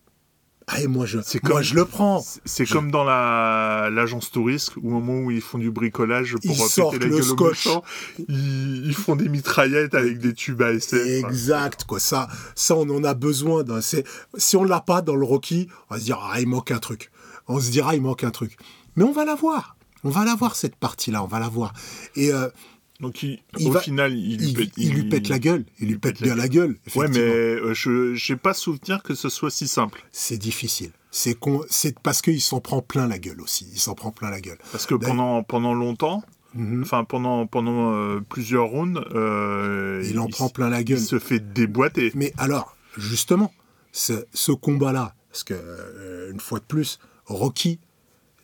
allez, 0.69 0.87
moi 0.87 1.05
je, 1.07 1.19
C'est 1.25 1.43
moi 1.43 1.55
comme- 1.55 1.63
je 1.63 1.75
le 1.75 1.85
prends. 1.85 2.25
C'est- 2.45 2.67
comme 2.67 2.91
dans 2.91 3.05
la 3.05 3.89
l'agence 3.93 4.31
touriste, 4.31 4.77
au 4.77 4.89
moment 4.89 5.19
où 5.19 5.31
ils 5.31 5.41
font 5.41 5.59
du 5.59 5.71
bricolage 5.71 6.35
pour 6.35 6.41
Ils 6.57 6.63
euh, 6.63 6.67
sortent 6.69 6.93
péter 6.95 7.07
la 7.07 7.11
le 7.11 7.17
gueule 7.21 7.31
aux 7.31 7.35
scotch. 7.35 7.67
méchants, 7.67 7.83
ils, 8.29 8.87
ils 8.87 8.95
font 8.95 9.17
des 9.17 9.29
mitraillettes 9.29 9.95
avec 9.95 10.19
des 10.19 10.35
tubes 10.35 10.63
à 10.63 10.73
SF. 10.73 11.07
Exact, 11.25 11.85
quoi. 11.85 11.99
Ça, 12.01 12.29
ça, 12.55 12.77
on 12.77 12.89
en 12.91 13.03
a 13.05 13.15
besoin. 13.15 13.65
Si 14.37 14.57
on 14.57 14.65
l'a 14.65 14.81
pas 14.81 15.03
dans 15.03 15.17
le 15.17 15.25
Rocky, 15.25 15.69
on 15.91 15.95
va 15.95 16.01
se 16.01 16.05
dire 16.05 16.19
ah 16.23 16.41
il 16.41 16.47
manque 16.49 16.71
un 16.71 16.79
truc. 16.79 17.11
On 17.49 17.59
se 17.61 17.71
dira 17.71 17.95
il 17.97 18.03
manque 18.03 18.25
un 18.25 18.31
truc. 18.31 18.57
Mais 18.97 19.05
on 19.05 19.13
va 19.13 19.25
la 19.25 19.35
voir. 19.35 19.77
On 20.05 20.11
va 20.11 20.25
la 20.25 20.35
voir 20.35 20.55
cette 20.55 20.77
partie-là. 20.77 21.23
On 21.25 21.27
va 21.27 21.41
la 21.41 21.49
voir. 21.49 21.73
Et 22.15 22.33
euh, 22.33 22.49
Donc 23.01 23.23
il- 23.23 23.39
Il 23.59 23.69
au 23.69 23.73
va- 23.73 23.81
final, 23.81 24.13
il, 24.17 24.39
lui 24.45 24.53
pète, 24.55 24.71
il 24.77 24.93
lui 24.93 25.05
pète 25.09 25.29
la 25.29 25.39
gueule. 25.39 25.65
Il 25.79 25.89
lui 25.89 25.99
pète 25.99 26.21
bien 26.21 26.35
la 26.35 26.49
gueule. 26.49 26.77
Ouais, 26.97 27.07
mais 27.09 27.19
euh, 27.19 27.73
je 27.73 28.15
j'ai 28.15 28.37
pas 28.37 28.55
souvenir 28.55 29.03
que 29.05 29.15
ce 29.15 29.29
soit 29.29 29.51
si 29.51 29.69
simple. 29.69 30.03
c'est 30.11 30.37
difficile. 30.39 30.91
C'est 31.13 31.35
con- 31.35 31.65
parce 32.03 32.23
qu'il 32.23 32.41
s'en 32.41 32.61
prend 32.61 32.83
plein 32.83 33.07
la 33.07 33.19
gueule 33.19 33.41
aussi. 33.41 33.69
Il 33.73 33.79
s'en 33.79 33.95
prend 33.95 34.11
plein 34.11 34.31
la 34.31 34.41
gueule. 34.41 34.59
Parce 34.73 34.85
que 34.85 34.95
pendant, 34.97 35.43
pendant 35.45 35.75
longtemps, 35.75 36.23
Mhm. 36.55 36.83
enfin 36.83 37.05
pendant, 37.05 37.47
pendant 37.47 37.95
euh, 37.95 38.21
plusieurs 38.29 38.67
rounds, 38.67 39.01
euh, 39.15 40.03
Il 40.09 40.19
en 40.19 40.27
prend 40.27 40.49
plein 40.49 40.69
la 40.69 40.81
il 40.81 40.85
gueule. 40.85 40.99
se 40.99 41.19
fait 41.21 41.39
déboîter. 41.41 42.11
Mais 42.17 42.33
alors, 42.37 42.77
justement, 42.97 43.53
ce, 43.93 44.25
ce 44.35 44.51
combat-là, 44.53 45.15
parce 45.31 45.45
que, 45.45 46.31
une 46.33 46.41
fois 46.41 46.59
de 46.59 46.65
plus, 46.65 46.99
Rocky 47.27 47.79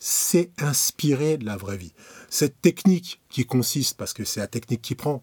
s'est 0.06 0.50
inspiré 0.58 1.38
de 1.38 1.46
la 1.46 1.56
vraie 1.56 1.78
vie. 1.78 1.94
Cette 2.28 2.60
technique 2.60 3.22
qui 3.30 3.46
consiste, 3.46 3.96
parce 3.96 4.12
que 4.12 4.22
c'est 4.22 4.38
la 4.38 4.46
technique 4.46 4.82
qui 4.82 4.94
prend, 4.94 5.22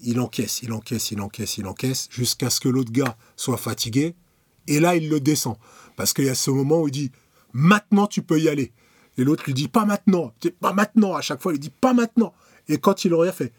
il 0.00 0.20
encaisse, 0.20 0.60
il 0.62 0.70
encaisse, 0.74 1.12
il 1.12 1.20
encaisse, 1.22 1.56
il 1.56 1.66
encaisse, 1.66 2.08
jusqu'à 2.10 2.50
ce 2.50 2.60
que 2.60 2.68
l'autre 2.68 2.92
gars 2.92 3.16
soit 3.36 3.56
fatigué, 3.56 4.14
et 4.66 4.80
là, 4.80 4.96
il 4.96 5.08
le 5.08 5.18
descend. 5.18 5.56
Parce 5.96 6.12
qu'il 6.12 6.26
y 6.26 6.28
a 6.28 6.34
ce 6.34 6.50
moment 6.50 6.82
où 6.82 6.88
il 6.88 6.90
dit, 6.90 7.12
maintenant, 7.54 8.06
tu 8.06 8.20
peux 8.20 8.38
y 8.38 8.50
aller. 8.50 8.74
Et 9.16 9.24
l'autre 9.24 9.44
lui 9.46 9.54
dit, 9.54 9.66
pas 9.66 9.86
maintenant, 9.86 10.34
pas 10.60 10.74
maintenant. 10.74 11.14
À 11.14 11.22
chaque 11.22 11.40
fois, 11.40 11.54
il 11.54 11.58
dit, 11.58 11.70
pas 11.70 11.94
maintenant. 11.94 12.34
Et 12.68 12.76
quand 12.76 13.06
il 13.06 13.14
aurait 13.14 13.32
fait, 13.32 13.54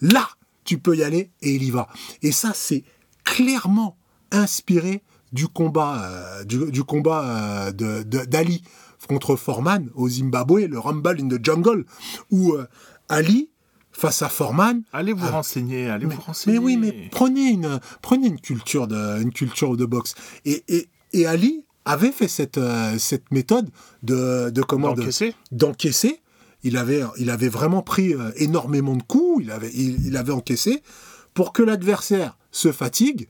là, 0.00 0.30
tu 0.64 0.78
peux 0.78 0.96
y 0.96 1.04
aller, 1.04 1.30
et 1.42 1.56
il 1.56 1.62
y 1.62 1.70
va. 1.70 1.88
Et 2.22 2.32
ça, 2.32 2.52
c'est 2.54 2.84
clairement 3.22 3.98
inspiré 4.32 5.02
du 5.32 5.46
combat, 5.46 6.02
euh, 6.04 6.44
du, 6.44 6.84
combat 6.84 7.68
euh, 7.68 8.02
d'Ali 8.02 8.62
contre 9.06 9.36
Foreman 9.36 9.88
au 9.94 10.08
Zimbabwe, 10.08 10.66
le 10.68 10.78
Rumble 10.78 11.16
in 11.20 11.28
the 11.28 11.44
Jungle, 11.44 11.84
où 12.30 12.52
euh, 12.54 12.66
Ali, 13.08 13.50
face 13.92 14.20
à 14.22 14.28
Foreman, 14.28 14.82
Allez 14.92 15.12
vous 15.12 15.24
Ah. 15.26 15.30
renseigner, 15.30 15.88
allez 15.88 16.06
mais, 16.06 16.14
vous 16.14 16.20
renseigner. 16.20 16.58
mais 16.58 16.64
oui, 16.64 16.76
mais 16.76 17.08
prenez 17.10 17.48
une, 17.50 17.80
prenez 18.02 18.26
une 18.26 18.40
culture 18.40 18.86
de, 18.86 19.22
une 19.22 19.32
culture 19.32 19.76
de 19.76 19.84
boxe. 19.86 20.14
Et, 20.44 20.64
et, 20.68 20.88
et 21.12 21.26
Ali 21.26 21.64
avait 21.84 22.12
fait 22.12 22.28
cette, 22.28 22.58
euh, 22.58 22.98
cette 22.98 23.30
méthode 23.30 23.70
de, 24.02 24.50
de 24.50 24.62
comment 24.62 24.92
de- 24.92 25.02
D'encaisser. 25.52 26.20
Il 26.62 26.76
avait, 26.76 27.02
il 27.18 27.30
avait 27.30 27.48
vraiment 27.48 27.82
pris 27.82 28.12
euh, 28.12 28.32
énormément 28.36 28.96
de 28.96 29.02
coups, 29.02 29.44
il 29.44 29.50
avait, 29.52 29.70
il, 29.72 30.04
il 30.06 30.16
avait 30.16 30.32
encaissé 30.32 30.82
pour 31.32 31.52
que 31.52 31.62
l'adversaire 31.62 32.36
se 32.50 32.72
fatigue 32.72 33.28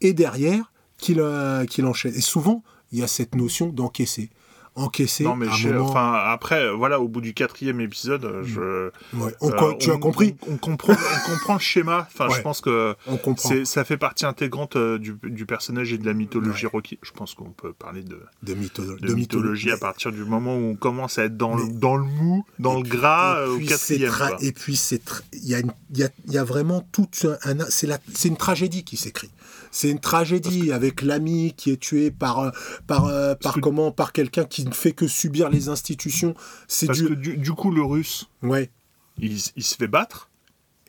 et 0.00 0.12
derrière 0.12 0.72
qu'il 0.98 1.20
euh, 1.20 1.64
qu'il 1.66 1.86
enchaîne. 1.86 2.14
Et 2.14 2.20
souvent, 2.20 2.64
il 2.90 2.98
y 2.98 3.02
a 3.02 3.06
cette 3.06 3.34
notion 3.36 3.68
d'encaisser. 3.68 4.30
Encaisser 4.76 5.22
Non, 5.22 5.36
mais 5.36 5.46
à 5.46 5.52
un 5.52 5.54
je- 5.54 5.68
moment- 5.68 5.88
enfin, 5.88 6.14
après, 6.26 6.72
voilà, 6.74 6.98
au 7.00 7.06
bout 7.06 7.20
du 7.20 7.32
quatrième 7.32 7.80
épisode, 7.80 8.24
euh, 8.24 8.42
je. 8.42 8.86
Ouais, 9.16 9.32
on- 9.40 9.50
euh, 9.52 9.72
tu 9.78 9.90
as 9.90 9.94
on- 9.94 9.98
compris 10.00 10.34
on, 10.48 10.54
on 10.54 10.56
comprend, 10.56 10.94
on 10.94 11.30
comprend 11.30 11.54
le 11.54 11.60
schéma. 11.60 12.08
Enfin, 12.12 12.28
Ouais. 12.28 12.34
je 12.36 12.42
pense 12.42 12.60
que 12.60 12.96
On 13.06 13.16
comprend. 13.16 13.48
c'est- 13.48 13.64
ça 13.64 13.84
fait 13.84 13.96
partie 13.96 14.26
intégrante 14.26 14.74
euh, 14.74 14.98
du, 14.98 15.16
du 15.22 15.46
personnage 15.46 15.92
et 15.92 15.98
de 15.98 16.04
la 16.04 16.12
mythologie 16.12 16.66
Rocky. 16.66 16.98
Je 17.02 17.12
pense 17.12 17.34
qu'on 17.34 17.50
peut 17.50 17.72
parler 17.72 18.02
de, 18.02 18.18
De, 18.42 18.54
mytho- 18.54 18.98
de 19.00 19.14
mythologie 19.14 19.70
à 19.70 19.76
partir 19.78 20.10
du 20.10 20.24
moment 20.24 20.56
où 20.56 20.70
on 20.70 20.74
commence 20.74 21.18
à 21.18 21.24
être 21.26 21.36
dans, 21.36 21.54
le, 21.54 21.68
dans 21.68 21.96
le 21.96 22.04
mou, 22.04 22.44
dans 22.58 22.74
Et 22.74 22.82
le 22.82 22.88
puis- 22.88 22.98
gras 22.98 23.44
et 23.44 23.48
au 23.48 23.56
puis 23.58 23.66
c'est 23.68 23.98
quatrième. 23.98 24.10
tra- 24.10 24.28
quoi. 24.30 24.38
Et 24.40 24.50
puis 24.52 24.74
c'est 24.76 25.04
tr- 25.08 25.22
il 25.34 25.48
y 25.48 25.54
a, 25.54 25.60
y, 25.60 26.02
a, 26.02 26.08
il 26.26 26.32
y 26.32 26.38
a 26.38 26.42
vraiment 26.44 26.84
tout 26.90 27.08
un, 27.24 27.36
un- 27.60 27.66
c'est 27.70 27.86
la 27.86 27.98
c'est 28.12 28.26
une 28.28 28.36
tragédie 28.36 28.82
qui 28.82 28.96
s'écrit. 28.96 29.30
C'est 29.76 29.90
une 29.90 29.98
tragédie 29.98 30.70
avec 30.70 31.02
l'ami 31.02 31.52
qui 31.56 31.72
est 31.72 31.76
tué 31.80 32.12
par 32.12 32.38
euh, 32.38 32.50
par 32.86 33.06
euh, 33.06 33.34
par 33.34 33.54
que- 33.54 33.60
comment 33.60 33.90
par 33.90 34.12
quelqu'un 34.12 34.44
qui 34.44 34.64
ne 34.64 34.70
fait 34.72 34.92
que 34.92 35.08
subir 35.08 35.50
les 35.50 35.68
institutions. 35.68 36.36
C'est 36.68 36.86
Parce 36.86 37.00
du 37.00 37.08
que 37.08 37.14
du, 37.14 37.36
du 37.36 37.50
coup, 37.52 37.72
le 37.72 37.82
russe, 37.82 38.28
ouais. 38.42 38.70
il, 39.18 39.36
il 39.56 39.64
se 39.64 39.74
fait 39.74 39.88
battre. 39.88 40.30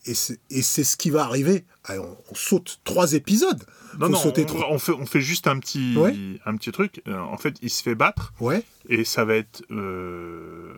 Et 0.05 0.13
c'est 0.13 0.39
et 0.51 0.61
c'est 0.61 0.83
ce 0.83 0.97
qui 0.97 1.09
va 1.09 1.23
arriver. 1.23 1.65
On, 1.89 2.15
on 2.31 2.35
saute 2.35 2.79
trois 2.83 3.13
épisodes. 3.13 3.63
Non, 3.97 4.05
Faut 4.05 4.11
non, 4.11 4.19
sauter 4.19 4.43
on, 4.43 4.45
trois. 4.45 4.67
on 4.71 4.77
fait, 4.77 4.91
on 4.91 5.05
fait 5.07 5.21
juste 5.21 5.47
un 5.47 5.57
petit, 5.57 5.97
Ouais. 5.97 6.13
un 6.45 6.55
petit 6.55 6.71
truc. 6.71 7.01
Euh, 7.07 7.17
en 7.17 7.37
fait, 7.37 7.55
il 7.63 7.71
se 7.71 7.81
fait 7.81 7.95
battre 7.95 8.33
Ouais. 8.39 8.61
et 8.87 9.03
ça 9.03 9.25
va 9.25 9.33
être 9.35 9.63
euh, 9.71 10.75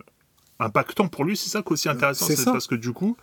impactant 0.59 1.09
pour 1.09 1.25
lui. 1.25 1.35
C'est 1.35 1.49
ça 1.49 1.61
qui 1.61 1.67
est 1.67 1.71
aussi 1.73 1.89
intéressant. 1.89 2.25
c'est 2.25 2.37
C'est 2.37 2.43
ça. 2.43 2.51
parce 2.53 2.67
que 2.67 2.75
du 2.75 2.93
coup, 2.93 3.17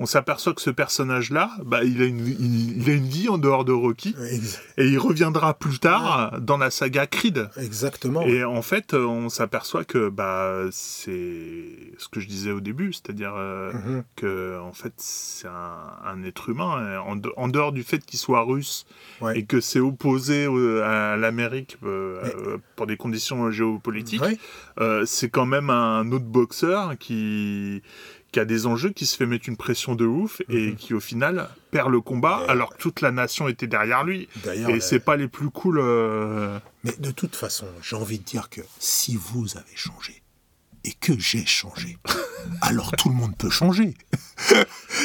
on 0.00 0.06
s'aperçoit 0.06 0.54
que 0.54 0.60
ce 0.62 0.70
personnage-là, 0.70 1.50
bah, 1.64 1.82
il, 1.82 2.00
a 2.00 2.04
une, 2.04 2.24
il, 2.26 2.80
il 2.82 2.90
a 2.90 2.92
une 2.94 3.06
vie 3.08 3.28
en 3.28 3.36
dehors 3.38 3.64
de 3.64 3.72
Rocky, 3.72 4.14
Ex- 4.30 4.60
et 4.76 4.86
il 4.86 4.98
reviendra 4.98 5.54
plus 5.54 5.78
tard 5.80 6.40
dans 6.40 6.56
la 6.56 6.70
saga 6.70 7.06
Creed. 7.06 7.48
Exactement. 7.56 8.22
Et 8.22 8.44
en 8.44 8.62
fait, 8.62 8.94
euh, 8.94 9.04
on 9.04 9.28
s'aperçoit 9.28 9.84
que 9.84 10.08
bah, 10.08 10.62
c'est 10.70 11.92
ce 11.98 12.08
que 12.08 12.20
je 12.20 12.28
disais 12.28 12.52
au 12.52 12.60
début, 12.60 12.92
c'est-à-dire 12.92 13.32
euh, 13.36 13.72
Mhm. 13.72 14.04
que 14.16 14.58
en 14.60 14.72
fait, 14.72 14.92
c'est 14.96 15.48
un, 15.48 15.92
un 16.04 16.22
être 16.22 16.48
humain, 16.48 16.78
euh, 16.80 16.98
en, 16.98 17.16
de- 17.16 17.32
en 17.36 17.48
dehors 17.48 17.72
du 17.72 17.82
fait 17.82 17.98
qu'il 18.04 18.18
soit 18.18 18.42
russe 18.42 18.86
Ouais. 19.20 19.38
et 19.38 19.44
que 19.44 19.60
c'est 19.60 19.80
opposé 19.80 20.46
à 20.84 21.16
l'Amérique 21.16 21.76
euh, 21.84 22.20
Mais- 22.22 22.34
euh, 22.46 22.58
pour 22.76 22.86
des 22.86 22.96
conditions 22.96 23.50
géopolitiques, 23.50 24.22
Ouais. 24.22 24.38
euh, 24.80 25.04
c'est 25.06 25.28
quand 25.28 25.46
même 25.46 25.70
un 25.70 26.10
autre 26.12 26.24
boxeur 26.24 26.96
qui 26.98 27.82
qui 28.32 28.40
a 28.40 28.44
des 28.44 28.66
enjeux, 28.66 28.90
qui 28.90 29.06
se 29.06 29.16
fait 29.16 29.26
mettre 29.26 29.48
une 29.48 29.56
pression 29.56 29.94
de 29.94 30.04
ouf 30.04 30.42
et 30.50 30.70
Mhm. 30.70 30.76
qui 30.76 30.92
au 30.94 31.00
final 31.00 31.48
perd 31.70 31.90
le 31.90 32.00
combat 32.00 32.44
alors 32.48 32.70
que 32.76 32.78
toute 32.82 33.00
la 33.00 33.10
nation 33.10 33.48
était 33.48 33.66
derrière 33.66 34.04
lui. 34.04 34.28
D'ailleurs, 34.44 34.70
Et 34.70 34.74
la- 34.74 34.80
c'est 34.80 35.00
pas 35.00 35.16
les 35.16 35.28
plus 35.28 35.48
cool. 35.50 35.78
euh, 35.80 36.58
mais 36.84 36.92
de 36.98 37.10
toute 37.10 37.36
façon, 37.36 37.66
j'ai 37.82 37.96
envie 37.96 38.18
de 38.18 38.24
dire 38.24 38.50
que 38.50 38.60
si 38.78 39.16
vous 39.16 39.56
avez 39.56 39.74
changé 39.76 40.22
et 40.84 40.92
que 40.92 41.18
j'ai 41.18 41.46
changé, 41.46 41.96
alors 42.60 42.92
tout 42.92 43.08
le 43.08 43.14
monde 43.14 43.34
peut 43.36 43.50
changer. 43.50 43.94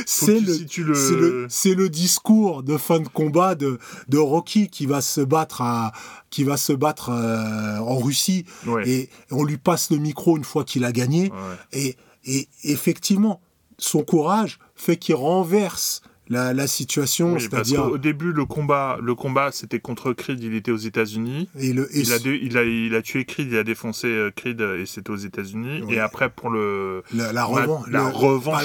C'est 0.06 0.40
le, 0.40 0.54
si 0.54 0.82
le- 0.82 0.94
c'est 0.96 1.16
le, 1.16 1.46
c'est 1.50 1.74
le 1.76 1.90
discours 1.90 2.64
de 2.64 2.78
fin 2.78 3.00
de 3.00 3.08
combat 3.08 3.56
de, 3.56 3.80
de 4.08 4.18
Rocky 4.18 4.68
qui 4.70 4.86
va 4.86 5.02
se 5.02 5.22
battre 5.22 5.62
à, 5.62 5.92
qui 6.30 6.44
va 6.44 6.58
se 6.58 6.74
battre 6.74 7.10
euh, 7.10 7.78
en 7.80 7.98
Russie 7.98 8.46
Ouais. 8.68 8.88
et 8.90 9.10
on 9.32 9.44
lui 9.44 9.58
passe 9.58 9.92
le 9.92 9.98
micro 9.98 10.38
une 10.38 10.44
fois 10.44 10.64
qu'il 10.64 10.84
a 10.86 10.92
gagné 10.92 11.32
Ouais. 11.32 11.38
et, 11.74 11.98
et 12.26 12.48
effectivement 12.64 13.42
son 13.78 14.04
courage 14.04 14.60
fait 14.76 14.98
qu'il 14.98 15.16
renverse 15.16 16.02
la, 16.30 16.54
la 16.54 16.68
situation, 16.68 17.34
Oui, 17.34 17.42
c'est-à-dire 17.42 17.84
qu'au 17.84 17.98
début, 17.98 18.32
le 18.32 18.46
combat, 18.46 18.98
le 19.02 19.14
combat, 19.14 19.52
c'était 19.52 19.80
contre 19.80 20.14
Creed. 20.14 20.42
Il 20.42 20.54
était 20.56 20.72
aux 20.72 20.78
États-Unis. 20.78 21.50
et 21.60 21.74
le 21.74 21.94
et 21.96 22.00
Il 22.00 22.14
a, 22.14 22.20
dé- 22.20 22.40
il, 22.42 22.58
a, 22.58 22.64
il 22.64 22.96
a 22.96 23.02
tué 23.02 23.26
Creed, 23.26 23.50
il 23.52 23.58
a 23.58 23.64
défoncé 23.66 24.08
euh, 24.08 24.32
Creed 24.34 24.62
et 24.62 24.86
c'était 24.86 25.10
aux 25.12 25.18
États-Unis. 25.18 25.84
Et 25.90 26.00
après, 26.00 26.30
pour 26.30 26.50
le. 26.50 27.04
la, 27.14 27.44
revanche, 27.44 27.88
la 27.90 28.00
le- 28.04 28.16
revanche, 28.16 28.64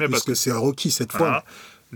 la 0.00 0.08
parce 0.08 0.24
puisque 0.24 0.36
c'est 0.36 0.50
Rocky 0.50 0.90
cette 0.90 1.12
Voilà. 1.16 1.42
fois. 1.42 1.44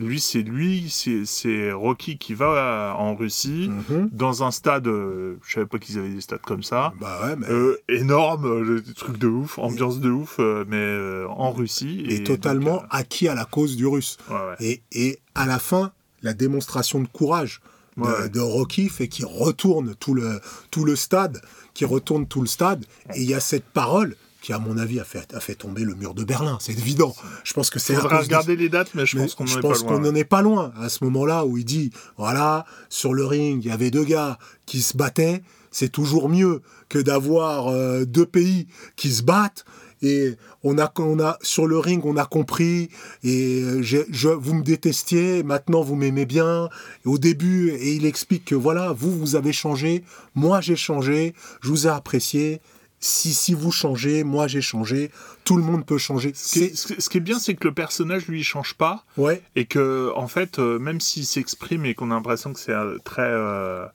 Lui, 0.01 0.19
c'est 0.21 0.43
lui, 0.43 0.89
c'est 1.27 1.73
Rocky 1.73 2.17
qui 2.19 2.35
va 2.35 2.95
en 2.99 3.15
Russie, 3.15 3.71
Mhm. 3.91 4.09
dans 4.13 4.43
un 4.43 4.51
stade. 4.51 4.87
euh, 4.87 5.37
je 5.45 5.53
savais 5.55 5.67
pas 5.67 5.79
qu'ils 5.79 5.99
avaient 5.99 6.09
des 6.09 6.21
stades 6.21 6.41
comme 6.41 6.63
ça. 6.63 6.93
Bah 7.01 7.21
ouais, 7.25 7.37
mais 7.37 7.47
Euh, 7.51 7.77
énorme, 7.89 8.47
euh, 8.47 8.63
le 8.63 8.83
truc 8.83 9.19
de 9.19 9.27
ouf, 9.29 9.59
ambiance 9.59 10.01
de 10.01 10.11
ouf, 10.11 10.37
euh, 10.39 10.65
mais 10.69 11.25
en 11.31 11.53
Russie. 11.53 12.05
et 12.09 12.23
totalement 12.25 12.83
acquis 12.91 13.29
à 13.29 13.35
la 13.35 13.45
cause 13.45 13.77
du 13.77 13.87
russe. 13.87 14.17
ouais, 14.31 14.37
ouais. 14.37 14.57
Et, 14.61 14.81
et 14.93 15.19
à 15.35 15.47
la 15.47 15.59
fin, 15.59 15.93
la 16.23 16.33
démonstration 16.35 17.01
de 17.01 17.09
courage 17.09 17.61
de, 17.97 18.03
Ouais. 18.03 18.29
de 18.31 18.41
Rocky 18.41 18.89
fait 18.89 19.09
qu'il 19.09 19.27
retourne 19.27 19.95
tout 19.97 20.15
le, 20.15 20.41
tout 20.71 20.85
le 20.85 20.97
stade, 20.97 21.43
qui 21.75 21.85
retourne 21.85 22.27
tout 22.27 22.41
le 22.41 22.47
stade. 22.47 22.85
Et 23.15 23.23
il 23.23 23.29
y 23.29 23.35
a 23.35 23.41
cette 23.41 23.65
parole 23.65 24.17
qui, 24.41 24.53
à 24.53 24.59
mon 24.59 24.79
avis, 24.79 25.01
a 25.01 25.05
fait, 25.05 25.33
a 25.35 25.41
fait 25.41 25.55
tomber 25.55 25.83
le 25.83 25.95
mur 25.95 26.15
de 26.15 26.25
Berlin. 26.25 26.59
C'est 26.61 26.73
évident. 26.73 27.15
Je 27.45 27.53
pense 27.53 27.71
que 27.71 27.79
c'est 27.79 27.93
Il 27.93 28.01
faudra 28.01 28.19
de- 28.19 28.23
regarder 28.25 28.57
les 28.57 28.69
dates, 28.69 28.95
mais 28.95 29.07
je 29.07 29.17
Mais 29.17 29.23
pense 29.25 29.35
qu'on 29.35 29.47
je 29.47 29.59
en 29.59 30.03
est 30.05 30.09
n'en 30.11 30.15
est 30.15 30.25
pas 30.25 30.43
loin. 30.43 30.73
À 30.81 30.89
ce 30.89 31.05
moment-là 31.05 31.45
où 31.45 31.59
il 31.59 31.65
dit 31.65 31.91
voilà 32.17 32.65
sur 32.89 33.13
le 33.15 33.25
ring 33.25 33.63
il 33.65 33.69
y 33.69 33.73
avait 33.73 33.91
deux 33.91 34.05
gars 34.05 34.39
qui 34.67 34.81
se 34.83 34.97
battaient 34.97 35.43
c'est 35.73 35.89
toujours 35.91 36.29
mieux 36.29 36.63
que 36.89 36.99
d'avoir 36.99 37.69
euh, 37.69 38.05
deux 38.05 38.27
pays 38.27 38.67
qui 38.97 39.11
se 39.13 39.23
battent. 39.23 39.65
Et 40.03 40.35
on 40.65 40.79
a 40.79 40.91
on 40.99 41.21
a 41.21 41.39
sur 41.43 41.67
le 41.67 41.79
ring 41.79 42.05
on 42.07 42.17
a 42.17 42.25
compris. 42.25 42.89
Et 43.23 43.61
euh, 43.63 43.83
je, 43.83 44.29
vous 44.29 44.55
me 44.55 44.63
détestiez 44.63 45.43
maintenant 45.43 45.83
vous 45.83 45.95
m'aimez 45.95 46.27
bien. 46.27 46.69
Et 47.05 47.09
au 47.09 47.19
début 47.19 47.71
et 47.71 47.93
il 47.95 48.07
explique 48.07 48.47
que 48.47 48.55
voilà 48.55 48.93
vous 48.93 49.17
vous 49.17 49.37
avez 49.37 49.53
changé. 49.53 50.03
Moi 50.35 50.61
j'ai 50.61 50.77
changé. 50.77 51.35
Je 51.61 51.69
vous 51.69 51.87
ai 51.87 51.91
apprécié 51.91 52.61
si, 53.01 53.33
si 53.33 53.55
vous 53.55 53.73
changez, 53.73 54.25
moi 54.25 54.47
j'ai 54.47 54.61
changé, 54.61 55.11
tout 55.45 55.57
le 55.57 55.63
monde 55.63 55.87
peut 55.87 55.99
changer. 55.99 56.33
Ce 56.35 56.53
qui, 56.53 56.65
est, 56.65 56.77
C'est 56.77 57.01
ce 57.01 57.09
qui 57.09 57.17
est 57.17 57.23
bien, 57.23 57.39
c'est 57.39 57.55
que 57.55 57.69
le 57.69 57.75
personnage, 57.75 58.27
lui, 58.29 58.41
il 58.41 58.45
change 58.45 58.75
pas. 58.75 59.05
ouais, 59.17 59.43
Et 59.57 59.65
que, 59.65 60.13
en 60.15 60.29
fait, 60.29 60.59
euh, 60.59 60.79
même 60.79 61.01
s'il 61.01 61.25
s'exprime 61.25 61.87
et 61.87 61.95
qu'on 61.95 62.11
a 62.11 62.15
l'impression 62.15 62.53
que 62.53 62.61
c'est 62.61 62.73
euh, 62.73 62.99
très, 63.03 63.23
euh, 63.23 63.87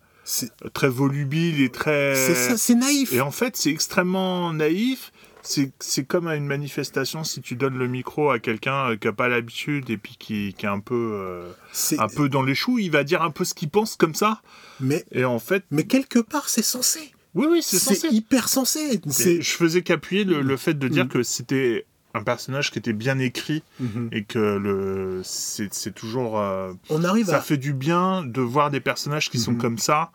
très 0.74 0.90
volubile 0.90 1.62
et 1.62 1.70
très. 1.70 2.16
c'est 2.16 2.36
ça, 2.36 2.58
c'est 2.58 2.76
naïf. 2.76 3.14
Et 3.14 3.22
en 3.22 3.32
fait, 3.32 3.56
c'est 3.56 3.70
extrêmement 3.70 4.52
naïf. 4.52 5.12
C'est 5.44 6.04
comme 6.08 6.26
à 6.26 6.36
une 6.36 6.48
manifestation, 6.48 7.24
si 7.24 7.40
tu 7.40 7.56
donnes 7.56 7.78
le 7.78 7.88
micro 7.88 8.32
à 8.32 8.40
quelqu'un 8.40 8.98
qui 8.98 9.06
n'a 9.06 9.14
pas 9.14 9.28
l'habitude 9.28 9.92
et 9.92 9.98
puis 9.98 10.16
qui, 10.18 10.56
qui 10.58 10.66
est 10.66 10.70
un 10.70 10.80
peu, 10.80 11.12
euh, 11.14 11.52
un 12.00 12.08
peu 12.08 12.30
dans 12.30 12.42
les 12.42 12.56
choux, 12.56 12.80
il 12.80 12.90
va 12.90 13.04
dire 13.04 13.22
un 13.22 13.30
peu 13.30 13.46
ce 13.46 13.54
qu'il 13.54 13.70
pense 13.70 13.96
comme 13.96 14.16
ça. 14.16 14.42
Mais, 14.80 15.06
Et 15.12 15.24
en 15.24 15.38
fait, 15.38 15.64
mais 15.70 15.84
quelque 15.84 16.18
part, 16.18 16.50
c'est 16.50 16.64
censé. 16.64 17.12
Oui, 17.36 17.48
oui, 17.50 17.60
c'est 17.62 18.12
hyper 18.12 18.48
censé. 18.50 19.00
C'est 19.10 19.42
je 19.42 19.52
faisais 19.52 19.82
qu'appuyer 19.82 20.24
le, 20.24 20.42
le 20.42 20.58
fait 20.58 20.74
de 20.74 20.88
dire 20.88 21.06
Mm. 21.06 21.10
que 21.10 21.24
c'était 21.24 21.86
un 22.14 22.24
personnage 22.24 22.72
qui 22.72 22.80
était 22.80 22.94
bien 22.94 23.20
écrit 23.20 23.62
Mhm. 23.80 24.10
et 24.14 24.24
que 24.24 24.40
le 24.40 25.22
c'est 25.24 25.74
c'est 25.74 25.94
toujours 25.94 26.40
euh, 26.40 26.72
on 26.90 27.04
arrive 27.04 27.26
ça 27.28 27.38
à. 27.38 27.42
fait 27.42 27.58
du 27.58 27.74
bien 27.74 28.24
de 28.24 28.40
voir 28.42 28.72
des 28.72 28.80
personnages 28.80 29.30
qui 29.30 29.38
sont 29.38 29.52
Mhm. 29.52 29.58
comme 29.58 29.78
ça 29.78 30.12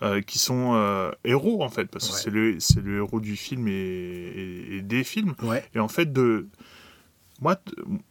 euh, 0.00 0.20
qui 0.22 0.38
sont 0.38 0.72
euh, 0.74 1.10
héros 1.24 1.62
en 1.62 1.68
fait 1.68 1.84
parce 1.84 2.08
que 2.08 2.16
c'est 2.16 2.30
le 2.30 2.58
c'est 2.58 2.82
le 2.82 2.96
héros 2.96 3.20
du 3.20 3.36
film 3.36 3.68
et, 3.68 3.72
et- 3.72 4.76
et 4.78 4.82
des 4.82 5.04
films 5.04 5.34
Ouais. 5.42 5.62
et 5.74 5.78
en 5.78 5.88
fait 5.88 6.10
de 6.12 6.48
moi 7.40 7.56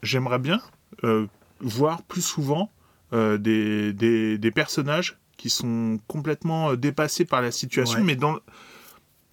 j'aimerais 0.04 0.40
bien 0.40 0.62
euh, 1.04 1.26
voir 1.62 2.04
plus 2.04 2.22
souvent 2.22 2.72
euh, 3.14 3.38
des, 3.38 3.92
des, 3.92 4.38
des 4.38 4.52
personnages 4.52 5.18
qui 5.42 5.50
sont 5.50 5.98
complètement 6.08 6.72
euh, 6.72 6.76
dépassés 6.78 7.26
par 7.26 7.42
la 7.42 7.52
situation 7.52 8.00
Ouais. 8.00 8.06
mais 8.06 8.16
dans 8.16 8.36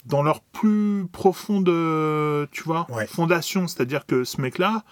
dans 0.07 0.23
leur 0.23 0.41
plus 0.41 1.07
profonde 1.13 1.69
euh, 1.69 2.47
tu 2.51 2.63
vois 2.63 2.87
Ouais. 2.91 3.07
fondation 3.07 3.67
c'est-à-dire 3.67 4.07
que 4.07 4.25
ce 4.25 4.41
mec 4.41 4.57
là 4.59 4.85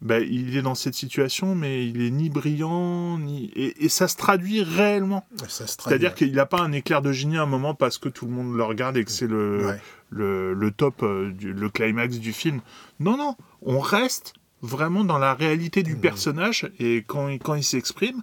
ben, 0.00 0.20
il 0.28 0.56
est 0.56 0.62
dans 0.62 0.74
cette 0.74 0.94
situation, 0.94 1.54
mais 1.54 1.86
il 1.86 2.02
est 2.02 2.10
ni 2.10 2.28
brillant, 2.28 3.18
ni... 3.20 3.52
Et, 3.54 3.84
et 3.84 3.88
ça 3.88 4.08
se 4.08 4.16
traduit 4.16 4.60
réellement. 4.64 5.24
C'est-à-dire 5.46 6.10
ouais. 6.10 6.16
qu'il 6.16 6.32
n'a 6.34 6.44
pas 6.44 6.58
un 6.60 6.72
éclair 6.72 7.02
de 7.02 7.12
génie 7.12 7.36
à 7.38 7.42
un 7.42 7.46
moment 7.46 7.76
parce 7.76 7.98
que 7.98 8.08
tout 8.08 8.26
le 8.26 8.32
monde 8.32 8.56
le 8.56 8.64
regarde 8.64 8.96
et 8.96 9.04
que 9.04 9.12
c'est 9.12 9.28
le, 9.28 9.64
Ouais. 9.64 9.80
le, 10.10 10.54
le 10.54 10.70
top, 10.72 11.04
euh, 11.04 11.30
du- 11.30 11.52
le 11.52 11.68
climax 11.70 12.18
du 12.18 12.32
film. 12.32 12.62
Non, 12.98 13.16
non, 13.16 13.36
on 13.64 13.78
reste 13.78 14.34
vraiment 14.60 15.04
dans 15.04 15.18
la 15.18 15.34
réalité 15.34 15.84
du 15.84 15.94
Mhm. 15.94 16.00
personnage 16.00 16.68
et 16.80 17.04
quand, 17.06 17.28
quand 17.38 17.54
il 17.54 17.62
s'exprime, 17.62 18.22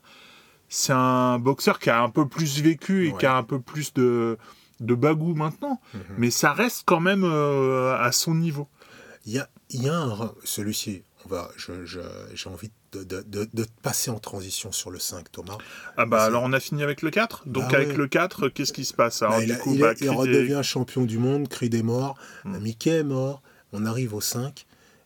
c'est 0.70 0.94
un 0.94 1.40
boxeur 1.40 1.80
qui 1.80 1.90
a 1.90 2.02
un 2.02 2.10
peu 2.10 2.28
plus 2.28 2.62
vécu 2.62 3.08
et 3.08 3.12
Ouais. 3.12 3.18
qui 3.20 3.26
a 3.26 3.36
un 3.36 3.44
peu 3.44 3.60
plus 3.60 3.94
de, 3.94 4.38
de 4.80 4.96
bagou 4.96 5.34
maintenant, 5.36 5.82
Mhm. 5.94 6.02
mais 6.18 6.32
ça 6.32 6.54
reste 6.54 6.84
quand 6.86 7.00
même 7.02 7.24
euh, 7.24 7.98
à 8.00 8.12
son 8.12 8.36
niveau. 8.36 8.68
Il 9.26 9.34
y 9.34 9.40
a, 9.40 9.50
il 9.72 9.84
y 9.84 9.90
a 9.90 9.96
un. 9.98 10.32
Celui-ci, 10.44 11.04
je, 11.58 11.86
je- 11.86 12.00
j'ai 12.34 12.50
envie 12.50 12.72
de, 12.94 13.04
de, 13.04 13.22
de, 13.22 13.48
de 13.54 13.66
passer 13.84 14.10
en 14.10 14.18
transition 14.20 14.72
sur 14.72 14.90
le 14.90 14.98
5, 14.98 15.32
Thomas. 15.32 15.58
Ah 15.98 16.06
bah 16.08 16.24
alors 16.24 16.42
on 16.44 16.54
a 16.54 16.60
fini 16.60 16.82
avec 16.82 17.02
le 17.04 17.12
4 17.12 17.44
Donc 17.48 17.70
Bah 17.70 17.76
avec 17.78 17.90
ouais. 17.90 17.96
le 17.98 18.08
4, 18.08 18.48
qu'est-ce 18.50 18.74
qui 18.74 18.86
se 18.86 18.94
passe? 18.96 19.22
Alors 19.22 19.36
Bah, 19.38 19.44
il, 19.44 19.52
du 19.54 19.58
coup, 19.60 19.76
bah, 19.76 19.94
redevient 20.16 20.62
champion 20.64 21.04
du 21.04 21.18
monde, 21.20 21.48
Creed 21.50 21.76
est 21.76 21.84
mort, 21.84 22.18
Mm. 22.46 22.58
Mickey 22.60 22.90
est 23.00 23.04
mort, 23.04 23.44
on 23.74 23.86
arrive 23.86 24.14
au 24.16 24.22
5, 24.22 24.66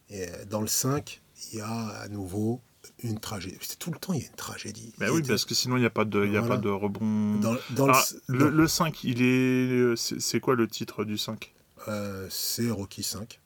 et 0.09 0.29
euh, 0.29 0.45
dans 0.49 0.61
le 0.61 0.67
5, 0.67 1.21
il 1.51 1.57
y 1.57 1.61
a 1.61 1.67
à 2.03 2.07
nouveau 2.07 2.61
une 3.03 3.19
tragédie. 3.19 3.57
C'est 3.61 3.77
tout 3.79 3.91
le 3.91 3.97
temps, 3.99 4.13
il 4.13 4.21
y 4.21 4.23
a 4.23 4.27
une 4.27 4.35
tragédie. 4.35 4.93
Il 4.99 5.07
y 5.07 5.09
oui, 5.09 5.21
a- 5.23 5.27
parce 5.27 5.45
que 5.45 5.53
sinon 5.53 5.77
il 5.77 5.81
n'y 5.81 5.85
a 5.85 5.89
pas 5.89 6.05
de, 6.05 6.25
il 6.25 6.31
y 6.31 6.37
a 6.37 6.39
Voilà. 6.41 6.55
pas 6.55 6.61
de 6.61 6.69
rebond. 6.69 7.35
dans, 7.39 7.55
dans 7.71 7.89
Ah, 7.89 8.03
le, 8.27 8.39
dans- 8.39 8.49
le 8.49 8.67
5, 8.67 9.03
il 9.03 9.21
est. 9.21 9.95
C'est 9.97 10.19
c'est 10.21 10.39
quoi 10.39 10.55
le 10.55 10.67
titre 10.67 11.03
du 11.03 11.17
5 11.17 11.53
euh, 11.89 12.27
c'est 12.29 12.69
Rocky 12.71 13.03
5. 13.03 13.39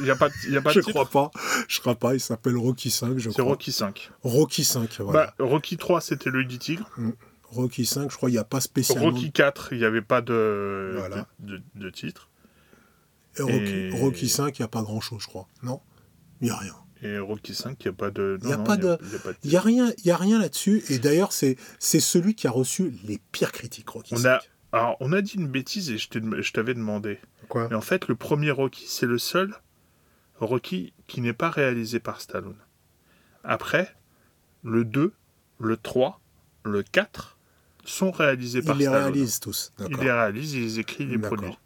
Il 0.00 0.10
a 0.10 0.16
pas, 0.16 0.28
il 0.46 0.52
y 0.52 0.56
a 0.56 0.62
pas 0.62 0.70
je 0.72 0.78
de 0.80 0.84
titre? 0.84 1.04
crois 1.04 1.30
pas, 1.30 1.40
je 1.68 1.80
crois 1.80 1.96
pas, 1.96 2.14
il 2.14 2.20
s'appelle 2.20 2.56
Rocky 2.56 2.90
5, 2.90 3.18
je 3.18 3.30
C'est 3.30 3.34
crois. 3.34 3.44
Rocky 3.52 3.72
5. 3.72 4.10
Rocky 4.22 4.64
5, 4.64 5.00
voilà. 5.00 5.34
Bah, 5.38 5.44
Rocky 5.44 5.76
3, 5.76 6.00
c'était 6.00 6.30
l'œil 6.30 6.46
du 6.46 6.58
tigre. 6.58 6.88
Rocky 7.50 7.84
5, 7.86 8.10
je 8.10 8.16
crois 8.16 8.28
qu'il 8.28 8.34
n'y 8.36 8.40
a 8.40 8.44
pas 8.44 8.60
spécialement. 8.60 9.10
Rocky 9.10 9.30
4, 9.32 9.72
il 9.72 9.78
n'y 9.78 9.84
avait 9.84 10.02
pas 10.02 10.20
de, 10.22 10.94
Voilà. 10.98 11.26
de, 11.40 11.56
de- 11.56 11.62
de 11.76 11.90
titre. 11.90 12.28
Et 13.38 13.42
Rocky, 13.42 13.54
et- 13.56 13.90
Rocky 13.90 14.28
5, 14.28 14.58
il 14.58 14.62
n'y 14.62 14.66
a 14.66 14.68
pas 14.68 14.82
grand 14.82 15.00
chose, 15.00 15.22
je 15.22 15.26
crois. 15.26 15.48
Non? 15.64 15.80
Il 16.40 16.44
n'y 16.46 16.50
a 16.50 16.56
rien. 16.56 16.74
Et 17.04 17.18
Rocky 17.18 17.54
5, 17.54 17.76
il 17.84 17.88
n'y 17.88 17.90
a 17.90 17.96
pas 17.96 18.10
de. 18.10 18.38
Il 18.42 18.48
y 18.48 18.52
a 18.52 18.56
non, 18.56 18.64
pas 18.64 18.76
non, 18.78 18.96
de- 18.96 18.98
il 19.02 19.10
y 19.12 19.14
a 19.14 19.18
de 19.18 19.48
n'y 19.48 19.56
a 19.56 19.60
rien, 19.60 19.92
y 20.04 20.10
a 20.10 20.16
rien 20.16 20.38
là-dessus. 20.38 20.82
Et 20.88 20.98
d'ailleurs, 20.98 21.32
c'est, 21.32 21.56
c'est 21.78 22.00
celui 22.00 22.34
qui 22.34 22.46
a 22.46 22.50
reçu 22.50 22.94
les 23.04 23.20
pires 23.30 23.52
critiques, 23.52 23.88
Rocky 23.90 24.14
On 24.14 24.16
5. 24.16 24.26
a, 24.28 24.42
alors, 24.72 24.96
on 25.00 25.12
a 25.12 25.20
dit 25.20 25.34
une 25.34 25.46
bêtise 25.48 25.90
et 25.90 25.98
je 25.98 26.52
t'avais 26.52 26.74
demandé. 26.74 27.18
Quoi? 27.48 27.68
Mais 27.68 27.76
en 27.76 27.80
fait, 27.82 28.08
le 28.08 28.14
premier 28.16 28.50
Rocky, 28.50 28.86
c'est 28.88 29.06
le 29.06 29.18
seul 29.18 29.54
Rocky 30.40 30.94
qui 31.06 31.20
n'est 31.20 31.32
pas 31.34 31.50
réalisé 31.50 32.00
par 32.00 32.20
Stallone. 32.20 32.56
Après, 33.44 33.94
le 34.62 34.84
2, 34.84 35.12
le 35.60 35.76
3, 35.76 36.20
le 36.64 36.82
4 36.82 37.36
sont 37.84 38.10
réalisés 38.10 38.62
par 38.62 38.74
Il 38.76 38.78
les 38.78 38.84
Stallone. 38.86 39.02
réalise 39.12 39.40
tous. 39.40 39.72
Il 39.78 39.96
les 39.98 40.10
réalise, 40.10 40.54
il 40.54 40.62
les 40.62 40.78
écrit, 40.80 41.04
il 41.04 41.10
les 41.10 41.18
produit. 41.18 41.56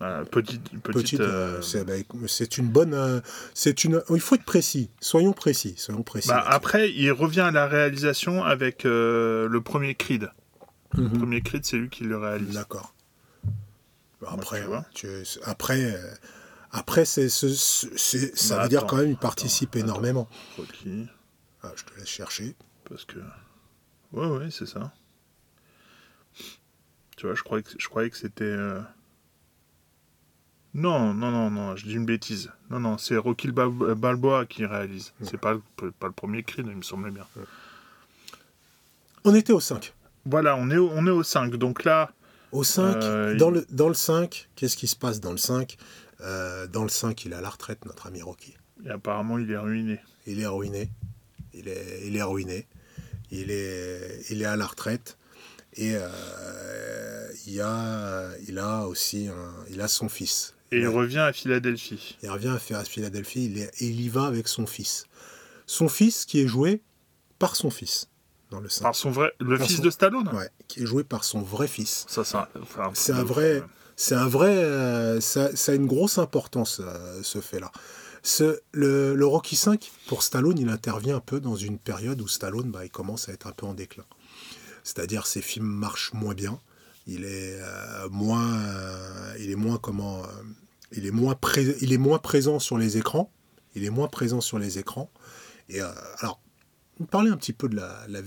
Euh, 0.00 0.24
petite, 0.24 0.62
petite, 0.62 0.82
Petite, 0.82 1.20
euh, 1.20 1.56
euh, 1.58 1.62
c'est 1.62 1.84
bah, 1.84 1.94
c'est 2.28 2.56
une 2.58 2.68
bonne. 2.68 2.94
euh, 2.94 3.20
c'est 3.52 3.82
une. 3.82 4.00
Il 4.10 4.20
faut 4.20 4.36
être 4.36 4.44
précis. 4.44 4.90
Soyons 5.00 5.32
précis. 5.32 5.74
Soyons 5.76 6.02
précis. 6.04 6.28
bah, 6.28 6.44
après, 6.46 6.92
il 6.92 7.10
revient 7.10 7.40
à 7.40 7.50
la 7.50 7.66
réalisation 7.66 8.44
avec 8.44 8.84
le 8.84 9.58
premier 9.64 9.94
Creed. 9.96 10.30
Le 10.94 11.02
Mhm. 11.02 11.18
premier 11.18 11.40
Creed, 11.42 11.64
c'est 11.66 11.76
lui 11.76 11.88
qui 11.90 12.04
le 12.04 12.16
réalise. 12.16 12.54
D'accord. 12.54 12.94
Après, 14.26 14.60
tu 14.60 14.66
vois. 14.66 14.78
ouais, 14.78 14.84
tu- 14.94 15.38
après, 15.44 16.00
après, 16.70 17.04
c'est, 17.04 17.28
ça 17.28 18.62
veut 18.62 18.68
dire 18.68 18.78
attends, 18.80 18.86
quand 18.86 18.96
même, 18.98 19.06
il 19.08 19.12
attends, 19.12 19.20
participe 19.20 19.74
attends. 19.74 19.84
énormément. 19.84 20.28
Rocky, 20.56 21.06
Ah, 21.62 21.72
je 21.74 21.84
te 21.84 21.98
laisse 21.98 22.08
chercher. 22.08 22.54
parce 22.88 23.04
que. 23.04 23.18
Ouais, 24.12 24.26
ouais, 24.26 24.48
c'est 24.52 24.66
ça. 24.66 24.92
Tu 27.16 27.26
vois, 27.26 27.34
je 27.34 27.42
croyais 27.42 27.64
que, 27.64 27.70
je 27.76 27.88
croyais 27.88 28.10
que 28.10 28.16
c'était. 28.16 28.54
Non, 30.74 31.14
non, 31.14 31.30
non, 31.30 31.50
non, 31.50 31.76
je 31.76 31.86
dis 31.86 31.94
une 31.94 32.04
bêtise. 32.04 32.50
Non, 32.70 32.78
non, 32.80 32.98
c'est 32.98 33.16
Rocky 33.16 33.50
Bal- 33.50 33.94
Balboa 33.96 34.46
qui 34.46 34.64
réalise. 34.66 35.12
C'est 35.22 35.38
pas, 35.38 35.56
pas 35.98 36.06
le 36.06 36.12
premier 36.12 36.42
Creed, 36.42 36.66
il 36.68 36.76
me 36.76 36.82
semblait 36.82 37.10
bien. 37.10 37.26
On 39.24 39.34
était 39.34 39.52
au 39.52 39.60
5. 39.60 39.94
Voilà, 40.26 40.56
on 40.56 40.70
est 40.70 40.76
au, 40.76 40.90
on 40.92 41.06
est 41.06 41.10
au 41.10 41.22
5. 41.22 41.54
Donc 41.56 41.84
là, 41.84 42.10
Au 42.52 42.64
5, 42.64 42.96
Euh, 43.02 43.34
dans, 43.36 43.50
il- 43.50 43.54
le, 43.56 43.66
dans 43.70 43.88
le 43.88 43.94
5, 43.94 44.48
qu'est-ce 44.56 44.76
qui 44.76 44.86
se 44.86 44.96
passe 44.96 45.20
dans 45.20 45.32
le 45.32 45.38
5 45.38 45.76
Euh, 46.20 46.66
Dans 46.66 46.82
le 46.82 46.88
5, 46.88 47.24
il 47.24 47.32
est 47.32 47.36
à 47.36 47.40
la 47.40 47.50
retraite, 47.50 47.84
notre 47.84 48.06
ami 48.06 48.22
Rocky. 48.22 48.54
et 48.84 48.90
apparemment, 48.90 49.38
il 49.38 49.50
est 49.50 49.56
ruiné. 49.58 50.00
Il 50.26 50.40
est 50.40 50.46
ruiné. 50.46 50.90
Il 51.54 51.68
est, 51.68 52.02
il 52.06 52.16
est 52.16 52.22
ruiné. 52.22 52.66
Il 53.30 53.50
est, 53.50 54.22
il 54.30 54.40
est 54.42 54.46
à 54.46 54.56
la 54.56 54.66
retraite. 54.66 55.16
Et 55.74 55.92
euh, 55.94 57.28
il, 57.46 57.60
a, 57.60 58.30
il 58.48 58.58
a 58.58 58.86
aussi 58.86 59.28
un- 59.28 59.64
il 59.70 59.80
a 59.80 59.88
son 59.88 60.08
fils. 60.08 60.54
Et 60.72 60.80
il 60.80 60.88
revient 60.88 61.18
à 61.20 61.32
Philadelphie. 61.32 62.16
Il 62.22 62.30
revient 62.30 62.56
à 62.74 62.84
Philadelphie 62.84 63.46
il 63.46 63.58
est- 63.58 63.82
et 63.82 63.86
il 63.86 64.00
y 64.00 64.08
va 64.08 64.24
avec 64.26 64.48
son 64.48 64.66
fils. 64.66 65.06
Son 65.66 65.88
fils 65.88 66.24
qui 66.24 66.40
est 66.40 66.46
joué 66.48 66.82
par 67.38 67.56
son 67.56 67.70
fils 67.70 68.08
dans 68.50 68.60
le 68.60 68.68
5. 68.68 68.82
Par 68.82 68.94
son 68.94 69.10
vrai. 69.10 69.32
Le 69.40 69.56
Par 69.58 69.66
fils 69.66 69.76
son- 69.78 69.82
de 69.82 69.90
Stallone 69.90 70.28
Ouais, 70.34 70.48
qui 70.66 70.82
est 70.82 70.86
joué 70.86 71.04
par 71.04 71.24
son 71.24 71.40
vrai 71.40 71.68
fils. 71.68 72.04
Ça, 72.08 72.20
enfin, 72.22 72.90
C'est 72.94 73.12
un 73.12 73.22
ouf, 73.22 73.28
vrai-. 73.28 73.62
C'est 73.96 74.14
un 74.14 74.28
vrai. 74.28 74.48
euh, 74.56 75.20
ça, 75.20 75.54
ça 75.56 75.72
a 75.72 75.74
une 75.74 75.86
grosse 75.86 76.18
importance, 76.18 76.80
euh, 76.84 77.20
ce 77.22 77.40
fait-là. 77.40 77.72
Ce, 78.22 78.60
le, 78.72 79.14
le 79.14 79.26
Rocky 79.26 79.56
5, 79.56 79.90
pour 80.06 80.22
Stallone, 80.22 80.58
il 80.58 80.68
intervient 80.68 81.16
un 81.16 81.20
peu 81.20 81.40
dans 81.40 81.56
une 81.56 81.78
période 81.78 82.20
où 82.20 82.28
Stallone 82.28 82.70
bah, 82.70 82.84
il 82.84 82.90
commence 82.90 83.28
à 83.28 83.32
être 83.32 83.46
un 83.46 83.52
peu 83.52 83.64
en 83.66 83.74
déclin. 83.74 84.04
C'est-à-dire 84.84 85.26
ses 85.26 85.40
films 85.42 85.66
marchent 85.66 86.12
moins 86.12 86.34
bien. 86.34 86.60
Il 87.08 87.24
est 87.24 87.58
moins. 88.10 88.60
présent 92.18 92.58
sur 92.58 92.78
les 92.78 92.98
écrans. 92.98 93.32
Il 93.74 93.84
est 93.84 93.90
moins 93.90 94.08
présent 94.08 94.40
sur 94.40 94.58
les 94.58 94.78
écrans. 94.78 95.10
Et 95.68 95.80
euh, 95.82 95.90
alors. 96.18 96.40
Parler 97.12 97.30
un 97.30 97.38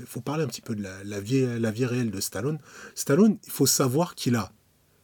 faut 0.05 0.21
parler 0.21 0.45
un 0.45 0.47
petit 0.47 0.61
peu 0.61 0.75
de 0.75 0.87
la, 1.03 1.19
vie, 1.19 1.45
la 1.59 1.71
vie 1.71 1.85
réelle 1.85 2.09
de 2.09 2.21
Stallone. 2.21 2.57
Stallone, 2.95 3.37
il 3.45 3.51
faut 3.51 3.65
savoir 3.65 4.15
qu'il 4.15 4.37
a 4.37 4.53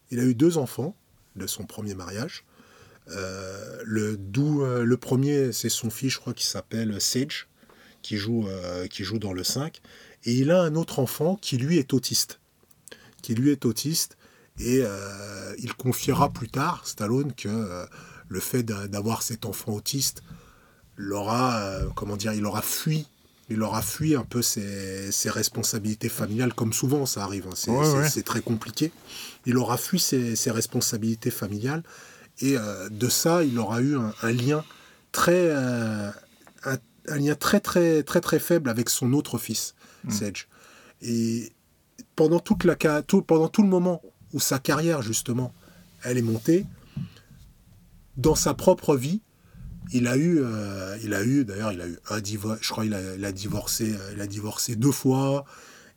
il 0.09 0.19
a 0.19 0.23
eu 0.23 0.35
deux 0.35 0.57
enfants 0.57 0.95
de 1.35 1.47
son 1.47 1.65
premier 1.65 1.93
mariage. 1.93 2.45
Euh, 3.09 3.81
le, 3.83 4.17
euh, 4.37 4.83
le 4.85 4.97
premier, 4.97 5.51
c'est 5.51 5.67
son 5.67 5.89
fils, 5.89 6.13
je 6.13 6.19
crois, 6.19 6.33
qui 6.33 6.45
s'appelle 6.45 7.01
Sage, 7.01 7.49
qui 8.01 8.15
joue, 8.15 8.47
qui 8.89 9.03
joue 9.03 9.19
dans 9.19 9.33
le 9.33 9.43
5. 9.43 9.81
Et 10.23 10.33
il 10.33 10.49
a 10.51 10.61
un 10.61 10.75
autre 10.75 10.99
enfant 10.99 11.35
qui, 11.35 11.57
lui, 11.57 11.77
est 11.77 11.93
autiste. 11.93 12.39
Qui, 13.27 13.35
lui, 13.35 13.51
est 13.51 13.65
autiste. 13.65 14.17
Et 14.59 14.79
euh, 14.83 15.53
il 15.59 15.73
confiera 15.73 16.29
plus 16.31 16.49
tard, 16.49 16.81
Stallone, 16.85 17.33
que 17.33 17.49
euh, 17.49 17.85
le 18.29 18.39
fait 18.39 18.63
d'a- 18.63 18.87
d'avoir 18.87 19.21
cet 19.21 19.45
enfant 19.45 19.73
autiste 19.73 20.23
l'aura, 20.95 21.59
euh, 21.59 21.89
comment 21.95 22.15
dire, 22.17 22.33
il 22.33 22.45
aura 22.45 22.61
fui. 22.61 23.07
Il 23.49 23.61
aura 23.63 23.81
fui 23.81 24.15
un 24.15 24.23
peu 24.23 24.41
ses, 24.41 25.11
ses 25.11 25.29
responsabilités 25.29 26.09
familiales, 26.09 26.53
comme 26.53 26.73
souvent 26.73 27.05
ça 27.05 27.23
arrive. 27.23 27.47
hein. 27.47 27.53
C'est, 27.55 27.71
Ouais, 27.71 27.87
ouais. 27.93 28.21
très 28.23 28.41
compliqué. 28.41 28.91
Il 29.45 29.57
aura 29.57 29.77
fui 29.77 29.99
ses, 29.99 30.35
ses 30.35 30.51
responsabilités 30.51 31.31
familiales. 31.31 31.83
Et 32.39 32.55
de 32.91 33.09
ça, 33.09 33.43
il 33.43 33.57
aura 33.59 33.81
eu 33.81 33.95
un, 33.97 34.13
un 34.21 34.31
lien 34.31 34.63
très, 35.11 35.51
un, 35.51 36.13
un 37.09 37.17
lien 37.17 37.35
très 37.35 37.59
très 37.59 38.03
très 38.03 38.21
très 38.21 38.39
faible 38.39 38.69
avec 38.69 38.89
son 38.89 39.11
autre 39.13 39.37
fils, 39.37 39.73
Mm. 40.03 40.11
Sage. 40.11 40.47
Et 41.01 41.51
pendant 42.18 42.39
toute 42.41 42.65
la 42.65 42.76
tout, 43.03 43.22
pendant 43.22 43.48
tout 43.48 43.61
le 43.64 43.69
moment 43.69 44.02
où 44.34 44.41
sa 44.41 44.60
carrière 44.60 45.02
justement, 45.02 45.53
elle 46.03 46.18
est 46.18 46.22
montée, 46.22 46.65
dans 48.18 48.35
sa 48.35 48.53
propre 48.53 48.98
vie, 48.98 49.22
il 49.94 50.07
a 50.07 50.18
eu, 50.18 50.39
euh, 50.41 50.98
il 51.03 51.14
a 51.14 51.23
eu 51.23 51.45
d'ailleurs, 51.45 51.72
il 51.72 51.80
a 51.80 51.88
eu 51.88 51.98
un 52.10 52.19
divorce. 52.19 52.60
Je 52.61 52.69
crois 52.69 52.85
il 52.85 52.94
a, 52.94 53.15
il 53.15 53.23
a 53.23 53.31
divorcé, 53.31 53.94
euh, 53.94 54.11
il 54.15 54.22
a 54.22 54.27
divorcé 54.27 54.76
deux 54.76 54.91
fois. 54.91 55.45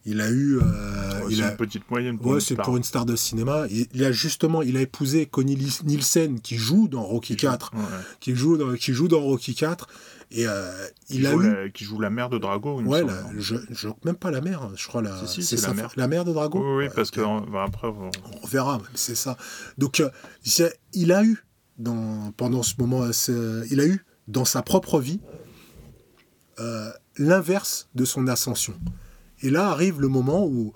Il 0.07 0.21
a 0.23 0.31
eu, 0.31 0.59
euh, 0.59 1.25
Ouais, 1.25 1.33
il 1.33 1.43
a, 1.43 1.51
une 1.51 1.57
petite 1.59 1.91
moyenne 1.91 2.17
pour 2.17 2.29
Ouais, 2.29 2.35
une 2.35 2.41
c'est 2.41 2.55
star. 2.55 2.65
pour 2.65 2.77
une 2.77 2.85
star 2.85 3.05
de 3.05 3.17
cinéma. 3.17 3.67
Il, 3.71 3.87
il 3.93 4.05
a 4.05 4.13
justement, 4.13 4.63
il 4.63 4.77
a 4.79 4.81
épousé 4.81 5.27
Connie 5.27 5.59
Nielsen 5.85 6.41
qui 6.41 6.57
joue 6.57 6.89
dans 6.89 7.03
Rocky 7.03 7.37
4, 7.37 7.73
Ouais. 7.75 7.81
qui 8.21 8.35
joue 8.35 8.57
dans, 8.57 8.75
qui 8.77 8.93
joue 8.95 9.09
dans 9.09 9.21
Rocky 9.21 9.55
4, 9.55 9.89
et 10.32 10.47
euh, 10.47 10.70
Qui 11.07 11.16
il 11.16 11.27
a 11.27 11.31
joue 11.32 11.43
eu, 11.43 11.51
la- 11.65 11.69
qui 11.70 11.85
joue 11.85 11.98
la 12.01 12.11
mère 12.11 12.28
de 12.28 12.39
Drago. 12.39 12.81
il 12.81 12.85
me 12.85 12.89
ouais, 12.90 13.05
la- 13.05 13.23
non 13.23 13.28
je, 13.39 13.57
je- 13.70 13.89
même 14.05 14.15
pas 14.16 14.31
la 14.31 14.40
mère, 14.40 14.70
je 14.77 14.86
crois 14.86 15.02
la, 15.02 15.27
Si, 15.27 15.43
si, 15.43 15.57
c'est 15.57 15.66
la 15.66 15.74
mère. 15.74 15.90
la 15.97 16.07
mère 16.09 16.24
de 16.24 16.32
Drago. 16.32 16.59
Oui, 16.61 16.65
oui, 16.65 16.85
Ouais, 16.89 16.93
parce 16.94 17.11
que 17.11 17.20
on 17.20 17.52
après. 17.57 17.89
on- 17.89 18.11
on 18.43 18.47
verra, 18.47 18.81
c'est 18.94 19.15
ça. 19.16 19.36
Donc, 19.78 20.01
euh, 20.01 20.11
il 20.93 21.12
a 21.12 21.24
eu 21.24 21.44
dans, 21.78 22.32
pendant 22.36 22.62
ce 22.62 22.74
moment, 22.78 23.02
euh, 23.02 23.65
il 23.70 23.81
a 23.81 23.86
eu 23.86 24.05
dans 24.28 24.44
sa 24.44 24.62
propre 24.62 25.01
vie 25.01 25.20
euh, 26.59 26.90
l'inverse 27.16 27.89
de 27.94 28.05
son 28.05 28.27
ascension. 28.28 28.74
Et 29.43 29.51
là 29.51 29.69
arrive 29.70 30.01
le 30.01 30.09
moment 30.09 30.47
où, 30.47 30.73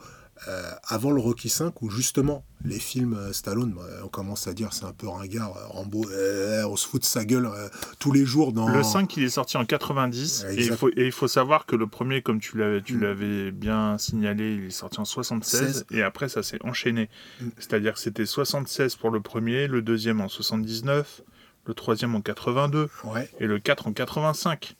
euh, 0.48 0.70
avant 0.88 1.10
le 1.10 1.20
Rocky 1.20 1.48
5, 1.48 1.80
où 1.82 1.90
justement 1.90 2.44
les 2.64 2.78
films 2.78 3.14
euh, 3.14 3.32
Stallone, 3.32 3.72
bah, 3.72 3.82
on 4.04 4.08
commence 4.08 4.46
à 4.46 4.52
dire 4.54 4.72
c'est 4.72 4.84
un 4.84 4.92
peu 4.92 5.08
ringard, 5.08 5.56
euh, 5.56 5.66
Rambo, 5.68 6.04
euh, 6.10 6.64
on 6.66 6.76
se 6.76 6.86
fout 6.86 7.00
de 7.00 7.06
sa 7.06 7.24
gueule 7.24 7.46
euh, 7.46 7.68
tous 7.98 8.12
les 8.12 8.24
jours 8.24 8.52
dans. 8.52 8.68
Le 8.68 8.82
5, 8.82 9.16
il 9.16 9.24
est 9.24 9.28
sorti 9.30 9.56
en 9.56 9.64
90. 9.64 10.44
Ouais, 10.46 10.54
et, 10.56 10.66
il 10.66 10.72
faut, 10.72 10.88
et 10.90 11.06
il 11.06 11.12
faut 11.12 11.28
savoir 11.28 11.66
que 11.66 11.76
le 11.76 11.86
premier, 11.86 12.22
comme 12.22 12.40
tu 12.40 12.56
l'avais, 12.58 12.80
tu 12.82 12.94
Mm. 12.96 13.00
l'avais 13.02 13.50
bien 13.52 13.98
signalé, 13.98 14.54
il 14.54 14.64
est 14.66 14.70
sorti 14.70 15.00
en 15.00 15.04
76. 15.04 15.60
16. 15.60 15.86
Et 15.90 16.02
après, 16.02 16.28
ça 16.28 16.42
s'est 16.42 16.58
enchaîné. 16.64 17.08
Mm. 17.40 17.48
C'est-à-dire 17.58 17.94
que 17.94 18.00
c'était 18.00 18.26
76 18.26 18.96
pour 18.96 19.10
le 19.10 19.20
premier, 19.20 19.66
le 19.66 19.82
deuxième 19.82 20.20
en 20.20 20.28
79, 20.28 21.22
le 21.66 21.74
troisième 21.74 22.14
en 22.14 22.20
82 22.20 22.88
Ouais. 23.04 23.30
et 23.40 23.46
le 23.46 23.58
4 23.58 23.86
en 23.86 23.92
85. 23.92 24.76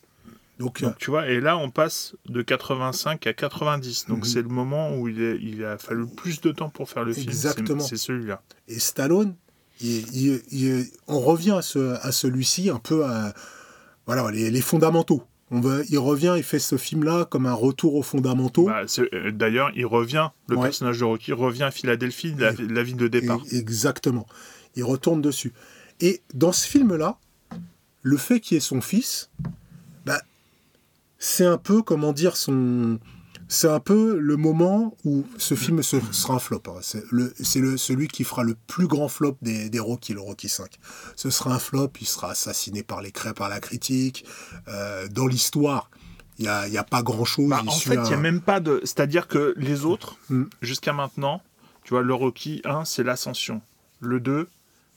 Donc, 0.61 0.83
Donc 0.83 0.97
tu 0.99 1.11
vois, 1.11 1.29
et 1.29 1.41
là 1.41 1.57
on 1.59 1.71
passe 1.71 2.15
de 2.29 2.41
85 2.43 3.27
à 3.27 3.33
90. 3.33 4.07
Donc 4.09 4.19
Mhm. 4.19 4.25
c'est 4.25 4.43
le 4.43 4.49
moment 4.49 4.97
où 4.97 5.09
il, 5.09 5.21
est- 5.21 5.39
il 5.43 5.65
a 5.65 5.79
fallu 5.79 6.07
plus 6.07 6.41
de 6.41 6.53
temps 6.53 6.69
pour 6.71 6.89
faire 6.89 7.05
le 7.05 7.13
film. 7.13 7.25
c'est- 7.27 7.31
Exactement. 7.49 7.81
Celui-là. 7.81 8.41
Et 8.69 8.79
Stallone, 8.79 9.35
il- 9.81 10.07
il- 10.17 10.43
il- 10.53 10.87
on 11.09 11.19
revient 11.21 11.53
à, 11.59 11.63
ce, 11.63 11.95
à 12.07 12.13
celui-ci 12.13 12.71
un 12.71 12.79
peu 12.79 13.05
à 13.05 13.35
voilà, 14.07 14.31
les, 14.31 14.51
les 14.51 14.61
fondamentaux. 14.61 15.23
On 15.51 15.61
va, 15.61 15.79
il 15.89 15.99
revient, 15.99 16.35
il 16.37 16.43
fait 16.43 16.59
ce 16.59 16.77
film-là 16.77 17.25
comme 17.27 17.47
un 17.47 17.53
retour 17.55 17.95
aux 17.95 18.03
fondamentaux. 18.03 18.67
Bah, 18.67 18.83
euh, 18.99 19.31
D'ailleurs, 19.31 19.71
il 19.75 19.87
revient, 19.87 20.29
le 20.49 20.57
Ouais. 20.57 20.63
personnage 20.65 20.99
de 21.01 21.05
Rocky 21.05 21.33
revient 21.33 21.65
à 21.65 21.71
Philadelphie, 21.71 22.35
la, 22.39 22.53
ville 22.83 22.97
de 22.97 23.09
départ. 23.09 23.41
Et- 23.51 23.57
exactement. 23.59 24.27
Il 24.77 24.85
retourne 24.85 25.21
dessus. 25.23 25.53
Et 26.01 26.23
dans 26.35 26.53
ce 26.53 26.67
film-là, 26.69 27.19
le 28.03 28.17
fait 28.17 28.41
qu'il 28.41 28.57
ait 28.57 28.61
son 28.61 28.81
fils, 28.81 29.31
c'est 31.27 31.47
un 31.47 31.57
peu, 31.59 31.81
comment 31.83 32.13
dire, 32.13 32.37
son. 32.37 32.99
C'est 33.49 33.69
un 33.69 33.81
peu 33.81 34.19
le 34.19 34.37
moment 34.37 34.97
où 35.05 35.25
ce 35.39 35.55
film 35.55 35.83
se- 35.83 36.01
sera 36.13 36.35
un 36.35 36.39
flop. 36.39 36.63
hein. 36.67 36.79
C'est 36.83 37.05
le, 37.11 37.33
c'est 37.41 37.61
le, 37.61 37.77
celui 37.77 38.09
qui 38.09 38.25
fera 38.25 38.43
le 38.43 38.57
plus 38.67 38.87
grand 38.87 39.09
flop 39.09 39.37
des, 39.43 39.69
des 39.71 39.79
Rocky, 39.79 40.13
le 40.15 40.21
Rocky 40.21 40.49
5. 40.49 40.71
Ce 41.15 41.29
sera 41.31 41.55
un 41.55 41.59
flop, 41.59 41.91
il 42.01 42.07
sera 42.07 42.31
assassiné 42.31 42.83
par 42.83 43.01
les 43.03 43.11
crêpes, 43.13 43.37
par 43.37 43.49
la 43.51 43.61
critique. 43.61 44.25
Euh, 44.69 45.07
dans 45.09 45.27
l'histoire, 45.27 45.91
il 46.39 46.43
n'y 46.45 46.49
a, 46.49 46.69
y 46.69 46.79
a 46.79 46.85
pas 46.85 47.03
grand-chose. 47.03 47.49
Bah, 47.51 47.63
en 47.67 47.71
fait, 47.71 47.95
il 47.95 48.03
n'y 48.03 48.13
a 48.15 48.17
même 48.17 48.41
pas 48.41 48.61
de. 48.61 48.81
C'est-à-dire 48.83 49.29
que 49.29 49.55
les 49.57 49.85
autres, 49.85 50.17
Mm. 50.31 50.45
jusqu'à 50.63 50.93
maintenant, 50.95 51.43
tu 51.85 51.91
vois, 51.91 52.03
le 52.03 52.15
Rocky 52.15 52.61
1, 52.65 52.85
c'est 52.87 53.03
l'ascension. 53.05 53.61
Le 54.01 54.21
2, 54.21 54.49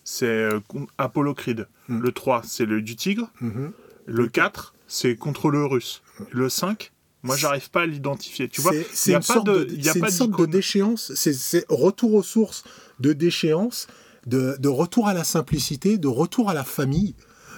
c'est 0.06 0.26
euh, 0.26 0.60
Apollo 0.98 1.34
Creed. 1.34 1.68
Mm. 1.90 2.00
Le 2.00 2.12
3, 2.14 2.42
c'est 2.46 2.66
le 2.66 2.82
du 2.82 2.96
tigre. 2.96 3.30
Mhm. 3.42 3.72
Le 4.06 4.28
4, 4.28 4.74
c'est 4.88 5.16
contre 5.16 5.50
le 5.50 5.66
russe. 5.66 6.02
Le 6.32 6.50
5, 6.50 6.92
moi, 7.24 7.36
j'arrive 7.36 7.70
pas 7.70 7.82
à 7.82 7.86
l'identifier. 7.86 8.48
Tu 8.48 8.62
vois, 8.62 8.72
C'est- 8.94 9.08
il 9.08 9.10
n'y 9.10 9.16
a 9.16 9.18
une 9.20 9.24
pas 9.26 9.34
sorte 9.34 9.48
de, 9.48 9.68
il 9.70 9.84
y 9.86 9.90
a 9.90 9.94
pas 9.94 10.10
déchéance. 10.48 11.12
C'est- 11.16 11.66
retour 11.70 12.14
aux 12.14 12.24
sources 12.24 12.64
de 13.00 13.14
déchéance, 13.14 13.88
de, 14.26 14.56
de 14.60 14.68
retour 14.70 15.08
à 15.08 15.14
la 15.14 15.24
simplicité, 15.24 15.98
de 15.98 16.08
retour 16.08 16.50
à 16.50 16.54
la 16.54 16.64
famille, 16.64 17.16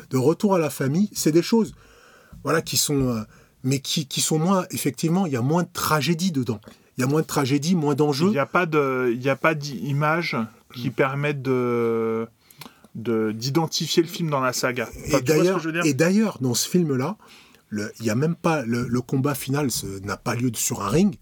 de 0.10 0.18
retour 0.18 0.56
à 0.56 0.60
la 0.60 0.70
famille. 0.70 1.10
C'est 1.14 1.32
des 1.32 1.42
choses, 1.44 1.74
voilà, 2.44 2.62
qui 2.62 2.78
sont, 2.78 3.10
euh, 3.10 3.22
mais 3.64 3.80
qui, 3.80 4.08
qui 4.08 4.22
sont 4.22 4.40
moins. 4.40 4.66
Effectivement, 4.72 5.26
il 5.26 5.34
y 5.34 5.38
a 5.38 5.42
moins 5.42 5.64
de 5.64 5.70
tragédie 5.72 6.32
dedans. 6.32 6.60
Il 6.98 7.02
y 7.02 7.04
a 7.04 7.08
moins 7.08 7.22
de 7.22 7.28
tragédie, 7.28 7.76
moins 7.76 7.94
Il 7.94 7.98
d'enjeux. 7.98 8.30
n'y 8.30 8.40
a 8.40 8.46
pas 8.46 8.66
de, 8.66 9.12
il 9.14 9.22
y 9.22 9.30
a 9.30 9.36
pas 9.36 9.54
d'images 9.56 10.36
Mm. 10.36 10.48
qui 10.82 10.90
permettent 10.90 11.42
de, 11.42 12.28
d'identifier 12.96 14.04
le 14.04 14.10
film 14.10 14.30
dans 14.30 14.40
la 14.40 14.54
saga. 14.54 14.90
et 15.06 15.22
d'ailleurs, 15.22 15.62
et 15.86 15.94
d'ailleurs, 15.94 16.38
dans 16.42 16.54
ce 16.54 16.68
film-là, 16.68 17.18
il 17.72 18.06
y 18.06 18.10
a 18.10 18.16
même 18.16 18.36
pas 18.36 18.64
le, 18.64 19.02
combat 19.02 19.36
final 19.36 19.70
n'a 20.04 20.18
pas 20.18 20.36
lieu 20.36 20.52
sur 20.56 20.82
un 20.82 20.90
ring. 20.90 21.16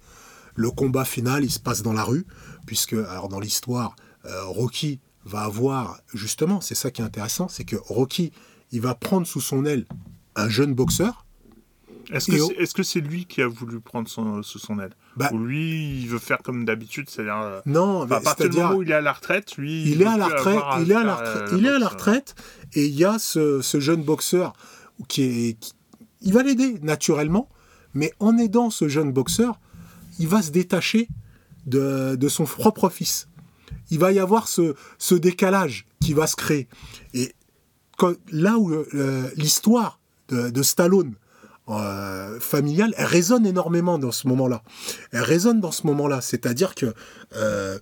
Le 0.55 0.71
combat 0.71 1.05
final, 1.05 1.43
il 1.43 1.51
se 1.51 1.59
passe 1.59 1.83
dans 1.83 1.93
la 1.93 2.03
rue, 2.03 2.25
puisque 2.65 2.93
alors 2.93 3.29
dans 3.29 3.39
l'histoire, 3.39 3.95
euh, 4.25 4.45
Rocky 4.45 4.99
va 5.23 5.41
avoir 5.41 5.99
justement, 6.13 6.61
c'est 6.61 6.73
ça 6.73 6.89
qui 6.89 7.01
est 7.01 7.05
intéressant, 7.05 7.47
c'est 7.47 7.63
que 7.63 7.75
Rocky, 7.75 8.31
il 8.71 8.81
va 8.81 8.95
prendre 8.95 9.27
sous 9.27 9.41
son 9.41 9.65
aile 9.65 9.85
un 10.35 10.49
jeune 10.49 10.73
boxeur. 10.73 11.26
Est-ce 12.11 12.73
que 12.73 12.83
c'est 12.83 13.01
lui 13.01 13.25
qui 13.25 13.41
a 13.41 13.47
voulu 13.47 13.79
prendre 13.79 14.07
sous 14.07 14.59
son 14.59 14.79
aile 14.79 14.93
bah 15.15 15.29
Ou 15.33 15.37
lui, 15.37 16.01
il 16.01 16.07
veut 16.07 16.19
faire 16.19 16.39
comme 16.39 16.65
d'habitude, 16.65 17.09
c'est-à-dire. 17.09 17.37
Euh, 17.37 17.61
non, 17.65 18.09
à 18.09 18.21
partir 18.21 18.49
du 18.49 18.57
moment 18.57 18.75
où 18.75 18.83
il 18.83 18.91
est 18.91 18.95
à 18.95 19.01
la 19.01 19.13
retraite, 19.13 19.57
lui. 19.57 19.89
Il, 19.89 20.01
est 20.01 20.05
à 20.05 20.17
la 20.17 20.27
retraite, 20.27 20.63
il 20.81 20.91
est 20.91 20.95
à 20.95 21.03
la 21.03 21.15
retraite, 21.15 21.49
il 21.57 21.65
est 21.65 21.69
à 21.69 21.79
la 21.79 21.87
retraite, 21.87 22.35
et 22.73 22.85
il 22.85 22.95
y 22.95 23.05
a 23.05 23.19
ce, 23.19 23.61
jeune 23.79 24.03
boxeur 24.03 24.53
qui 25.07 25.23
est. 25.23 25.75
il 26.21 26.33
va 26.33 26.43
l'aider 26.43 26.79
naturellement, 26.81 27.49
mais 27.93 28.13
en 28.19 28.37
aidant 28.37 28.69
ce 28.69 28.87
jeune 28.87 29.11
boxeur, 29.11 29.59
il 30.19 30.27
va 30.27 30.41
se 30.41 30.51
détacher 30.51 31.07
de, 31.65 32.15
de 32.15 32.29
son 32.29 32.45
propre 32.45 32.89
fils. 32.89 33.27
Il 33.89 33.99
va 33.99 34.11
y 34.11 34.19
avoir 34.19 34.47
ce, 34.47 34.75
ce 34.97 35.15
décalage 35.15 35.85
qui 36.01 36.13
va 36.13 36.27
se 36.27 36.35
créer. 36.35 36.67
Et 37.13 37.33
quand, 37.97 38.13
là 38.31 38.57
où 38.57 38.71
euh, 38.71 39.29
l'histoire 39.35 39.99
de, 40.29 40.49
de 40.49 40.63
Stallone 40.63 41.15
euh, 41.69 42.39
familiale, 42.39 42.93
elle 42.97 43.05
résonne 43.05 43.45
énormément 43.45 43.99
dans 43.99 44.11
ce 44.11 44.27
moment-là. 44.27 44.63
Elle 45.11 45.23
résonne 45.23 45.59
dans 45.59 45.71
ce 45.71 45.85
moment-là, 45.87 46.21
c'est-à-dire 46.21 46.75
que 46.75 46.93
euh, 47.35 47.77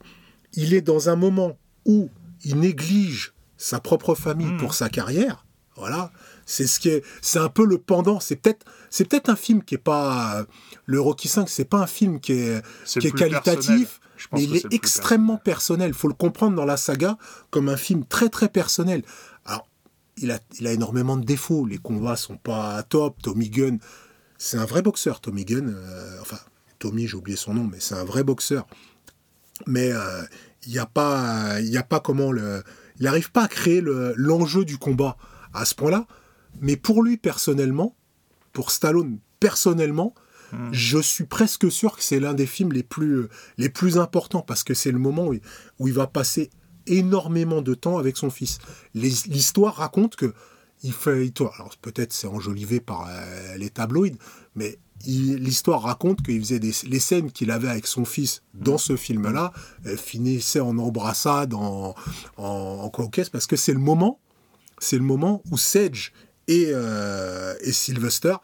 il 0.54 0.74
est 0.74 0.82
dans 0.82 1.10
un 1.10 1.16
moment 1.16 1.58
où 1.86 2.10
il 2.44 2.60
néglige 2.60 3.34
sa 3.58 3.80
propre 3.80 4.16
famille 4.16 4.54
hmm. 4.54 4.58
pour 4.58 4.74
sa 4.74 4.90
carrière. 4.90 5.46
Voilà, 5.78 6.12
c'est 6.46 6.68
ce 6.68 6.80
qui 6.80 6.90
est, 6.90 7.04
c'est 7.22 7.40
un 7.40 7.50
peu 7.50 7.66
le 7.66 7.78
pendant. 7.78 8.20
C'est 8.20 8.38
peut-être, 8.38 8.66
c'est 8.90 9.06
peut-être 9.06 9.30
un 9.30 9.36
film 9.36 9.62
qui 9.62 9.76
est 9.76 9.80
pas 9.80 10.46
le 10.86 11.02
Rocky 11.02 11.28
5, 11.28 11.50
c'est 11.50 11.66
pas 11.66 11.80
un 11.80 11.88
film 11.88 12.20
qui 12.20 12.32
est, 12.32 12.64
qui 12.86 13.08
est 13.08 13.12
qualitatif. 13.12 14.00
Mais 14.32 14.44
il 14.44 14.56
est, 14.56 14.74
extrêmement 14.74 15.38
personnel. 15.38 15.90
Il 15.90 15.94
faut 15.94 16.08
le 16.08 16.14
comprendre 16.14 16.56
dans 16.56 16.64
la 16.64 16.78
saga 16.78 17.18
comme 17.50 17.68
un 17.68 17.76
film 17.76 18.06
très 18.06 18.30
très 18.30 18.48
personnel 18.48 19.04
il 20.18 20.32
a, 20.32 20.40
il 20.60 20.68
a 20.68 20.72
énormément 20.74 21.18
de 21.18 21.26
défauts. 21.26 21.66
Les 21.66 21.78
combats 21.78 22.16
sont 22.16 22.38
pas 22.38 22.82
top. 22.84 23.22
Tommy 23.22 23.50
Gunn, 23.50 23.80
c'est 24.38 24.58
un 24.58 24.66
vrai 24.66 24.82
boxeur, 24.82 25.22
Tommy 25.22 25.46
Gunn. 25.46 25.74
Euh, 25.76 26.22
enfin, 26.22 26.40
Tommy, 26.80 27.08
j'ai 27.08 27.16
oublié 27.16 27.38
son 27.38 27.54
nom, 27.54 27.64
mais 27.64 27.80
c'est 27.80 27.96
un 27.96 28.06
vrai 28.06 28.24
boxeur. 28.24 28.68
Mais 29.68 29.92
euh, 29.92 30.24
il 30.66 30.74
n'y 30.74 30.80
a 30.80 30.86
pas, 30.86 31.56
a 31.56 31.84
pas 31.84 32.00
comment 32.00 32.32
le, 32.32 32.64
il 33.00 33.04
n'arrive 33.04 33.32
pas 33.32 33.44
à 33.44 33.48
créer 33.48 33.82
l'enjeu 33.82 34.66
du 34.66 34.78
combat 34.78 35.18
à 35.54 35.66
ce 35.66 35.76
point-là. 35.76 36.08
Mais 36.62 36.78
pour 36.78 37.04
lui 37.04 37.18
personnellement, 37.18 37.96
pour 38.54 38.72
Stallone 38.72 39.20
personnellement, 39.40 40.14
hmm. 40.54 40.70
je 40.72 41.00
suis 41.00 41.26
presque 41.26 41.70
sûr 41.72 41.96
que 41.96 42.04
c'est 42.04 42.20
l'un 42.20 42.34
des 42.34 42.46
films 42.46 42.72
les 42.72 42.84
plus, 42.84 43.28
les 43.58 43.70
plus 43.70 43.98
importants 43.98 44.42
parce 44.42 44.64
que 44.64 44.74
c'est 44.74 44.92
le 44.92 45.00
moment 45.00 45.28
où 45.28 45.36
où 45.80 45.88
il 45.88 45.94
va 45.94 46.08
passer 46.08 46.50
énormément 46.88 47.62
de 47.62 47.74
temps 47.74 47.98
avec 47.98 48.18
son 48.18 48.30
fils. 48.30 48.60
L'histoire 48.94 49.76
raconte 49.76 50.16
que 50.16 50.34
il 50.84 50.94
fait, 50.94 51.32
alors 51.40 51.72
peut-être 51.82 52.14
c'est 52.14 52.28
enjolivé 52.28 52.80
par 52.80 53.08
euh, 53.10 53.58
les 53.58 53.70
tabloïds, 53.70 54.18
mais 54.56 54.78
l'histoire 55.06 55.82
raconte 55.82 56.22
qu'il 56.22 56.40
faisait 56.40 56.60
des, 56.60 56.74
les 56.88 57.00
scènes 57.00 57.32
qu'il 57.32 57.52
avait 57.52 57.70
avec 57.70 57.88
son 57.88 58.06
fils 58.06 58.44
dans 58.54 58.78
ce 58.78 58.96
film-là 58.96 59.52
finissaient 59.98 60.60
en 60.60 60.78
embrassade, 60.78 61.54
en, 61.54 61.96
en, 62.38 62.90
conquête, 62.90 63.30
parce 63.30 63.48
que 63.48 63.56
c'est 63.56 63.74
le 63.74 63.80
moment, 63.80 64.20
c'est 64.80 64.98
le 64.98 65.04
moment 65.04 65.42
où 65.52 65.58
Sedge 65.58 66.12
et, 66.48 66.68
euh, 66.70 67.56
et 67.62 67.72
Sylvester 67.72 68.36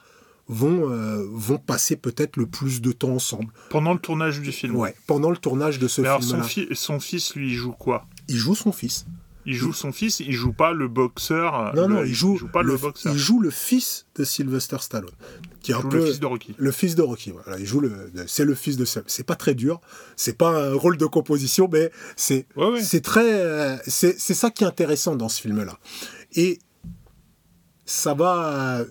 vont, 0.48 0.90
euh, 0.90 1.26
vont 1.32 1.58
passer 1.58 1.96
peut-être 1.96 2.38
le 2.38 2.46
plus 2.46 2.82
de 2.82 2.92
temps 2.92 3.14
ensemble. 3.14 3.54
Pendant 3.70 3.94
le 3.94 4.00
tournage 4.00 4.42
du 4.42 4.52
film 4.52 4.76
Ouais, 4.76 4.94
pendant 5.08 5.32
le 5.32 5.38
tournage 5.38 5.80
de 5.80 5.88
ce 5.88 6.02
film-là. 6.02 6.20
Son, 6.22 6.76
son, 6.76 7.00
fils, 7.00 7.36
lui, 7.36 7.54
joue 7.54 7.72
quoi? 7.72 8.06
Il 8.32 8.38
joue 8.38 8.56
son 8.56 8.72
fils. 8.72 9.06
Il 9.46 9.56
joue 9.56 9.74
son 9.74 9.92
fils, 9.92 10.20
il 10.20 10.34
joue 10.34 10.54
pas 10.54 10.72
le 10.72 10.88
boxeur. 10.88 11.74
Non, 11.76 11.88
non, 11.88 12.04
il 12.04 12.14
joue, 12.14 12.48
pas 12.48 12.62
le, 12.62 12.78
boxeur. 12.78 13.14
Il 13.14 13.18
joue 13.18 13.40
le 13.40 13.50
fils 13.50 14.06
de 14.16 14.24
Sylvester 14.24 14.78
Stallone. 14.80 15.10
Qui 15.62 15.72
est 15.72 15.76
un 15.76 15.82
peu, 15.82 15.98
le 15.98 16.06
fils 16.06 16.20
de 16.20 16.26
Rocky. 16.26 16.56
Le 16.58 16.72
fils 16.72 16.96
de 16.96 17.02
Rocky, 17.02 17.32
voilà. 17.32 17.60
Il 17.60 17.66
joue 17.66 17.80
le, 17.80 18.12
c'est 18.28 18.46
le 18.46 18.54
fils 18.56 18.78
de 18.78 18.86
C'est 18.86 19.24
pas 19.24 19.36
très 19.36 19.56
dur. 19.56 19.82
C'est 20.16 20.38
pas 20.38 20.50
un 20.50 20.74
rôle 20.74 20.98
de 20.98 21.06
composition, 21.06 21.68
mais 21.72 21.92
c'est, 22.16 22.46
c'est 22.82 23.02
très, 23.02 23.80
c'est, 23.88 24.20
c'est 24.20 24.36
ça 24.36 24.52
qui 24.52 24.64
est 24.64 24.68
intéressant 24.68 25.16
dans 25.16 25.30
ce 25.30 25.42
film-là. 25.42 25.78
Et 26.34 26.60
ça 27.86 28.14
va, 28.14 28.86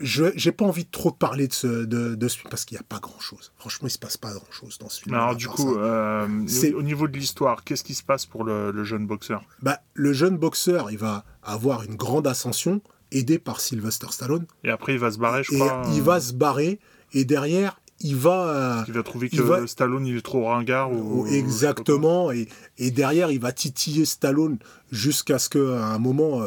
je 0.00 0.24
j'ai 0.34 0.52
pas 0.52 0.64
envie 0.64 0.84
de 0.84 0.90
trop 0.90 1.10
parler 1.10 1.48
de 1.48 1.52
ce, 1.52 1.66
de, 1.66 2.14
de 2.14 2.28
film 2.28 2.48
parce 2.50 2.64
qu'il 2.64 2.76
n'y 2.76 2.80
a 2.80 2.86
pas 2.88 2.98
grand 2.98 3.20
chose. 3.20 3.52
Franchement, 3.56 3.88
il 3.88 3.90
se 3.90 3.98
passe 3.98 4.16
pas 4.16 4.32
grand 4.32 4.50
chose 4.50 4.78
dans 4.78 4.88
ce 4.88 5.02
film. 5.02 5.14
Alors, 5.14 5.36
du 5.36 5.48
coup, 5.48 5.76
euh, 5.76 6.26
au 6.74 6.82
niveau 6.82 7.08
de 7.08 7.16
l'histoire, 7.16 7.64
qu'est-ce 7.64 7.84
qui 7.84 7.94
se 7.94 8.02
passe 8.02 8.26
pour 8.26 8.44
le, 8.44 8.84
jeune 8.84 9.06
boxeur? 9.06 9.42
Bah, 9.62 9.80
Le 9.94 10.12
jeune 10.12 10.36
boxeur, 10.36 10.90
il 10.90 10.98
va 10.98 11.24
avoir 11.42 11.82
une 11.82 11.96
grande 11.96 12.26
ascension, 12.26 12.80
aidé 13.12 13.38
par 13.38 13.60
Sylvester 13.60 14.06
Stallone. 14.10 14.46
Et 14.64 14.70
après, 14.70 14.94
il 14.94 14.98
va 14.98 15.10
se 15.10 15.18
barrer, 15.18 15.42
je 15.42 15.54
crois. 15.54 15.82
Il 15.94 16.02
va 16.02 16.20
se 16.20 16.32
barrer, 16.32 16.78
et 17.12 17.24
derrière, 17.24 17.80
il 18.00 18.16
va. 18.16 18.84
il 18.86 18.94
va 18.94 19.02
trouver 19.02 19.30
que 19.30 19.66
Stallone 19.66 20.06
il 20.06 20.18
est 20.18 20.22
trop 20.22 20.44
ringard. 20.46 20.92
Ou, 20.92 21.26
exactement. 21.26 22.30
Et, 22.30 22.48
et, 22.78 22.90
derrière, 22.90 23.30
il 23.30 23.40
va 23.40 23.52
titiller 23.52 24.04
Stallone 24.04 24.58
jusqu'à 24.90 25.38
ce 25.38 25.48
qu'à 25.48 25.86
un 25.86 25.98
moment, 25.98 26.42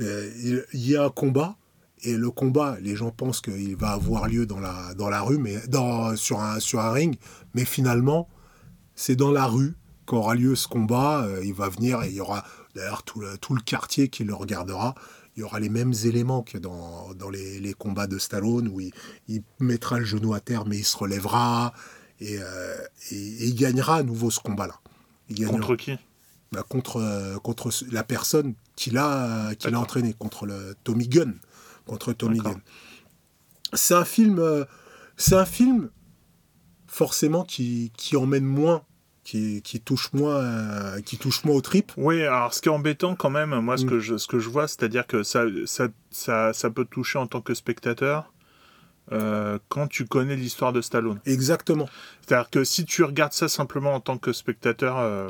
euh, 0.00 0.30
il 0.72 0.80
y 0.80 0.94
ait 0.94 0.98
un 0.98 1.10
combat. 1.10 1.56
Et 2.02 2.16
le 2.16 2.30
combat, 2.30 2.76
les 2.80 2.94
gens 2.94 3.10
pensent 3.10 3.40
qu'il 3.40 3.76
va 3.76 3.90
avoir 3.90 4.28
lieu 4.28 4.46
dans 4.46 4.60
la, 4.60 4.94
dans 4.94 5.08
la 5.08 5.20
rue, 5.22 5.38
mais 5.38 5.56
dans, 5.68 6.14
sur, 6.16 6.40
un, 6.40 6.60
sur 6.60 6.80
un 6.80 6.92
ring, 6.92 7.16
mais 7.54 7.64
finalement, 7.64 8.28
c'est 8.94 9.16
dans 9.16 9.30
la 9.30 9.46
rue 9.46 9.74
qu'aura 10.06 10.34
lieu 10.34 10.54
ce 10.54 10.68
combat. 10.68 11.24
Euh, 11.24 11.44
il 11.44 11.54
va 11.54 11.68
venir 11.68 12.02
et 12.02 12.08
il 12.08 12.14
y 12.14 12.20
aura 12.20 12.44
d'ailleurs 12.74 13.02
tout 13.02 13.20
le, 13.20 13.36
tout 13.38 13.54
le 13.54 13.60
quartier 13.60 14.08
qui 14.08 14.24
le 14.24 14.34
regardera. 14.34 14.94
Il 15.36 15.40
y 15.40 15.42
aura 15.42 15.60
les 15.60 15.68
mêmes 15.68 15.94
éléments 16.04 16.42
que 16.42 16.58
dans, 16.58 17.14
dans 17.14 17.30
les, 17.30 17.60
les, 17.60 17.74
combats 17.74 18.06
de 18.06 18.18
Stallone, 18.18 18.68
où 18.68 18.80
il, 18.80 18.92
il, 19.28 19.42
mettra 19.60 19.98
le 19.98 20.04
genou 20.04 20.34
à 20.34 20.40
terre, 20.40 20.66
mais 20.66 20.78
il 20.78 20.84
se 20.84 20.96
relèvera, 20.96 21.72
et, 22.20 22.38
euh, 22.40 22.76
et, 23.12 23.46
il 23.46 23.54
gagnera 23.54 23.96
à 23.96 24.02
nouveau 24.02 24.30
ce 24.30 24.40
combat-là. 24.40 24.80
Contre 25.46 25.76
qui? 25.76 25.96
Bah, 26.50 26.64
contre, 26.66 27.38
contre 27.42 27.70
la 27.92 28.02
personne 28.02 28.54
qui 28.74 28.90
l'a 28.90 29.52
entraîné, 29.74 30.14
contre 30.14 30.46
le 30.46 30.74
Tommy 30.82 31.06
Gunn 31.06 31.38
contre 31.88 32.12
Tommy 32.12 32.38
Gunn. 32.38 32.60
C'est 33.72 33.94
un 33.94 34.04
film, 34.04 34.38
euh, 34.38 34.64
c'est 35.16 35.34
un 35.34 35.44
film 35.44 35.90
forcément 36.86 37.44
qui, 37.44 37.92
qui 37.96 38.16
emmène 38.16 38.44
moins 38.44 38.84
qui, 39.28 39.60
qui, 39.60 39.78
touche 39.78 40.10
moins, 40.14 40.36
euh, 40.36 41.00
qui 41.02 41.18
touche 41.18 41.44
moins 41.44 41.56
aux 41.56 41.60
tripes. 41.60 41.92
Oui, 41.98 42.22
alors 42.22 42.54
ce 42.54 42.62
qui 42.62 42.70
est 42.70 42.72
embêtant 42.72 43.14
quand 43.14 43.28
même, 43.28 43.50
moi 43.60 43.76
ce, 43.76 43.84
mm. 43.84 43.88
que, 43.90 44.00
je, 44.00 44.16
ce 44.16 44.26
que 44.26 44.38
je 44.38 44.48
vois, 44.48 44.66
c'est-à-dire 44.68 45.06
que 45.06 45.22
ça, 45.22 45.44
ça, 45.66 45.88
ça, 46.10 46.54
ça, 46.54 46.70
peut 46.70 46.86
toucher 46.86 47.18
en 47.18 47.26
tant 47.26 47.42
que 47.42 47.52
spectateur, 47.52 48.32
euh, 49.12 49.58
quand 49.68 49.86
tu 49.86 50.04
connais 50.04 50.36
l'histoire 50.36 50.72
de 50.72 50.82
Stallone. 50.82 51.18
Exactement. 51.24 51.88
C'est-à-dire 52.20 52.50
que 52.50 52.64
si 52.64 52.84
tu 52.84 53.04
regardes 53.04 53.32
ça 53.32 53.48
simplement 53.48 53.94
en 53.94 54.00
tant 54.00 54.18
que 54.18 54.34
spectateur 54.34 54.98
euh, 54.98 55.28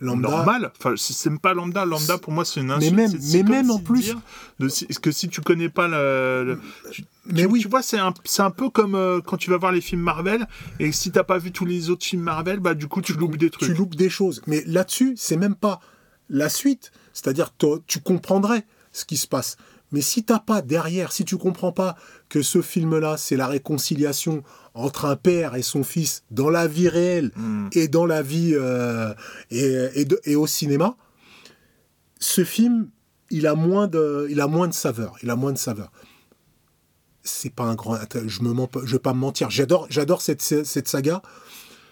normal, 0.00 0.70
enfin 0.78 0.94
c'est 0.96 1.28
même 1.30 1.40
pas 1.40 1.52
lambda, 1.52 1.84
lambda 1.84 2.18
pour 2.18 2.32
moi 2.32 2.44
c'est 2.44 2.60
une 2.60 2.70
insulte. 2.70 2.94
Mais 2.94 3.08
même, 3.08 3.18
mais 3.32 3.42
même 3.42 3.70
en 3.70 3.80
plus, 3.80 4.14
de, 4.60 4.68
que 5.00 5.10
si 5.10 5.28
tu 5.28 5.40
connais 5.40 5.68
pas 5.68 5.88
le, 5.88 6.60
tu, 6.92 7.04
mais 7.26 7.46
oui. 7.46 7.60
tu 7.60 7.68
vois 7.68 7.82
c'est 7.82 7.98
un, 7.98 8.14
un 8.38 8.50
peu 8.50 8.70
comme 8.70 8.94
euh, 8.94 9.20
quand 9.20 9.36
tu 9.36 9.50
vas 9.50 9.56
voir 9.56 9.72
les 9.72 9.80
films 9.80 10.02
Marvel 10.02 10.46
et 10.78 10.92
si 10.92 11.10
t'as 11.10 11.24
pas 11.24 11.38
vu 11.38 11.50
tous 11.50 11.64
les 11.64 11.90
autres 11.90 12.04
films 12.04 12.22
Marvel, 12.22 12.60
bah 12.60 12.74
du 12.74 12.86
coup 12.86 13.02
tu, 13.02 13.14
loupes 13.14 13.36
des 13.36 13.50
trucs. 13.50 13.68
Tu 13.68 13.74
loupes 13.74 13.96
des 13.96 14.10
choses. 14.10 14.40
Mais 14.46 14.62
là-dessus 14.66 15.14
c'est 15.16 15.36
même 15.36 15.56
pas 15.56 15.80
la 16.28 16.48
suite. 16.48 16.92
C'est-à-dire 17.12 17.50
tu 17.86 18.00
comprendrais 18.00 18.64
ce 18.92 19.04
qui 19.04 19.16
se 19.16 19.26
passe. 19.26 19.56
Mais 19.92 20.00
si 20.00 20.24
t'as 20.24 20.40
pas 20.40 20.62
derrière, 20.62 21.12
si 21.12 21.24
tu 21.24 21.36
comprends 21.36 21.72
pas 21.72 21.96
que 22.28 22.42
ce 22.42 22.60
film-là, 22.60 23.16
c'est 23.16 23.36
la 23.36 23.46
réconciliation 23.46 24.42
entre 24.74 25.04
un 25.04 25.16
père 25.16 25.54
et 25.54 25.62
son 25.62 25.84
fils 25.84 26.24
dans 26.30 26.50
la 26.50 26.66
vie 26.66 26.88
réelle 26.88 27.30
hmm. 27.36 27.68
et 27.72 27.88
dans 27.88 28.04
la 28.04 28.22
vie 28.22 28.52
euh, 28.54 29.14
et, 29.50 30.06
et, 30.24 30.36
au 30.36 30.46
cinéma, 30.46 30.96
ce 32.18 32.44
film, 32.44 32.88
il 33.30 33.46
a 33.46 33.54
moins 33.54 33.86
de, 33.86 34.26
il 34.30 34.40
a 34.40 34.48
moins 34.48 34.68
de 34.68 34.74
saveur. 34.74 35.16
Il 35.22 35.30
a 35.30 35.36
moins 35.36 35.52
de 35.52 35.58
saveur. 35.58 35.90
C'est 37.22 37.54
pas 37.54 37.64
un 37.64 37.74
grand. 37.74 37.98
Je 38.26 38.42
me 38.42 38.52
mens 38.52 38.68
je 38.84 38.92
vais 38.92 38.98
pas 38.98 39.14
me 39.14 39.18
mentir. 39.18 39.50
J'adore, 39.50 39.86
j'adore 39.90 40.20
cette, 40.20 40.42
cette 40.42 40.88
saga. 40.88 41.22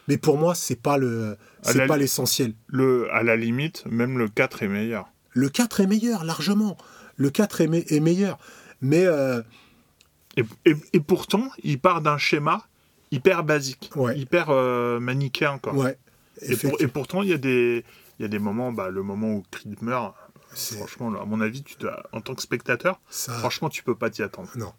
Mais 0.06 0.18
pour 0.18 0.36
moi, 0.36 0.54
c'est 0.54 0.80
pas 0.80 0.98
le, 0.98 1.36
c'est 1.62 1.86
pas 1.86 1.96
l'essentiel. 1.96 2.54
Le, 2.66 3.08
à 3.12 3.22
la 3.22 3.36
limite, 3.36 3.84
même 3.86 4.18
le 4.18 4.28
4 4.28 4.62
est 4.62 4.68
meilleur. 4.68 5.08
Le 5.30 5.48
4 5.48 5.80
est 5.80 5.86
meilleur, 5.86 6.24
largement. 6.24 6.76
Le 7.16 7.30
4 7.30 7.60
est, 7.60 7.92
est 7.92 8.00
meilleur. 8.00 8.38
Mais. 8.80 9.04
Euh, 9.06 9.42
et, 10.36 11.00
pourtant, 11.00 11.48
il 11.62 11.78
part 11.78 12.00
d'un 12.00 12.18
schéma 12.18 12.66
hyper 13.12 13.44
basique, 13.44 13.90
hyper 14.16 14.50
euh, 14.50 14.98
manichéen. 14.98 15.58
Quoi. 15.58 15.74
Ouais, 15.74 15.96
et, 16.42 16.88
pourtant, 16.88 17.22
il 17.22 17.28
y, 17.28 17.32
a 17.32 17.38
des, 17.38 17.84
il 18.18 18.22
y 18.22 18.24
a 18.24 18.28
des 18.28 18.40
moments, 18.40 18.72
bah, 18.72 18.90
le 18.90 19.04
moment 19.04 19.32
où 19.32 19.44
Creed 19.52 19.80
meurt, 19.80 20.16
Franchement, 20.56 21.10
là, 21.10 21.20
à 21.22 21.24
mon 21.24 21.40
avis, 21.40 21.62
tu 21.62 21.76
dois, 21.78 22.04
en 22.12 22.20
tant 22.20 22.34
que 22.34 22.42
spectateur, 22.42 23.00
Ça, 23.08 23.32
franchement, 23.32 23.68
tu 23.68 23.82
peux 23.82 23.94
pas 23.94 24.10
t'y 24.10 24.22
attendre. 24.22 24.48
non. 24.56 24.72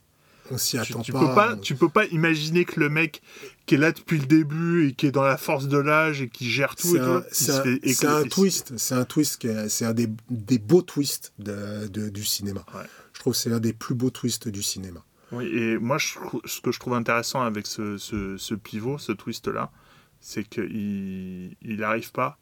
On 0.51 0.57
s'y 0.57 0.71
Tu, 0.81 0.91
attend 0.93 1.01
tu 1.01 1.11
pas. 1.11 1.19
peux 1.19 1.33
pas, 1.33 1.53
on- 1.55 1.57
tu 1.57 1.75
peux 1.75 1.89
pas 1.89 2.05
imaginer 2.05 2.65
que 2.65 2.79
le 2.79 2.89
mec 2.89 3.21
qui 3.65 3.75
est 3.75 3.77
là 3.79 3.91
depuis 3.91 4.19
le 4.19 4.25
début 4.27 4.87
et 4.87 4.93
qui 4.93 5.07
est 5.07 5.11
dans 5.11 5.23
la 5.23 5.37
force 5.37 5.67
de 5.67 5.77
l'âge 5.77 6.21
et 6.21 6.29
qui 6.29 6.47
gère 6.49 6.75
tout 6.75 6.87
C'est 7.31 7.51
un, 7.51 8.23
il 8.23 8.29
twist. 8.29 8.73
C'est 8.77 8.95
un 8.95 9.05
twist. 9.05 9.47
C'est 9.69 9.85
un 9.85 9.93
des, 9.93 10.07
des 10.29 10.59
beaux 10.59 10.81
twists 10.83 11.33
de- 11.39 11.87
de- 11.87 12.09
du 12.09 12.23
cinéma. 12.23 12.63
Ouais. 12.75 12.83
Je 13.13 13.19
trouve 13.21 13.33
que 13.33 13.39
c'est 13.39 13.51
un 13.51 13.59
des 13.59 13.73
plus 13.73 13.95
beaux 13.95 14.11
twists 14.11 14.47
du 14.47 14.61
cinéma. 14.61 15.03
Oui, 15.31 15.45
et 15.47 15.77
moi, 15.79 15.97
je 15.97 16.09
ce 16.45 16.61
que 16.61 16.71
je 16.71 16.79
trouve 16.79 16.93
intéressant 16.93 17.41
avec 17.41 17.65
ce, 17.65 17.97
ce- 17.97 18.37
ce 18.37 18.53
pivot, 18.53 18.99
ce 18.99 19.11
twist-là, 19.11 19.71
c'est 20.21 20.43
qu'il 20.47 21.55
il 21.63 21.83
arrive 21.83 22.11
pas 22.11 22.37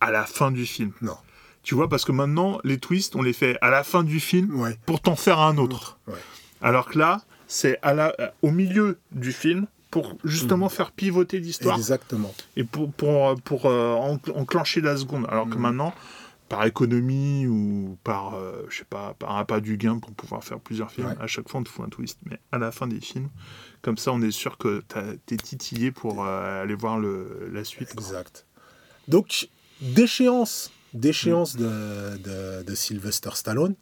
à 0.00 0.10
la 0.10 0.24
fin 0.26 0.50
du 0.50 0.66
film. 0.66 0.92
Non. 1.00 1.16
Tu 1.62 1.74
vois, 1.74 1.88
parce 1.88 2.04
que 2.04 2.12
maintenant, 2.12 2.60
les 2.64 2.78
twists, 2.78 3.16
on 3.16 3.22
les 3.22 3.32
fait 3.32 3.56
à 3.62 3.70
la 3.70 3.82
fin 3.84 4.02
du 4.04 4.20
film 4.20 4.54
Ouais. 4.60 4.78
pour 4.86 5.00
t'en 5.00 5.16
faire 5.16 5.38
un 5.40 5.56
autre. 5.56 5.98
Ouais. 6.06 6.14
Alors 6.60 6.86
que 6.88 6.98
là, 6.98 7.22
c'est 7.48 7.78
à 7.82 7.92
la, 7.94 8.14
au 8.42 8.50
milieu 8.52 8.98
du 9.10 9.32
film 9.32 9.66
pour 9.90 10.16
justement 10.22 10.68
faire 10.68 10.92
pivoter 10.92 11.40
l'histoire 11.40 11.76
Exactement. 11.78 12.32
et 12.56 12.62
pour, 12.62 12.92
pour, 12.92 13.34
pour 13.42 13.66
euh, 13.66 13.94
enc- 13.96 14.30
enclencher 14.32 14.80
la 14.82 14.96
seconde. 14.96 15.26
Alors 15.28 15.48
que 15.48 15.54
Mhm. 15.54 15.62
maintenant, 15.62 15.94
par 16.50 16.64
économie 16.64 17.46
ou 17.46 17.98
par, 18.04 18.34
euh, 18.34 18.64
je 18.70 18.78
sais 18.78 18.84
pas, 18.84 19.14
par 19.18 19.36
un 19.36 19.44
pas 19.44 19.60
du 19.60 19.76
gain 19.78 19.98
pour 19.98 20.12
pouvoir 20.12 20.44
faire 20.44 20.60
plusieurs 20.60 20.90
films, 20.90 21.08
Ouais. 21.08 21.14
à 21.20 21.26
chaque 21.26 21.48
fois 21.48 21.60
on 21.60 21.64
te 21.64 21.68
fout 21.68 21.84
un 21.84 21.88
twist. 21.88 22.18
Mais 22.26 22.38
à 22.52 22.58
la 22.58 22.70
fin 22.70 22.86
des 22.86 23.00
films, 23.00 23.28
comme 23.82 23.98
ça 23.98 24.12
on 24.12 24.20
est 24.22 24.30
sûr 24.30 24.56
que 24.58 24.82
t'es 25.26 25.36
titillé 25.36 25.90
pour 25.90 26.24
euh, 26.24 26.62
aller 26.62 26.74
voir 26.74 26.98
le, 26.98 27.50
la 27.52 27.64
suite. 27.64 27.94
quoi. 27.94 28.02
Exact. 28.02 28.46
Donc, 29.08 29.48
déchéance. 29.80 30.70
Déchéance 30.94 31.56
de, 31.56 32.16
de, 32.18 32.62
de 32.62 32.74
Sylvester 32.74 33.30
Stallone. 33.34 33.74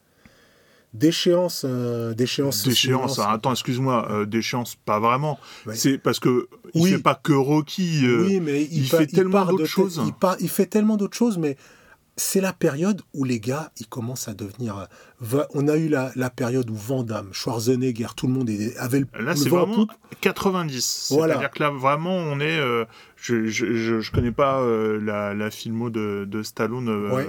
Déchéance. 0.99 1.65
euh, 1.69 2.15
déchéance. 2.15 2.65
Déchéance, 2.65 3.13
cinéma, 3.13 3.25
alors, 3.27 3.37
attends, 3.37 3.53
excuse-moi, 3.53 4.09
euh, 4.11 4.25
déchéance, 4.27 4.77
pas 4.77 4.99
vraiment. 5.01 5.39
Ouais. 5.67 5.75
C'est 5.77 5.99
parce 5.99 6.19
que 6.21 6.49
il 6.75 6.83
Oui. 6.83 6.91
fait 6.93 6.99
pas 7.03 7.15
que 7.15 7.33
Rocky. 7.33 8.05
euh, 8.07 8.25
oui, 8.27 8.41
mais 8.41 8.63
il, 8.71 8.87
fait 8.89 9.07
tellement 9.07 9.45
d'autres 9.45 9.65
choses. 9.67 10.01
Il, 10.07 10.13
part- 10.13 10.37
il 10.41 10.49
fait 10.49 10.67
tellement 10.67 10.97
d'autres 10.97 11.17
choses, 11.17 11.39
mais 11.39 11.57
c'est 12.19 12.41
la 12.41 12.55
période 12.55 13.03
où 13.13 13.25
les 13.25 13.41
gars, 13.41 13.71
ils 13.79 13.87
commencent 13.87 14.27
à 14.27 14.33
devenir. 14.33 14.87
On 15.53 15.69
a 15.69 15.77
eu 15.77 15.89
la, 15.89 16.13
la 16.17 16.31
période 16.31 16.71
où 16.71 16.75
Van 16.75 17.03
Damme, 17.03 17.29
Schwarzenegger, 17.33 18.07
tout 18.17 18.27
le 18.27 18.33
monde 18.33 18.51
avait 18.79 19.01
le, 19.01 19.07
Là, 19.23 19.37
c'est 19.37 19.51
vraiment 19.51 19.75
poupe. 19.75 19.93
90. 20.23 21.09
Voilà. 21.13 21.35
C'est-à-dire 21.35 21.51
que 21.51 21.63
là, 21.63 21.71
vraiment, 21.71 22.17
on 22.17 22.41
est. 22.41 22.59
euh, 22.59 22.87
je, 23.17 23.47
je, 23.47 23.75
je, 23.75 24.01
je 24.01 24.13
connais 24.13 24.33
pas 24.33 24.61
euh, 24.61 24.99
la, 24.99 25.35
la 25.35 25.51
filmo 25.51 25.91
de, 25.91 26.25
de 26.27 26.43
Stallone, 26.43 26.89
euh, 26.89 27.15
Ouais. 27.15 27.29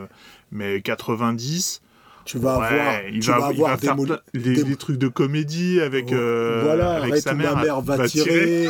mais 0.51 0.81
90. 0.81 1.81
Tu 2.27 2.37
vas 2.39 2.59
ouais, 2.59 2.65
avoir, 2.65 2.93
il 3.11 3.19
tu 3.19 3.29
va, 3.31 3.39
vas 3.39 3.51
il 3.53 3.57
va 3.59 3.71
avoir 3.71 3.77
des 3.77 3.87
faire 3.87 3.95
les, 4.33 4.53
des- 4.55 4.63
les 4.63 4.75
trucs 4.75 4.97
de 4.97 5.07
comédie 5.07 5.79
avec, 5.81 6.11
euh, 6.11 6.61
voilà, 6.63 6.95
avec 6.97 7.11
arrête 7.11 7.23
sa 7.23 7.33
où 7.33 7.37
mère. 7.37 7.55
ma 7.55 7.63
mère 7.63 7.81
va, 7.81 8.07
tirer. 8.07 8.67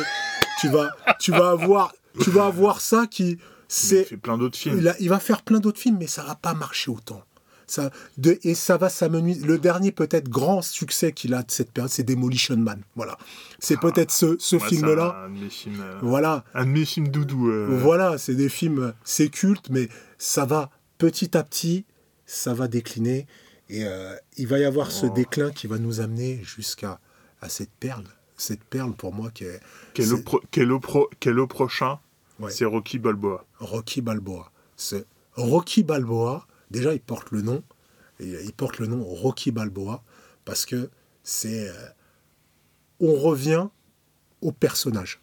tu 0.61 0.69
vas, 0.69 0.89
tu 1.19 1.31
vas 1.31 1.49
avoir, 1.49 1.93
tu 2.21 2.29
vas 2.29 2.45
avoir 2.45 2.79
ça 2.81 3.05
qui, 3.07 3.31
Il 3.31 3.37
c'est, 3.67 4.03
fait 4.05 4.17
plein 4.17 4.37
d'autres 4.37 4.57
films. 4.57 4.77
il, 4.79 4.87
a- 4.87 4.95
il 4.99 5.09
va 5.09 5.19
faire 5.19 5.41
plein 5.41 5.59
d'autres 5.59 5.79
films, 5.79 5.97
mais 5.99 6.07
ça 6.07 6.23
va 6.23 6.35
pas 6.35 6.53
marcher 6.53 6.91
autant. 6.91 7.21
Ça, 7.69 7.89
de, 8.17 8.39
et 8.43 8.55
ça 8.55 8.77
va 8.77 8.87
s'amenuiser. 8.87 9.45
Le 9.45 9.57
dernier 9.57 9.91
peut-être 9.91 10.29
grand 10.29 10.61
succès 10.61 11.11
qu'il 11.11 11.33
a 11.33 11.43
de 11.43 11.51
cette 11.51 11.69
période, 11.71 11.91
c'est 11.91 12.03
Demolition 12.03 12.55
Man. 12.55 12.79
Voilà, 12.95 13.17
c'est 13.59 13.77
peut-être 13.77 14.11
ce, 14.11 14.37
ce 14.39 14.57
film-là. 14.57 15.23
Un 15.25 15.29
de 15.31 15.39
mes 15.43 15.49
films, 15.49 15.81
euh, 15.81 15.97
Voilà, 16.01 16.45
un 16.53 16.63
de 16.63 16.69
mes 16.69 16.85
films 16.85 17.09
doudou. 17.09 17.49
euh, 17.49 17.67
voilà, 17.69 18.17
c'est 18.17 18.35
des 18.35 18.47
films, 18.47 18.93
c'est 19.03 19.27
culte, 19.27 19.65
mais 19.69 19.89
ça 20.17 20.45
va 20.45 20.69
petit 20.97 21.35
à 21.35 21.43
petit, 21.43 21.83
ça 22.25 22.53
va 22.53 22.69
décliner. 22.69 23.27
Et 23.69 23.83
euh, 23.85 24.15
il 24.37 24.47
va 24.47 24.59
y 24.59 24.63
avoir 24.65 24.91
ce 24.91 25.05
Oh. 25.07 25.09
déclin 25.13 25.51
qui 25.51 25.67
va 25.67 25.77
nous 25.77 25.99
amener 25.99 26.41
jusqu'à 26.43 26.99
à 27.41 27.49
cette 27.49 27.71
perle. 27.71 28.05
Cette 28.37 28.63
perle, 28.63 28.93
pour 28.93 29.13
moi, 29.13 29.29
qui 29.31 29.43
est 29.45 29.59
Quel 29.93 30.05
est 30.05 30.09
le 30.09 30.15
c'est 30.17 30.23
pro- 30.23 30.41
quel 30.51 30.63
est 30.63 30.67
le 30.67 30.79
pro- 30.79 31.09
quel 31.19 31.33
est 31.33 31.35
le 31.35 31.47
prochain 31.47 31.99
Ouais. 32.39 32.51
C'est 32.51 32.65
Rocky 32.65 32.99
Balboa. 32.99 33.45
Rocky 33.59 34.01
Balboa. 34.01 34.51
C'est 34.75 35.05
Rocky 35.33 35.81
Balboa. 35.83 36.45
Déjà, 36.69 36.93
il 36.93 36.99
porte 37.01 37.31
le 37.31 37.41
nom. 37.41 37.63
et 38.19 38.27
Il 38.43 38.53
porte 38.53 38.77
le 38.79 38.85
nom 38.87 39.03
Rocky 39.03 39.51
Balboa 39.51 40.03
parce 40.45 40.65
que 40.65 40.89
c'est. 41.23 41.67
euh, 41.69 41.73
on 42.99 43.15
revient 43.15 43.67
au 44.41 44.51
personnage. 44.51 45.19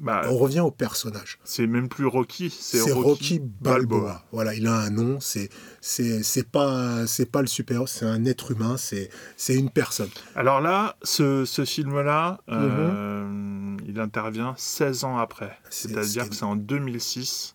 Bah, 0.00 0.22
On 0.28 0.36
revient 0.36 0.60
au 0.60 0.70
personnage. 0.70 1.38
c'est 1.44 1.66
même 1.66 1.88
plus 1.88 2.06
Rocky, 2.06 2.50
c'est 2.50 2.80
Rocky, 2.80 2.92
Rocky 2.92 3.40
Balboa. 3.40 4.24
Voilà, 4.32 4.54
il 4.54 4.66
a 4.66 4.74
un 4.74 4.90
nom. 4.90 5.18
C'est 5.20 5.48
c'est 5.80 6.48
pas 6.50 7.06
c'est 7.06 7.30
pas 7.30 7.40
le 7.40 7.46
super 7.46 7.88
c'est 7.88 8.04
un 8.06 8.24
être 8.24 8.50
humain. 8.52 8.76
C'est 8.76 9.08
c'est 9.36 9.54
une 9.54 9.70
personne. 9.70 10.10
Alors 10.34 10.60
là, 10.60 10.96
ce, 11.02 11.44
ce 11.44 11.64
film-là, 11.64 12.40
Mhm. 12.48 12.56
euh, 12.58 13.76
il 13.86 14.00
intervient 14.00 14.54
16 14.56 15.04
ans 15.04 15.18
après. 15.18 15.56
C'est- 15.70 15.88
C'est-à-dire 15.88 16.24
c'est- 16.24 16.28
que 16.30 16.34
c'est 16.36 16.44
en 16.44 16.56
2006. 16.56 17.53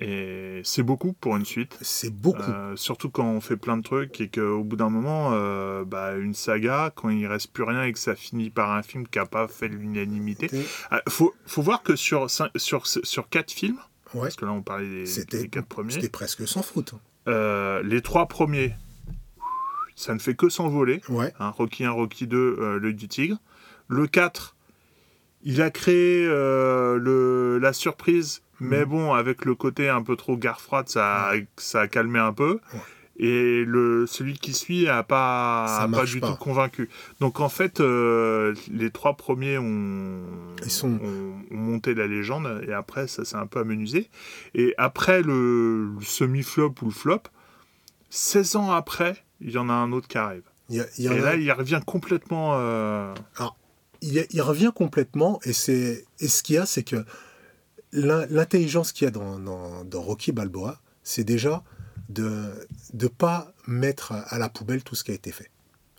Et 0.00 0.60
c'est 0.64 0.84
beaucoup 0.84 1.12
pour 1.12 1.36
une 1.36 1.44
suite. 1.44 1.76
C'est 1.80 2.10
beaucoup. 2.14 2.40
Euh, 2.42 2.76
surtout 2.76 3.10
quand 3.10 3.26
on 3.26 3.40
fait 3.40 3.56
plein 3.56 3.76
de 3.76 3.82
trucs 3.82 4.20
et 4.20 4.28
qu'au 4.28 4.62
bout 4.62 4.76
d'un 4.76 4.90
moment, 4.90 5.30
euh, 5.32 5.84
bah, 5.84 6.14
une 6.16 6.34
saga, 6.34 6.92
quand 6.94 7.08
il 7.08 7.26
reste 7.26 7.52
plus 7.52 7.64
rien 7.64 7.82
et 7.82 7.92
que 7.92 7.98
ça 7.98 8.14
finit 8.14 8.50
par 8.50 8.70
un 8.72 8.82
film 8.82 9.08
qui 9.08 9.18
n'a 9.18 9.26
pas 9.26 9.48
fait 9.48 9.66
l'unanimité. 9.68 10.48
Ah, 10.92 11.02
faut, 11.08 11.34
faut 11.46 11.62
voir 11.62 11.82
que 11.82 11.96
sur, 11.96 12.28
sur, 12.30 12.86
sur 12.86 13.28
quatre 13.28 13.50
films, 13.50 13.78
ouais. 14.14 14.22
parce 14.22 14.36
que 14.36 14.44
là 14.44 14.52
on 14.52 14.62
parlait 14.62 15.04
des, 15.04 15.24
des 15.24 15.48
quatre 15.48 15.66
premiers, 15.66 15.92
c'était 15.94 16.08
presque 16.08 16.46
sans 16.46 16.62
faute. 16.62 16.94
euh, 17.26 17.82
les 17.82 18.00
trois 18.00 18.26
premiers, 18.26 18.74
ça 19.96 20.14
ne 20.14 20.20
fait 20.20 20.34
que 20.36 20.48
s'envoler. 20.48 21.00
Ouais. 21.08 21.32
Hein, 21.40 21.50
Rocky 21.50 21.84
1, 21.84 21.90
Rocky 21.90 22.28
2, 22.28 22.36
euh, 22.38 22.78
l'œil 22.78 22.94
du 22.94 23.08
tigre. 23.08 23.38
Le 23.88 24.06
4, 24.06 24.54
il 25.42 25.62
a 25.62 25.70
créé 25.70 26.26
euh, 26.26 26.98
le, 26.98 27.58
la 27.58 27.72
surprise, 27.72 28.42
mais 28.60 28.80
Mhm. 28.80 28.84
bon, 28.90 29.12
avec 29.14 29.44
le 29.44 29.54
côté 29.54 29.88
un 29.88 30.02
peu 30.02 30.16
trop 30.16 30.36
gare 30.36 30.60
froide, 30.60 30.88
ça, 30.88 31.30
a- 31.30 31.34
ça 31.56 31.82
a 31.82 31.88
calmé 31.88 32.18
un 32.18 32.32
peu. 32.32 32.60
Ouais. 32.74 32.80
Et 33.20 33.64
le, 33.64 34.06
celui 34.06 34.34
qui 34.38 34.52
suit 34.54 34.86
a 34.88 35.02
pas, 35.02 35.64
a 35.80 35.88
pas 35.88 36.04
du 36.04 36.20
pas. 36.20 36.28
tout 36.28 36.36
convaincu. 36.36 36.88
Donc 37.18 37.40
en 37.40 37.48
fait, 37.48 37.80
euh, 37.80 38.54
les 38.70 38.90
trois 38.90 39.16
premiers 39.16 39.58
ont, 39.58 40.20
Ils 40.64 40.70
sont- 40.70 41.00
ont, 41.02 41.34
ont 41.50 41.56
monté 41.56 41.94
la 41.94 42.06
légende 42.06 42.62
et 42.68 42.72
après 42.72 43.08
ça 43.08 43.24
s'est 43.24 43.34
un 43.34 43.46
peu 43.46 43.58
amenuisé. 43.58 44.08
Et 44.54 44.72
après 44.78 45.22
le, 45.22 45.94
le 45.98 46.00
semi-flop 46.04 46.74
ou 46.82 46.86
le 46.86 46.90
flop, 46.92 47.22
16 48.10 48.54
ans 48.56 48.70
après, 48.70 49.16
il 49.40 49.50
y 49.50 49.58
en 49.58 49.68
a 49.68 49.72
un 49.72 49.90
autre 49.90 50.06
qui 50.08 50.18
arrive. 50.18 50.44
Y 50.70 50.80
a- 50.80 50.86
il 50.98 51.04
y 51.04 51.08
en 51.08 51.12
Et 51.14 51.20
là, 51.20 51.34
il 51.34 51.50
revient 51.50 51.80
complètement. 51.84 52.52
euh, 52.54 53.12
il, 54.02 54.42
revient 54.42 54.72
complètement 54.74 55.40
et 55.44 55.52
c'est 55.52 56.04
et 56.20 56.28
ce 56.28 56.42
qu'il 56.42 56.56
y 56.56 56.58
a 56.58 56.66
c'est 56.66 56.82
que 56.82 57.04
l'in- 57.92 58.26
l'intelligence 58.26 58.92
qu'il 58.92 59.06
y 59.06 59.08
a 59.08 59.10
dans, 59.10 59.84
Rocky 60.00 60.32
Balboa 60.32 60.80
c'est 61.02 61.24
déjà 61.24 61.62
de 62.08 62.50
ne 62.94 63.06
pas 63.08 63.52
mettre 63.66 64.12
à 64.12 64.38
la 64.38 64.48
poubelle 64.48 64.82
tout 64.82 64.94
ce 64.94 65.04
qui 65.04 65.10
a 65.10 65.14
été 65.14 65.30
fait. 65.30 65.50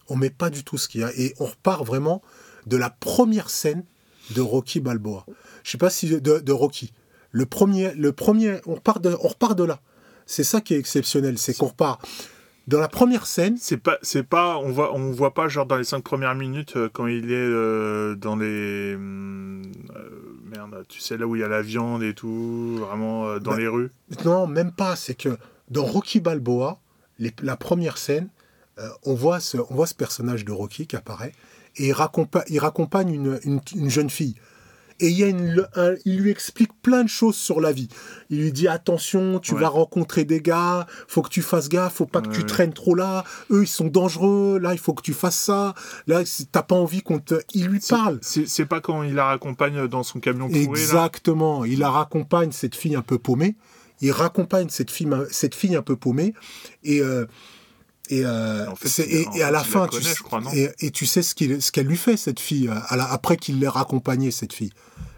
On 0.07 0.15
met 0.15 0.29
pas 0.31 0.49
du 0.49 0.63
tout 0.63 0.77
ce 0.77 0.87
qu'il 0.87 1.01
y 1.01 1.03
a 1.03 1.11
et 1.15 1.35
on 1.39 1.45
repart 1.45 1.85
vraiment 1.85 2.21
de 2.65 2.77
la 2.77 2.89
première 2.89 3.49
scène 3.49 3.83
de 4.31 4.41
Rocky 4.41 4.79
Balboa. 4.79 5.25
Je 5.63 5.71
sais 5.71 5.77
pas 5.77 5.89
si 5.89 6.07
de, 6.07 6.39
de 6.39 6.51
Rocky. 6.51 6.93
Le 7.31 7.45
premier 7.45 7.93
le 7.93 8.11
premier 8.11 8.59
on 8.65 8.75
repart 8.75 9.01
de 9.01 9.15
on 9.21 9.27
repart 9.27 9.57
de 9.57 9.63
là. 9.63 9.81
C'est 10.25 10.43
ça 10.43 10.61
qui 10.61 10.73
est 10.73 10.79
exceptionnel 10.79 11.37
c'est 11.37 11.53
qu'on 11.55 11.67
repart 11.67 12.03
dans 12.69 12.79
la 12.79 12.87
première 12.87 13.25
scène 13.25 13.57
C'est 13.59 13.77
pas, 13.77 13.97
c'est 14.01 14.23
pas, 14.23 14.57
on 14.57 14.71
voit, 14.71 14.93
on 14.95 15.11
voit 15.11 15.33
pas 15.33 15.47
genre 15.47 15.65
dans 15.65 15.75
les 15.77 15.83
cinq 15.83 16.03
premières 16.03 16.35
minutes 16.35 16.75
euh, 16.77 16.89
quand 16.91 17.07
il 17.07 17.31
est 17.31 17.35
euh, 17.35 18.15
dans 18.15 18.35
les, 18.35 18.95
hum, 18.95 19.61
euh, 19.95 20.09
merde, 20.45 20.85
tu 20.87 20.99
sais 20.99 21.17
là 21.17 21.27
où 21.27 21.35
il 21.35 21.39
y 21.41 21.43
a 21.43 21.47
la 21.47 21.61
viande 21.61 22.03
et 22.03 22.13
tout, 22.13 22.77
vraiment 22.79 23.37
dans 23.39 23.51
Bah, 23.51 23.57
les 23.57 23.67
rues. 23.67 23.91
Non, 24.25 24.47
même 24.47 24.71
pas. 24.71 24.95
C'est 24.95 25.15
que 25.15 25.37
dans 25.69 25.83
Rocky 25.85 26.19
Balboa, 26.19 26.79
les- 27.19 27.33
la 27.41 27.57
première 27.57 27.97
scène, 27.97 28.29
on, 29.03 29.13
voit 29.13 29.41
ce, 29.41 29.57
on 29.57 29.75
voit 29.75 29.87
ce 29.87 29.93
personnage 29.93 30.45
de 30.45 30.51
Rocky 30.53 30.87
qui 30.87 30.95
apparaît 30.95 31.33
et 31.75 31.89
il, 31.89 31.95
il 32.49 32.59
raccompagne 32.59 33.13
une, 33.13 33.39
une- 33.43 33.59
une 33.75 33.89
jeune 33.89 34.09
fille. 34.09 34.35
Et 34.99 35.07
il, 35.09 35.17
y 35.17 35.23
a 35.23 35.27
une- 35.27 35.65
un- 35.75 35.95
il 36.05 36.19
lui 36.19 36.29
explique 36.31 36.71
plein 36.81 37.03
de 37.03 37.09
choses 37.09 37.35
sur 37.35 37.61
la 37.61 37.71
vie. 37.71 37.87
Il 38.29 38.41
lui 38.41 38.51
dit 38.51 38.67
attention, 38.67 39.39
tu 39.39 39.53
Ouais. 39.53 39.61
vas 39.61 39.69
rencontrer 39.69 40.25
des 40.25 40.41
gars, 40.41 40.87
faut 41.07 41.21
que 41.21 41.29
tu 41.29 41.41
fasses 41.41 41.69
gaffe, 41.69 41.95
faut 41.95 42.05
pas 42.05 42.21
que 42.21 42.29
tu 42.29 42.43
traînes 42.45 42.73
trop 42.73 42.95
là. 42.95 43.23
Eux, 43.51 43.63
ils 43.63 43.67
sont 43.67 43.87
dangereux. 43.87 44.59
Là, 44.59 44.73
il 44.73 44.79
faut 44.79 44.93
que 44.93 45.01
tu 45.01 45.13
fasses 45.13 45.37
ça. 45.39 45.73
Là, 46.07 46.21
t'as 46.51 46.63
pas 46.63 46.75
envie 46.75 47.01
qu'on 47.01 47.19
te. 47.19 47.35
Il 47.53 47.67
lui 47.67 47.79
parle. 47.79 48.19
C'est, 48.21 48.65
pas 48.65 48.81
quand 48.81 49.03
il 49.03 49.15
la 49.15 49.25
raccompagne 49.25 49.87
dans 49.87 50.03
son 50.03 50.19
camion 50.19 50.47
là. 50.49 50.57
Exactement. 50.57 51.65
Il 51.65 51.79
la 51.79 51.89
raccompagne, 51.89 52.51
cette 52.51 52.75
fille 52.75 52.95
un 52.95 53.01
peu 53.01 53.17
paumée. 53.17 53.55
Il 54.01 54.11
raccompagne 54.11 54.69
cette 54.69 54.91
fille, 54.91 55.09
cette 55.31 55.55
fille 55.55 55.75
un 55.75 55.81
peu 55.81 55.95
paumée. 55.95 56.33
Et, 56.83 57.01
euh, 57.01 57.25
et, 58.09 58.25
euh, 58.25 58.67
En 58.69 58.75
fait, 58.75 59.07
et, 59.07 59.43
à 59.43 59.51
la 59.51 59.63
fin, 59.63 59.87
tu, 59.87 59.99
connaît, 59.99 60.13
crois, 60.15 60.41
et, 60.55 60.69
et 60.79 60.91
tu 60.91 61.05
sais 61.05 61.21
ce 61.21 61.35
qu'elle 61.71 61.87
lui 61.87 61.97
fait, 61.97 62.17
cette 62.17 62.39
fille, 62.39 62.69
à 62.87 62.95
la- 62.97 63.09
après 63.11 63.37
qu'il 63.37 63.59
l'ait 63.59 63.67
raccompagnée, 63.67 64.31
cette 64.31 64.53
fille. 64.53 64.71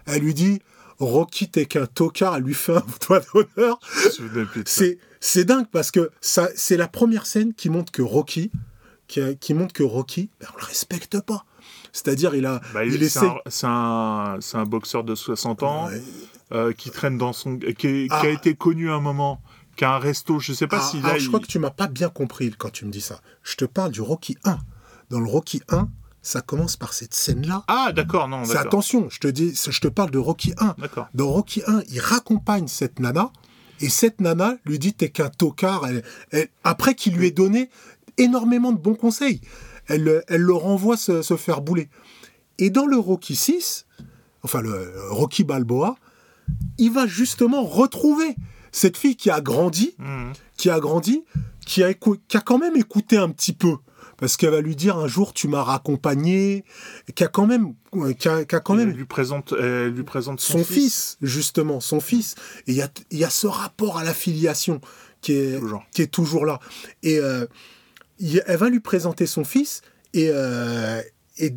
Elle 0.06 0.22
lui 0.22 0.34
dit 0.34 0.60
Rocky 0.98 1.48
t'es 1.48 1.66
qu'un 1.66 1.86
tocard, 1.86 2.36
elle 2.36 2.44
lui 2.44 2.54
fait 2.54 2.76
un 2.76 2.84
doigt 3.08 3.20
d'honneur. 3.34 3.80
C'est 5.20 5.44
dingue 5.44 5.66
parce 5.70 5.90
que 5.90 6.10
c'est 6.20 6.76
la 6.76 6.88
première 6.88 7.26
scène 7.26 7.54
qui 7.54 7.70
montre 7.70 7.92
que 7.92 8.02
Rocky 8.02 8.50
qui, 9.08 9.20
qui 9.38 9.54
montre 9.54 9.72
que 9.72 9.82
Rocky 9.82 10.30
ben, 10.40 10.48
on 10.54 10.58
le 10.58 10.64
respecte 10.64 11.20
pas. 11.20 11.44
C'est-à-dire 11.92 12.34
il 12.34 12.46
a 12.46 12.60
bah, 12.72 12.84
il, 12.84 13.10
c'est 13.10 13.66
un, 13.66 14.38
un, 14.54 14.64
boxeur 14.64 15.04
de 15.04 15.14
60 15.14 15.62
ans 15.62 15.90
euh, 16.52 16.72
qui 16.72 16.90
traîne 16.90 17.18
dans 17.18 17.32
son 17.32 17.58
qui, 17.58 18.08
a 18.10 18.20
ah. 18.20 18.28
été 18.28 18.54
connu 18.54 18.90
à 18.90 18.94
un 18.94 19.00
moment 19.00 19.40
qui 19.82 19.86
a 19.86 19.94
un 19.96 19.98
resto, 19.98 20.38
je 20.38 20.52
sais 20.52 20.68
pas 20.68 20.78
ah, 20.80 20.88
si 20.88 21.00
là, 21.00 21.18
je 21.18 21.26
crois 21.26 21.40
que 21.40 21.46
tu 21.46 21.58
m'as 21.58 21.70
pas 21.70 21.88
bien 21.88 22.08
compris 22.08 22.54
quand 22.56 22.70
tu 22.70 22.84
me 22.84 22.92
dis 22.92 23.00
ça. 23.00 23.20
Je 23.42 23.56
te 23.56 23.64
parle 23.64 23.90
du 23.90 24.00
Rocky 24.00 24.38
1. 24.44 24.56
Dans 25.10 25.18
le 25.18 25.26
Rocky 25.26 25.60
1, 25.68 25.88
ça 26.22 26.40
commence 26.40 26.76
par 26.76 26.92
cette 26.92 27.14
scène-là. 27.14 27.64
Ah, 27.66 27.90
d'accord, 27.92 28.28
non, 28.28 28.42
d'accord. 28.42 28.60
Attention, 28.60 29.10
je 29.10 29.18
te 29.18 29.26
dis, 29.26 29.52
je 29.54 29.80
te 29.80 29.88
parle 29.88 30.12
de 30.12 30.18
Rocky 30.18 30.54
1. 30.56 30.76
D'accord. 30.78 31.08
Dans 31.14 31.28
Rocky 31.28 31.64
1, 31.66 31.82
il 31.90 31.98
raccompagne 31.98 32.68
cette 32.68 33.00
nana, 33.00 33.32
et 33.80 33.88
cette 33.88 34.20
nana 34.20 34.54
lui 34.64 34.78
dit 34.78 34.94
T'es 34.94 35.10
qu'un 35.10 35.30
tocard. 35.30 35.84
après 36.62 36.94
qu'il 36.94 37.16
lui 37.16 37.26
ait 37.26 37.32
donné 37.32 37.68
énormément 38.18 38.70
de 38.70 38.78
bons 38.78 38.94
conseils, 38.94 39.40
elle, 39.88 40.22
elle 40.28 40.42
le 40.42 40.54
renvoie 40.54 40.96
se, 40.96 41.36
faire 41.36 41.60
bouler. 41.60 41.90
Et 42.58 42.70
dans 42.70 42.86
le 42.86 42.98
Rocky 42.98 43.34
6, 43.34 43.86
enfin 44.44 44.60
le 44.60 44.92
Rocky 45.10 45.42
Balboa, 45.42 45.96
il 46.78 46.92
va 46.92 47.08
justement 47.08 47.64
retrouver 47.64 48.36
cette 48.72 48.96
fille 48.96 49.16
qui 49.16 49.30
a 49.30 49.40
grandi, 49.40 49.94
mmh. 49.98 50.32
qui 50.56 50.70
a 50.70 50.80
grandi, 50.80 51.24
qui 51.64 51.84
a, 51.84 51.94
qui 51.94 52.36
a 52.36 52.40
quand 52.40 52.58
même 52.58 52.76
écouté 52.76 53.16
un 53.16 53.28
petit 53.28 53.52
peu 53.52 53.76
parce 54.22 54.36
qu'elle 54.36 54.50
va 54.50 54.60
lui 54.60 54.76
dire 54.76 54.98
un 54.98 55.08
jour 55.08 55.32
tu 55.32 55.48
m'as 55.48 55.64
raccompagné, 55.64 56.64
qui 57.16 57.24
a 57.24 57.26
quand 57.26 57.44
même, 57.44 57.74
qui 58.20 58.28
a, 58.28 58.44
quand 58.44 58.74
même, 58.74 58.90
elle 58.90 58.94
lui 58.94 59.04
présente, 59.04 59.52
elle 59.58 59.88
lui 59.88 60.04
présente 60.04 60.38
son, 60.38 60.62
fils. 60.62 61.18
justement, 61.22 61.80
son 61.80 61.98
fils. 61.98 62.36
Et 62.68 62.70
il 62.70 62.76
y 62.76 62.82
a, 62.82 62.88
y 63.10 63.24
a 63.24 63.30
ce 63.30 63.48
rapport 63.48 63.98
à 63.98 64.04
l'affiliation 64.04 64.80
qui 65.22 65.32
est, 65.32 65.60
qui 65.92 66.02
est 66.02 66.06
toujours 66.06 66.46
là. 66.46 66.60
Et 67.02 67.18
euh, 67.18 67.46
elle 68.46 68.58
va 68.58 68.68
lui 68.68 68.78
présenter 68.78 69.26
son 69.26 69.42
fils 69.42 69.82
et, 70.14 70.28
euh, 70.30 71.02
et 71.38 71.56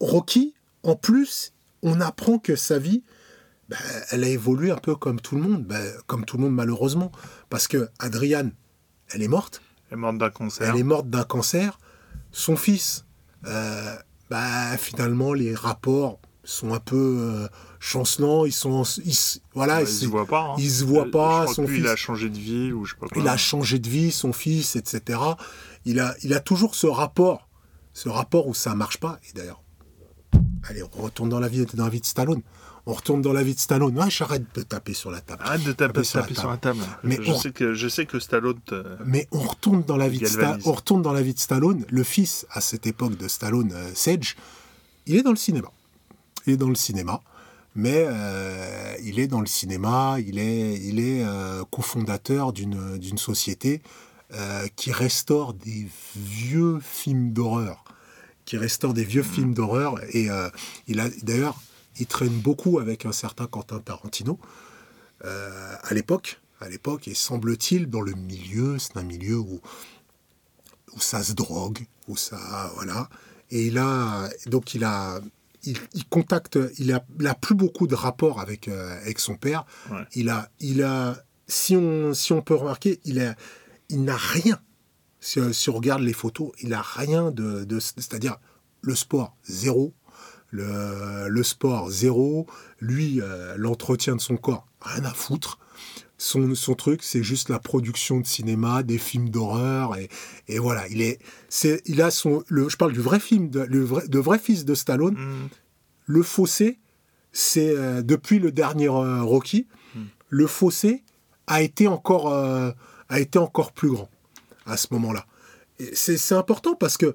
Rocky, 0.00 0.54
en 0.82 0.96
plus, 0.96 1.52
on 1.82 2.00
apprend 2.00 2.38
que 2.38 2.56
sa 2.56 2.78
vie, 2.78 3.02
ben, 3.70 3.78
elle 4.10 4.24
a 4.24 4.28
évolué 4.28 4.72
un 4.72 4.76
peu 4.76 4.96
comme 4.96 5.20
tout 5.20 5.36
le 5.36 5.42
monde, 5.42 5.64
ben, 5.64 5.92
comme 6.08 6.24
tout 6.24 6.36
le 6.36 6.42
monde 6.42 6.54
malheureusement, 6.54 7.12
parce 7.50 7.68
que 7.68 7.88
Adriane, 8.00 8.50
elle 9.10 9.22
est 9.22 9.28
morte. 9.28 9.62
Elle 9.90 9.98
est 9.98 10.00
morte 10.00 10.18
d'un 10.18 10.30
cancer. 10.30 10.68
Elle 10.68 10.80
est 10.80 10.84
morte 10.84 11.08
d'un 11.08 11.22
cancer. 11.22 11.78
Son 12.32 12.56
fils, 12.56 13.04
euh, 13.46 13.94
bah, 14.28 14.76
finalement, 14.76 15.32
les 15.32 15.54
rapports 15.54 16.18
sont 16.42 16.74
un 16.74 16.80
peu 16.80 16.96
euh, 17.20 17.48
chancelants. 17.78 18.44
Ils 18.44 18.52
sont, 18.52 18.82
voilà, 19.54 19.82
ils 19.82 19.86
se 19.86 20.06
voient 20.06 20.26
pas. 20.26 20.40
Hein. 20.40 20.54
Ils 20.58 20.70
se 20.70 20.84
voient 20.84 21.10
pas. 21.12 21.46
son 21.46 21.68
fils, 21.68 21.78
il 21.78 21.86
a 21.86 21.94
changé 21.94 22.28
de 22.28 22.38
vie 22.38 22.72
ou 22.72 22.84
je 22.84 22.94
sais 22.94 22.98
pas 22.98 23.06
Il 23.14 23.28
a 23.28 23.36
changé 23.36 23.78
de 23.78 23.88
vie, 23.88 24.10
son 24.10 24.32
fils, 24.32 24.74
etc. 24.74 25.20
Il 25.84 26.00
a, 26.00 26.16
il 26.24 26.34
a 26.34 26.40
toujours 26.40 26.74
ce 26.74 26.88
rapport, 26.88 27.48
ce 27.92 28.08
rapport 28.08 28.48
où 28.48 28.54
ça 28.54 28.74
marche 28.74 28.98
pas. 28.98 29.20
Et 29.28 29.32
d'ailleurs, 29.32 29.62
allez, 30.68 30.82
on 30.82 31.02
retourne 31.02 31.28
dans 31.28 31.40
la 31.40 31.48
vie, 31.48 31.64
dans 31.74 31.84
la 31.84 31.90
vie 31.90 32.00
de 32.00 32.06
Stallone 32.06 32.42
on 32.86 32.94
retourne 32.94 33.22
dans 33.22 33.32
la 33.32 33.42
vie 33.42 33.54
de 33.54 33.60
Stallone. 33.60 33.96
Ouais, 33.98 34.10
j'arrête 34.10 34.44
de 34.54 34.62
taper 34.62 34.94
sur 34.94 35.10
la 35.10 35.20
table. 35.20 35.42
Arrête 35.44 35.64
de 35.64 35.72
taper, 35.72 36.04
sur, 36.04 36.20
la 36.20 36.56
table. 36.56 36.80
Mais 37.04 37.18
je, 37.20 37.32
sais 37.32 37.52
que, 37.52 37.74
je 37.74 37.88
sais 37.88 38.06
que 38.06 38.18
Stallone. 38.18 38.58
Mais 39.04 39.28
on 39.32 39.40
retourne, 39.40 39.82
dans 39.82 39.96
la 39.96 40.08
vie 40.08 40.18
de 40.18 40.68
on 40.68 40.72
retourne 40.72 41.02
dans 41.02 41.12
la 41.12 41.22
vie 41.22 41.34
de 41.34 41.38
Stallone. 41.38 41.84
Le 41.88 42.02
fils, 42.02 42.46
à 42.50 42.60
cette 42.60 42.86
époque 42.86 43.16
de 43.16 43.28
Stallone, 43.28 43.72
euh, 43.74 43.90
Sedge, 43.94 44.36
il 45.06 45.16
est 45.16 45.22
dans 45.22 45.30
le 45.30 45.36
cinéma. 45.36 45.68
Il 46.46 46.54
est 46.54 46.56
dans 46.56 46.68
le 46.68 46.74
cinéma. 46.74 47.20
Mais 47.74 48.04
euh, 48.08 48.94
il 49.04 49.20
est 49.20 49.28
dans 49.28 49.40
le 49.40 49.46
cinéma, 49.46 50.16
il 50.18 50.38
est, 50.38 50.74
il 50.74 50.98
est 50.98 51.22
euh, 51.22 51.62
cofondateur 51.70 52.52
d'une 52.52 53.18
société 53.18 53.82
qui 54.76 54.92
restaure 54.92 55.54
des 55.54 55.88
vieux 56.14 56.78
films 56.80 57.32
d'horreur. 57.32 57.82
Qui 58.44 58.58
restaure 58.58 58.94
des 58.94 59.02
vieux 59.02 59.22
mmh. 59.22 59.34
films 59.34 59.54
d'horreur. 59.54 59.96
Et 60.12 60.28
il 60.86 61.00
a 61.00 61.08
d'ailleurs 61.22 61.60
il 62.00 62.06
traîne 62.06 62.40
beaucoup 62.40 62.78
avec 62.78 63.06
un 63.06 63.12
certain 63.12 63.46
Quentin 63.46 63.78
Tarantino 63.78 64.38
euh, 65.24 65.74
à 65.82 65.94
l'époque. 65.94 66.40
À 66.60 66.68
l'époque, 66.68 67.08
et 67.08 67.14
semble-t-il, 67.14 67.88
dans 67.88 68.02
le 68.02 68.12
milieu, 68.12 68.78
c'est 68.78 68.96
un 68.98 69.02
milieu 69.02 69.38
où, 69.38 69.60
où 70.94 71.00
ça 71.00 71.22
se 71.22 71.32
drogue, 71.32 71.86
où 72.06 72.16
ça, 72.16 72.70
voilà. 72.74 73.08
Et 73.50 73.66
il 73.68 73.78
a, 73.78 74.28
donc 74.46 74.74
il 74.74 74.84
a, 74.84 75.20
il, 75.64 75.78
contacte, 76.10 76.58
il 76.78 76.92
a, 76.92 77.34
plus 77.34 77.54
beaucoup 77.54 77.86
de 77.86 77.94
rapports 77.94 78.40
avec 78.40 78.68
euh, 78.68 79.00
avec 79.00 79.20
son 79.20 79.36
père. 79.36 79.64
Il 80.14 80.28
a, 80.28 80.50
il 80.60 80.82
a, 80.82 81.24
si 81.48 81.76
on, 81.76 82.12
si 82.12 82.34
on 82.34 82.42
peut 82.42 82.54
remarquer, 82.54 83.00
il 83.04 83.20
a, 83.20 83.34
il 83.88 84.04
n'a 84.04 84.16
rien. 84.16 84.60
Si, 85.20 85.38
on 85.40 85.72
regarde 85.72 86.02
les 86.02 86.14
photos, 86.14 86.52
il 86.60 86.70
n'a 86.70 86.82
rien 86.82 87.30
de, 87.30 87.64
de 87.64 87.80
c'est-à-dire 87.80 88.36
le 88.82 88.94
sport 88.94 89.36
zéro, 89.44 89.94
le, 90.50 91.42
sport 91.42 91.90
zéro, 91.90 92.46
lui, 92.80 93.20
euh, 93.20 93.54
l'entretien 93.56 94.16
de 94.16 94.20
son 94.20 94.36
corps, 94.36 94.66
rien 94.80 95.04
à 95.04 95.12
foutre. 95.12 95.58
Son, 96.18 96.54
son 96.54 96.74
truc, 96.74 97.02
c'est 97.02 97.22
juste 97.22 97.48
la 97.48 97.58
production 97.58 98.20
de 98.20 98.26
cinéma, 98.26 98.82
des 98.82 98.98
films 98.98 99.30
d'horreur, 99.30 99.96
et, 99.96 100.10
et, 100.48 100.58
voilà, 100.58 100.86
il 100.88 101.00
est, 101.00 101.18
c'est, 101.48 101.80
il 101.86 102.02
a 102.02 102.10
son, 102.10 102.44
le, 102.48 102.68
je 102.68 102.76
parle 102.76 102.92
du 102.92 103.00
vrai 103.00 103.20
film, 103.20 103.48
de, 103.48 103.60
le 103.60 103.82
vrai, 103.82 104.06
de 104.06 104.18
vrai 104.18 104.38
fils 104.38 104.66
de 104.66 104.74
Stallone. 104.74 105.14
Mm. 105.14 105.48
Le 106.06 106.22
fossé, 106.22 106.78
c'est 107.32 107.74
euh, 107.74 108.02
depuis 108.02 108.38
le 108.38 108.52
dernier 108.52 108.88
euh, 108.88 109.22
Rocky, 109.22 109.66
mm. 109.94 110.00
le 110.28 110.46
fossé 110.46 111.04
a 111.46 111.62
été 111.62 111.88
encore, 111.88 112.32
a 112.32 113.18
été 113.18 113.38
encore 113.38 113.72
plus 113.72 113.90
grand 113.90 114.08
à 114.66 114.76
ce 114.76 114.86
moment-là. 114.92 115.26
C'est 115.94 116.34
important 116.34 116.74
parce 116.74 116.96
que 116.96 117.14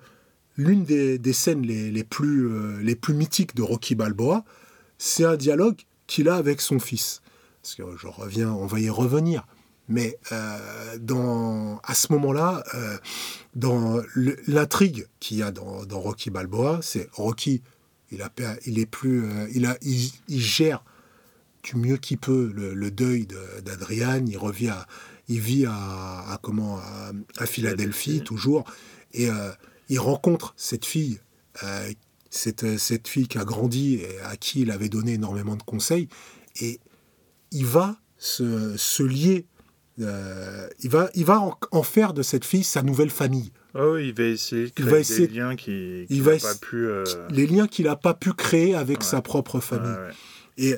l'une 0.57 0.83
des, 0.83 1.33
scènes 1.33 1.61
les, 1.63 2.03
plus, 2.03 2.47
euh, 2.47 2.81
les 2.81 2.95
plus 2.95 3.13
mythiques 3.13 3.55
de 3.55 3.61
Rocky 3.61 3.95
Balboa, 3.95 4.43
c'est 4.97 5.25
un 5.25 5.35
dialogue 5.35 5.77
qu'il 6.07 6.29
a 6.29 6.35
avec 6.35 6.61
son 6.61 6.79
fils. 6.79 7.21
Parce 7.61 7.75
que 7.75 7.83
je 7.97 8.07
reviens, 8.07 8.51
on 8.51 8.65
va 8.65 8.79
y 8.79 8.89
revenir. 8.89 9.45
Mais 9.87 10.17
euh, 10.31 10.97
dans, 10.99 11.79
à 11.83 11.93
ce 11.93 12.11
moment-là, 12.13 12.63
euh, 12.73 12.97
dans 13.55 14.01
l'intrigue 14.47 15.07
qu'il 15.19 15.37
y 15.37 15.43
a 15.43 15.51
dans, 15.51 15.85
Rocky 15.99 16.29
Balboa, 16.29 16.79
c'est 16.81 17.09
Rocky, 17.13 17.61
il, 18.11 18.21
a, 18.21 18.29
il 18.65 18.79
est 18.79 18.85
plus, 18.85 19.25
il, 19.53 19.65
a, 19.65 19.77
il, 19.81 20.41
gère 20.41 20.83
du 21.63 21.75
mieux 21.75 21.97
qu'il 21.97 22.17
peut 22.17 22.51
le, 22.55 22.91
deuil 22.91 23.27
d'Adriane. 23.63 24.27
Il 24.27 24.37
revient, 24.37 24.77
il 25.27 25.39
vit 25.39 25.65
à, 25.67 26.39
comment, 26.41 26.79
à, 27.37 27.45
Philadelphie 27.45 28.21
toujours, 28.21 28.63
et 29.13 29.29
il 29.89 29.99
rencontre 29.99 30.53
cette 30.57 30.85
fille, 30.85 31.19
euh, 31.63 31.91
cette, 32.29 32.77
cette, 32.77 33.07
fille 33.07 33.27
qui 33.27 33.37
a 33.37 33.45
grandi 33.45 33.95
et 33.95 34.19
à 34.21 34.35
qui 34.35 34.61
il 34.61 34.71
avait 34.71 34.89
donné 34.89 35.13
énormément 35.13 35.55
de 35.55 35.63
conseils, 35.63 36.09
et 36.61 36.79
il 37.51 37.65
va 37.65 37.97
se, 38.17 38.75
se 38.77 39.03
lier, 39.03 39.45
euh, 40.01 40.67
il 40.79 40.89
va, 40.89 41.09
il 41.15 41.25
va 41.25 41.41
en, 41.71 41.83
faire 41.83 42.13
de 42.13 42.21
cette 42.21 42.45
fille 42.45 42.63
sa 42.63 42.81
nouvelle 42.81 43.09
famille. 43.09 43.51
Oh, 43.73 43.97
il 43.97 44.13
va 44.13 44.23
essayer 44.23 44.67
de 44.67 44.71
créer 44.71 44.85
il 44.85 44.91
va 44.91 44.99
essayer, 44.99 45.27
des 45.27 45.33
liens 45.33 45.55
qu'il 45.55 46.05
qui 46.07 46.21
n'a 46.21 46.37
pas 46.37 46.55
pu... 46.55 46.87
Euh, 46.87 47.03
les 47.29 47.45
liens 47.45 47.67
qu'il 47.67 47.85
n'a 47.85 47.95
pas 47.95 48.13
pu 48.13 48.33
créer 48.33 48.75
avec 48.75 49.03
sa 49.03 49.21
propre 49.21 49.59
famille. 49.59 49.95
Et 50.57 50.75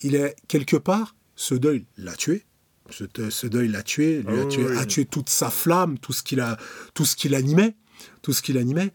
il 0.00 0.14
est, 0.14 0.34
quelque 0.48 0.76
part, 0.76 1.14
ce 1.34 1.54
deuil 1.54 1.86
l'a 1.98 2.14
tué, 2.14 2.44
ce, 2.90 3.04
ce, 3.30 3.46
deuil 3.46 3.68
l'a 3.68 3.82
tué, 3.82 4.22
lui 4.22 4.38
a, 4.38 4.44
oh, 4.44 4.48
tué, 4.48 4.76
a 4.76 4.86
tué 4.86 5.04
toute 5.04 5.28
sa 5.28 5.50
flamme, 5.50 5.98
tout 5.98 6.12
ce 6.12 6.22
qu'il 6.22 6.40
a, 6.40 6.56
tout 6.94 7.04
ce 7.04 7.16
qu'il 7.16 7.34
animait 7.34 7.74
tout 8.22 8.32
ce 8.32 8.42
qui 8.42 8.52
l'animait. 8.52 8.92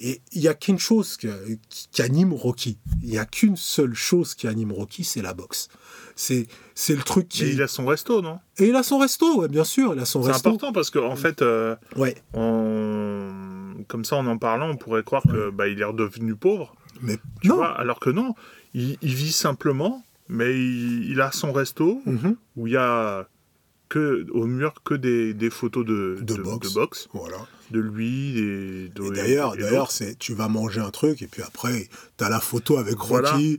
Et 0.00 0.20
il 0.32 0.40
n'y 0.40 0.48
a 0.48 0.54
qu'une 0.54 0.78
chose 0.78 1.16
qui, 1.16 2.02
anime 2.02 2.32
Rocky. 2.32 2.78
Il 3.02 3.10
n'y 3.10 3.18
a 3.18 3.24
qu'une 3.24 3.56
seule 3.56 3.94
chose 3.94 4.34
qui 4.34 4.46
anime 4.46 4.72
Rocky, 4.72 5.02
c'est 5.02 5.22
la 5.22 5.34
boxe. 5.34 5.68
C'est, 6.14 6.46
c'est 6.74 6.94
le 6.94 7.02
truc 7.02 7.28
qui. 7.28 7.44
Et 7.44 7.50
il 7.50 7.62
a 7.62 7.68
son 7.68 7.86
resto, 7.86 8.22
non? 8.22 8.38
Et 8.58 8.68
il 8.68 8.76
a 8.76 8.82
son 8.82 8.98
resto, 8.98 9.46
bien 9.48 9.64
sûr. 9.64 9.94
Il 9.94 10.00
a 10.00 10.04
son 10.04 10.22
c'est 10.22 10.30
important 10.30 10.72
parce 10.72 10.90
qu'en 10.90 11.10
en 11.10 11.16
fait, 11.16 11.42
euh, 11.42 11.74
ouais. 11.96 12.16
comme 12.32 14.04
ça, 14.04 14.16
en 14.16 14.26
en 14.26 14.38
parlant, 14.38 14.70
on 14.70 14.76
pourrait 14.76 15.02
croire 15.02 15.22
que 15.22 15.50
bah, 15.50 15.68
il 15.68 15.80
est 15.80 15.84
redevenu 15.84 16.36
pauvre. 16.36 16.74
Mais 17.00 17.18
non. 17.44 17.62
alors 17.62 18.00
que 18.00 18.10
non, 18.10 18.34
il, 18.74 18.96
vit 19.02 19.32
simplement, 19.32 20.04
mais 20.28 20.54
il, 20.54 21.20
a 21.20 21.32
son 21.32 21.52
resto 21.52 22.02
mhm. 22.06 22.36
où 22.56 22.66
il 22.66 22.72
y 22.72 22.76
a 22.76 23.28
que 23.88 24.26
au 24.32 24.46
mur 24.46 24.74
que 24.84 24.94
des, 24.94 25.34
des 25.34 25.50
photos 25.50 25.84
de, 25.84 26.18
De 26.20 26.34
de, 26.36 26.42
boxe. 26.42 26.68
de 26.68 26.74
boxe, 26.74 27.08
Voilà. 27.12 27.36
de 27.70 27.80
lui 27.80 28.38
et, 28.38 28.88
de- 28.94 29.04
Et 29.04 29.10
d'ailleurs, 29.10 29.56
d'ailleurs, 29.56 29.90
c'est 29.90 30.18
tu 30.18 30.34
vas 30.34 30.48
manger 30.48 30.80
un 30.80 30.90
truc 30.90 31.22
et 31.22 31.26
puis 31.26 31.42
après, 31.42 31.88
tu 32.18 32.24
as 32.24 32.28
la 32.28 32.40
photo 32.40 32.76
avec 32.78 32.96
Voilà. 32.98 33.32
Rocky. 33.32 33.58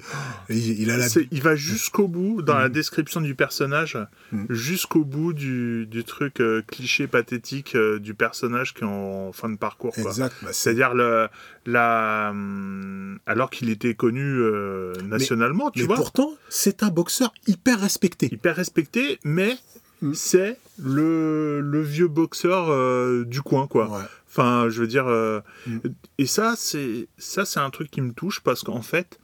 il, 0.49 0.81
il 0.81 0.91
a 0.91 0.97
la 0.97 1.07
il 1.31 1.41
va 1.41 1.56
jusqu'au 1.56 2.07
bout 2.07 2.41
dans 2.41 2.57
la 2.57 2.68
Mhm. 2.68 2.73
description 2.73 3.22
du 3.22 3.34
personnage, 3.35 3.97
Mhm. 4.31 4.45
jusqu'au 4.49 5.03
bout 5.03 5.34
du, 5.34 5.85
du 5.88 6.03
truc 6.03 6.41
euh, 6.41 6.61
cliché 6.68 7.07
pathétique 7.07 7.76
euh, 7.76 7.99
du 7.99 8.14
personnage 8.14 8.73
qui 8.73 8.81
est 8.84 8.88
en 8.88 9.31
fin 9.31 9.49
de 9.49 9.57
parcours. 9.57 9.93
quoi. 9.93 10.03
exact. 10.11 10.35
bah, 10.41 10.49
c'est- 10.51 10.69
C'est-à-dire 10.69 10.93
le, 10.93 11.27
la, 11.65 12.30
hum, 12.31 13.19
alors 13.26 13.49
qu'il 13.49 13.69
était 13.69 13.93
connu 13.95 14.22
euh, 14.23 14.93
nationalement, 15.03 15.72
tu 15.72 15.80
mais 15.81 15.85
vois, 15.88 15.95
pourtant, 15.95 16.34
c'est 16.49 16.84
un 16.84 16.89
boxeur 16.89 17.34
hyper 17.47 17.80
respecté. 17.80 18.27
hyper 18.31 18.56
respecté, 18.56 19.19
mais 19.23 19.57
Mhm. 20.01 20.13
c'est 20.13 20.57
le, 20.81 21.59
le 21.61 21.81
vieux 21.81 22.07
boxeur 22.07 22.69
euh, 22.69 23.26
du 23.26 23.41
coin, 23.41 23.67
quoi. 23.67 23.89
Ouais. 23.89 24.03
Enfin, 24.30 24.67
je 24.69 24.81
veux 24.81 24.88
dire, 24.88 25.07
euh, 25.07 25.41
Mm. 25.67 25.77
et 26.19 26.26
ça, 26.26 26.53
c'est 26.57 27.07
ça, 27.17 27.45
c'est 27.45 27.59
un 27.59 27.69
truc 27.69 27.89
qui 27.91 28.01
me 28.01 28.13
touche 28.13 28.39
parce 28.41 28.63
qu'en 28.63 28.81
fait, 28.81 29.19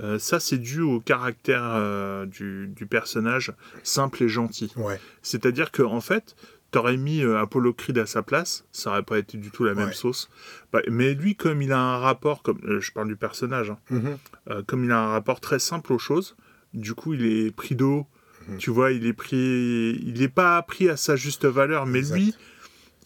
euh, 0.00 0.18
ça, 0.18 0.40
c'est 0.40 0.58
dû 0.58 0.80
au 0.80 1.00
caractère 1.00 2.26
du, 2.26 2.68
du 2.68 2.86
personnage 2.86 3.52
simple 3.82 4.22
et 4.24 4.28
gentil. 4.28 4.72
Ouais. 4.76 5.00
C'est-à-dire 5.22 5.70
que 5.70 5.82
en 5.82 6.00
fait, 6.00 6.34
t'aurais 6.72 6.96
mis 6.96 7.22
Apollo 7.22 7.72
Creed 7.74 7.96
à 7.98 8.06
sa 8.06 8.22
place, 8.22 8.64
ça 8.72 8.90
aurait 8.90 9.02
pas 9.04 9.18
été 9.18 9.38
du 9.38 9.50
tout 9.50 9.64
la 9.64 9.74
même 9.74 9.88
Ouais. 9.88 9.94
sauce. 9.94 10.28
Bah, 10.72 10.80
mais 10.90 11.14
lui, 11.14 11.36
comme 11.36 11.62
il 11.62 11.72
a 11.72 11.78
un 11.80 11.98
rapport, 11.98 12.42
comme 12.42 12.58
je 12.80 12.90
parle 12.92 13.08
du 13.08 13.16
personnage, 13.16 13.70
hein, 13.70 13.78
Mhm. 13.90 14.18
euh, 14.50 14.62
comme 14.66 14.84
il 14.84 14.90
a 14.90 14.98
un 15.00 15.08
rapport 15.08 15.40
très 15.40 15.58
simple 15.60 15.92
aux 15.92 15.98
choses, 15.98 16.34
du 16.74 16.94
coup, 16.94 17.14
il 17.14 17.24
est 17.24 17.50
pris 17.54 17.74
d'eau. 17.76 18.06
Mhm. 18.48 18.58
Tu 18.58 18.70
vois, 18.70 18.92
il 18.92 19.06
est 19.06 19.12
pris, 19.12 19.36
il 20.04 20.14
n'est 20.20 20.28
pas 20.28 20.60
pris 20.62 20.88
à 20.88 20.96
sa 20.96 21.16
juste 21.16 21.44
valeur, 21.46 21.86
mais 21.86 21.98
Exact. 22.00 22.16
lui, 22.16 22.34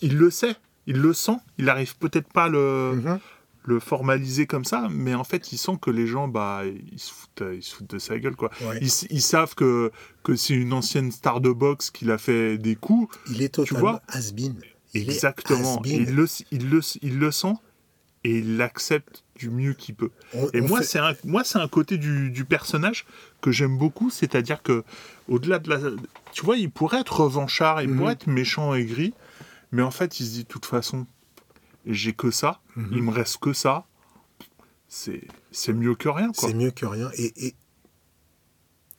il 0.03 0.17
le 0.19 0.31
sait, 0.31 0.57
il 0.87 0.97
le 1.01 1.13
sent. 1.13 1.37
Il 1.59 1.69
arrive 1.69 1.97
peut-être 1.99 2.33
pas 2.33 2.45
à 2.45 2.49
le, 2.49 2.93
Mhm. 2.97 3.19
le 3.65 3.81
formaliser 3.81 4.47
comme 4.47 4.65
ça, 4.65 4.89
mais 4.91 5.15
en 5.15 5.25
fait, 5.25 5.53
il 5.53 5.59
sent 5.59 5.79
que 5.81 5.91
les 5.91 6.07
gens, 6.07 6.29
bah, 6.29 6.63
ils 6.93 6.99
se 6.99 7.13
foutent, 7.13 7.43
ils 7.55 7.63
se 7.63 7.75
foutent 7.77 7.91
de 7.91 7.99
sa 7.99 8.19
gueule, 8.19 8.37
quoi. 8.37 8.51
Ouais. 8.63 8.79
Ils, 8.81 9.23
savent 9.23 9.55
que, 9.55 9.91
que 10.23 10.35
c'est 10.37 10.55
une 10.55 10.73
ancienne 10.73 11.11
star 11.13 11.41
de 11.41 11.51
boxe 11.51 11.91
qui 11.91 12.11
a 12.11 12.19
fait 12.19 12.57
des 12.59 12.75
coups. 12.77 13.17
Il 13.31 13.43
est 13.43 13.51
totalement 13.55 14.01
has-been. 14.09 14.57
Exactement. 14.95 15.77
has-been. 15.79 16.03
Il 16.09 16.15
le, 16.17 16.27
il, 16.51 16.69
le, 16.71 16.81
il 17.03 17.19
le 17.19 17.31
sent 17.31 17.55
et 18.25 18.39
il 18.39 18.57
l'accepte 18.57 19.25
du 19.41 19.49
mieux 19.51 19.73
qu'il 19.73 19.95
peut. 19.95 20.11
On- 20.35 20.49
Et 20.53 20.61
on 20.61 20.69
moi, 20.69 20.81
fait- 20.81 20.85
c'est 20.85 20.99
un, 20.99 21.15
moi, 21.25 21.45
c'est 21.45 21.59
un 21.59 21.67
côté 21.67 21.97
du, 21.97 22.31
du 22.31 22.45
personnage 22.45 23.07
que 23.41 23.51
j'aime 23.51 23.79
beaucoup, 23.79 24.11
c'est-à-dire 24.11 24.63
que 24.63 24.85
au-delà 25.29 25.59
de 25.59 25.71
la, 25.71 25.79
tu 26.33 26.45
vois, 26.45 26.59
il 26.59 26.71
pourrait 26.71 27.01
être 27.01 27.21
revanchard, 27.21 27.81
il 27.81 27.89
Mhm. 27.89 27.97
pourrait 27.97 28.13
être 28.13 28.27
méchant 28.27 28.75
et 28.75 28.85
gris, 28.85 29.15
mais 29.73 29.81
en 29.83 29.91
fait, 29.91 30.21
il 30.21 30.27
se 30.27 30.31
dit 30.33 30.43
de 30.45 30.49
toute 30.49 30.67
façon, 30.67 31.07
j'ai 31.87 32.13
que 32.13 32.31
ça, 32.31 32.61
Mhm. 32.77 32.89
il 32.93 33.03
me 33.03 33.11
reste 33.11 33.39
que 33.39 33.55
ça, 33.55 33.87
c'est, 34.89 35.27
c'est 35.53 35.73
mieux 35.73 35.95
que 35.95 36.11
rien, 36.11 36.33
quoi. 36.33 36.49
C'est 36.49 36.55
mieux 36.55 36.71
que 36.71 36.85
rien. 36.85 37.11
Et, 37.17 37.47
et 37.47 37.55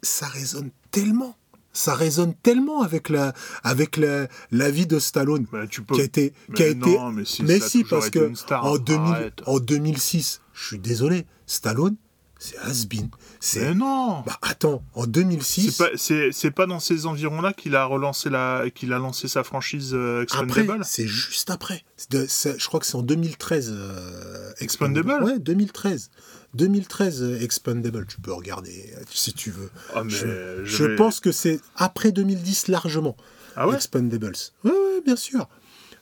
ça 0.02 0.28
résonne 0.28 0.72
tellement. 0.90 1.38
Ça 1.74 1.96
résonne 1.96 2.34
tellement 2.44 2.82
avec 2.82 3.08
la, 3.10 3.34
avec 3.64 3.96
la, 3.98 4.28
la 4.52 4.72
vie 4.72 4.88
de 4.88 5.00
Stallone. 5.00 5.46
Tu 5.70 5.82
peux. 5.84 5.96
Qui 5.96 6.02
a 6.02 6.04
été. 6.04 6.34
Mais 6.50 6.56
Qui 6.56 6.64
a 6.64 6.68
été 6.68 6.98
non, 6.98 7.12
mais 7.12 7.26
si, 7.26 7.44
mais 7.44 7.60
si, 7.60 7.84
parce 7.84 8.08
été 8.08 8.20
que 8.20 8.34
star, 8.36 8.66
en, 8.66 8.78
2000 8.78 9.02
arrête. 9.14 9.42
en 9.46 9.60
2006, 9.60 10.42
je 10.54 10.66
suis 10.68 10.80
désolé, 10.80 11.26
Stallone, 11.48 11.96
c'est 12.40 12.58
has-been. 12.58 13.10
C'est. 13.40 13.62
Mais 13.62 13.74
non. 13.76 14.22
Bah 14.26 14.38
attends, 14.42 14.84
en 14.96 15.06
2006. 15.08 15.72
C'est 15.72 15.78
pas, 15.84 15.90
c'est, 15.96 16.32
c'est 16.32 16.52
pas 16.52 16.66
dans 16.66 16.80
ces 16.80 17.06
environs-là 17.06 17.54
qu'il 17.54 17.76
a 17.76 17.86
relancé 17.86 18.30
la, 18.30 18.66
qu'il 18.74 18.92
a 18.94 19.00
lancé 19.00 19.28
sa 19.28 19.44
franchise 19.44 19.92
euh, 19.94 20.26
Après, 20.32 20.44
Expandable. 20.62 20.84
c'est 20.86 21.08
juste 21.08 21.50
après. 21.52 21.84
C'est 21.98 22.12
de- 22.12 22.26
c'est- 22.28 22.60
je 22.60 22.68
crois 22.68 22.80
que 22.80 22.86
c'est 22.86 22.96
en 22.96 23.02
2013. 23.04 23.70
euh, 23.74 24.52
Expandable 24.60 25.24
Ouais, 25.24 25.40
2013. 25.40 26.10
2013 26.54 27.22
euh, 27.24 27.40
Expandable, 27.42 28.06
tu 28.08 28.20
peux 28.20 28.34
regarder 28.34 28.94
euh, 28.98 29.02
si 29.10 29.34
tu 29.34 29.52
veux. 29.52 29.70
Ah, 29.96 30.04
mais 30.04 30.10
je 30.10 30.26
je 30.64 30.66
je 30.66 30.84
vais- 30.86 30.96
pense 30.96 31.20
que 31.20 31.32
c'est 31.32 31.60
après 31.76 32.12
2010 32.12 32.68
largement. 32.68 33.16
Ah 33.56 33.68
ouais? 33.68 33.76
Expandables. 33.76 34.36
Ouais, 34.64 35.02
bien 35.06 35.16
sûr. 35.16 35.48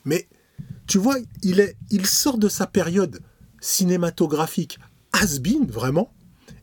Mais 0.06 0.28
tu 0.88 0.98
vois, 0.98 1.18
il, 1.44 1.60
est, 1.60 1.76
il 1.92 2.06
sort 2.06 2.38
de 2.38 2.50
sa 2.50 2.68
période 2.68 3.20
cinématographique 3.62 4.80
has-been, 5.14 5.66
vraiment, 5.68 6.14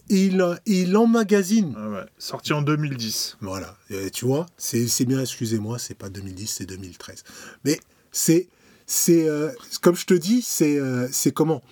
et 0.09 0.27
il, 0.27 0.41
et 0.67 0.83
il 0.83 0.97
emmagasine. 0.97 1.75
Ah 1.77 1.89
ouais. 1.89 2.05
Sorti 2.19 2.53
en 2.53 2.63
2010. 2.63 3.39
Voilà, 3.41 3.77
Et 3.91 4.11
tu 4.11 4.25
vois, 4.25 4.47
c'est 4.57 4.87
bien, 5.05 5.21
excusez-moi, 5.21 5.79
c'est 5.79 5.95
pas 5.95 6.09
2010, 6.09 6.47
c'est 6.47 6.67
2013. 6.67 7.25
Mais 7.65 7.81
c'est, 8.13 8.49
c'est 8.87 9.29
euh, 9.29 9.51
comme 9.83 9.97
je 9.97 10.07
te 10.07 10.15
dis, 10.15 10.43
c'est 10.43 10.79
euh, 10.79 11.09
c'est 11.11 11.33
comment? 11.33 11.63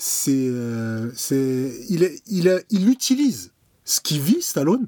C'est, 0.00 0.30
euh, 0.48 1.10
c'est, 1.14 1.72
il, 1.90 2.04
est, 2.04 2.22
il, 2.28 2.46
est- 2.46 2.64
il 2.70 2.88
utilise 2.88 3.52
ce 3.84 4.00
qui 4.00 4.18
vit 4.20 4.40
Stallone. 4.40 4.86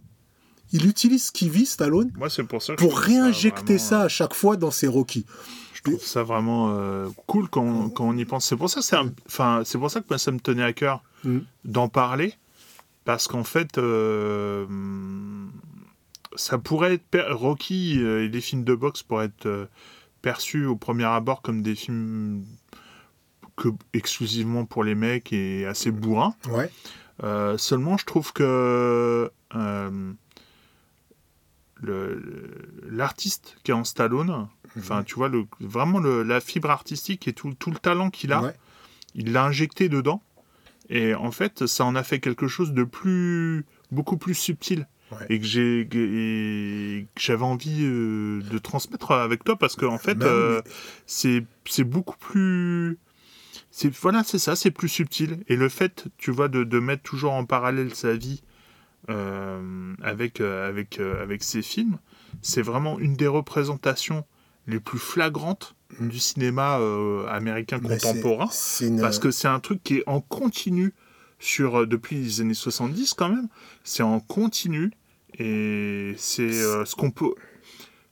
Il 0.73 0.87
utilise 0.87 1.25
ce 1.27 1.33
qui 1.33 1.49
vit 1.49 1.67
Stallone 1.67 2.13
Moi, 2.17 2.31
c'est 2.31 2.45
pour 2.45 2.63
ça 2.63 2.75
pour 2.75 2.97
réinjecter 2.97 3.75
vraiment, 3.75 3.79
ça 3.81 4.03
à 4.03 4.09
chaque 4.09 4.35
fois 4.35 4.57
dans 4.57 4.71
ses 4.71 4.87
Rocky. 4.87 5.27
Je 5.75 5.83
trouve 5.83 6.05
ça 6.05 6.23
vraiment 6.23 6.71
euh, 6.73 7.09
cool 7.27 7.49
quand 7.49 7.63
on, 7.65 7.89
quand 7.91 8.07
on 8.09 8.17
y 8.17 8.25
pense. 8.25 8.47
C'est 8.47 8.57
pour 8.57 8.71
ça, 8.71 8.79
que 8.81 8.87
c'est 8.87 8.95
un- 8.97 9.13
enfin, 9.27 9.63
c'est 9.65 9.79
pour 9.79 9.91
ça 9.91 10.01
que 10.01 10.07
moi, 10.09 10.19
ça 10.19 10.31
me 10.31 10.39
tenait 10.39 10.63
à 10.63 10.73
cœur 10.73 11.03
Mm. 11.25 11.39
d'en 11.67 11.89
parler, 11.89 12.33
parce 13.05 13.27
qu'en 13.29 13.45
fait, 13.45 13.77
euh, 13.79 14.65
ça 16.37 16.57
pourrait 16.59 16.95
être 16.95 17.05
per- 17.11 17.27
Rocky 17.33 17.99
euh, 17.99 18.25
et 18.25 18.29
les 18.29 18.41
films 18.41 18.65
de 18.65 18.75
boxe 18.75 19.03
pourraient 19.03 19.27
être 19.27 19.47
euh, 19.47 19.67
perçus 20.23 20.65
au 20.67 20.77
premier 20.77 21.05
abord 21.05 21.43
comme 21.43 21.61
des 21.63 21.75
films 21.75 22.45
que 23.61 23.69
exclusivement 23.93 24.65
pour 24.65 24.83
les 24.85 24.95
mecs 24.95 25.33
et 25.33 25.67
assez 25.67 25.91
bourrins. 25.91 26.35
Ouais. 26.49 26.71
Euh, 27.23 27.59
seulement, 27.59 27.97
je 27.99 28.07
trouve 28.07 28.33
que 28.33 29.31
euh, 29.55 30.13
l'artiste 32.91 33.57
qui 33.63 33.71
est 33.71 33.75
en 33.75 33.85
Stallone, 33.85 34.49
enfin, 34.79 35.03
tu 35.03 35.15
vois, 35.15 35.29
le, 35.29 35.45
vraiment 35.61 35.99
le- 35.99 36.23
la 36.23 36.41
fibre 36.41 36.71
artistique 36.71 37.27
et 37.29 37.33
tout, 37.33 37.53
tout 37.59 37.71
le 37.71 37.79
talent 37.79 38.11
qu'il 38.11 38.33
a, 38.33 38.43
Ouais. 38.43 38.55
il 39.15 39.33
l'a 39.33 39.45
injecté 39.45 39.89
dedans. 39.89 40.23
Et 40.89 41.15
en 41.15 41.31
fait, 41.31 41.67
ça 41.67 41.85
en 41.85 41.95
a 41.95 42.03
fait 42.03 42.19
quelque 42.21 42.49
chose 42.49 42.73
de 42.73 42.85
plus, 42.85 43.65
beaucoup 43.93 44.17
plus 44.17 44.35
subtil. 44.35 44.89
Ouais. 45.13 45.27
Et 45.29 45.41
que 45.41 45.45
j'ai, 45.47 45.89
que 45.91 47.05
j'avais 47.17 47.43
envie 47.45 47.79
euh, 47.83 48.41
de 48.43 48.59
transmettre 48.59 49.11
avec 49.11 49.43
toi 49.43 49.57
parce 49.57 49.75
que 49.75 49.85
en 49.85 49.99
fait, 49.99 50.23
euh, 50.23 50.63
c'est, 51.07 51.45
c'est 51.65 51.83
beaucoup 51.85 52.17
plus, 52.17 52.97
c'est 53.71 53.95
voilà, 53.97 54.23
c'est 54.25 54.39
ça, 54.39 54.57
c'est 54.57 54.71
plus 54.71 54.89
subtil. 54.89 55.43
Et 55.49 55.57
le 55.57 55.69
fait, 55.69 56.07
tu 56.19 56.31
vois, 56.31 56.49
de, 56.49 56.65
de 56.65 56.79
mettre 56.81 57.03
toujours 57.03 57.33
en 57.33 57.45
parallèle 57.45 57.95
sa 57.95 58.15
vie 58.15 58.43
euh, 59.09 59.95
avec 60.03 60.41
euh, 60.41 60.69
avec 60.69 60.99
euh, 61.01 61.23
avec 61.23 61.43
ses 61.43 61.63
films, 61.63 61.99
c'est 62.43 62.63
vraiment 62.63 62.99
une 62.99 63.15
des 63.15 63.27
représentations 63.27 64.25
les 64.67 64.81
plus 64.81 64.99
flagrantes 64.99 65.75
Mm. 65.99 66.09
du 66.09 66.21
cinéma 66.21 66.79
américain 67.31 67.81
Mais 67.83 67.99
c'est- 67.99 68.07
contemporain. 68.13 68.49
c'est 68.53 68.87
une- 68.87 69.01
Parce 69.01 69.19
que 69.19 69.33
c'est 69.33 69.49
un 69.49 69.59
truc 69.59 69.83
qui 69.83 69.97
est 69.97 70.05
en 70.07 70.21
continu 70.21 70.95
sur 71.41 71.85
depuis 71.85 72.15
les 72.15 72.41
années 72.43 72.55
70 72.55 73.15
quand 73.15 73.29
même. 73.29 73.49
C'est 73.83 74.05
en 74.05 74.21
continu 74.21 74.93
et 75.37 76.15
c'est 76.17 76.53
ce 76.53 76.95
qu'on 76.95 77.11
peut. 77.11 77.35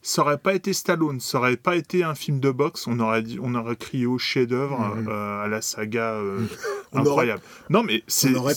Ça 0.01 0.23
aurait 0.23 0.39
pas 0.39 0.55
été 0.55 0.73
Stallone, 0.73 1.19
ça 1.21 1.39
aurait 1.39 1.57
pas 1.57 1.75
été 1.77 2.05
un 2.05 2.15
film 2.15 2.39
de 2.41 2.51
boxe, 2.51 2.87
on 2.87 2.99
aurait 3.01 3.23
dit, 3.23 3.39
on 3.43 3.55
aurait 3.55 3.77
crié 3.77 4.07
au 4.07 4.17
chef-d'œuvre 4.17 4.95
Mhm. 4.97 5.09
euh, 5.09 5.43
à 5.45 5.49
la 5.49 5.61
saga 5.61 6.13
euh, 6.13 6.39
aurait- 6.93 7.01
incroyable. 7.01 7.43
Non 7.69 7.83
mais 7.83 8.05
c'est 8.07 8.35
aurait 8.35 8.55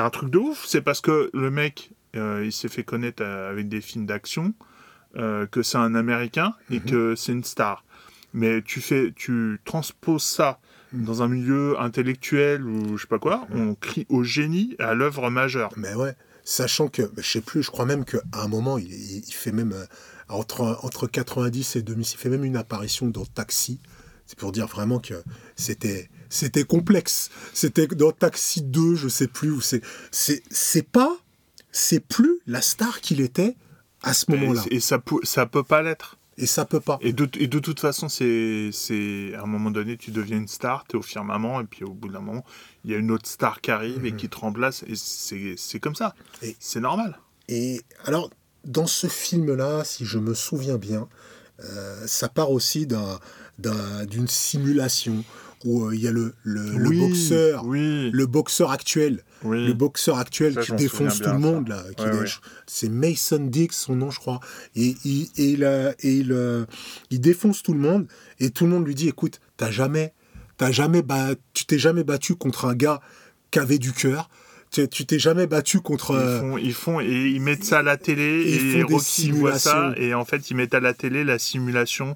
un 0.00 0.10
truc 0.10 0.30
de 0.30 0.38
ouf. 0.38 0.64
C'est 0.66 0.82
parce 0.82 1.00
que 1.00 1.30
le 1.32 1.50
mec, 1.50 1.90
euh, 2.14 2.42
il 2.44 2.52
s'est 2.52 2.68
fait 2.68 2.84
connaître 2.84 3.22
avec 3.24 3.68
des 3.68 3.80
films 3.80 4.06
d'action, 4.06 4.52
que 5.14 5.62
c'est 5.62 5.78
un 5.78 5.94
Américain 5.94 6.54
et 6.70 6.78
Mhm. 6.80 6.84
que 6.84 7.14
c'est 7.16 7.32
une 7.32 7.44
star. 7.44 7.84
Mais 8.34 8.62
tu 8.62 8.80
fais, 8.80 9.12
tu 9.14 9.60
transposes 9.64 10.22
ça 10.24 10.58
Mhm. 10.92 11.04
dans 11.04 11.22
un 11.22 11.28
milieu 11.28 11.78
intellectuel 11.80 12.64
ou 12.64 12.96
je 12.96 13.02
sais 13.02 13.08
pas 13.08 13.18
quoi, 13.18 13.46
on 13.54 13.74
crie 13.74 14.06
au 14.10 14.22
génie, 14.22 14.76
à 14.78 14.94
l'œuvre 14.94 15.28
majeure. 15.30 15.70
Mais 15.76 15.94
ouais, 15.94 16.14
sachant 16.44 16.88
que, 16.88 17.10
je 17.16 17.30
sais 17.30 17.40
plus, 17.40 17.62
je 17.62 17.70
crois 17.70 17.86
même 17.86 18.04
qu'à 18.04 18.18
un 18.32 18.48
moment, 18.48 18.78
il, 18.78 19.22
fait 19.30 19.52
même, 19.52 19.72
euh, 19.72 19.84
entre, 20.28 20.78
entre 20.82 21.06
90 21.06 21.76
et 21.76 21.82
2000, 21.82 22.06
il 22.06 22.16
fait 22.16 22.28
même 22.28 22.44
une 22.44 22.56
apparition 22.56 23.06
dans 23.08 23.24
Taxi. 23.24 23.80
C'est 24.26 24.38
pour 24.38 24.52
dire 24.52 24.66
vraiment 24.66 24.98
que 24.98 25.22
c'était 25.56 26.08
c'était 26.30 26.64
complexe. 26.64 27.30
C'était 27.52 27.86
dans 27.86 28.12
Taxi 28.12 28.62
2, 28.62 28.94
je 28.94 29.08
sais 29.08 29.26
plus 29.26 29.50
où 29.50 29.60
c'est. 29.60 29.82
C'est 30.10 30.42
c'est 30.50 30.88
pas, 30.88 31.14
c'est 31.72 32.00
plus 32.00 32.40
la 32.46 32.62
star 32.62 33.00
qu'il 33.02 33.20
était 33.20 33.56
à 34.02 34.14
ce 34.14 34.30
moment-là. 34.30 34.62
Et, 34.70 34.76
et 34.76 34.80
ça, 34.80 34.98
peut, 34.98 35.20
ça 35.24 35.44
peut 35.44 35.62
pas 35.62 35.82
l'être. 35.82 36.16
Et 36.38 36.46
ça 36.46 36.64
peut 36.64 36.80
pas. 36.80 36.98
Et 37.02 37.12
de, 37.12 37.28
et 37.38 37.46
de 37.46 37.58
toute 37.58 37.78
façon, 37.78 38.08
c'est, 38.08 38.70
c'est 38.72 39.34
à 39.34 39.42
un 39.42 39.46
moment 39.46 39.70
donné, 39.70 39.98
tu 39.98 40.10
deviens 40.10 40.38
une 40.38 40.48
star, 40.48 40.84
tu 40.88 40.96
es 40.96 40.98
au 40.98 41.02
firmament, 41.02 41.60
et 41.60 41.64
puis 41.64 41.84
au 41.84 41.92
bout 41.92 42.08
d'un 42.08 42.20
moment, 42.20 42.44
il 42.84 42.90
y 42.90 42.94
a 42.94 42.98
une 42.98 43.10
autre 43.10 43.28
star 43.28 43.60
qui 43.60 43.70
arrive 43.70 44.04
et 44.04 44.12
qui 44.12 44.28
te 44.28 44.36
remplace, 44.36 44.82
et 44.88 44.94
c'est, 44.96 45.54
c'est 45.56 45.80
comme 45.80 45.94
ça. 45.94 46.14
Et- 46.42 46.56
C'est 46.58 46.80
normal. 46.80 47.18
Et 47.48 47.80
alors, 48.04 48.30
dans 48.64 48.86
ce 48.86 49.06
film-là, 49.06 49.84
si 49.84 50.04
je 50.04 50.18
me 50.18 50.34
souviens 50.34 50.78
bien, 50.78 51.08
euh, 51.60 52.06
ça 52.06 52.28
part 52.28 52.50
aussi 52.50 52.86
d'un, 52.86 53.18
d'un- 53.58 54.04
d'une 54.06 54.28
simulation 54.28 55.24
où 55.64 55.84
euh, 55.84 55.94
il 55.94 56.00
y 56.02 56.08
a 56.08 56.10
le, 56.12 56.34
le, 56.42 56.62
boxeur, 56.98 57.64
oui. 57.66 58.10
le 58.10 58.26
boxeur 58.26 58.72
actuel, 58.72 59.22
Oui. 59.44 59.64
le 59.64 59.72
boxeur 59.74 60.18
actuel 60.18 60.54
Ça, 60.54 60.62
qui 60.62 60.72
défonce 60.72 61.20
tout 61.20 61.30
le 61.30 61.38
monde 61.38 61.68
ça. 61.68 61.84
là. 62.04 62.14
Ouais. 62.18 62.26
C'est 62.66 62.88
Mason 62.88 63.38
Dix, 63.44 63.68
son 63.70 63.94
nom, 63.94 64.10
je 64.10 64.18
crois. 64.18 64.40
Et, 64.74 64.96
il, 65.04 65.28
et 65.36 65.50
il, 65.50 65.64
a- 65.64 65.92
et 66.00 66.16
il, 66.16 66.32
euh, 66.32 66.64
il 67.10 67.20
défonce 67.20 67.62
tout 67.62 67.74
le 67.74 67.78
monde 67.80 68.08
et 68.40 68.50
tout 68.50 68.64
le 68.64 68.70
monde 68.72 68.84
lui 68.86 68.96
dit 68.96 69.06
écoute, 69.08 69.40
t'as 69.56 69.70
jamais, 69.70 70.14
t'as 70.62 70.70
jamais 70.72 71.02
bat- 71.02 71.34
tu 71.54 71.64
t'es 71.66 71.78
jamais 71.78 72.04
battu 72.04 72.36
contre 72.36 72.66
un 72.66 72.74
gars 72.74 73.00
qui 73.50 73.58
avait 73.58 73.78
du 73.78 73.92
cœur. 73.92 74.28
Tu 74.70 74.88
t'es 74.88 75.18
jamais 75.18 75.46
battu 75.48 75.80
contre. 75.80 76.12
Ils 76.12 76.16
euh, 76.18 76.40
font, 76.40 76.56
ils 76.58 76.72
font 76.74 77.00
et 77.00 77.06
ils 77.30 77.40
mettent 77.40 77.64
ça 77.64 77.80
à 77.80 77.82
la 77.82 77.96
télé 77.96 78.44
Ils 78.46 78.54
et 78.54 78.58
font 78.82 78.88
des 78.88 78.94
Rocky 78.94 79.30
voit 79.32 79.58
ça 79.58 79.92
et 79.96 80.14
en 80.14 80.24
fait 80.24 80.50
ils 80.50 80.56
mettent 80.56 80.74
à 80.74 80.80
la 80.80 80.94
télé 80.94 81.24
la 81.24 81.38
simulation 81.38 82.14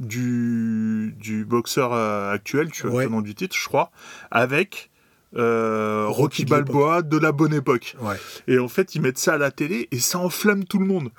du, 0.00 1.14
du 1.18 1.44
boxeur 1.44 1.92
euh, 1.92 2.32
actuel, 2.32 2.70
tu 2.72 2.86
vois 2.86 2.96
Ouais. 2.96 3.04
le 3.04 3.10
nom 3.10 3.20
du 3.20 3.34
titre, 3.34 3.56
je 3.56 3.64
crois, 3.68 3.90
avec 4.30 4.90
euh, 5.36 6.06
Rocky 6.08 6.44
Balboa 6.44 7.02
de 7.02 7.18
la 7.18 7.30
bonne 7.32 7.54
époque. 7.54 7.94
Ouais. 8.00 8.16
Et 8.48 8.58
en 8.58 8.68
fait 8.68 8.94
ils 8.94 9.00
mettent 9.02 9.18
ça 9.18 9.34
à 9.34 9.38
la 9.38 9.50
télé 9.50 9.88
et 9.92 10.00
ça 10.00 10.18
enflamme 10.18 10.64
tout 10.64 10.78
le 10.78 10.86
monde. 10.86 11.10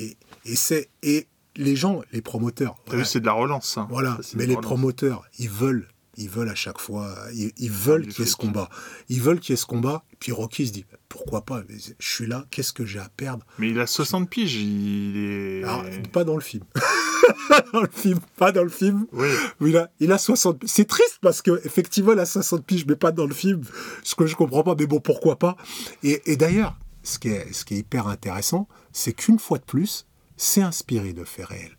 Et, 0.00 0.16
et 0.44 0.56
c'est 0.56 0.88
et 1.02 1.26
les 1.56 1.76
gens, 1.76 2.02
les 2.12 2.20
promoteurs. 2.22 2.74
T'as 2.84 2.92
voilà. 2.92 3.02
vu, 3.04 3.08
c'est 3.08 3.20
de 3.20 3.26
la 3.26 3.32
relance. 3.32 3.68
ça. 3.68 3.86
Voilà, 3.90 4.18
Ça, 4.22 4.36
mais 4.36 4.46
les 4.46 4.54
relance. 4.54 4.64
promoteurs, 4.66 5.24
ils 5.38 5.48
veulent, 5.50 5.88
ils 6.16 6.28
veulent 6.30 6.48
à 6.48 6.54
chaque 6.54 6.78
fois, 6.78 7.14
ils, 7.34 7.52
ils 7.58 7.70
veulent 7.70 8.02
du 8.02 8.08
qu'il 8.08 8.24
y 8.24 8.28
ait 8.28 8.30
ce 8.30 8.36
combat. 8.36 8.68
Ils 9.08 9.20
veulent 9.20 9.40
qu'il 9.40 9.52
y 9.52 9.54
ait 9.54 9.56
ce 9.56 9.66
combat. 9.66 10.04
Puis 10.20 10.32
Rocky 10.32 10.66
se 10.66 10.72
dit, 10.72 10.84
pourquoi 11.08 11.44
pas 11.44 11.62
Je 11.98 12.08
suis 12.12 12.26
là, 12.26 12.44
qu'est-ce 12.50 12.72
que 12.72 12.84
j'ai 12.84 12.98
à 12.98 13.08
perdre? 13.16 13.44
Mais 13.58 13.70
il 13.70 13.78
a 13.80 13.86
60 13.86 14.28
piges, 14.30 14.54
il 14.56 15.16
est. 15.16 15.64
Alors, 15.64 15.84
Pas 16.12 16.24
dans 16.24 16.34
le 16.36 16.40
film. 16.40 16.64
dans 17.72 17.80
le 17.82 17.88
film, 17.92 18.18
pas 18.36 18.52
dans 18.52 18.62
le 18.64 18.68
film. 18.70 19.06
Oui. 19.12 19.28
Il 19.60 19.76
a, 19.76 19.90
il 20.00 20.12
a 20.12 20.18
60. 20.18 20.62
C'est 20.66 20.86
triste 20.86 21.18
parce 21.22 21.42
que 21.42 21.60
effectivement, 21.64 22.12
il 22.12 22.18
a 22.18 22.26
60 22.26 22.64
piges, 22.64 22.86
mais 22.86 22.96
pas 22.96 23.12
dans 23.12 23.26
le 23.26 23.34
film. 23.34 23.62
Ce 24.02 24.14
que 24.14 24.26
je 24.26 24.34
comprends 24.36 24.62
pas, 24.62 24.74
mais 24.78 24.86
bon, 24.86 25.00
pourquoi 25.00 25.38
pas 25.38 25.56
Et, 26.02 26.22
et 26.30 26.36
d'ailleurs, 26.36 26.76
ce 27.02 27.18
qui 27.18 27.28
est, 27.28 27.52
ce 27.52 27.64
qui 27.64 27.74
est 27.74 27.78
hyper 27.78 28.08
intéressant, 28.08 28.66
c'est 28.92 29.12
qu'une 29.12 29.38
fois 29.38 29.58
de 29.58 29.64
plus, 29.64 30.06
c'est 30.36 30.62
inspiré 30.62 31.12
de 31.12 31.24
faits 31.24 31.46
réels. 31.46 31.76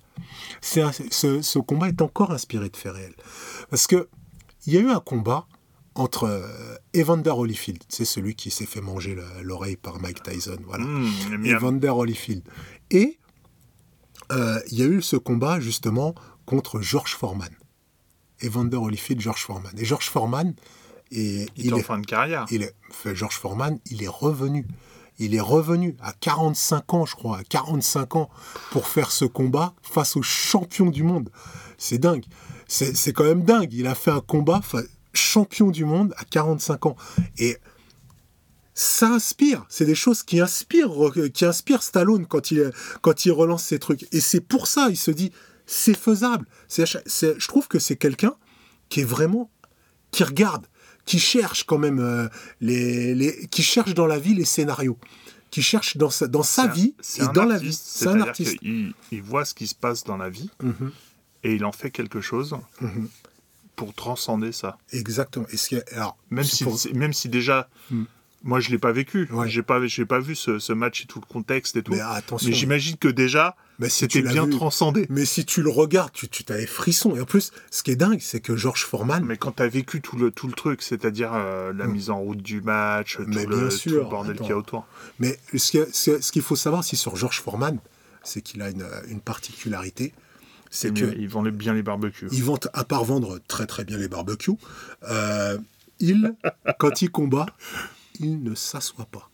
C'est 0.62 0.82
un- 0.82 0.92
ce, 0.92 1.42
ce 1.42 1.60
combat 1.60 1.90
est 1.90 2.02
encore 2.02 2.32
inspiré 2.32 2.70
de 2.70 2.78
faits 2.78 2.94
réels. 2.94 3.16
Parce 3.70 3.88
que 3.88 4.08
il 4.66 4.74
y 4.74 4.78
a 4.78 4.80
eu 4.80 4.90
un 4.90 5.00
combat 5.00 5.46
entre 5.94 6.24
euh, 6.26 6.76
Evander 6.94 7.30
Holyfield, 7.30 7.84
c'est 7.88 8.06
celui 8.06 8.36
qui 8.36 8.52
s'est 8.52 8.66
fait 8.66 8.82
manger 8.82 9.16
le- 9.16 9.44
l'oreille 9.44 9.78
par 9.78 10.00
Mike 10.00 10.24
Tyson, 10.24 10.58
voilà. 10.66 10.84
Mmh. 10.86 11.46
Evander 11.46 11.90
Holyfield. 11.90 12.44
Et 12.92 13.20
euh, 14.32 14.60
il 14.72 14.80
y 14.80 14.82
a 14.82 14.86
eu 14.86 15.02
ce 15.02 15.16
combat 15.16 15.60
justement 15.60 16.16
contre 16.46 16.82
George 16.82 17.14
Foreman. 17.16 17.50
Evander 18.42 18.78
Holyfield, 18.78 19.22
George 19.22 19.42
Foreman. 19.44 19.72
Et 19.78 19.86
George 19.86 20.10
Foreman, 20.10 20.54
et, 21.12 21.46
il 21.56 21.68
est 21.70 21.74
en 21.74 21.80
fin 21.80 22.00
de 22.00 22.06
carrière. 22.06 22.46
il 22.52 22.64
est, 22.64 22.76
George 23.14 23.36
Foreman, 23.38 23.80
il 23.92 24.04
est 24.04 24.08
revenu. 24.10 24.66
Il 25.20 25.36
est 25.36 25.42
revenu 25.42 25.96
à 26.02 26.14
45 26.14 26.94
ans, 26.94 27.06
je 27.06 27.16
crois, 27.16 27.38
à 27.38 27.44
45 27.44 28.16
ans, 28.16 28.30
pour 28.72 28.88
faire 28.88 29.12
ce 29.12 29.26
combat 29.26 29.74
face 29.82 30.16
au 30.16 30.22
champion 30.22 30.88
du 30.88 31.04
monde. 31.04 31.30
C'est 31.78 31.98
dingue. 31.98 32.26
C'est 32.68 33.14
quand 33.14 33.24
même 33.24 33.44
dingue. 33.44 33.72
Il 33.74 33.88
a 33.88 33.96
fait 33.96 34.12
un 34.12 34.22
combat 34.22 34.62
champion 35.14 35.72
du 35.72 35.86
monde 35.86 36.14
à 36.18 36.26
45 36.26 36.86
ans. 36.88 36.96
Et 37.38 37.58
ça 38.74 39.08
inspire. 39.08 39.66
C'est 39.70 39.86
des 39.86 39.96
choses 39.96 40.22
qui 40.22 40.40
inspirent, 40.40 40.92
qui 41.34 41.46
inspirent 41.46 41.82
Stallone 41.82 42.26
quand 42.28 42.52
il, 42.52 43.32
relance 43.32 43.64
ces 43.64 43.80
trucs. 43.80 44.06
Et 44.12 44.20
c'est 44.20 44.42
pour 44.42 44.68
ça, 44.68 44.88
il 44.90 44.98
se 44.98 45.12
dit, 45.12 45.32
c'est 45.66 45.98
faisable. 45.98 46.46
Je 46.70 47.48
trouve 47.48 47.68
que 47.68 47.80
c'est 47.80 47.96
quelqu'un 47.96 48.36
qui 48.90 49.02
est 49.02 49.06
vraiment, 49.06 49.50
qui 50.12 50.24
regarde, 50.24 50.68
qui 51.06 51.20
cherche 51.20 51.64
quand 51.66 51.78
même 51.78 52.00
euh, 52.00 52.28
les, 52.62 53.14
les, 53.16 53.48
qui 53.48 53.64
cherche 53.64 53.94
dans 53.94 54.08
la 54.08 54.18
vie 54.20 54.34
les 54.34 54.46
scénarios, 54.46 54.98
qui 55.52 55.62
cherche 55.62 55.98
dans 55.98 56.10
sa, 56.10 56.28
dans 56.28 56.44
sa 56.44 56.64
un- 56.64 56.68
vie 56.68 56.96
et 57.20 57.28
dans 57.34 57.46
la 57.46 57.58
vie. 57.58 57.74
C'est 57.80 58.08
un 58.08 58.22
artiste. 58.22 58.58
qu'il- 58.60 58.94
Il, 59.12 59.22
voit 59.22 59.46
ce 59.46 59.54
qui 59.54 59.68
se 59.68 59.76
passe 59.76 60.04
dans 60.04 60.18
la 60.18 60.30
vie 60.30 60.50
Mhm, 60.64 60.92
et 61.44 61.54
il 61.56 61.64
en 61.66 61.72
fait 61.72 61.92
quelque 61.92 62.22
chose 62.22 62.56
mhm. 62.82 63.08
pour 63.76 63.94
transcender 63.94 64.52
ça. 64.52 64.78
Exactement. 64.92 65.46
Et 65.52 65.58
ce 65.58 65.76
alors, 65.94 66.18
Même 66.32 66.44
si, 66.44 66.64
pour- 66.64 66.80
même 66.94 67.14
si 67.14 67.30
déjà, 67.30 67.70
Hmm. 67.92 68.06
moi 68.44 68.60
je 68.60 68.72
l'ai 68.72 68.80
pas 68.80 68.92
vécu, 68.92 69.28
Ouais. 69.32 69.48
j'ai 69.50 69.62
pas, 69.64 69.86
j'ai 69.86 70.06
pas 70.06 70.20
vu 70.20 70.36
ce, 70.36 70.58
ce 70.60 70.74
match 70.74 71.04
et 71.04 71.06
tout 71.06 71.20
le 71.20 71.26
contexte 71.32 71.76
et 71.76 71.84
tout. 71.84 71.92
mais 71.94 72.00
Mais, 72.02 72.52
j'imagine 72.52 72.98
que 72.98 73.08
déjà, 73.10 73.56
mais 73.80 73.90
si 73.90 74.00
c'était 74.00 74.22
bien 74.22 74.46
vu- 74.46 74.52
transcendé. 74.52 75.06
Mais 75.10 75.26
si 75.26 75.46
tu 75.46 75.62
le 75.62 75.70
regardes, 75.70 76.12
tu, 76.14 76.28
tu 76.30 76.44
as 76.52 76.58
les 76.58 76.66
frissons. 76.68 77.16
Et 77.16 77.22
en 77.22 77.26
plus, 77.26 77.52
ce 77.72 77.84
qui 77.84 77.92
est 77.92 77.96
dingue, 77.96 78.20
c'est 78.22 78.40
que 78.40 78.56
George 78.56 78.86
Foreman, 78.86 79.24
Mais 79.26 79.38
quand 79.38 79.54
tu 79.58 79.64
as 79.64 79.68
vécu 79.68 80.02
tout 80.02 80.16
le, 80.18 80.32
tout 80.32 80.48
le 80.48 80.54
truc, 80.54 80.82
c'est-à-dire 80.82 81.32
euh, 81.34 81.74
la 81.74 81.86
Hmm. 81.88 81.92
mise 81.92 82.10
en 82.10 82.20
route 82.20 82.42
du 82.42 82.62
match, 82.62 83.18
tout, 83.18 83.24
Mais 83.28 83.46
le, 83.46 83.68
bien 83.68 83.78
tout 83.78 83.90
le 83.90 84.04
bordel 84.04 84.38
qu'il 84.38 84.48
y 84.48 84.52
a 84.52 84.58
autour. 84.58 84.86
Mais 85.20 85.40
ce 85.56 85.72
qui- 85.72 85.92
ce 85.94 86.22
ce 86.22 86.32
qu'il 86.32 86.42
faut 86.42 86.56
savoir 86.56 86.80
aussi 86.82 86.96
sur 86.96 87.16
George 87.16 87.42
Foreman, 87.42 87.80
c'est 88.24 88.42
qu'il 88.42 88.62
a 88.62 88.70
une, 88.70 88.86
une 89.10 89.20
particularité, 89.22 90.14
c'est 90.72 90.94
que 90.94 91.06
Ils 91.18 91.30
vendent 91.30 91.50
bien 91.50 91.74
les 91.74 91.84
barbecues. 91.84 92.28
il 92.32 92.44
vend, 92.44 92.58
à 92.74 92.84
part 92.84 93.04
vendre 93.06 93.40
très 93.48 93.66
très 93.68 93.84
bien 93.86 93.98
les 93.98 94.08
barbecues, 94.10 94.58
euh, 95.10 95.58
il, 96.00 96.34
quand 96.80 97.02
il 97.02 97.10
combat, 97.12 97.46
il 98.20 98.42
ne 98.44 98.56
s'assoit 98.56 99.06
pas. 99.06 99.30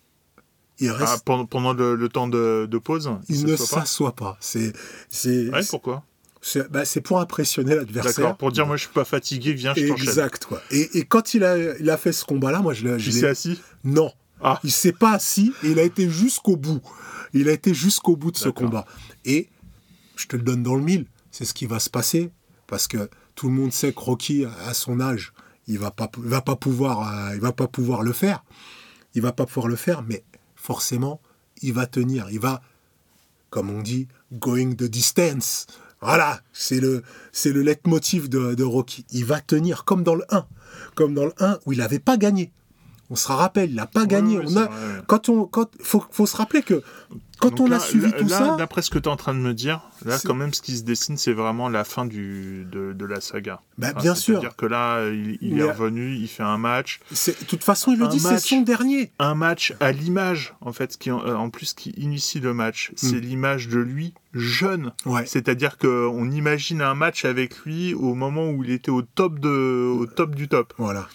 Il 0.81 0.89
Ah, 0.89 0.93
reste, 0.93 1.23
pendant 1.23 1.45
pendant 1.45 1.73
le, 1.73 1.95
le 1.95 2.09
temps 2.09 2.27
de, 2.27 2.67
de 2.69 2.77
pause 2.77 3.09
il 3.29 3.45
ne 3.45 3.55
soit 3.55 3.67
pas 3.79 3.85
s'assoit 3.85 4.15
pas. 4.15 4.35
C'est, 4.41 4.73
c'est, 5.09 5.49
Ouais, 5.49 5.61
pourquoi? 5.69 6.03
c'est, 6.41 6.69
bah, 6.71 6.83
c'est 6.85 7.01
pour 7.01 7.19
impressionner 7.21 7.75
l'adversaire. 7.75 8.35
Pour 8.35 8.51
dire 8.51 8.65
moi 8.67 8.75
je 8.77 8.81
suis 8.83 8.91
pas 8.93 9.05
fatigué, 9.05 9.53
viens, 9.53 9.73
je 9.75 9.87
t'enchaîne. 9.87 10.07
Exact, 10.09 10.45
quoi. 10.45 10.61
Et, 10.71 10.97
et 10.97 11.05
quand 11.05 11.33
il 11.35 11.43
a, 11.43 11.77
il 11.79 11.89
a 11.89 11.97
fait 11.97 12.11
ce 12.11 12.25
combat-là, 12.25 12.59
moi 12.61 12.73
je 12.73 12.85
l'ai. 12.87 12.97
l'ai- 12.97 13.11
s'est 13.11 13.27
assis? 13.27 13.61
Non. 13.83 14.11
Ah. 14.41 14.59
Il 14.63 14.71
s'est 14.71 14.91
pas 14.91 15.11
assis 15.13 15.53
et 15.63 15.69
il 15.71 15.79
a 15.79 15.83
été 15.83 16.09
jusqu'au 16.09 16.57
bout. 16.57 16.81
Il 17.33 17.47
a 17.47 17.51
été 17.51 17.73
jusqu'au 17.75 18.15
bout 18.17 18.31
de 18.31 18.37
ce 18.37 18.49
combat. 18.49 18.85
Et 19.23 19.47
je 20.15 20.25
te 20.27 20.35
le 20.35 20.41
donne 20.41 20.63
dans 20.63 20.75
le 20.75 20.81
mille, 20.81 21.05
c'est 21.29 21.45
ce 21.45 21.53
qui 21.53 21.67
va 21.67 21.79
se 21.79 21.89
passer 21.91 22.31
parce 22.65 22.87
que 22.87 23.07
tout 23.35 23.47
le 23.49 23.53
monde 23.53 23.71
sait 23.71 23.93
que 23.93 23.99
Rocky, 23.99 24.45
à 24.67 24.73
son 24.73 24.99
âge, 24.99 25.31
il 25.67 25.77
va 25.77 25.91
pas, 25.91 26.09
il 26.17 26.23
va 26.29 26.41
pas 26.41 26.55
pouvoir, 26.55 27.01
euh, 27.29 27.35
il 27.35 27.39
va 27.39 27.51
pas 27.53 27.67
pouvoir 27.67 28.01
le 28.01 28.13
faire. 28.13 28.43
Il 29.13 29.21
va 29.21 29.31
pas 29.31 29.45
pouvoir 29.45 29.67
le 29.67 29.75
faire, 29.75 30.03
mais 30.07 30.23
forcément, 30.61 31.19
il 31.61 31.73
va 31.73 31.87
tenir. 31.87 32.27
Il 32.29 32.39
va, 32.39 32.61
comme 33.49 33.69
on 33.69 33.81
dit, 33.81 34.07
going 34.31 34.75
the 34.75 34.83
distance. 34.83 35.65
Voilà, 36.01 36.41
c'est 36.53 36.79
le, 36.79 37.03
c'est 37.31 37.51
le 37.51 37.61
leitmotiv 37.61 38.29
de, 38.29 38.53
de 38.53 38.63
Rocky. 38.63 39.05
Il 39.11 39.25
va 39.25 39.41
tenir 39.41 39.83
comme 39.85 40.03
dans 40.03 40.15
le 40.15 40.23
1, 40.29 40.45
comme 40.95 41.13
dans 41.13 41.25
le 41.25 41.33
1 41.39 41.59
où 41.65 41.73
il 41.73 41.79
n'avait 41.79 41.99
pas 41.99 42.17
gagné. 42.17 42.51
On 43.09 43.15
se 43.15 43.27
rappelle, 43.27 43.71
il 43.71 43.75
n'a 43.75 43.87
pas 43.87 44.05
gagné. 44.05 44.37
ouais, 44.37 44.45
on 44.45 44.49
c'est 44.49 44.59
a, 44.59 44.69
quand 45.07 45.29
on, 45.29 45.45
quand, 45.45 45.69
faut, 45.81 46.03
faut 46.11 46.25
se 46.25 46.37
rappeler 46.37 46.61
que 46.61 46.81
quand 47.41 47.49
Donc 47.49 47.59
on 47.61 47.67
là- 47.69 47.77
a 47.77 47.79
suivi 47.79 48.05
là- 48.11 48.11
tout 48.13 48.27
là, 48.27 48.37
ça, 48.37 48.55
D'après 48.57 48.81
ce 48.81 48.89
que 48.89 48.99
tu 48.99 49.09
es 49.09 49.11
en 49.11 49.15
train 49.17 49.33
de 49.33 49.39
me 49.39 49.53
dire, 49.53 49.81
là, 50.05 50.17
quand 50.23 50.33
même, 50.35 50.53
ce 50.53 50.61
qui 50.61 50.77
se 50.77 50.83
dessine, 50.83 51.17
c'est 51.17 51.33
vraiment 51.33 51.67
la 51.69 51.83
fin 51.83 52.05
du, 52.05 52.65
de, 52.71 52.93
de 52.93 53.05
la 53.05 53.19
saga. 53.19 53.61
bah, 53.77 53.87
Enfin, 53.91 54.01
bien 54.01 54.15
sûr. 54.15 54.35
C'est-à-dire 54.39 54.55
que 54.55 54.65
là, 54.65 55.09
il, 55.09 55.59
est 55.59 55.63
revenu, 55.71 56.15
il 56.15 56.27
fait 56.27 56.43
un 56.43 56.57
match. 56.57 56.99
De 57.11 57.45
toute 57.47 57.63
façon, 57.63 57.91
il 57.91 57.99
le 57.99 58.05
Un 58.05 58.09
dit, 58.09 58.19
c'est 58.19 58.31
match. 58.31 58.47
son 58.49 58.61
dernier. 58.61 59.11
Un 59.19 59.35
match 59.35 59.73
à 59.79 59.91
l'image, 59.91 60.53
en 60.61 60.71
fait, 60.71 60.97
qui, 60.97 61.11
en- 61.11 61.25
euh, 61.25 61.35
en 61.35 61.49
plus, 61.49 61.73
qui 61.73 61.89
initie 61.91 62.39
le 62.39 62.53
match. 62.53 62.91
C'est 62.95 63.19
l'image 63.19 63.67
de 63.67 63.79
lui 63.79 64.13
jeune. 64.33 64.93
Ouais. 65.05 65.25
C'est-à-dire 65.25 65.77
qu'on 65.77 66.29
imagine 66.31 66.81
un 66.81 66.93
match 66.95 67.25
avec 67.25 67.57
lui 67.65 67.93
au 67.93 68.13
moment 68.13 68.49
où 68.49 68.63
il 68.63 68.69
était 68.71 68.91
au 68.91 69.01
top, 69.01 69.39
de, 69.39 69.49
au 69.99 70.05
top 70.05 70.35
du 70.35 70.47
top. 70.47 70.73
Voilà. 70.77 71.07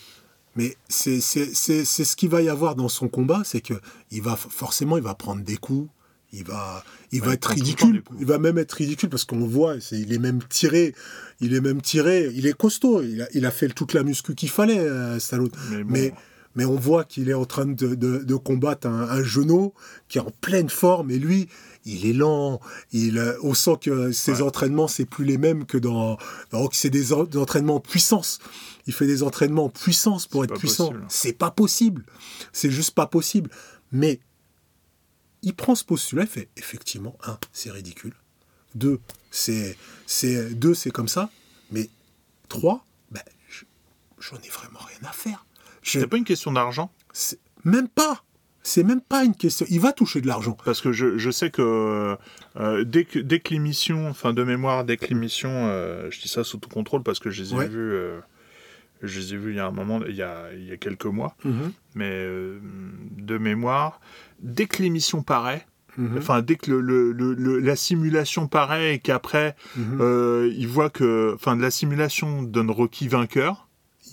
Mais 0.59 0.75
c'est 0.89 1.21
ce 1.21 2.17
qu'il 2.17 2.31
va 2.31 2.41
y 2.43 2.49
avoir 2.49 2.77
dans 2.77 2.89
son 2.89 3.09
combat, 3.09 3.43
c'est 3.45 3.61
que 3.61 3.75
il 4.11 4.23
va 4.23 4.37
forcément 4.37 4.97
il 4.97 5.03
va 5.03 5.15
prendre 5.15 5.43
des 5.43 5.57
coups, 5.59 5.91
il 6.37 6.45
va 6.45 6.85
il 7.13 7.21
Ouais, 7.21 7.29
va 7.29 7.35
être 7.35 7.47
ridicule, 7.51 8.03
il 8.19 8.27
va 8.27 8.39
même 8.39 8.59
être 8.59 8.73
ridicule 8.73 9.09
parce 9.09 9.25
qu'on 9.25 9.39
le 9.39 9.45
voit, 9.47 9.77
il 9.93 10.13
est 10.13 10.19
même 10.19 10.41
tiré, 10.49 10.95
il 11.41 11.55
est 11.55 11.61
même 11.61 11.81
tiré, 11.81 12.31
il 12.35 12.47
est 12.47 12.53
costaud, 12.57 13.03
il 13.03 13.23
a, 13.23 13.29
il 13.33 13.47
a 13.47 13.51
fait 13.51 13.69
toute 13.69 13.93
la 13.95 14.03
muscu 14.03 14.35
qu'il 14.35 14.51
fallait, 14.51 14.79
euh, 14.81 15.19
Stallone. 15.19 15.51
Mais, 15.71 15.85
bon, 15.85 15.91
Mais, 15.93 16.15
mais 16.57 16.65
on 16.65 16.77
voit 16.77 17.05
qu'il 17.05 17.29
est 17.29 17.35
en 17.35 17.45
train 17.45 17.67
de, 17.67 17.95
de- 17.95 18.19
de 18.25 18.35
combattre 18.35 18.87
un, 18.89 19.09
un 19.09 19.23
genou 19.23 19.73
qui 20.09 20.19
est 20.19 20.21
en 20.21 20.33
pleine 20.41 20.69
forme 20.69 21.11
et 21.11 21.19
lui, 21.19 21.49
il 21.85 22.05
est 22.07 22.13
lent. 22.13 22.61
Il, 22.93 23.19
euh, 23.19 23.35
on 23.45 23.55
sent 23.55 23.77
que 23.81 24.11
ses 24.11 24.33
Ouais. 24.33 24.43
entraînements, 24.43 24.89
c'est 24.89 25.05
plus 25.05 25.25
les 25.25 25.39
mêmes 25.39 25.65
que 25.67 25.79
dans. 25.79 26.19
dans- 26.51 26.69
c'est 26.73 26.91
des, 26.91 27.13
en- 27.13 27.23
des 27.25 27.39
entraînements 27.39 27.77
en 27.77 27.81
puissance. 27.81 28.41
Il 28.89 28.93
fait 28.93 29.07
des 29.07 29.23
entraînements 29.23 29.67
en 29.67 29.71
puissance 29.71 30.27
pour 30.27 30.43
être 30.45 30.55
puissant. 30.59 30.93
C'est 31.09 31.39
pas 31.39 31.53
possible. 31.53 32.05
C'est 32.53 32.71
juste 32.71 32.91
pas 32.97 33.07
possible. 33.07 33.51
Mais 33.93 34.19
il 35.47 35.55
prend 35.55 35.75
ce 35.75 35.85
postulat, 35.85 36.25
il 36.25 36.29
fait 36.29 36.49
effectivement, 36.59 37.17
un, 37.27 37.39
c'est 37.53 37.71
ridicule. 37.71 38.13
Deux, 38.75 39.01
c'est, 39.31 39.79
c'est, 40.07 40.55
deux, 40.55 40.75
c'est 40.75 40.91
comme 40.91 41.09
ça. 41.09 41.31
Mais 41.71 41.89
trois, 42.51 42.85
ben, 43.11 43.23
je- 43.49 43.65
j'en 44.21 44.37
ai 44.37 44.49
vraiment 44.51 44.81
rien 44.81 45.09
à 45.09 45.13
faire. 45.13 45.47
Je- 45.83 46.01
c'est 46.01 46.07
pas 46.07 46.19
une 46.19 46.25
question 46.25 46.53
d'argent? 46.53 46.93
C'est- 47.13 47.39
même 47.65 47.89
pas. 47.89 48.23
C'est 48.63 48.83
même 48.83 49.01
pas 49.01 49.25
une 49.25 49.35
question. 49.37 49.65
Il 49.71 49.81
va 49.81 49.93
toucher 49.93 50.21
de 50.21 50.27
l'argent. 50.27 50.57
Parce 50.65 50.81
que 50.81 50.91
je, 50.93 51.17
je 51.19 51.31
sais 51.31 51.51
que 51.53 52.17
euh, 52.57 52.85
dès 52.85 53.05
que 53.05 53.21
dès 53.21 53.39
que 53.39 53.51
l'émission, 53.55 54.09
enfin 54.09 54.33
de 54.35 54.43
mémoire, 54.43 54.85
dès 54.85 54.97
que 54.97 55.07
l'émission, 55.07 55.51
euh, 55.53 56.11
je 56.11 56.21
dis 56.21 56.27
ça 56.29 56.43
sous 56.43 56.59
tout 56.59 56.69
contrôle 56.69 57.05
parce 57.05 57.21
que 57.21 57.31
je 57.31 57.43
les 57.45 57.53
ai 57.55 57.57
Ouais. 57.57 57.69
vus, 57.69 57.93
euh, 57.93 58.19
je 59.03 59.21
les 59.21 59.35
ai 59.35 59.37
vus 59.37 59.53
il 59.53 59.57
y 59.57 59.61
a 59.61 59.67
un 59.67 59.71
moment, 59.71 60.01
il 60.09 60.17
y 60.17 60.23
a, 60.23 60.53
il 60.53 60.65
y 60.65 60.73
a 60.73 60.77
quelques 60.77 61.07
mois, 61.07 61.37
Mhm. 61.45 61.73
mais 61.95 62.11
euh, 62.11 62.59
de 63.19 63.39
mémoire, 63.39 64.01
dès 64.41 64.67
que 64.67 64.83
l'émission 64.83 65.23
paraît, 65.23 65.67
Mhm. 65.99 66.19
enfin 66.19 66.43
dès 66.43 66.57
que 66.57 66.71
le, 66.71 66.81
le- 66.81 67.13
le- 67.13 67.35
le- 67.35 67.59
la 67.59 67.75
simulation 67.77 68.49
paraît 68.49 68.95
et 68.95 68.99
qu'après 68.99 69.57
Mhm. 69.77 69.99
euh, 70.01 70.53
ils 70.57 70.69
voient 70.69 70.91
que, 70.91 71.33
enfin 71.35 71.57
la 71.57 71.71
simulation 71.71 72.43
donne 72.43 72.71
Rocky 72.71 73.09
vainqueur. 73.09 73.63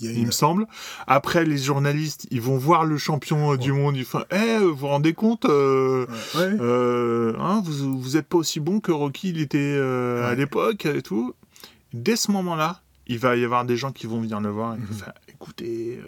Il 0.00 0.10
il 0.18 0.26
me 0.26 0.32
semble. 0.32 0.66
Après, 1.06 1.44
les 1.44 1.56
journalistes, 1.56 2.26
ils 2.32 2.40
vont 2.40 2.58
voir 2.58 2.84
le 2.84 2.96
champion 2.98 3.52
euh, 3.52 3.56
du 3.56 3.70
monde. 3.70 3.96
Ils 3.96 4.04
font, 4.04 4.24
eh, 4.32 4.58
vous 4.58 4.74
vous 4.74 4.88
rendez 4.88 5.12
compte, 5.12 5.44
euh, 5.44 6.04
Ouais. 6.34 6.50
euh, 6.60 7.32
hein, 7.38 7.62
vous, 7.64 8.00
vous 8.00 8.16
êtes 8.16 8.26
pas 8.26 8.38
aussi 8.38 8.58
bon 8.58 8.80
que 8.80 8.90
Rocky 8.90 9.28
il 9.28 9.40
était 9.40 9.78
à 9.78 10.34
l'époque 10.34 10.86
et 10.86 11.00
tout. 11.00 11.32
Dès 11.92 12.16
ce 12.16 12.32
moment-là, 12.32 12.80
il 13.06 13.18
va 13.20 13.36
y 13.36 13.44
avoir 13.44 13.64
des 13.64 13.76
gens 13.76 13.92
qui 13.92 14.08
vont 14.08 14.20
venir 14.20 14.40
le 14.40 14.48
voir 14.50 14.74
et 14.74 14.78
vont 14.78 14.94
faire, 14.94 15.12
écoutez, 15.28 16.00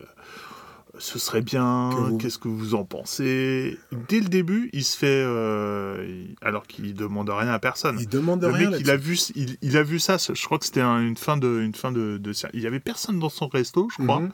ce 0.99 1.19
serait 1.19 1.43
bien, 1.43 1.91
qu'est-ce 2.19 2.39
que 2.39 2.49
vous 2.49 2.75
en 2.75 2.85
pensez? 2.85 3.79
Dès 4.09 4.21
le 4.21 4.29
début, 4.29 4.71
il 4.73 4.85
se 4.85 4.97
fait, 4.97 5.23
euh, 5.25 6.25
alors 6.43 6.67
qu'il 6.67 6.95
demande 6.95 7.29
rien 7.31 7.49
à 7.53 7.59
personne. 7.59 7.97
Il 8.01 8.09
demande 8.09 8.43
Le 8.43 8.49
rien. 8.49 8.71
mec, 8.71 8.81
il 8.81 8.91
a 8.91 8.97
vu, 8.97 9.19
il, 9.35 9.57
il 9.63 9.77
a 9.77 9.83
vu 9.83 9.99
ça. 9.99 10.17
Je 10.19 10.45
crois 10.45 10.59
que 10.59 10.65
c'était 10.67 10.81
un- 10.81 11.01
une 11.01 11.17
fin 11.17 11.37
de, 11.37 11.61
une 11.61 11.75
fin 11.75 11.93
de, 11.93 12.19
de- 12.19 12.33
Il 12.55 12.61
y 12.61 12.67
avait 12.67 12.81
personne 12.81 13.19
dans 13.19 13.29
son 13.29 13.49
resto, 13.49 13.89
je 13.97 14.03
crois. 14.03 14.21
Mhm. 14.21 14.31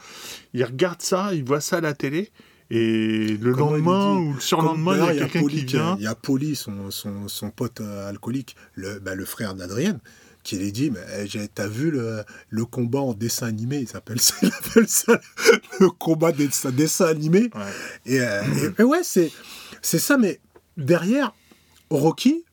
Il 0.54 0.64
regarde 0.64 1.02
ça, 1.02 1.34
il 1.34 1.44
voit 1.44 1.60
ça 1.60 1.76
à 1.78 1.80
la 1.80 1.94
télé, 1.94 2.30
et 2.70 3.36
le 3.40 3.52
Comment 3.52 3.72
lendemain 3.72 4.14
dit 4.20 4.26
ou 4.28 4.32
le 4.34 4.40
surlendemain, 4.40 5.12
il 5.12 5.16
y 5.16 5.20
a 5.20 5.26
quelqu'un 5.28 5.46
qui 5.48 5.64
vient. 5.64 5.96
Il 5.98 6.04
y 6.04 6.06
a 6.06 6.14
Poli, 6.14 6.56
son, 6.56 6.90
son, 6.90 7.28
son 7.28 7.50
pote 7.50 7.80
euh, 7.80 8.08
alcoolique, 8.08 8.56
le, 8.74 8.98
bah, 8.98 9.14
le 9.14 9.24
frère 9.24 9.54
d'Adrienne, 9.54 9.98
qui 10.42 10.56
lui 10.58 10.72
dit 10.72 10.90
mais 10.90 11.00
eh, 11.34 11.48
T'as 11.54 11.68
vu 11.68 11.90
le, 11.90 12.24
le 12.48 12.64
combat 12.64 13.00
en 13.00 13.14
dessin 13.14 13.46
animé? 13.46 13.78
Il 13.78 13.88
s'appelle 13.88 14.20
ça, 14.20 14.34
il 14.42 14.48
appelle 14.52 14.88
ça 14.88 15.20
le 15.80 15.90
combat 15.90 16.32
des 16.32 16.46
dessin, 16.48 16.70
dessin 16.70 17.06
animé. 17.06 17.50
Ouais. 17.54 17.72
Et, 18.06 18.20
euh, 18.20 18.42
et- 18.78 18.80
et 18.80 18.84
ouais, 18.84 19.02
c'est 19.04 19.30
c'est 19.80 19.98
ça, 19.98 20.16
mais 20.18 20.40
derrière, 20.76 21.34
Rocky, 21.90 22.44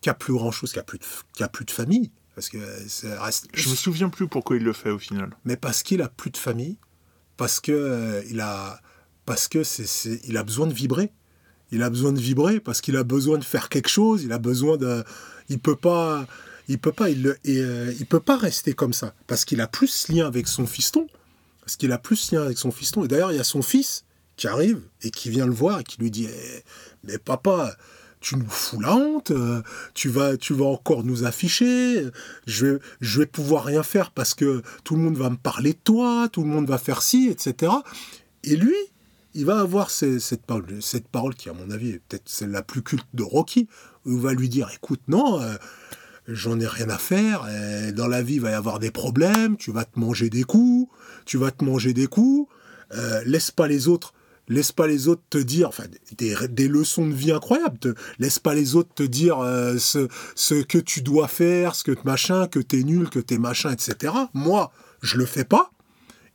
qui 0.00 0.10
a 0.10 0.14
plus 0.14 0.32
grand 0.34 0.50
chose, 0.50 0.72
qui 0.72 0.78
a 0.78 0.82
plus 0.82 0.98
de, 0.98 1.04
qui 1.34 1.42
a 1.42 1.48
plus 1.48 1.64
de 1.64 1.70
famille, 1.70 2.10
parce 2.34 2.48
que 2.48 2.58
ça 2.88 3.22
reste. 3.22 3.46
Je 3.54 3.68
me 3.68 3.74
souviens 3.74 4.08
plus 4.08 4.28
pourquoi 4.28 4.56
il 4.56 4.62
le 4.62 4.72
fait 4.72 4.90
au 4.90 4.98
final. 4.98 5.30
mais 5.44 5.56
parce 5.56 5.82
qu'il 5.82 6.02
a 6.02 6.08
plus 6.08 6.30
de 6.30 6.36
famille, 6.36 6.78
parce 7.36 7.60
que 7.60 7.72
euh, 7.72 8.22
il 8.30 8.40
a, 8.40 8.80
parce 9.24 9.48
que 9.48 9.62
c'est- 9.64 10.20
il 10.24 10.36
a 10.36 10.42
besoin 10.44 10.66
de 10.66 10.72
vibrer. 10.74 11.12
Il 11.72 11.82
a 11.82 11.90
besoin 11.90 12.12
de 12.12 12.20
vibrer 12.20 12.60
parce 12.60 12.80
qu'il 12.80 12.96
a 12.96 13.02
besoin 13.02 13.38
de 13.38 13.44
faire 13.44 13.68
quelque 13.68 13.88
chose. 13.88 14.22
Il 14.22 14.30
a 14.32 14.38
besoin 14.38 14.76
de, 14.76 15.02
il 15.48 15.58
peut 15.58 15.74
pas, 15.74 16.24
il 16.68 16.78
peut 16.78 16.92
pas, 16.92 17.10
il, 17.10 17.22
le- 17.22 17.36
euh, 17.48 17.92
il 17.98 18.06
peut 18.06 18.20
pas 18.20 18.36
rester 18.36 18.72
comme 18.74 18.92
ça 18.92 19.14
parce 19.26 19.44
qu'il 19.44 19.60
a 19.60 19.66
plus 19.68 20.08
lien 20.08 20.26
avec 20.26 20.48
son 20.48 20.66
fiston, 20.66 21.06
parce 21.60 21.76
qu'il 21.76 21.92
a 21.92 21.98
plus 21.98 22.32
lien 22.32 22.42
avec 22.42 22.58
son 22.58 22.70
fiston. 22.70 23.04
Et 23.04 23.08
d'ailleurs, 23.08 23.32
il 23.32 23.36
y 23.36 23.40
a 23.40 23.44
son 23.44 23.62
fils 23.62 24.04
qui 24.36 24.48
arrive 24.48 24.80
et 25.02 25.10
qui 25.10 25.30
vient 25.30 25.46
le 25.46 25.52
voir 25.52 25.80
et 25.80 25.84
qui 25.84 25.98
lui 26.00 26.10
dit, 26.10 26.26
Eh, 26.30 26.62
mais 27.04 27.18
papa. 27.18 27.76
Tu 28.18 28.34
nous 28.36 28.48
fous 28.48 28.80
la 28.80 28.96
honte, 28.96 29.30
euh, 29.30 29.62
tu 29.94 30.08
vas, 30.08 30.36
tu 30.38 30.52
vas 30.54 30.64
encore 30.64 31.04
nous 31.04 31.24
afficher, 31.24 32.02
je, 32.46 32.78
je 33.00 33.20
vais 33.20 33.26
pouvoir 33.26 33.64
rien 33.64 33.82
faire 33.84 34.10
parce 34.10 34.34
que 34.34 34.62
tout 34.82 34.96
le 34.96 35.02
monde 35.02 35.16
va 35.18 35.28
me 35.30 35.36
parler 35.36 35.74
de 35.74 35.78
toi, 35.84 36.28
tout 36.32 36.40
le 36.42 36.48
monde 36.48 36.66
va 36.66 36.78
faire 36.78 37.02
ci, 37.02 37.28
etc. 37.28 37.70
Et 38.42 38.56
lui, 38.56 38.74
il 39.34 39.44
va 39.44 39.60
avoir 39.60 39.90
cette, 39.90 40.42
parole, 40.44 40.78
cette 40.80 41.06
parole 41.06 41.34
qui, 41.36 41.50
à 41.50 41.52
mon 41.52 41.70
avis, 41.70 41.90
est 41.90 42.00
peut-être 42.08 42.28
celle 42.28 42.50
la 42.50 42.62
plus 42.62 42.82
culte 42.82 43.06
de 43.14 43.22
Rocky, 43.22 43.68
où 44.06 44.12
il 44.12 44.18
va 44.20 44.32
lui 44.32 44.48
dire, 44.48 44.70
écoute, 44.74 45.02
non, 45.08 45.40
euh, 45.40 45.54
j'en 46.28 46.58
ai 46.60 46.66
rien 46.66 46.88
à 46.90 46.98
faire, 46.98 47.46
et 47.48 47.92
dans 47.92 48.08
la 48.08 48.22
vie, 48.22 48.34
il 48.34 48.40
va 48.40 48.50
y 48.50 48.54
avoir 48.54 48.78
des 48.78 48.90
problèmes, 48.90 49.56
tu 49.56 49.72
vas 49.72 49.84
te 49.84 49.98
manger 49.98 50.30
des 50.30 50.44
coups, 50.44 50.88
tu 51.24 51.38
vas 51.38 51.50
te 51.50 51.64
manger 51.64 51.92
des 51.92 52.06
coups, 52.06 52.52
euh, 52.94 53.22
laisse 53.24 53.50
pas 53.50 53.68
les 53.68 53.88
autres. 53.88 54.12
Laisse 54.48 54.70
pas 54.70 54.86
les 54.86 55.08
autres 55.08 55.24
te 55.28 55.38
dire, 55.38 55.68
enfin, 55.68 55.86
des, 56.16 56.36
des 56.48 56.68
leçons 56.68 57.08
de 57.08 57.12
vie 57.12 57.32
incroyables. 57.32 57.78
Te, 57.78 57.94
laisse 58.20 58.38
pas 58.38 58.54
les 58.54 58.76
autres 58.76 58.94
te 58.94 59.02
dire 59.02 59.40
euh, 59.40 59.76
ce, 59.76 60.06
ce 60.36 60.54
que 60.54 60.78
tu 60.78 61.02
dois 61.02 61.26
faire, 61.26 61.74
ce 61.74 61.82
que 61.82 61.96
machin, 62.04 62.46
que 62.46 62.60
t'es 62.60 62.84
nul, 62.84 63.10
que 63.10 63.18
t'es 63.18 63.38
machin, 63.38 63.72
etc. 63.72 64.14
Moi, 64.34 64.70
je 65.02 65.18
le 65.18 65.26
fais 65.26 65.44
pas. 65.44 65.72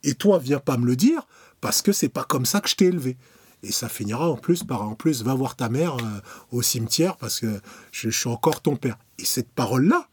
Et 0.02 0.14
toi, 0.14 0.38
viens 0.38 0.58
pas 0.58 0.76
me 0.76 0.84
le 0.84 0.94
dire 0.94 1.26
parce 1.62 1.80
que 1.80 1.92
c'est 1.92 2.10
pas 2.10 2.24
comme 2.24 2.44
ça 2.44 2.60
que 2.60 2.68
je 2.68 2.74
t'ai 2.74 2.86
élevé. 2.86 3.16
Et 3.62 3.70
ça 3.72 3.88
finira 3.88 4.28
en 4.28 4.36
plus 4.36 4.64
par 4.64 4.82
en 4.82 4.94
plus, 4.94 5.22
va 5.22 5.34
voir 5.34 5.54
ta 5.56 5.68
mère 5.68 5.96
euh, 5.96 6.20
au 6.50 6.62
cimetière 6.62 7.16
parce 7.16 7.38
que 7.40 7.60
je, 7.92 8.10
je 8.10 8.18
suis 8.18 8.28
encore 8.28 8.60
ton 8.60 8.74
père. 8.76 8.98
Et 9.18 9.24
cette 9.24 9.48
parole-là, 9.50 10.08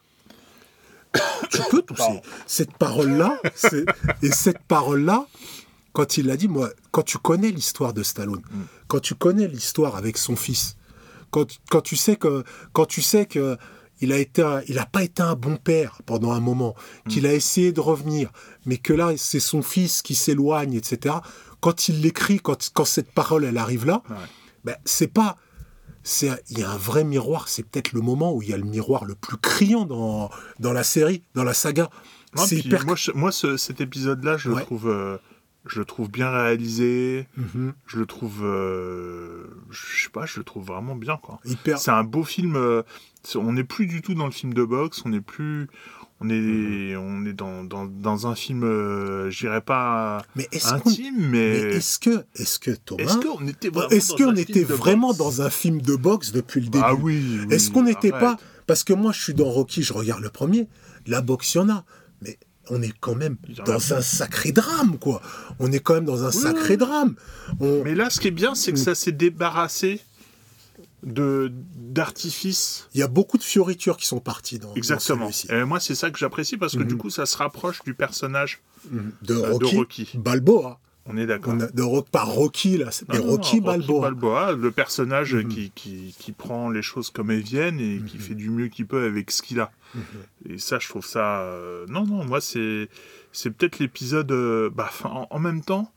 tu 1.51 1.59
peux 1.71 1.81
tousser. 1.81 2.21
Cette 2.45 2.73
parole-là, 2.77 3.39
c'est- 3.55 3.85
et 4.21 4.31
cette 4.31 4.59
parole-là, 4.59 5.25
quand 5.93 6.17
il 6.17 6.27
l'a 6.27 6.37
dit, 6.37 6.47
moi, 6.47 6.69
quand 6.91 7.01
tu 7.03 7.17
connais 7.17 7.49
l'histoire 7.51 7.93
de 7.93 8.03
Stallone, 8.03 8.41
quand 8.87 8.99
tu 8.99 9.15
connais 9.15 9.47
l'histoire 9.47 9.95
avec 9.95 10.17
son 10.17 10.35
fils, 10.35 10.75
quand, 11.31 11.47
quand 11.69 11.81
tu 11.81 11.95
sais 11.95 12.15
que, 12.15 12.43
quand 12.73 12.85
tu 12.85 13.01
sais 13.01 13.25
que 13.25 13.57
il 14.01 14.13
a 14.13 14.17
été, 14.17 14.41
un- 14.43 14.61
il 14.67 14.79
a 14.79 14.85
pas 14.85 15.03
été 15.03 15.21
un 15.21 15.35
bon 15.35 15.57
père 15.57 15.99
pendant 16.05 16.31
un 16.31 16.39
moment, 16.39 16.73
qu'il 17.09 17.25
a 17.27 17.33
essayé 17.33 17.73
de 17.73 17.81
revenir, 17.81 18.31
mais 18.65 18.77
que 18.77 18.93
là 18.93 19.11
c'est 19.17 19.41
son 19.41 19.61
fils 19.61 20.01
qui 20.01 20.15
s'éloigne, 20.15 20.73
etc. 20.75 21.15
Quand 21.61 21.89
il 21.89 22.01
l'écrit, 22.01 22.39
quand, 22.39 22.71
quand 22.73 22.85
cette 22.85 23.11
parole 23.11 23.43
elle 23.45 23.57
arrive 23.57 23.85
là, 23.85 24.01
Ouais. 24.09 24.15
ben, 24.63 24.75
c'est 24.85 25.07
pas, 25.13 25.35
il 26.49 26.57
y 26.59 26.63
a 26.63 26.71
un 26.71 26.77
vrai 26.77 27.03
miroir. 27.03 27.47
C'est 27.49 27.63
peut-être 27.63 27.91
le 27.93 28.01
moment 28.01 28.33
où 28.33 28.41
il 28.41 28.49
y 28.49 28.53
a 28.53 28.57
le 28.57 28.63
miroir 28.63 29.05
le 29.05 29.15
plus 29.15 29.37
criant 29.37 29.85
dans, 29.85 30.29
dans 30.59 30.73
la 30.73 30.83
série, 30.83 31.23
dans 31.35 31.43
la 31.43 31.53
saga. 31.53 31.89
Puis 32.47 32.57
hyper. 32.59 32.85
Moi, 32.85 32.95
je- 32.95 33.11
moi 33.11 33.31
ce- 33.31 33.57
cet 33.57 33.81
épisode-là, 33.81 34.37
je, 34.37 34.49
Ouais. 34.49 34.59
le 34.59 34.65
trouve, 34.65 34.87
euh, 34.89 35.17
je 35.65 35.79
le 35.79 35.85
trouve 35.85 36.09
bien 36.09 36.29
réalisé. 36.31 37.27
Mhm. 37.35 37.73
Je 37.87 37.99
le 37.99 38.05
trouve, 38.05 38.43
euh, 38.43 39.47
je 39.69 40.03
sais 40.03 40.09
pas, 40.09 40.25
je 40.25 40.37
le 40.39 40.43
trouve 40.43 40.65
vraiment 40.65 40.95
bien, 40.95 41.17
quoi. 41.17 41.39
hyper. 41.45 41.77
C'est 41.79 41.91
un 41.91 42.03
beau 42.03 42.23
film. 42.23 42.55
euh, 42.55 42.83
on 43.35 43.53
n'est 43.53 43.63
plus 43.63 43.85
du 43.87 44.01
tout 44.01 44.13
dans 44.13 44.25
le 44.25 44.31
film 44.31 44.53
de 44.53 44.63
boxe. 44.63 45.01
On 45.05 45.09
n'est 45.09 45.21
plus. 45.21 45.67
On 46.21 46.29
est, 46.29 46.33
Mhm. 46.41 46.97
on 46.97 47.25
est 47.25 47.33
dans, 47.33 47.63
dans, 47.63 47.85
dans 47.85 48.27
un 48.27 48.35
film, 48.35 48.63
euh, 48.65 49.31
je 49.31 49.39
dirais 49.39 49.61
pas 49.61 50.21
Mais 50.35 50.47
est-ce 50.51 50.73
qu'on, 50.75 50.89
intime, 50.89 51.15
mais 51.17 51.27
mais. 51.29 51.75
est-ce 51.77 51.97
que, 51.97 52.25
est-ce 52.35 52.59
que 52.59 52.71
Thomas, 52.71 53.03
Est-ce 53.03 53.17
qu'on 53.19 53.47
était 53.47 53.69
vraiment, 53.69 53.89
est-ce 53.89 54.13
qu'on 54.15 54.35
était 54.35 54.65
de 54.65 54.73
vraiment 54.73 55.07
boxe 55.13 55.17
dans 55.17 55.41
un 55.43 55.49
film 55.49 55.81
de 55.81 55.95
boxe 55.95 56.31
depuis 56.33 56.59
le 56.59 56.67
début 56.67 56.83
Ah 56.85 56.93
oui. 56.93 57.23
oui, 57.47 57.53
Est-ce 57.55 57.71
qu'on 57.71 57.83
n'était 57.83 58.11
pas. 58.11 58.37
Parce 58.67 58.83
que 58.83 58.91
moi, 58.93 59.11
je 59.13 59.21
suis 59.21 59.33
dans 59.33 59.49
Rocky, 59.49 59.81
je 59.81 59.93
regarde 59.93 60.21
le 60.21 60.29
premier. 60.29 60.67
La 61.07 61.21
boxe, 61.21 61.55
il 61.55 61.57
y 61.59 61.61
en 61.61 61.69
a. 61.69 61.85
Mais 62.21 62.37
on 62.69 62.81
est 62.81 62.93
quand 62.99 63.15
même 63.15 63.37
dans 63.65 63.93
un 63.93 64.01
sacré 64.01 64.51
drame, 64.51 64.97
quoi. 64.99 65.21
On 65.59 65.71
est 65.71 65.79
quand 65.79 65.93
même 65.95 66.05
dans 66.05 66.23
un 66.25 66.27
Oui, 66.31 66.33
sacré 66.35 66.71
oui. 66.73 66.77
drame. 66.77 67.15
On- 67.61 67.81
Mais 67.83 67.95
là, 67.95 68.09
ce 68.09 68.19
qui 68.19 68.27
est 68.27 68.31
bien, 68.31 68.53
c'est 68.55 68.73
que 68.73 68.77
Mm. 68.79 68.83
ça 68.83 68.93
s'est 68.95 69.11
débarrassé 69.13 70.01
de 71.03 71.51
d'artifices. 71.75 72.87
Il 72.93 72.99
y 72.99 73.03
a 73.03 73.07
beaucoup 73.07 73.37
de 73.37 73.43
fioritures 73.43 73.97
qui 73.97 74.07
sont 74.07 74.19
parties 74.19 74.59
dans, 74.59 74.69
dans 74.69 74.75
Exactement. 74.75 75.31
celui-ci. 75.31 75.51
Et 75.53 75.63
moi, 75.65 75.79
c'est 75.79 75.95
ça 75.95 76.09
que 76.11 76.17
j'apprécie 76.17 76.57
parce 76.57 76.73
que 76.73 76.79
Mhm. 76.83 76.87
du 76.87 76.97
coup, 76.97 77.09
ça 77.09 77.25
se 77.25 77.37
rapproche 77.37 77.83
du 77.83 77.93
personnage 77.93 78.61
Mhm. 78.89 79.11
De 79.23 79.33
euh, 79.35 79.51
Rocky, 79.51 79.71
de 79.73 79.77
Rocky. 79.77 80.09
Balboa. 80.15 80.79
On 81.11 81.17
est 81.17 81.25
d'accord. 81.25 81.53
On 81.55 81.59
a- 81.61 81.67
de 81.67 81.81
Ro- 81.81 82.03
pas 82.03 82.23
Rocky, 82.23 82.77
là, 82.77 82.91
c'est 82.91 83.09
Non, 83.09 83.15
mais 83.15 83.21
non, 83.25 83.31
Rocky 83.31 83.61
Balboa. 83.61 84.01
Balboa, 84.01 84.51
le 84.53 84.69
personnage 84.71 85.33
Mhm. 85.33 85.47
qui, 85.49 85.71
qui, 85.73 86.15
qui 86.19 86.31
prend 86.31 86.69
les 86.69 86.81
choses 86.83 87.09
comme 87.09 87.31
elles 87.31 87.41
viennent 87.41 87.79
et 87.79 87.99
qui 88.05 88.17
Mhm. 88.17 88.23
fait 88.23 88.35
du 88.35 88.49
mieux 88.51 88.67
qu'il 88.67 88.85
peut 88.85 89.03
avec 89.05 89.31
ce 89.31 89.41
qu'il 89.41 89.59
a. 89.59 89.71
Mhm. 89.95 90.01
Et 90.53 90.57
ça, 90.59 90.77
je 90.79 90.87
trouve 90.87 91.05
ça. 91.05 91.41
euh, 91.41 91.85
Non, 91.89 92.05
non, 92.05 92.23
moi, 92.25 92.41
c'est 92.41 92.89
c'est 93.31 93.49
peut-être 93.51 93.79
l'épisode. 93.79 94.31
euh, 94.31 94.69
bah, 94.69 94.89
en 95.03 95.39
même 95.39 95.63
temps, 95.63 95.91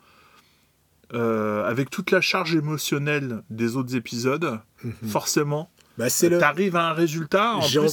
euh, 1.15 1.69
avec 1.69 1.91
toute 1.91 2.11
la 2.11 2.21
charge 2.21 2.55
émotionnelle 2.55 3.43
des 3.51 3.77
autres 3.77 3.95
épisodes, 3.97 4.61
Mhm. 4.85 4.93
forcément, 5.09 5.71
Bah, 5.99 6.09
c'est 6.09 6.29
le, 6.31 6.39
t'arrives 6.39 6.75
à 6.77 6.89
un 6.89 6.93
résultat. 6.95 7.57
En 7.57 7.61
J'ai 7.61 7.79
envie- 7.79 7.91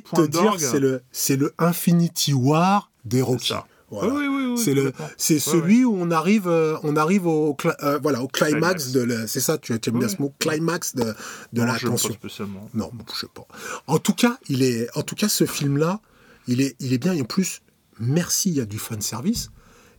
te 0.02 0.26
dire, 0.26 0.54
c'est 0.58 0.78
le, 0.80 1.02
c'est 1.10 1.36
le 1.36 1.54
Infinity 1.58 2.32
War 2.34 2.90
des 3.04 3.22
Rocky. 3.22 3.54
Voilà. 3.90 4.14
Oui, 4.14 4.26
oui, 4.26 4.46
oui, 4.52 4.58
C'est 4.58 4.72
le, 4.74 4.92
c'est 5.18 5.38
celui 5.38 5.84
où 5.84 5.94
on 5.98 6.10
arrive, 6.10 6.48
euh, 6.48 6.76
on 6.82 6.96
arrive 6.96 7.26
au, 7.26 7.54
euh, 7.82 7.98
voilà, 8.02 8.22
au 8.22 8.28
climax, 8.28 8.84
Climax. 8.84 8.92
de, 8.92 9.00
la- 9.02 9.26
c'est 9.26 9.40
ça, 9.40 9.58
tu, 9.58 9.78
tu 9.80 9.90
aimes 9.90 9.98
bien 9.98 10.08
ce 10.08 10.16
mot, 10.20 10.32
climax 10.38 10.94
de, 10.94 11.04
de 11.04 11.60
Non, 11.60 11.64
la 11.66 11.72
pas 11.74 11.78
tension. 11.80 12.10
spécialement. 12.12 12.70
Non, 12.72 12.90
je 13.12 13.20
sais 13.20 13.26
pas. 13.34 13.46
En 13.86 13.98
tout 13.98 14.14
cas, 14.14 14.38
il 14.48 14.62
est, 14.62 14.88
en 14.96 15.02
tout 15.02 15.14
cas, 15.14 15.28
ce 15.28 15.44
film-là, 15.44 16.00
il 16.46 16.60
est, 16.62 16.74
il 16.80 16.92
est 16.94 16.98
bien. 16.98 17.12
Et 17.12 17.20
en 17.20 17.24
plus, 17.26 17.60
merci, 18.00 18.48
il 18.50 18.54
y 18.56 18.60
a 18.60 18.64
du 18.66 18.78
fan 18.78 19.00
service. 19.02 19.50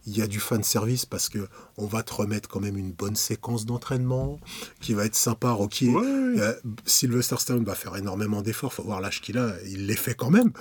Il 0.05 0.17
y 0.17 0.21
a 0.21 0.27
du 0.27 0.39
fan 0.39 0.63
service 0.63 1.05
parce 1.05 1.29
que 1.29 1.47
on 1.77 1.85
va 1.85 2.03
te 2.03 2.13
remettre 2.13 2.49
quand 2.49 2.59
même 2.59 2.77
une 2.77 2.91
bonne 2.91 3.15
séquence 3.15 3.65
d'entraînement 3.65 4.39
qui 4.81 4.93
va 4.93 5.05
être 5.05 5.15
sympa. 5.15 5.51
Rocky, 5.51 5.93
euh, 5.95 6.53
Sylvester 6.85 7.37
Stallone 7.39 7.63
va 7.63 7.75
faire 7.75 7.95
énormément 7.95 8.41
d'efforts. 8.41 8.73
Faut 8.73 8.83
voir 8.83 9.01
l'âge 9.01 9.21
qu'il 9.21 9.37
a. 9.37 9.53
Il 9.65 9.87
les 9.87 9.95
fait 9.95 10.15
quand 10.15 10.29
même. 10.29 10.51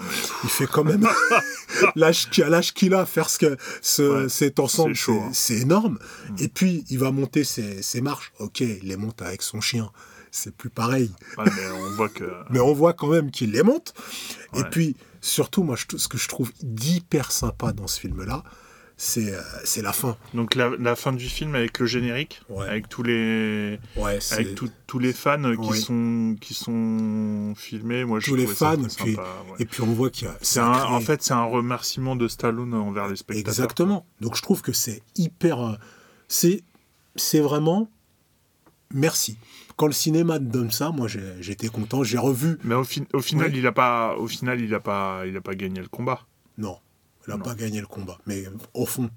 Il 0.44 0.51
fait 0.51 0.66
quand 0.66 0.85
même 0.85 1.09
l'âge 1.97 2.28
qu'il 2.74 2.94
a 2.94 3.06
faire 3.06 3.28
ce 3.28 3.39
que 3.39 3.56
ce, 3.81 4.28
cet 4.28 4.60
ensemble. 4.60 4.94
Hein. 5.09 5.31
C'est 5.32 5.59
énorme. 5.59 5.98
Mm. 6.31 6.35
Et 6.39 6.48
puis 6.48 6.85
il 6.90 6.98
va 6.98 7.10
monter 7.10 7.44
ses, 7.44 7.82
ses 7.82 8.01
marches. 8.01 8.32
Ok, 8.39 8.60
il 8.60 8.85
les 8.85 8.97
monte 8.97 9.23
avec 9.23 9.43
son 9.43 9.60
chien 9.60 9.90
c'est 10.35 10.56
plus 10.56 10.70
pareil. 10.70 11.12
mais 11.36 11.70
on 11.74 11.90
voit 11.90 12.09
que. 12.09 12.24
mais 12.51 12.59
on 12.59 12.73
voit 12.73 12.94
quand 12.94 13.09
même 13.09 13.31
qu'il 13.31 13.52
les 13.52 13.62
monte. 13.62 13.94
Et 14.55 14.64
puis, 14.64 14.97
surtout, 15.20 15.62
moi, 15.62 15.77
ce 15.77 16.09
que 16.09 16.19
je 16.19 16.27
trouve 16.27 16.51
d'hyper 16.62 17.31
sympa 17.31 17.73
dans 17.73 17.86
ce 17.86 18.01
film-là, 18.01 18.43
c'est 19.04 19.34
euh, 19.34 19.42
c'est 19.64 19.82
la 19.82 19.92
fin. 19.92 20.16
Donc 20.32 20.54
la, 20.54 20.70
la, 20.78 20.94
fin 20.94 21.12
du 21.12 21.28
film 21.28 21.56
avec 21.56 21.80
le 21.80 21.86
générique, 21.86 22.40
avec 22.56 22.88
tous 22.88 23.02
les 23.02 23.80
avec 24.30 24.54
tous 24.86 24.98
les 25.00 25.12
fans 25.12 25.56
qui 25.56 25.80
sont 25.80 26.36
qui 26.40 26.54
sont 26.54 27.52
filmés. 27.56 28.04
Moi, 28.04 28.20
tous 28.20 28.36
les 28.36 28.46
fans. 28.46 28.76
puis, 28.96 29.16
et 29.58 29.64
puis 29.64 29.82
on 29.82 29.92
voit 29.92 30.08
qu'il 30.08 30.28
y 30.28 30.30
a. 30.30 30.38
C'est 30.40 30.60
en 30.60 31.00
fait 31.00 31.20
c'est 31.20 31.34
un 31.34 31.42
remerciement 31.42 32.14
de 32.14 32.28
Stallone 32.28 32.74
envers 32.74 33.08
les 33.08 33.16
spectateurs. 33.16 33.52
Exactement. 33.52 34.06
Donc 34.20 34.36
je 34.36 34.42
trouve 34.42 34.62
que 34.62 34.72
c'est 34.72 35.02
hyper. 35.16 35.60
Euh, 35.60 35.72
c'est 36.28 36.62
c'est 37.16 37.40
vraiment 37.40 37.90
merci 38.94 39.36
quand 39.76 39.86
le 39.86 39.92
cinéma 39.92 40.38
donne 40.38 40.70
ça, 40.70 40.90
moi 40.90 41.08
j'étais 41.40 41.68
content, 41.68 42.04
j'ai 42.04 42.18
revu. 42.18 42.56
Mais 42.62 42.76
au, 42.76 42.84
au 43.14 43.20
final, 43.20 43.56
il 43.56 43.62
n'a 43.62 43.72
pas, 43.72 44.14
au 44.16 44.28
final, 44.28 44.60
il 44.60 44.72
a 44.74 44.80
pas, 44.80 45.24
il 45.26 45.36
a 45.36 45.40
pas 45.40 45.56
gagné 45.56 45.80
le 45.80 45.88
combat. 45.88 46.20
Non, 46.56 46.78
il 47.27 47.31
n'a 47.31 47.39
pas 47.39 47.55
gagné 47.55 47.81
le 47.81 47.86
combat. 47.86 48.19
Mais 48.27 48.44
au 48.74 48.86
fond, 48.86 49.11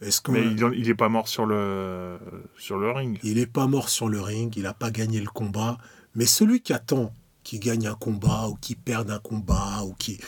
est-ce 0.00 0.20
que 0.20 0.32
Mais 0.32 0.44
il 0.76 0.86
n'est 0.86 0.94
pas 0.94 1.08
mort 1.08 1.28
sur 1.28 1.46
le, 1.46 2.18
sur 2.58 2.78
le 2.78 2.90
ring. 2.90 3.18
Il 3.22 3.36
n'est 3.36 3.46
pas 3.46 3.66
mort 3.66 3.88
sur 3.88 4.08
le 4.08 4.20
ring, 4.20 4.52
il 4.56 4.62
n'a 4.62 4.74
pas 4.74 4.90
gagné 4.90 5.20
le 5.20 5.28
combat. 5.28 5.78
Mais 6.14 6.26
celui 6.26 6.60
qui 6.60 6.72
attend 6.72 7.12
qu'il 7.42 7.60
gagne 7.60 7.86
un 7.86 7.94
combat 7.94 8.48
ou 8.48 8.54
qui 8.54 8.74
perde 8.74 9.10
un 9.10 9.18
combat 9.18 9.82
ou 9.84 9.94
qui, 9.94 10.18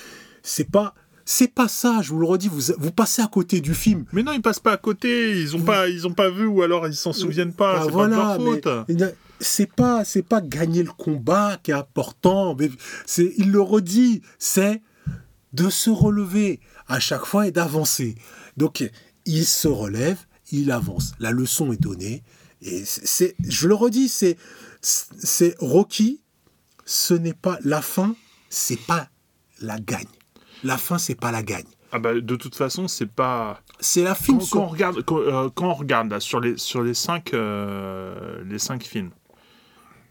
c'est 0.43 0.71
pas 0.71 0.95
c'est 1.27 1.53
pas 1.53 1.69
ça, 1.69 2.01
je 2.03 2.11
vous 2.11 2.19
le 2.19 2.27
redis, 2.27 2.49
vous, 2.49 2.75
vous 2.77 2.93
passez 2.93 3.23
à 3.23 3.27
côté 3.29 3.63
du 3.63 3.75
film. 3.75 4.05
Mais 4.13 4.23
non, 4.23 4.33
ils 4.33 4.43
passent 4.43 4.61
pas 4.61 4.73
à 4.73 4.77
côté, 4.77 5.41
ils 5.41 5.57
ont 5.57 5.63
pas 5.63 5.89
ils 5.89 6.07
ont 6.07 6.13
pas 6.13 6.29
vu 6.29 6.47
ou 6.47 6.63
alors 6.63 6.87
ils 6.87 6.95
s'en 6.95 7.13
souviennent 7.15 7.55
pas, 7.55 7.81
ah, 7.81 7.85
c'est 7.87 7.93
pas 7.93 8.09
leur 8.09 8.37
faute 8.37 8.69
c'est 9.41 9.71
pas 9.71 10.05
c'est 10.05 10.23
pas 10.23 10.41
gagner 10.41 10.83
le 10.83 10.93
combat 10.93 11.59
qui 11.63 11.71
est 11.71 11.75
important, 11.75 12.57
mais 12.59 12.71
c'est 13.07 13.33
il 13.37 13.51
le 13.53 13.61
redit, 13.61 14.23
c'est 14.39 14.83
de 15.53 15.71
se 15.71 15.91
relever 15.91 16.61
à 16.89 17.01
chaque 17.01 17.25
fois 17.25 17.47
et 17.47 17.51
d'avancer. 17.51 18.15
Donc 18.57 18.89
il 19.25 19.47
se 19.47 19.69
relève, 19.69 20.19
il 20.53 20.71
avance. 20.71 21.15
La 21.19 21.31
leçon 21.31 21.73
est 21.73 21.81
donnée 21.81 22.23
et 22.63 22.85
c'est 22.85 23.35
je 23.47 23.69
le 23.69 23.75
redis, 23.75 24.09
c'est 24.09 24.37
c'est 24.81 25.55
Rocky, 25.59 26.23
ce 26.85 27.15
n'est 27.15 27.35
pas 27.35 27.59
la 27.65 27.83
fin, 27.83 28.15
c'est 28.51 28.81
pas 28.81 29.09
la 29.61 29.79
gagne. 29.79 30.07
La 30.63 30.79
fin 30.79 30.99
c'est 30.99 31.15
pas 31.15 31.33
la 31.33 31.43
gagne. 31.43 31.65
Ah 31.97 32.01
bah, 32.01 32.13
de 32.13 32.35
toute 32.35 32.57
façon, 32.57 32.89
c'est 32.89 33.07
pas. 33.07 33.63
C'est 33.79 34.03
la 34.03 34.17
fin. 34.17 34.37
Quand, 34.51 34.65
on 34.65 34.67
regarde, 34.67 35.05
quand, 35.05 35.19
euh, 35.19 35.49
on 35.59 35.75
regarde 35.75 36.19
sur 36.19 36.41
les 36.41 36.59
sur 36.59 36.83
les 36.83 36.93
cinq 36.93 37.33
euh, 37.33 38.43
les 38.47 38.59
cinq 38.59 38.83
films, 38.83 39.13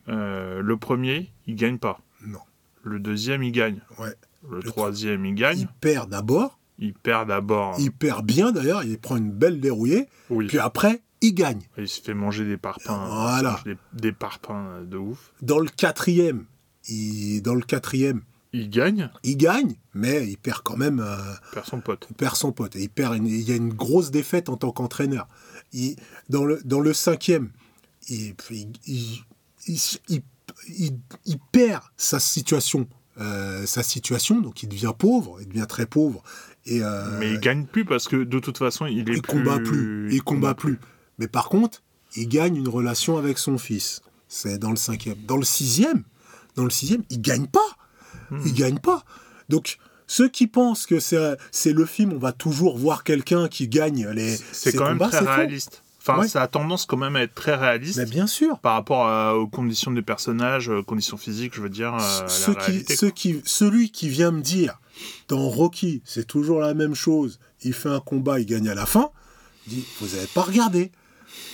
euh, 0.08 0.62
le 0.62 0.78
premier, 0.78 1.34
il 1.46 1.56
gagne 1.56 1.78
pas. 1.78 2.00
Non. 2.26 2.40
Le 2.84 3.00
deuxième, 3.00 3.44
il 3.44 3.52
gagne. 3.52 3.82
Ouais. 4.00 4.16
Le, 4.50 4.64
troisième, 4.64 5.26
il 5.26 5.36
gagne. 5.36 5.60
Il 5.60 5.68
perd 5.68 6.10
d'abord. 6.10 6.58
Il 6.80 6.94
perd 6.94 7.28
d'abord. 7.28 7.76
Il 7.80 7.92
perd 7.92 8.26
bien 8.26 8.52
d'ailleurs, 8.52 8.84
il 8.84 8.98
prend 8.98 9.18
une 9.18 9.32
belle 9.32 9.60
dérouillée. 9.60 10.08
Oui. 10.30 10.48
Puis 10.48 10.60
après, 10.60 11.02
il 11.22 11.34
gagne. 11.34 11.62
Il 11.78 11.88
se 11.88 12.02
fait 12.02 12.14
manger 12.14 12.46
des 12.46 12.58
parpaings. 12.58 13.08
Voilà. 13.08 13.60
Des, 13.94 14.12
parpaings 14.12 14.84
de 14.84 14.98
ouf. 14.98 15.34
Dans 15.42 15.60
le 15.60 15.70
quatrième, 15.70 16.46
il, 16.90 17.42
dans 17.42 17.56
le 17.56 17.62
quatrième, 17.62 18.22
il 18.54 18.70
gagne. 18.70 19.10
Il 19.24 19.38
gagne, 19.38 19.76
mais 19.96 20.28
il 20.28 20.38
perd 20.38 20.62
quand 20.62 20.78
même. 20.78 21.00
Euh, 21.00 21.18
il 21.50 21.54
perd 21.54 21.66
son 21.66 21.82
pote. 21.82 22.08
Il 22.10 22.16
perd 22.16 22.36
son 22.36 22.52
pote. 22.52 22.76
il, 22.76 22.90
perd 22.90 23.16
il 23.16 23.42
y 23.42 23.52
a 23.52 23.56
une 23.56 23.74
grosse 23.74 24.12
défaite 24.12 24.48
en 24.48 24.58
tant 24.58 24.72
qu'entraîneur. 24.72 25.28
Dans 26.30 26.46
le, 26.46 26.62
dans 26.64 26.80
le 26.80 26.94
cinquième, 26.94 27.50
il, 28.10 28.36
il, 31.26 31.40
perd 31.52 31.84
sa 31.98 32.20
situation, 32.20 32.88
euh, 33.20 33.66
sa 33.66 33.82
situation, 33.82 34.40
donc 34.40 34.62
il 34.62 34.70
devient 34.70 34.94
pauvre, 34.96 35.40
il 35.42 35.48
devient 35.48 35.66
très 35.68 35.88
pauvre. 35.88 36.22
Et, 36.66 36.82
euh, 36.82 37.18
mais 37.20 37.32
il 37.32 37.40
gagne 37.40 37.66
plus 37.66 37.86
parce 37.86 38.08
que 38.08 38.16
de 38.16 38.40
toute 38.40 38.58
façon, 38.58 38.86
il 38.86 39.10
est 39.10 39.16
il 39.16 39.22
combat 39.22 39.60
plus, 39.60 40.08
il, 40.12 40.22
combat, 40.24 40.54
plus. 40.54 40.80
Mais 41.20 41.28
par 41.28 41.50
contre, 41.50 41.84
il 42.16 42.28
gagne 42.28 42.56
une 42.56 42.70
relation 42.70 43.18
avec 43.18 43.38
son 43.38 43.58
fils. 43.58 44.02
C'est 44.28 44.58
dans 44.58 44.70
le 44.70 44.78
cinquième. 44.78 45.18
Dans 45.28 45.38
le 45.38 45.44
sixième, 45.44 46.04
dans 46.56 46.64
le 46.64 46.70
sixième, 46.70 47.04
il 47.10 47.22
gagne 47.22 47.48
pas. 47.48 47.60
Hmm. 48.32 48.42
Il 48.46 48.54
gagne 48.54 48.80
pas. 48.80 49.04
Donc 49.50 49.78
ceux 50.08 50.30
qui 50.30 50.48
pensent 50.48 50.86
que 50.86 51.00
c'est 51.00 51.74
le 51.74 51.86
film, 51.86 52.14
on 52.14 52.18
va 52.20 52.32
toujours 52.32 52.78
voir 52.78 53.04
quelqu'un 53.04 53.48
qui 53.48 53.68
gagne 53.68 54.08
les. 54.10 54.38
C'est 54.52 54.74
quand 54.74 54.94
même 54.94 55.10
très 55.10 55.20
réaliste. 55.20 55.84
Enfin, 56.06 56.28
ça 56.28 56.42
a 56.42 56.48
tendance 56.48 56.86
quand 56.86 56.98
même 56.98 57.16
à 57.16 57.22
être 57.22 57.34
très 57.34 57.56
réaliste. 57.56 57.98
Mais 57.98 58.06
bien 58.06 58.28
sûr. 58.28 58.60
Par 58.60 58.74
rapport 58.74 59.36
aux 59.38 59.48
conditions 59.48 59.92
des 59.92 60.02
personnages, 60.02 60.68
aux 60.68 60.84
conditions 60.84 61.18
physiques, 61.18 61.56
je 61.56 61.62
veux 61.62 61.70
dire. 61.70 61.96
Euh, 61.96 62.28
ceux 62.28 63.10
qui, 63.10 63.42
celui 63.46 63.90
qui 63.90 64.10
vient 64.10 64.32
me 64.32 64.42
dire, 64.42 64.80
dans 65.28 65.50
Rocky, 65.50 66.02
c'est 66.06 66.28
toujours 66.28 66.60
la 66.60 66.74
même 66.74 66.96
chose, 66.96 67.40
il 67.64 67.74
fait 67.74 67.90
un 67.90 68.00
combat, 68.00 68.40
il 68.40 68.46
gagne 68.46 68.70
à 68.70 68.76
la 68.76 68.86
fin, 68.86 69.10
dit, 69.68 69.86
vous 70.00 70.16
n'avez 70.16 70.28
pas 70.28 70.42
regardé. 70.42 70.92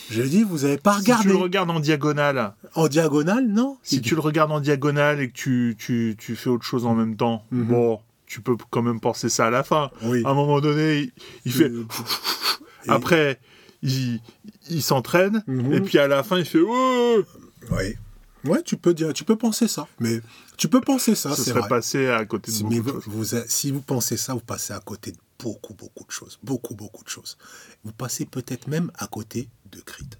Je 0.10 0.24
dis, 0.24 0.44
vous 0.44 0.60
n'avez 0.60 0.78
pas 0.78 0.98
regardé. 0.98 1.24
Si 1.24 1.30
tu 1.30 1.34
le 1.34 1.44
regardes 1.44 1.70
en 1.70 1.80
diagonale. 1.80 2.54
En 2.74 2.88
diagonale, 2.88 3.48
non. 3.48 3.78
Si 3.84 4.02
tu 4.02 4.16
le 4.16 4.22
regardes 4.22 4.52
en 4.52 4.60
diagonale 4.60 5.22
et 5.22 5.30
que 5.30 5.34
tu, 5.34 5.76
tu, 5.78 6.16
tu 6.18 6.36
fais 6.36 6.50
autre 6.50 6.66
chose 6.66 6.86
en 6.86 6.96
même 6.96 7.16
temps, 7.16 7.46
mhm. 7.52 7.66
bon, 7.66 8.00
tu 8.26 8.42
peux 8.42 8.58
quand 8.72 8.82
même 8.82 9.00
penser 9.00 9.30
ça 9.30 9.48
à 9.48 9.50
la 9.50 9.64
fin. 9.64 9.92
Oui. 10.04 10.24
À 10.26 10.30
un 10.30 10.34
moment 10.34 10.62
donné, 10.62 11.12
il, 11.46 11.52
fait. 11.52 11.72
Après, 12.88 13.40
il, 13.84 14.20
il 14.70 14.82
s'entraîne, 14.82 15.44
mhm. 15.48 15.74
et 15.74 15.82
puis 15.82 16.00
à 16.00 16.08
la 16.08 16.24
fin, 16.24 16.40
il 16.40 16.46
fait 16.46 16.60
Oui. 16.60 17.96
Ouais, 18.46 18.64
tu 18.64 18.78
peux 18.78 18.94
dire, 18.94 19.12
tu 19.14 19.24
peux 19.24 19.36
penser 19.36 19.68
ça, 19.68 19.88
mais 20.00 20.22
tu 20.58 20.70
peux 20.70 20.82
penser 20.82 21.16
ça. 21.16 21.36
Ce 21.36 21.44
serait 21.44 21.68
passé 21.68 22.08
à 22.08 22.26
côté 22.26 22.52
de 22.52 22.64
beaucoup 22.64 22.82
de 22.82 22.92
choses. 22.92 23.04
Vous, 23.08 23.26
si 23.48 23.72
vous 23.72 23.82
pensez 23.82 24.18
ça, 24.18 24.34
vous 24.34 24.40
passez 24.40 24.74
à 24.74 24.80
côté 24.80 25.12
de 25.12 25.18
beaucoup, 25.40 25.74
beaucoup 25.74 26.06
de 26.06 26.12
choses, 26.12 26.40
beaucoup, 26.44 26.76
beaucoup 26.76 27.04
de 27.04 27.10
choses. 27.10 27.38
Vous 27.84 27.92
passez 27.92 28.26
peut-être 28.26 28.68
même 28.68 28.92
à 28.98 29.08
côté 29.08 29.50
de 29.72 29.82
Creed. 29.82 30.16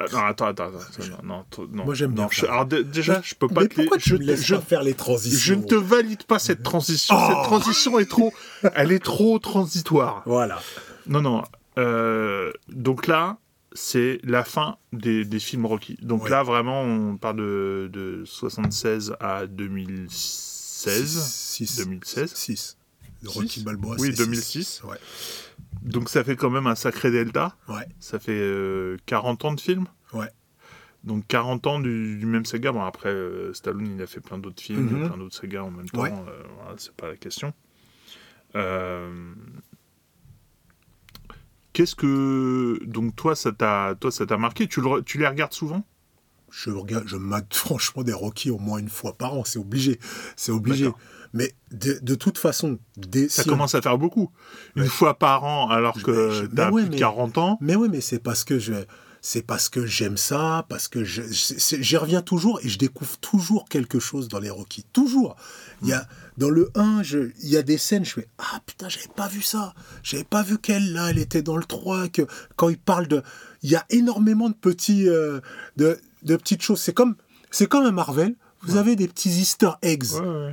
Euh, 0.00 0.06
non, 0.12 0.18
attends, 0.24 0.46
attends, 0.46 0.64
attends. 0.66 1.22
Non, 1.22 1.44
non, 1.70 1.84
Moi, 1.84 1.94
j'aime 1.94 2.14
bien. 2.14 2.28
alors, 2.48 2.66
déjà, 2.66 3.20
je 3.22 3.34
peux 3.36 3.46
pas. 3.46 3.60
Mais 3.62 3.68
pourquoi 3.68 3.98
tu 3.98 4.10
je, 4.10 4.16
me 4.16 4.24
laisses 4.24 4.44
je, 4.44 4.56
faire 4.56 4.82
les 4.82 4.94
transitions? 4.94 5.38
Je 5.38 5.54
ne 5.54 5.62
te 5.62 5.76
valide 5.76 6.24
pas 6.24 6.40
cette 6.40 6.64
transition. 6.64 7.16
Cette 7.16 7.36
oh 7.38 7.44
transition 7.44 7.98
est 8.00 8.10
trop, 8.10 8.32
elle 8.74 8.90
est 8.90 9.04
trop 9.04 9.38
transitoire. 9.38 10.22
Voilà. 10.26 10.60
Non, 11.06 11.20
non. 11.20 11.44
Euh, 11.78 12.52
donc 12.68 13.06
là, 13.06 13.38
c'est 13.74 14.20
la 14.22 14.44
fin 14.44 14.78
des, 14.92 15.24
films 15.40 15.66
Rocky. 15.66 15.98
Donc 16.00 16.28
là, 16.28 16.42
vraiment, 16.42 16.82
on 16.82 17.16
part 17.16 17.34
de, 17.34 17.90
de 17.92 18.22
76 18.24 19.16
à 19.20 19.46
2016. 19.46 20.08
6. 21.06 21.76
2016. 21.84 22.34
6. 22.34 22.78
Rocky 23.26 23.62
Balboa, 23.62 23.96
Oui, 23.98 24.14
2006. 24.14 24.82
Ouais. 24.84 24.96
Donc 25.82 26.08
ça 26.08 26.22
fait 26.24 26.36
quand 26.36 26.50
même 26.50 26.66
un 26.66 26.74
sacré 26.74 27.10
delta. 27.10 27.56
Ouais. 27.68 27.86
Ça 27.98 28.18
fait 28.18 28.96
40 29.06 29.44
euh, 29.44 29.48
ans 29.48 29.54
de 29.54 29.60
films. 29.60 29.86
Ouais. 30.12 30.28
Donc 31.02 31.26
40 31.26 31.66
ans 31.66 31.80
du, 31.80 32.22
même 32.24 32.44
saga. 32.44 32.72
Bon, 32.72 32.82
après, 32.82 33.10
euh, 33.10 33.52
Stallone, 33.52 33.96
il 33.96 34.02
a 34.02 34.06
fait 34.06 34.20
plein 34.20 34.38
d'autres 34.38 34.62
films, 34.62 34.88
mhm. 34.90 35.08
plein 35.08 35.18
d'autres 35.18 35.36
sagas 35.36 35.62
en 35.62 35.70
même 35.70 35.88
temps. 35.88 36.04
c'est 36.76 36.94
pas 36.94 37.08
la 37.08 37.16
question. 37.16 37.52
Qu'est-ce 41.74 41.96
que 41.96 42.80
donc 42.86 43.14
toi 43.16 43.36
ça 43.36 43.52
t'a 43.52 43.94
toi 44.00 44.10
ça 44.10 44.24
t'a 44.24 44.38
marqué? 44.38 44.68
Tu, 44.68 44.80
le, 44.80 45.02
tu 45.02 45.18
les 45.18 45.26
regardes 45.26 45.52
souvent? 45.52 45.84
Je 46.50 46.70
regarde, 46.70 47.06
je 47.08 47.16
mate 47.16 47.52
franchement 47.52 48.04
des 48.04 48.12
Rocky 48.12 48.48
au 48.50 48.58
moins 48.58 48.78
une 48.78 48.88
fois 48.88 49.18
par 49.18 49.34
an, 49.34 49.42
c'est 49.44 49.58
obligé, 49.58 49.98
c'est 50.36 50.52
obligé. 50.52 50.88
Mais 51.32 51.52
de, 51.72 52.14
toute 52.14 52.38
façon, 52.38 52.78
ça 53.28 53.42
commence 53.42 53.74
à 53.74 53.82
faire 53.82 53.98
beaucoup. 53.98 54.30
Une 54.76 54.86
fois 54.86 55.18
par 55.18 55.42
an, 55.42 55.68
alors 55.68 56.00
que 56.00 56.46
tu 56.46 56.60
as 56.60 56.70
plus 56.70 56.88
de 56.88 56.96
40 56.96 57.38
ans. 57.38 57.58
Mais 57.60 57.74
oui, 57.74 57.88
mais 57.90 58.00
c'est 58.00 58.20
parce 58.20 58.44
que 58.44 58.60
je 58.60 58.72
c'est 59.20 59.42
parce 59.42 59.70
que 59.70 59.86
j'aime 59.86 60.18
ça, 60.18 60.66
parce 60.68 60.86
que 60.86 61.02
j'y 61.02 61.96
reviens 61.96 62.20
toujours 62.20 62.60
et 62.62 62.68
je 62.68 62.78
découvre 62.78 63.16
toujours 63.18 63.64
quelque 63.70 63.98
chose 63.98 64.28
dans 64.28 64.38
les 64.38 64.50
Rocky. 64.50 64.84
Toujours. 64.92 65.34
Il 65.80 65.88
y 65.88 65.94
a, 65.94 66.06
dans 66.36 66.50
le 66.50 66.70
1, 66.74 67.02
il 67.12 67.48
y 67.48 67.56
a 67.56 67.62
des 67.62 67.78
scènes, 67.78 68.04
je 68.04 68.14
fais 68.14 68.28
Ah 68.38 68.60
putain, 68.66 68.88
j'avais 68.88 69.08
pas 69.14 69.28
vu 69.28 69.40
ça. 69.40 69.74
J'avais 70.02 70.24
pas 70.24 70.42
vu 70.42 70.58
qu'elle, 70.58 70.92
là, 70.92 71.10
elle 71.10 71.18
était 71.18 71.42
dans 71.42 71.56
le 71.56 71.64
3. 71.64 72.08
Que, 72.08 72.22
quand 72.56 72.68
il 72.68 72.78
parle 72.78 73.06
de. 73.06 73.22
Il 73.62 73.70
y 73.70 73.76
a 73.76 73.84
énormément 73.90 74.48
de, 74.48 74.54
petits, 74.54 75.08
euh, 75.08 75.40
de, 75.76 75.98
de, 76.22 76.36
petites 76.36 76.62
choses. 76.62 76.80
C'est 76.80 76.92
comme, 76.92 77.16
c'est 77.50 77.68
comme 77.68 77.84
un 77.84 77.92
Marvel. 77.92 78.34
Vous 78.62 78.76
avez 78.76 78.96
des 78.96 79.08
petits 79.08 79.28
easter 79.28 79.72
eggs 79.82 80.04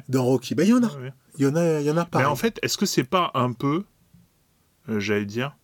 dans 0.09 0.25
Rocky. 0.25 0.53
Ben, 0.53 0.67
il 0.67 0.69
y 0.69 0.73
en 0.73 0.83
a. 0.83 0.91
Il 1.37 1.45
y 1.45 1.47
en 1.47 1.55
a, 1.55 1.79
il 1.79 1.85
y 1.85 1.91
en 1.91 1.97
a 1.97 2.05
pas. 2.05 2.19
Mais 2.19 2.25
en 2.25 2.35
fait, 2.35 2.59
est-ce 2.61 2.77
que 2.77 2.85
c'est 2.85 3.05
pas 3.05 3.31
un 3.33 3.53
peu, 3.53 3.85
euh, 4.89 4.99
j'allais 4.99 5.25
dire, 5.25 5.55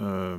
euh, 0.00 0.36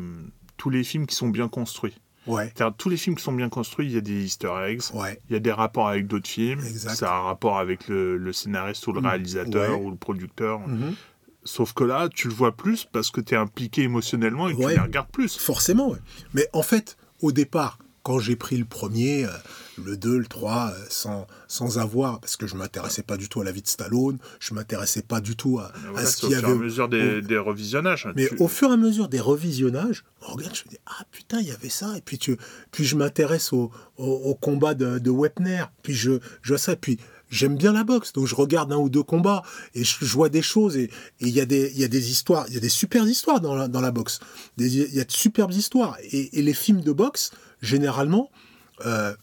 tous 0.57 0.69
les 0.69 0.83
films 0.83 1.07
qui 1.07 1.15
sont 1.15 1.29
bien 1.29 1.47
construits? 1.47 1.97
Ouais. 2.27 2.51
Tous 2.77 2.89
les 2.89 2.97
films 2.97 3.15
qui 3.15 3.23
sont 3.23 3.31
bien 3.33 3.49
construits, 3.49 3.85
il 3.87 3.93
y 3.93 3.97
a 3.97 4.01
des 4.01 4.25
easter 4.25 4.51
eggs, 4.67 4.81
Ouais. 4.93 5.19
il 5.29 5.33
y 5.33 5.35
a 5.35 5.39
des 5.39 5.51
rapports 5.51 5.87
avec 5.87 6.07
d'autres 6.07 6.27
films, 6.29 6.59
Exact. 6.65 6.95
ça 6.95 7.11
a 7.13 7.17
un 7.19 7.21
rapport 7.23 7.57
avec 7.59 7.87
le, 7.87 8.17
le 8.17 8.33
scénariste 8.33 8.85
ou 8.87 8.93
le 8.93 8.99
réalisateur 8.99 9.77
Ouais. 9.79 9.85
ou 9.85 9.91
le 9.91 9.95
producteur. 9.97 10.59
Mhm. 10.67 10.95
Sauf 11.43 11.73
que 11.73 11.83
là, 11.83 12.09
tu 12.13 12.27
le 12.27 12.33
vois 12.33 12.55
plus 12.55 12.85
parce 12.85 13.11
que 13.11 13.21
tu 13.21 13.35
es 13.35 13.37
impliqué 13.37 13.83
émotionnellement 13.83 14.47
et 14.49 14.55
que 14.55 14.61
tu 14.61 14.67
les 14.69 14.79
regardes 14.79 15.09
plus. 15.09 15.37
Forcément. 15.37 15.95
Mais 16.33 16.47
en 16.53 16.63
fait, 16.63 16.97
au 17.21 17.31
départ, 17.31 17.77
quand 18.01 18.17
j'ai 18.17 18.35
pris 18.35 18.57
le 18.57 18.65
premier, 18.65 19.25
euh, 19.25 19.29
le 19.83 19.97
2, 19.97 20.17
le 20.19 20.25
3, 20.25 20.71
euh, 20.73 20.85
sans, 20.89 21.27
sans 21.47 21.77
avoir, 21.79 22.19
parce 22.19 22.37
que 22.37 22.47
je 22.47 22.55
m'intéressais 22.55 23.03
pas 23.03 23.17
du 23.17 23.27
tout 23.29 23.41
à 23.41 23.43
la 23.43 23.51
vie 23.51 23.61
de 23.61 23.67
Stallone, 23.67 24.17
je 24.39 24.53
m'intéressais 24.53 25.01
pas 25.01 25.21
du 25.21 25.35
tout 25.35 25.59
à, 25.59 25.71
ce 26.05 26.25
au 26.25 26.29
qu'il 26.29 26.29
y 26.29 26.39
fur 26.39 26.43
et 26.43 26.45
avait. 26.45 26.51
à 26.53 26.55
mesure 26.63 26.89
des, 26.89 27.21
des 27.21 27.37
revisionnages. 27.37 28.07
Mais 28.15 28.27
Tu- 28.27 28.37
au 28.39 28.47
fur 28.47 28.69
et 28.69 28.73
à 28.73 28.77
mesure 28.77 29.07
des 29.09 29.19
revisionnages, 29.19 30.03
on 30.27 30.33
regarde, 30.33 30.55
je 30.55 30.63
me 30.65 30.69
dis 30.69 30.77
ah 30.85 31.03
putain 31.11 31.39
il 31.39 31.47
y 31.47 31.51
avait 31.51 31.69
ça 31.69 31.95
et 31.97 32.01
puis 32.01 32.17
tu, 32.17 32.37
puis 32.71 32.85
je 32.85 32.95
m'intéresse 32.95 33.51
au, 33.53 33.71
au, 33.97 34.05
au 34.05 34.35
combat 34.35 34.73
de, 34.73 34.99
de 34.99 35.09
Wepner, 35.11 35.65
puis 35.83 35.93
je 35.93 36.19
je 36.41 36.49
vois 36.49 36.57
ça 36.57 36.73
et 36.73 36.77
puis 36.77 36.97
j'aime 37.29 37.57
bien 37.57 37.73
la 37.73 37.83
boxe 37.83 38.13
donc 38.13 38.27
je 38.27 38.35
regarde 38.35 38.71
un 38.71 38.77
ou 38.77 38.87
deux 38.87 39.01
combats 39.03 39.41
et 39.73 39.83
je, 39.83 40.05
vois 40.05 40.29
des 40.29 40.43
choses 40.43 40.77
et 40.77 40.91
il 41.19 41.29
y 41.29 41.41
a 41.41 41.45
des 41.45 41.71
il 41.73 41.79
y 41.79 41.83
a 41.83 41.87
des 41.87 42.11
histoires 42.11 42.45
il 42.47 42.53
y 42.53 42.57
a 42.57 42.59
des 42.59 42.69
super 42.69 43.05
histoires 43.07 43.41
dans 43.41 43.55
la 43.55 43.67
dans 43.67 43.81
la 43.81 43.89
boxe 43.91 44.19
il 44.59 44.67
y 44.93 44.99
a 44.99 45.03
de 45.03 45.11
superbes 45.11 45.51
histoires 45.51 45.97
et, 46.03 46.37
et 46.37 46.41
les 46.43 46.53
films 46.53 46.81
de 46.81 46.91
boxe 46.91 47.31
généralement 47.61 48.29
euh, 48.85 49.15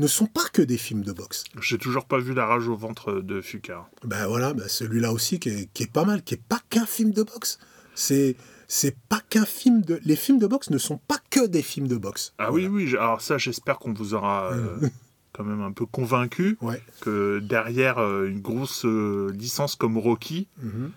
ne 0.00 0.06
sont 0.08 0.26
pas 0.26 0.48
que 0.52 0.62
des 0.62 0.78
films 0.78 1.02
de 1.02 1.12
boxe. 1.12 1.44
J'ai 1.60 1.78
toujours 1.78 2.06
pas 2.06 2.18
vu 2.18 2.34
la 2.34 2.46
rage 2.46 2.66
au 2.68 2.76
ventre 2.76 3.20
de 3.20 3.40
Fuka. 3.40 3.88
Ben 4.04 4.26
voilà, 4.26 4.52
ben 4.54 4.66
celui-là 4.66 5.12
aussi 5.12 5.38
qui 5.38 5.50
est, 5.50 5.72
qui 5.72 5.84
est 5.84 5.92
pas 5.92 6.04
mal, 6.04 6.22
qui 6.24 6.34
est 6.34 6.42
pas 6.42 6.60
qu'un 6.70 6.86
film 6.86 7.12
de 7.12 7.22
boxe. 7.22 7.58
C'est 7.94 8.34
c'est 8.66 8.96
pas 9.08 9.20
qu'un 9.28 9.44
film 9.44 9.82
de. 9.82 10.00
Les 10.04 10.16
films 10.16 10.38
de 10.38 10.46
boxe 10.46 10.70
ne 10.70 10.78
sont 10.78 10.96
pas 10.98 11.18
que 11.30 11.46
des 11.46 11.62
films 11.62 11.88
de 11.88 11.96
boxe. 11.96 12.34
Ah 12.38 12.50
oui, 12.52 12.66
oui, 12.66 12.88
alors 12.96 13.20
ça, 13.20 13.36
j'espère 13.38 13.78
qu'on 13.78 13.92
vous 13.92 14.14
aura 14.14 14.52
euh, 14.52 14.78
quand 15.32 15.44
même 15.44 15.60
un 15.60 15.72
peu 15.72 15.86
convaincu 15.86 16.56
Ouais. 16.62 16.80
que 17.00 17.40
derrière 17.40 17.98
euh, 17.98 18.26
une 18.28 18.40
grosse 18.40 18.84
euh, 18.84 19.30
licence 19.34 19.74
comme 19.76 19.98
Rocky, 19.98 20.48
Mhm. 20.62 20.90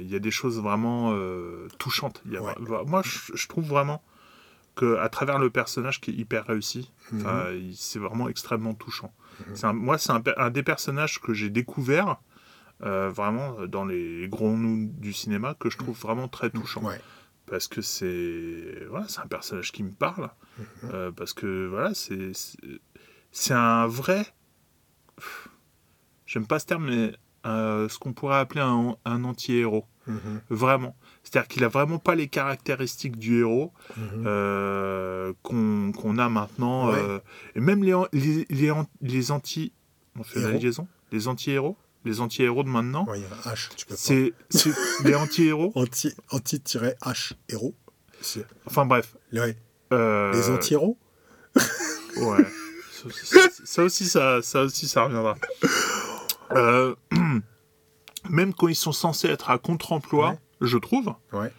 il 0.00 0.08
y 0.10 0.14
a 0.14 0.18
des 0.20 0.30
choses 0.30 0.58
vraiment 0.60 1.12
euh, 1.12 1.68
touchantes. 1.78 2.22
Y 2.30 2.36
a 2.36 2.42
Ouais. 2.42 2.54
Moi, 2.86 3.02
je, 3.04 3.32
je 3.36 3.48
trouve 3.48 3.66
vraiment 3.66 4.02
que 4.76 4.96
à 4.98 5.08
travers 5.08 5.38
le 5.38 5.50
personnage 5.50 6.00
qui 6.00 6.10
est 6.10 6.14
hyper 6.14 6.46
réussi, 6.46 6.90
Mhm. 7.12 7.20
enfin, 7.20 7.46
c'est 7.74 7.98
vraiment 7.98 8.28
extrêmement 8.28 8.74
touchant. 8.74 9.12
Un- 9.62 9.72
moi, 9.72 9.98
c'est 9.98 10.12
un, 10.12 10.50
des 10.50 10.62
personnages 10.62 11.20
que 11.20 11.32
j'ai 11.34 11.50
découvert 11.50 12.20
euh, 12.82 13.10
vraiment 13.10 13.66
dans 13.66 13.84
les 13.84 14.26
grands 14.28 14.56
noms 14.56 14.88
du 14.98 15.12
cinéma 15.12 15.54
que 15.54 15.68
je 15.68 15.76
trouve 15.76 15.98
vraiment 15.98 16.28
très 16.28 16.48
touchant 16.50 16.82
Ouais. 16.82 16.98
parce 17.46 17.68
que 17.68 17.82
c'est 17.82 18.86
voilà, 18.88 19.06
c'est 19.08 19.20
un 19.20 19.26
personnage 19.26 19.70
qui 19.72 19.82
me 19.82 19.90
parle 19.92 20.30
euh, 20.84 21.10
parce 21.12 21.34
que 21.34 21.66
voilà 21.68 21.92
c'est 21.94 23.52
un 23.54 23.86
vrai 23.86 24.26
j'aime 26.26 26.46
pas 26.46 26.58
ce 26.58 26.66
terme 26.66 26.86
mais 26.88 27.12
euh, 27.46 27.88
ce 27.88 27.98
qu'on 27.98 28.12
pourrait 28.12 28.38
appeler 28.38 28.60
un, 28.60 28.96
un 29.04 29.24
anti-héros 29.24 29.86
Mhm. 30.06 30.40
vraiment 30.48 30.96
c'est 31.30 31.38
à 31.38 31.42
dire 31.42 31.48
qu'il 31.48 31.64
a 31.64 31.68
vraiment 31.68 31.98
pas 31.98 32.14
les 32.14 32.28
caractéristiques 32.28 33.18
du 33.18 33.40
héros 33.40 33.72
Mhm. 33.96 34.24
euh, 34.26 35.32
qu'on 35.42 36.18
a 36.18 36.28
maintenant 36.28 36.90
Ouais. 36.90 36.98
euh, 36.98 37.18
et 37.54 37.60
même 37.60 37.84
les, 37.84 37.94
les, 38.12 38.46
les, 38.50 38.70
an- 38.70 38.86
les 39.00 39.30
anti 39.30 39.72
on 40.18 40.24
fait 40.24 40.40
la 40.40 40.50
Héros. 40.50 40.58
liaison 40.58 40.88
les 41.12 41.26
anti-héros? 41.28 41.76
Les 42.04 42.20
anti-héros 42.20 42.62
de 42.62 42.68
maintenant? 42.68 43.04
Ouais, 43.06 43.18
il 43.18 43.22
y 43.22 43.26
a 43.26 43.50
un 43.50 43.52
H, 43.54 43.68
tu 43.76 43.84
peux 43.86 43.94
pas. 43.94 44.00
c'est 44.00 44.32
les 45.04 45.14
anti-héros? 45.14 45.72
Anti, 45.74 46.14
anti-H, 46.30 47.32
héros. 47.48 47.74
C'est- 48.20 48.46
enfin 48.66 48.86
bref 48.86 49.16
ouais. 49.32 49.56
euh, 49.92 50.32
Les 50.32 50.50
anti-héros? 50.50 50.98
Ouais. 51.56 52.44
ça, 52.92 53.08
ça- 53.24 53.48
ça 53.64 53.82
aussi, 53.82 54.06
ça, 54.06 54.40
ça 54.42 54.62
aussi, 54.62 54.86
ça 54.88 55.04
reviendra. 55.04 55.36
Euh, 56.52 56.94
même 58.28 58.54
quand 58.54 58.68
ils 58.68 58.74
sont 58.76 58.92
censés 58.92 59.28
être 59.28 59.50
à 59.50 59.58
contre-emploi, 59.58 60.30
Ouais. 60.30 60.38
Je 60.60 60.78
trouve, 60.78 61.14
Ouais. 61.32 61.50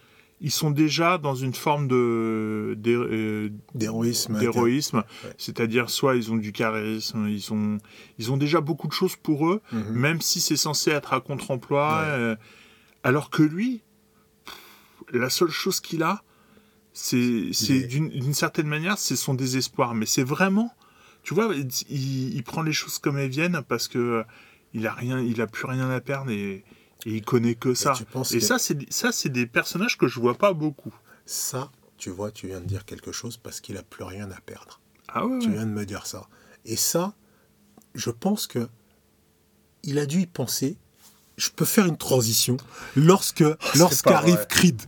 ils 0.41 0.51
sont 0.51 0.71
déjà 0.71 1.17
dans 1.17 1.35
une 1.35 1.53
forme 1.53 1.87
de 1.87 2.75
euh, 2.87 3.49
D'héroïsme. 3.75 4.39
d'héroïsme. 4.39 4.97
Ouais. 5.23 5.33
C'est-à-dire, 5.37 5.89
soit 5.89 6.15
ils 6.15 6.31
ont 6.31 6.37
du 6.37 6.51
charisme, 6.51 7.27
ils 7.27 7.51
ont, 7.53 7.77
ils 8.17 8.31
ont 8.31 8.37
déjà 8.37 8.61
beaucoup 8.61 8.87
de 8.87 8.93
choses 8.93 9.15
pour 9.15 9.47
eux, 9.49 9.61
Mhm. 9.71 9.91
même 9.93 10.21
si 10.21 10.39
c'est 10.41 10.57
censé 10.57 10.91
être 10.91 11.13
à 11.13 11.21
contre-emploi. 11.21 11.99
Ouais. 12.01 12.07
euh, 12.07 12.35
alors 13.03 13.29
que 13.29 13.43
lui, 13.43 13.81
pff, 14.45 14.55
la 15.19 15.29
seule 15.29 15.49
chose 15.49 15.79
qu'il 15.79 16.03
a, 16.03 16.23
c'est 16.93 17.49
c'est 17.53 17.77
est- 17.77 17.87
d'une 17.87 18.33
certaine 18.33 18.67
manière, 18.67 18.97
c'est 18.97 19.15
son 19.15 19.33
désespoir. 19.33 19.95
Mais 19.95 20.05
c'est 20.05 20.23
vraiment, 20.23 20.73
tu 21.23 21.33
vois, 21.33 21.53
il, 21.89 22.35
il 22.35 22.43
prend 22.43 22.61
les 22.63 22.73
choses 22.73 22.97
comme 22.99 23.17
elles 23.17 23.29
viennent 23.29 23.61
parce 23.67 23.87
que 23.87 23.97
euh, 23.97 24.23
il 24.73 24.85
a 24.87 24.93
rien, 24.93 25.19
il 25.19 25.39
a 25.41 25.47
plus 25.47 25.65
rien 25.65 25.89
à 25.89 25.99
perdre 26.01 26.31
et, 26.31 26.63
et 27.05 27.15
il 27.17 27.23
connaît 27.23 27.55
que 27.55 27.73
ça. 27.73 27.93
Et 27.99 28.05
que- 28.05 28.39
ça, 28.39 28.59
c'est 28.59 28.91
ça, 28.91 29.11
c'est 29.11 29.29
des 29.29 29.45
personnages 29.47 29.97
que 29.97 30.07
je 30.07 30.19
vois 30.19 30.35
pas 30.35 30.53
beaucoup. 30.53 30.93
Ça, 31.25 31.71
tu 31.97 32.09
vois, 32.09 32.31
tu 32.31 32.47
viens 32.47 32.59
de 32.61 32.65
dire 32.65 32.85
quelque 32.85 33.11
chose 33.11 33.37
parce 33.37 33.59
qu'il 33.61 33.77
a 33.77 33.83
plus 33.83 34.03
rien 34.03 34.29
à 34.31 34.39
perdre. 34.41 34.79
Ah 35.07 35.25
ouais. 35.25 35.39
Tu 35.39 35.51
viens 35.51 35.65
de 35.65 35.71
me 35.71 35.85
dire 35.85 36.05
ça. 36.07 36.27
Et 36.65 36.75
ça, 36.75 37.13
je 37.95 38.09
pense 38.11 38.47
que 38.47 38.67
il 39.83 39.99
a 39.99 40.05
dû 40.05 40.21
y 40.21 40.27
penser. 40.27 40.77
Je 41.37 41.49
peux 41.49 41.65
faire 41.65 41.85
une 41.87 41.97
transition 41.97 42.57
lorsque 42.95 43.43
lorsqu'arrive 43.75 44.35
vrai. 44.35 44.47
Creed. 44.49 44.81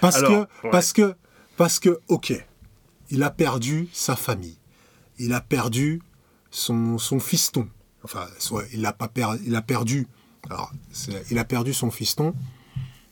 Parce 0.00 0.16
Alors, 0.16 0.30
que 0.30 0.66
ouais. 0.66 0.70
parce 0.70 0.92
que 0.92 1.14
parce 1.56 1.78
que 1.80 2.00
OK, 2.08 2.32
il 3.10 3.22
a 3.22 3.30
perdu 3.30 3.88
sa 3.92 4.16
famille. 4.16 4.58
Il 5.18 5.32
a 5.32 5.40
perdu 5.40 6.00
son, 6.50 6.98
son 6.98 7.20
fiston. 7.20 7.68
Enfin, 8.04 8.26
soit 8.38 8.64
il 8.72 8.84
a 8.86 8.92
pas 8.92 9.08
per- 9.08 9.38
il 9.44 9.54
a 9.56 9.62
perdu. 9.62 10.08
Alors, 10.50 10.72
il 11.30 11.38
a 11.38 11.44
perdu 11.44 11.72
son 11.72 11.90
fiston. 11.90 12.34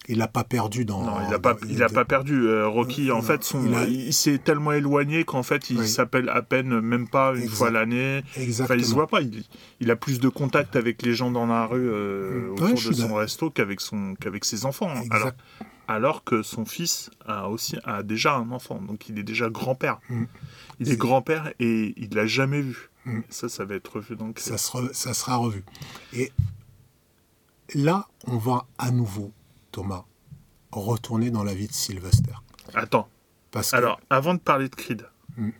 Il 0.08 0.18
l'a 0.18 0.26
pas 0.26 0.42
perdu 0.42 0.84
dans. 0.84 1.04
Non, 1.04 1.18
il 1.24 1.30
n'a 1.30 1.38
pas, 1.38 1.54
dans- 1.54 1.68
il 1.68 1.80
a 1.84 1.88
pas 1.88 2.04
perdu. 2.04 2.42
euh, 2.46 2.66
Rocky, 2.66 3.12
en 3.12 3.16
non, 3.16 3.22
fait, 3.22 3.44
son, 3.44 3.64
il 3.64 3.74
a- 3.74 3.84
il, 3.84 4.12
s'est 4.12 4.38
tellement 4.38 4.72
éloigné 4.72 5.22
qu'en 5.24 5.44
fait, 5.44 5.70
il 5.70 5.78
Oui. 5.78 5.88
s'appelle 5.88 6.28
à 6.30 6.42
peine, 6.42 6.80
même 6.80 7.06
pas 7.06 7.32
une 7.36 7.42
Exact. 7.42 7.54
fois 7.54 7.70
l'année. 7.70 8.22
Enfin, 8.30 8.40
Exactement. 8.40 8.78
il 8.80 8.84
se 8.84 8.94
voit 8.94 9.06
pas. 9.06 9.20
Il, 9.20 9.44
il 9.78 9.90
a 9.90 9.94
plus 9.96 10.18
de 10.18 10.28
contact 10.28 10.74
avec 10.74 11.02
les 11.02 11.14
gens 11.14 11.30
dans 11.30 11.46
la 11.46 11.64
rue 11.66 11.88
euh, 11.88 12.48
autour 12.52 12.66
Ouais, 12.66 12.74
de 12.74 12.92
son 12.92 13.14
resto 13.14 13.50
qu'avec 13.50 13.80
son, 13.80 14.14
qu'avec 14.18 14.44
ses 14.44 14.64
enfants. 14.64 14.92
Exact. 14.96 15.14
Alors, 15.14 15.32
alors 15.86 16.24
que 16.24 16.42
son 16.42 16.64
fils 16.64 17.10
a 17.26 17.48
aussi 17.48 17.76
a 17.84 18.02
déjà 18.02 18.34
un 18.34 18.50
enfant, 18.50 18.80
donc 18.80 19.08
il 19.08 19.18
est 19.18 19.22
déjà 19.24 19.48
grand-père. 19.48 20.00
Mm. 20.08 20.24
Il 20.80 20.90
est 20.90 20.96
grand-père 20.96 21.52
et 21.60 21.94
il 21.96 22.14
l'a 22.16 22.26
jamais 22.26 22.62
vu. 22.62 22.88
Mm. 23.04 23.20
Ça, 23.28 23.48
ça 23.48 23.64
va 23.64 23.76
être 23.76 23.94
revu 23.96 24.16
donc. 24.16 24.40
ça 24.40 24.58
sera, 24.58 24.82
ça 24.92 25.14
sera 25.14 25.36
revu. 25.36 25.62
Et 26.14 26.32
là, 27.74 28.06
on 28.26 28.36
va 28.38 28.66
à 28.78 28.90
nouveau, 28.90 29.32
Thomas, 29.72 30.04
retourner 30.72 31.30
dans 31.30 31.44
la 31.44 31.54
vie 31.54 31.66
de 31.68 31.72
Sylvester. 31.72 32.32
Attends. 32.74 33.08
Parce 33.50 33.72
que, 33.72 33.76
Alors, 33.76 34.00
avant 34.10 34.34
de 34.34 34.38
parler 34.40 34.68
de 34.68 34.74
Creed, 34.74 35.06
Mm. 35.36 35.50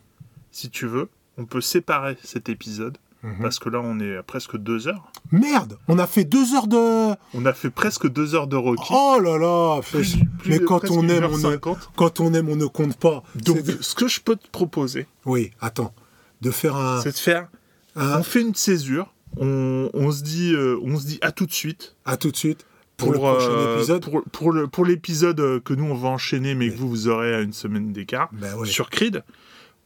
si 0.50 0.70
tu 0.70 0.86
veux, 0.86 1.08
on 1.38 1.44
peut 1.44 1.60
séparer 1.60 2.16
cet 2.22 2.48
épisode. 2.48 2.98
Mhm. 3.22 3.42
Parce 3.42 3.58
que 3.58 3.68
là, 3.68 3.80
on 3.84 4.00
est 4.00 4.16
à 4.16 4.22
presque 4.22 4.56
deux 4.56 4.88
heures. 4.88 5.12
merde, 5.30 5.78
on 5.88 5.98
a 5.98 6.06
fait 6.06 6.24
deux 6.24 6.54
heures 6.54 6.66
de... 6.66 7.14
On 7.34 7.44
a 7.44 7.52
fait 7.52 7.68
presque 7.68 8.08
deux 8.08 8.34
heures 8.34 8.46
de 8.46 8.56
Rocky. 8.56 8.90
Oh 8.94 9.18
là 9.22 9.36
là 9.36 9.80
Plus- 9.82 10.16
plus 10.38 10.50
Mais 10.50 10.58
quand 10.60 10.90
on, 10.90 11.06
aime, 11.06 11.24
on 11.24 11.36
ne, 11.36 11.56
quand 11.96 12.20
on 12.20 12.32
aime, 12.32 12.48
on 12.48 12.56
ne 12.56 12.64
compte 12.64 12.96
pas. 12.96 13.22
Donc, 13.34 13.62
de- 13.62 13.76
ce 13.82 13.94
que 13.94 14.08
je 14.08 14.20
peux 14.22 14.36
te 14.36 14.48
proposer, 14.48 15.06
Oui, 15.26 15.50
attends. 15.60 15.92
De 16.40 16.50
faire 16.50 16.74
un... 16.76 17.02
c'est 17.02 17.12
de 17.12 17.16
faire. 17.18 17.48
un- 17.94 18.20
On 18.20 18.22
fait 18.22 18.40
une 18.40 18.54
césure. 18.54 19.12
On, 19.36 19.90
on 19.94 20.10
se 20.12 20.22
dit, 20.22 20.52
euh, 20.54 20.78
on 20.82 20.98
se 20.98 21.06
dit 21.06 21.18
à 21.22 21.32
tout 21.32 21.46
de 21.46 21.52
suite 21.52 21.96
À 22.04 22.16
tout 22.16 22.30
de 22.30 22.36
suite 22.36 22.66
pour, 22.96 23.12
le 23.12 23.18
prochain 23.18 23.48
euh, 23.50 23.76
épisode. 23.78 24.02
Pour, 24.04 24.22
pour 24.30 24.52
le 24.52 24.66
pour 24.68 24.84
l'épisode 24.84 25.62
que 25.64 25.72
nous 25.72 25.84
on 25.84 25.94
va 25.94 26.08
enchaîner, 26.08 26.54
mais 26.54 26.68
que 26.70 26.76
vous 26.76 26.88
vous 26.88 27.08
aurez 27.08 27.34
à 27.34 27.40
une 27.40 27.52
semaine 27.54 27.92
d'écart 27.92 28.28
Ben 28.32 28.54
ouais. 28.56 28.66
sur 28.68 28.90
Creed. 28.90 29.22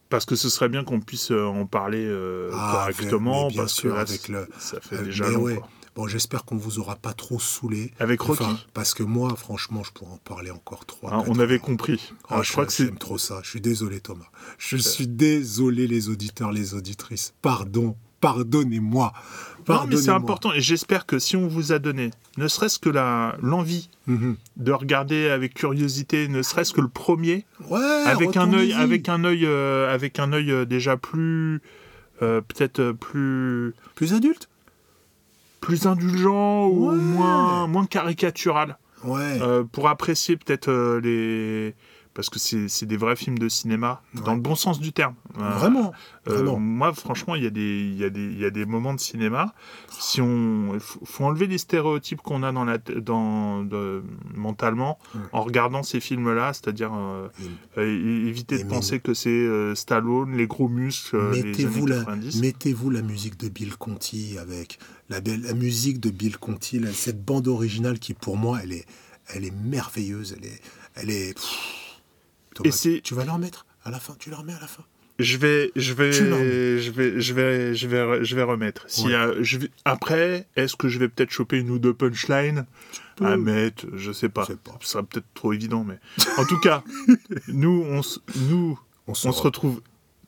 Parce 0.09 0.25
que 0.25 0.35
ce 0.35 0.49
serait 0.49 0.69
bien 0.69 0.83
qu'on 0.83 0.99
puisse 0.99 1.31
euh, 1.31 1.45
en 1.45 1.65
parler 1.65 2.05
euh, 2.05 2.51
Ah, 2.53 2.71
correctement, 2.91 3.47
bien 3.47 3.61
parce 3.61 3.73
sûr, 3.73 3.91
que 3.91 3.95
là, 3.95 4.01
avec 4.01 4.27
le- 4.27 4.47
ça 4.59 4.79
fait 4.81 4.97
Euh, 4.97 5.03
déjà 5.03 5.29
long. 5.29 5.41
ouais. 5.43 5.59
Bon, 5.95 6.07
j'espère 6.07 6.43
qu'on 6.43 6.57
vous 6.57 6.77
aura 6.79 6.97
pas 6.97 7.13
trop 7.13 7.39
saoulé. 7.39 7.93
Avec 7.99 8.19
Rocky, 8.21 8.43
Enfin, 8.43 8.59
parce 8.73 8.93
que 8.93 9.01
moi, 9.01 9.33
franchement, 9.37 9.81
je 9.83 9.91
pourrais 9.93 10.11
en 10.11 10.17
parler 10.17 10.51
encore 10.51 10.85
trois. 10.85 11.13
hein, 11.13 11.23
on 11.27 11.39
avait 11.39 11.55
heures. 11.55 11.61
compris. 11.61 12.11
Ah, 12.29 12.41
je 12.43 12.51
crois 12.51 12.65
que 12.65 12.73
c'est 12.73 12.85
J'aime 12.85 12.97
trop 12.97 13.17
ça. 13.17 13.39
Je 13.43 13.49
suis 13.49 13.61
désolé, 13.61 14.01
Thomas. 14.01 14.25
Je 14.57 14.75
suis 14.75 15.07
désolé, 15.07 15.87
les 15.87 16.09
auditeurs, 16.09 16.51
les 16.51 16.73
auditrices. 16.73 17.33
Pardon. 17.41 17.95
Pardonnez-moi. 18.21 19.13
Non, 19.67 19.85
mais 19.87 19.97
c'est 19.97 20.11
important 20.11 20.53
et 20.53 20.61
j'espère 20.61 21.05
que 21.07 21.17
si 21.17 21.35
on 21.35 21.47
vous 21.47 21.71
a 21.71 21.79
donné, 21.79 22.11
ne 22.37 22.47
serait-ce 22.47 22.77
que 22.79 22.89
la 22.89 23.35
l'envie 23.41 23.89
Mhm. 24.07 24.35
de 24.57 24.71
regarder 24.71 25.29
avec 25.29 25.55
curiosité, 25.55 26.27
ne 26.27 26.43
serait-ce 26.43 26.71
que 26.73 26.81
le 26.81 26.87
premier, 26.87 27.45
Ouais, 27.69 27.79
avec 28.05 28.37
un 28.37 28.53
avec 28.53 29.09
un 29.09 29.23
œil, 29.23 29.45
euh, 29.45 29.91
avec 29.93 30.19
un 30.19 30.31
œil 30.33 30.51
euh, 30.51 30.65
déjà 30.65 30.97
plus, 30.97 31.61
euh, 32.21 32.41
peut-être 32.41 32.79
euh, 32.79 32.93
plus, 32.93 33.73
Plus 33.95 34.13
adulte 34.13 34.49
plus 35.61 35.87
indulgent 35.87 36.67
ou 36.67 36.91
moins, 36.91 37.65
moins 37.65 37.87
caricatural. 37.87 38.77
Ouais. 39.03 39.39
euh, 39.41 39.63
pour 39.63 39.87
apprécier 39.89 40.37
peut-être 40.37 40.69
euh, 40.69 40.99
les. 41.01 41.73
Parce 42.15 42.29
que 42.29 42.39
c'est 42.39 42.85
des 42.85 42.95
vrais 42.95 43.17
films 43.17 43.37
de 43.37 43.49
cinéma, 43.49 44.01
dans 44.23 44.35
le 44.35 44.39
bon 44.39 44.55
sens 44.55 44.79
du 44.79 44.93
terme. 44.93 45.15
Euh, 45.37 45.49
Vraiment, 45.49 45.91
euh, 46.29 46.33
vraiment. 46.33 46.57
moi, 46.57 46.93
franchement, 46.93 47.35
il 47.35 47.43
y, 47.43 47.45
a 47.45 47.49
des- 47.49 47.93
y, 47.93 48.05
a 48.05 48.09
des- 48.09 48.23
il 48.31 48.39
y 48.39 48.45
a 48.45 48.49
des 48.49 48.65
moments 48.65 48.93
de 48.93 49.01
cinéma. 49.01 49.53
Si 49.99 50.21
on, 50.21 50.73
il 50.73 50.79
faut, 50.79 51.25
enlever 51.25 51.45
les 51.45 51.57
stéréotypes 51.57 52.21
qu'on 52.21 52.41
a 52.43 52.53
dans 52.53 52.63
la, 52.63 52.77
dans, 52.77 53.63
de- 53.65 54.01
mentalement 54.33 54.97
Ouais. 55.13 55.21
en 55.33 55.43
regardant 55.43 55.83
ces 55.83 55.99
films-là, 55.99 56.53
c'est-à-dire 56.53 56.93
euh, 56.95 57.27
euh, 57.77 58.27
éviter 58.29 58.55
Et 58.55 58.63
de 58.63 58.69
penser 58.69 59.01
que 59.01 59.13
c'est 59.13 59.75
Stallone, 59.75 60.37
les 60.37 60.47
gros 60.47 60.69
muscles, 60.69 61.17
les 61.33 61.43
Mettez-vous 61.43 61.85
la, 61.85 61.97
90. 61.97 62.39
mettez-vous 62.41 62.89
la 62.91 63.01
musique 63.01 63.37
de 63.37 63.49
Bill 63.49 63.75
Conti 63.75 64.37
avec 64.39 64.79
la, 65.09 65.19
la 65.19 65.53
musique 65.53 65.99
de 65.99 66.11
Bill 66.11 66.37
Conti, 66.37 66.79
là, 66.79 66.89
cette 66.93 67.25
bande 67.25 67.49
originale 67.49 67.99
qui 67.99 68.13
pour 68.13 68.37
moi 68.37 68.59
elle 68.63 68.71
est, 68.71 68.85
elle 69.33 69.43
est 69.43 69.53
merveilleuse, 69.65 70.33
elle 70.39 70.45
est, 70.45 70.61
elle 70.95 71.09
est. 71.11 71.33
pff. 71.33 71.81
Thomas, 72.55 72.67
Et 72.69 72.71
c'est- 72.71 73.01
tu 73.03 73.13
vas 73.13 73.23
la 73.25 73.33
remettre 73.33 73.65
à 73.83 73.91
la 73.91 73.99
fin, 73.99 74.15
tu 74.17 74.31
la 74.31 74.37
remets 74.37 74.53
à 74.53 74.59
la 74.59 74.67
fin. 74.67 74.83
Je 75.19 75.37
vais, 75.37 75.71
je 75.77 75.93
vais, 75.93 76.11
je 76.11 76.23
vais, 76.25 76.79
je 76.81 76.91
vais, 76.91 77.21
je 77.21 77.87
vais, 77.87 78.23
je 78.25 78.35
vais 78.35 78.43
remettre. 78.43 78.83
Si, 78.87 79.05
Ouais. 79.07 79.13
euh, 79.13 79.37
je 79.43 79.59
vais- 79.59 79.69
après, 79.85 80.45
est-ce 80.57 80.75
que 80.75 80.89
je 80.89 80.99
vais 80.99 81.07
peut-être 81.07 81.31
choper 81.31 81.57
une 81.59 81.69
ou 81.69 81.79
deux 81.79 81.93
punchlines? 81.93 82.65
À 83.21 83.37
mettre 83.37 83.85
Je 83.95 84.11
sais 84.11 84.27
pas. 84.27 84.45
Pas. 84.45 84.77
Ce 84.81 84.89
sera 84.89 85.03
peut-être 85.03 85.25
trop 85.33 85.53
évident, 85.53 85.85
mais 85.85 85.99
en 86.37 86.43
tout 86.45 86.59
cas, 86.59 86.83
nous, 87.47 87.85
on, 87.89 88.01
nous, 88.49 88.77
On 89.07 89.13
se, 89.13 89.27
on 89.29 89.31
se 89.31 89.41
retrouve 89.41 89.81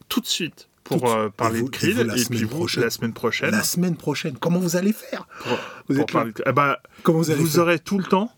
tout 0.08 0.22
de 0.22 0.26
suite 0.26 0.70
pour 0.86 1.02
Tout 1.02 1.08
euh, 1.10 1.30
parler 1.30 1.60
Et 1.60 1.62
vous- 1.64 1.70
de 1.70 1.76
et 1.76 1.78
Creed 1.80 1.98
vous, 1.98 2.04
la 2.04 2.16
et, 2.16 2.18
semaine 2.20 2.40
puis 2.40 2.48
vous 2.48 2.56
prochaine. 2.56 2.84
la 2.84 2.90
semaine 2.90 3.14
prochaine 3.14 3.52
la 3.52 3.64
semaine 3.64 3.98
prochaine. 3.98 4.38
Comment 4.38 4.60
vous 4.60 4.78
allez 4.78 4.94
faire? 4.94 5.28
Pour, 5.44 5.58
Vous 5.90 6.00
êtes 6.00 6.10
parler 6.14 6.32
Eh 6.46 6.52
ben, 6.54 6.78
Comment 7.04 7.18
vous 7.20 7.30
allez 7.32 7.42
vous 7.42 7.60
aurez 7.60 7.80
tout 7.80 7.98
le 7.98 8.06
temps 8.06 8.32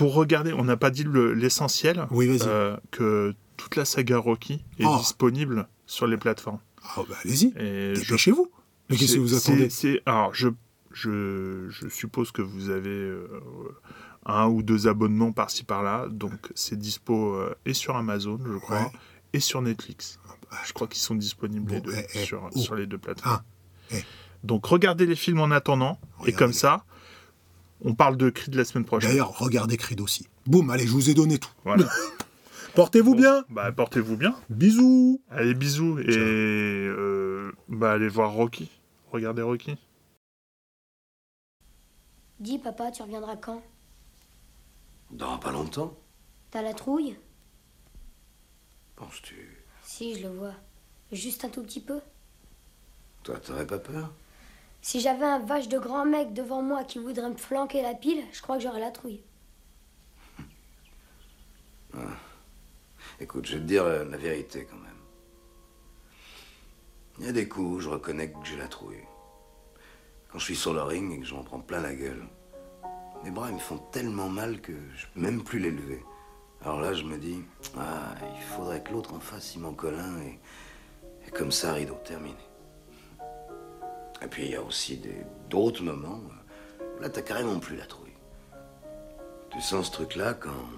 pour 0.00 0.14
regarder. 0.14 0.52
On 0.54 0.64
n'a 0.64 0.78
pas 0.78 0.90
dit 0.90 1.04
le- 1.04 1.34
l'essentiel. 1.34 2.06
Oui, 2.10 2.38
euh, 2.46 2.76
que 2.90 3.34
toute 3.58 3.76
la 3.76 3.84
saga 3.84 4.16
Rocky 4.16 4.64
est 4.78 4.84
Oh. 4.86 4.96
disponible 4.98 5.68
sur 5.84 6.06
les 6.06 6.16
plateformes. 6.16 6.58
Ah, 6.82 7.02
bah, 7.08 7.14
allez-y, 7.22 7.50
dépêchez-vous. 7.52 8.50
Mais 8.88 8.96
qu'est-ce 8.96 9.16
que 9.16 9.20
vous 9.20 9.34
attendez 9.34 9.68
Alors, 10.06 10.34
je, 10.34 10.48
je, 10.90 11.66
je 11.68 11.88
suppose 11.88 12.32
que 12.32 12.40
vous 12.40 12.70
avez 12.70 12.88
euh, 12.88 13.28
un 14.24 14.46
ou 14.48 14.62
deux 14.62 14.88
abonnements 14.88 15.32
par-ci 15.32 15.64
par-là. 15.64 16.08
Donc, 16.10 16.50
c'est 16.54 16.78
dispo 16.78 17.34
euh, 17.34 17.54
et 17.66 17.74
sur 17.74 17.94
Amazon, 17.96 18.38
je 18.44 18.56
crois, 18.58 18.78
Ouais. 18.80 18.92
et 19.34 19.40
sur 19.40 19.60
Netflix. 19.60 20.18
bah, 20.50 20.56
Je 20.66 20.72
crois 20.72 20.88
qu'ils 20.88 21.02
sont 21.02 21.14
disponibles 21.14 21.66
Bon, 21.68 21.74
les 21.74 21.80
deux 21.82 21.92
eh, 21.94 22.06
eh, 22.14 22.24
sur, 22.24 22.48
oh. 22.50 22.58
sur 22.58 22.74
les 22.74 22.86
deux 22.86 22.98
plateformes. 22.98 23.40
Ah, 23.92 23.94
eh. 23.96 24.02
Donc, 24.44 24.64
regardez 24.64 25.04
les 25.04 25.16
films 25.16 25.40
en 25.40 25.50
attendant. 25.50 26.00
Et 26.26 26.32
comme 26.32 26.54
ça, 26.54 26.84
on 27.84 27.94
parle 27.94 28.16
de 28.16 28.30
Creed 28.30 28.54
la 28.54 28.64
semaine 28.64 28.84
prochaine. 28.84 29.10
D'ailleurs, 29.10 29.38
regardez 29.38 29.76
Creed 29.76 30.00
aussi. 30.00 30.28
Boum, 30.46 30.70
allez, 30.70 30.86
je 30.86 30.92
vous 30.92 31.10
ai 31.10 31.14
donné 31.14 31.38
tout. 31.38 31.52
Voilà. 31.64 31.86
Portez-vous 32.74 33.14
bien. 33.14 33.44
Bah, 33.48 33.72
portez-vous 33.72 34.16
bien. 34.16 34.36
Bisous. 34.48 35.20
Allez, 35.30 35.54
bisous. 35.54 35.98
Et 35.98 36.16
euh, 36.16 37.52
bah, 37.68 37.92
allez 37.92 38.08
voir 38.08 38.32
Rocky. 38.32 38.70
Regardez 39.12 39.42
Rocky. 39.42 39.76
Dis, 42.38 42.58
papa, 42.58 42.90
tu 42.90 43.02
reviendras 43.02 43.36
quand? 43.36 43.62
Dans 45.10 45.38
pas 45.38 45.50
longtemps, 45.50 45.96
T'as 46.50 46.62
la 46.62 46.74
trouille? 46.74 47.16
Penses-tu? 48.96 49.64
Si, 49.82 50.16
je 50.16 50.22
le 50.22 50.28
vois. 50.30 50.54
Juste 51.12 51.44
un 51.44 51.48
tout 51.48 51.62
petit 51.62 51.80
peu. 51.80 52.00
Toi, 53.22 53.38
t'aurais 53.38 53.66
pas 53.66 53.78
peur? 53.78 54.12
Si 54.82 55.00
j'avais 55.00 55.26
un 55.26 55.38
vache 55.38 55.68
de 55.68 55.78
grand 55.78 56.04
mec 56.04 56.32
devant 56.32 56.62
moi 56.62 56.84
qui 56.84 56.98
voudrait 56.98 57.28
me 57.28 57.36
flanquer 57.36 57.82
la 57.82 57.94
pile, 57.94 58.24
je 58.32 58.40
crois 58.40 58.56
que 58.56 58.62
j'aurais 58.62 58.80
la 58.80 58.90
trouille. 58.90 59.22
Écoute, 63.20 63.46
je 63.46 63.54
vais 63.54 63.60
te 63.60 63.66
dire 63.66 63.84
la, 63.84 64.04
la 64.04 64.16
vérité 64.16 64.66
quand 64.70 64.78
même. 64.78 64.90
Il 67.18 67.26
y 67.26 67.28
a 67.28 67.32
des 67.32 67.48
coups 67.48 67.76
où 67.76 67.80
je 67.80 67.90
reconnais 67.90 68.30
que 68.30 68.38
j'ai 68.44 68.56
la 68.56 68.68
trouille. 68.68 69.04
Quand 70.30 70.38
je 70.38 70.44
suis 70.44 70.56
sur 70.56 70.72
le 70.72 70.82
ring 70.82 71.12
et 71.12 71.18
que 71.20 71.26
je 71.26 71.34
m'en 71.34 71.42
prends 71.42 71.60
plein 71.60 71.80
la 71.80 71.94
gueule. 71.94 72.24
Mes 73.22 73.30
bras 73.30 73.48
ils 73.50 73.54
me 73.54 73.58
font 73.58 73.78
tellement 73.92 74.30
mal 74.30 74.62
que 74.62 74.72
je 74.96 75.06
peux 75.12 75.20
même 75.20 75.44
plus 75.44 75.58
les 75.58 75.70
lever. 75.70 76.02
Alors 76.62 76.80
là, 76.80 76.94
je 76.94 77.04
me 77.04 77.18
dis, 77.18 77.42
ah, 77.78 78.14
il 78.34 78.42
faudrait 78.42 78.82
que 78.82 78.92
l'autre 78.92 79.12
en 79.14 79.20
face, 79.20 79.54
il 79.54 79.60
m'en 79.60 79.72
colle 79.72 79.98
un 79.98 80.20
et 80.22 81.30
comme 81.32 81.52
ça, 81.52 81.74
rideau 81.74 81.98
terminé. 82.04 82.36
Et 84.22 84.26
puis 84.26 84.44
il 84.44 84.50
y 84.52 84.56
a 84.56 84.62
aussi 84.62 85.00
d'autres 85.48 85.82
moments. 85.82 86.20
où 86.78 87.02
Là, 87.02 87.08
t'as 87.08 87.22
carrément 87.22 87.58
plus 87.58 87.76
la 87.76 87.86
trouille. 87.86 88.12
Tu 89.50 89.60
sens 89.60 89.86
ce 89.86 89.92
truc-là 89.92 90.34
quand. 90.34 90.68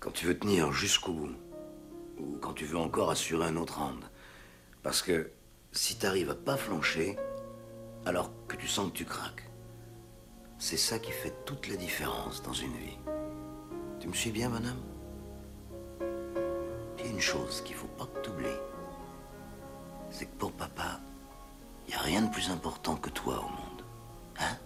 Quand 0.00 0.10
tu 0.10 0.26
veux 0.26 0.38
tenir 0.38 0.72
jusqu'au 0.72 1.12
bout. 1.12 1.34
Ou 2.18 2.38
quand 2.40 2.54
tu 2.54 2.64
veux 2.64 2.78
encore 2.78 3.10
assurer 3.10 3.46
un 3.46 3.56
autre 3.56 3.78
round. 3.78 4.02
Parce 4.82 5.02
que 5.02 5.30
si 5.72 5.98
t'arrives 5.98 6.30
à 6.30 6.34
pas 6.34 6.56
flancher, 6.56 7.16
alors 8.06 8.30
que 8.48 8.56
tu 8.56 8.66
sens 8.66 8.90
que 8.90 8.96
tu 8.96 9.04
craques, 9.04 9.48
c'est 10.58 10.76
ça 10.76 10.98
qui 10.98 11.12
fait 11.12 11.34
toute 11.44 11.68
la 11.68 11.76
différence 11.76 12.42
dans 12.42 12.52
une 12.52 12.76
vie. 12.76 12.98
Tu 14.00 14.08
me 14.08 14.12
suis 14.12 14.30
bien, 14.30 14.48
madame 14.48 14.80
Il 16.98 17.04
y 17.04 17.08
a 17.08 17.12
une 17.12 17.20
chose 17.20 17.60
qu'il 17.60 17.76
faut 17.76 17.86
pas 17.86 18.06
que 18.06 18.20
tu 18.22 18.30
oublies. 18.30 18.48
C'est 20.10 20.26
que 20.26 20.36
pour 20.36 20.52
papa, 20.52 21.00
il 21.88 21.92
n'y 21.92 21.96
a 21.96 22.02
rien 22.02 22.22
de 22.22 22.30
plus 22.30 22.50
important 22.50 22.96
que 22.96 23.08
toi 23.08 23.38
au 23.38 23.48
monde. 23.48 23.82
Hein? 24.38 24.56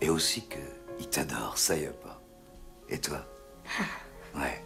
Et 0.00 0.08
aussi 0.08 0.46
que 0.46 0.58
il 1.00 1.08
t'adore, 1.08 1.58
ça 1.58 1.76
y 1.76 1.82
est 1.82 2.02
pas. 2.02 2.20
Et 2.88 3.00
toi? 3.00 3.26
Ouais. 4.36 4.64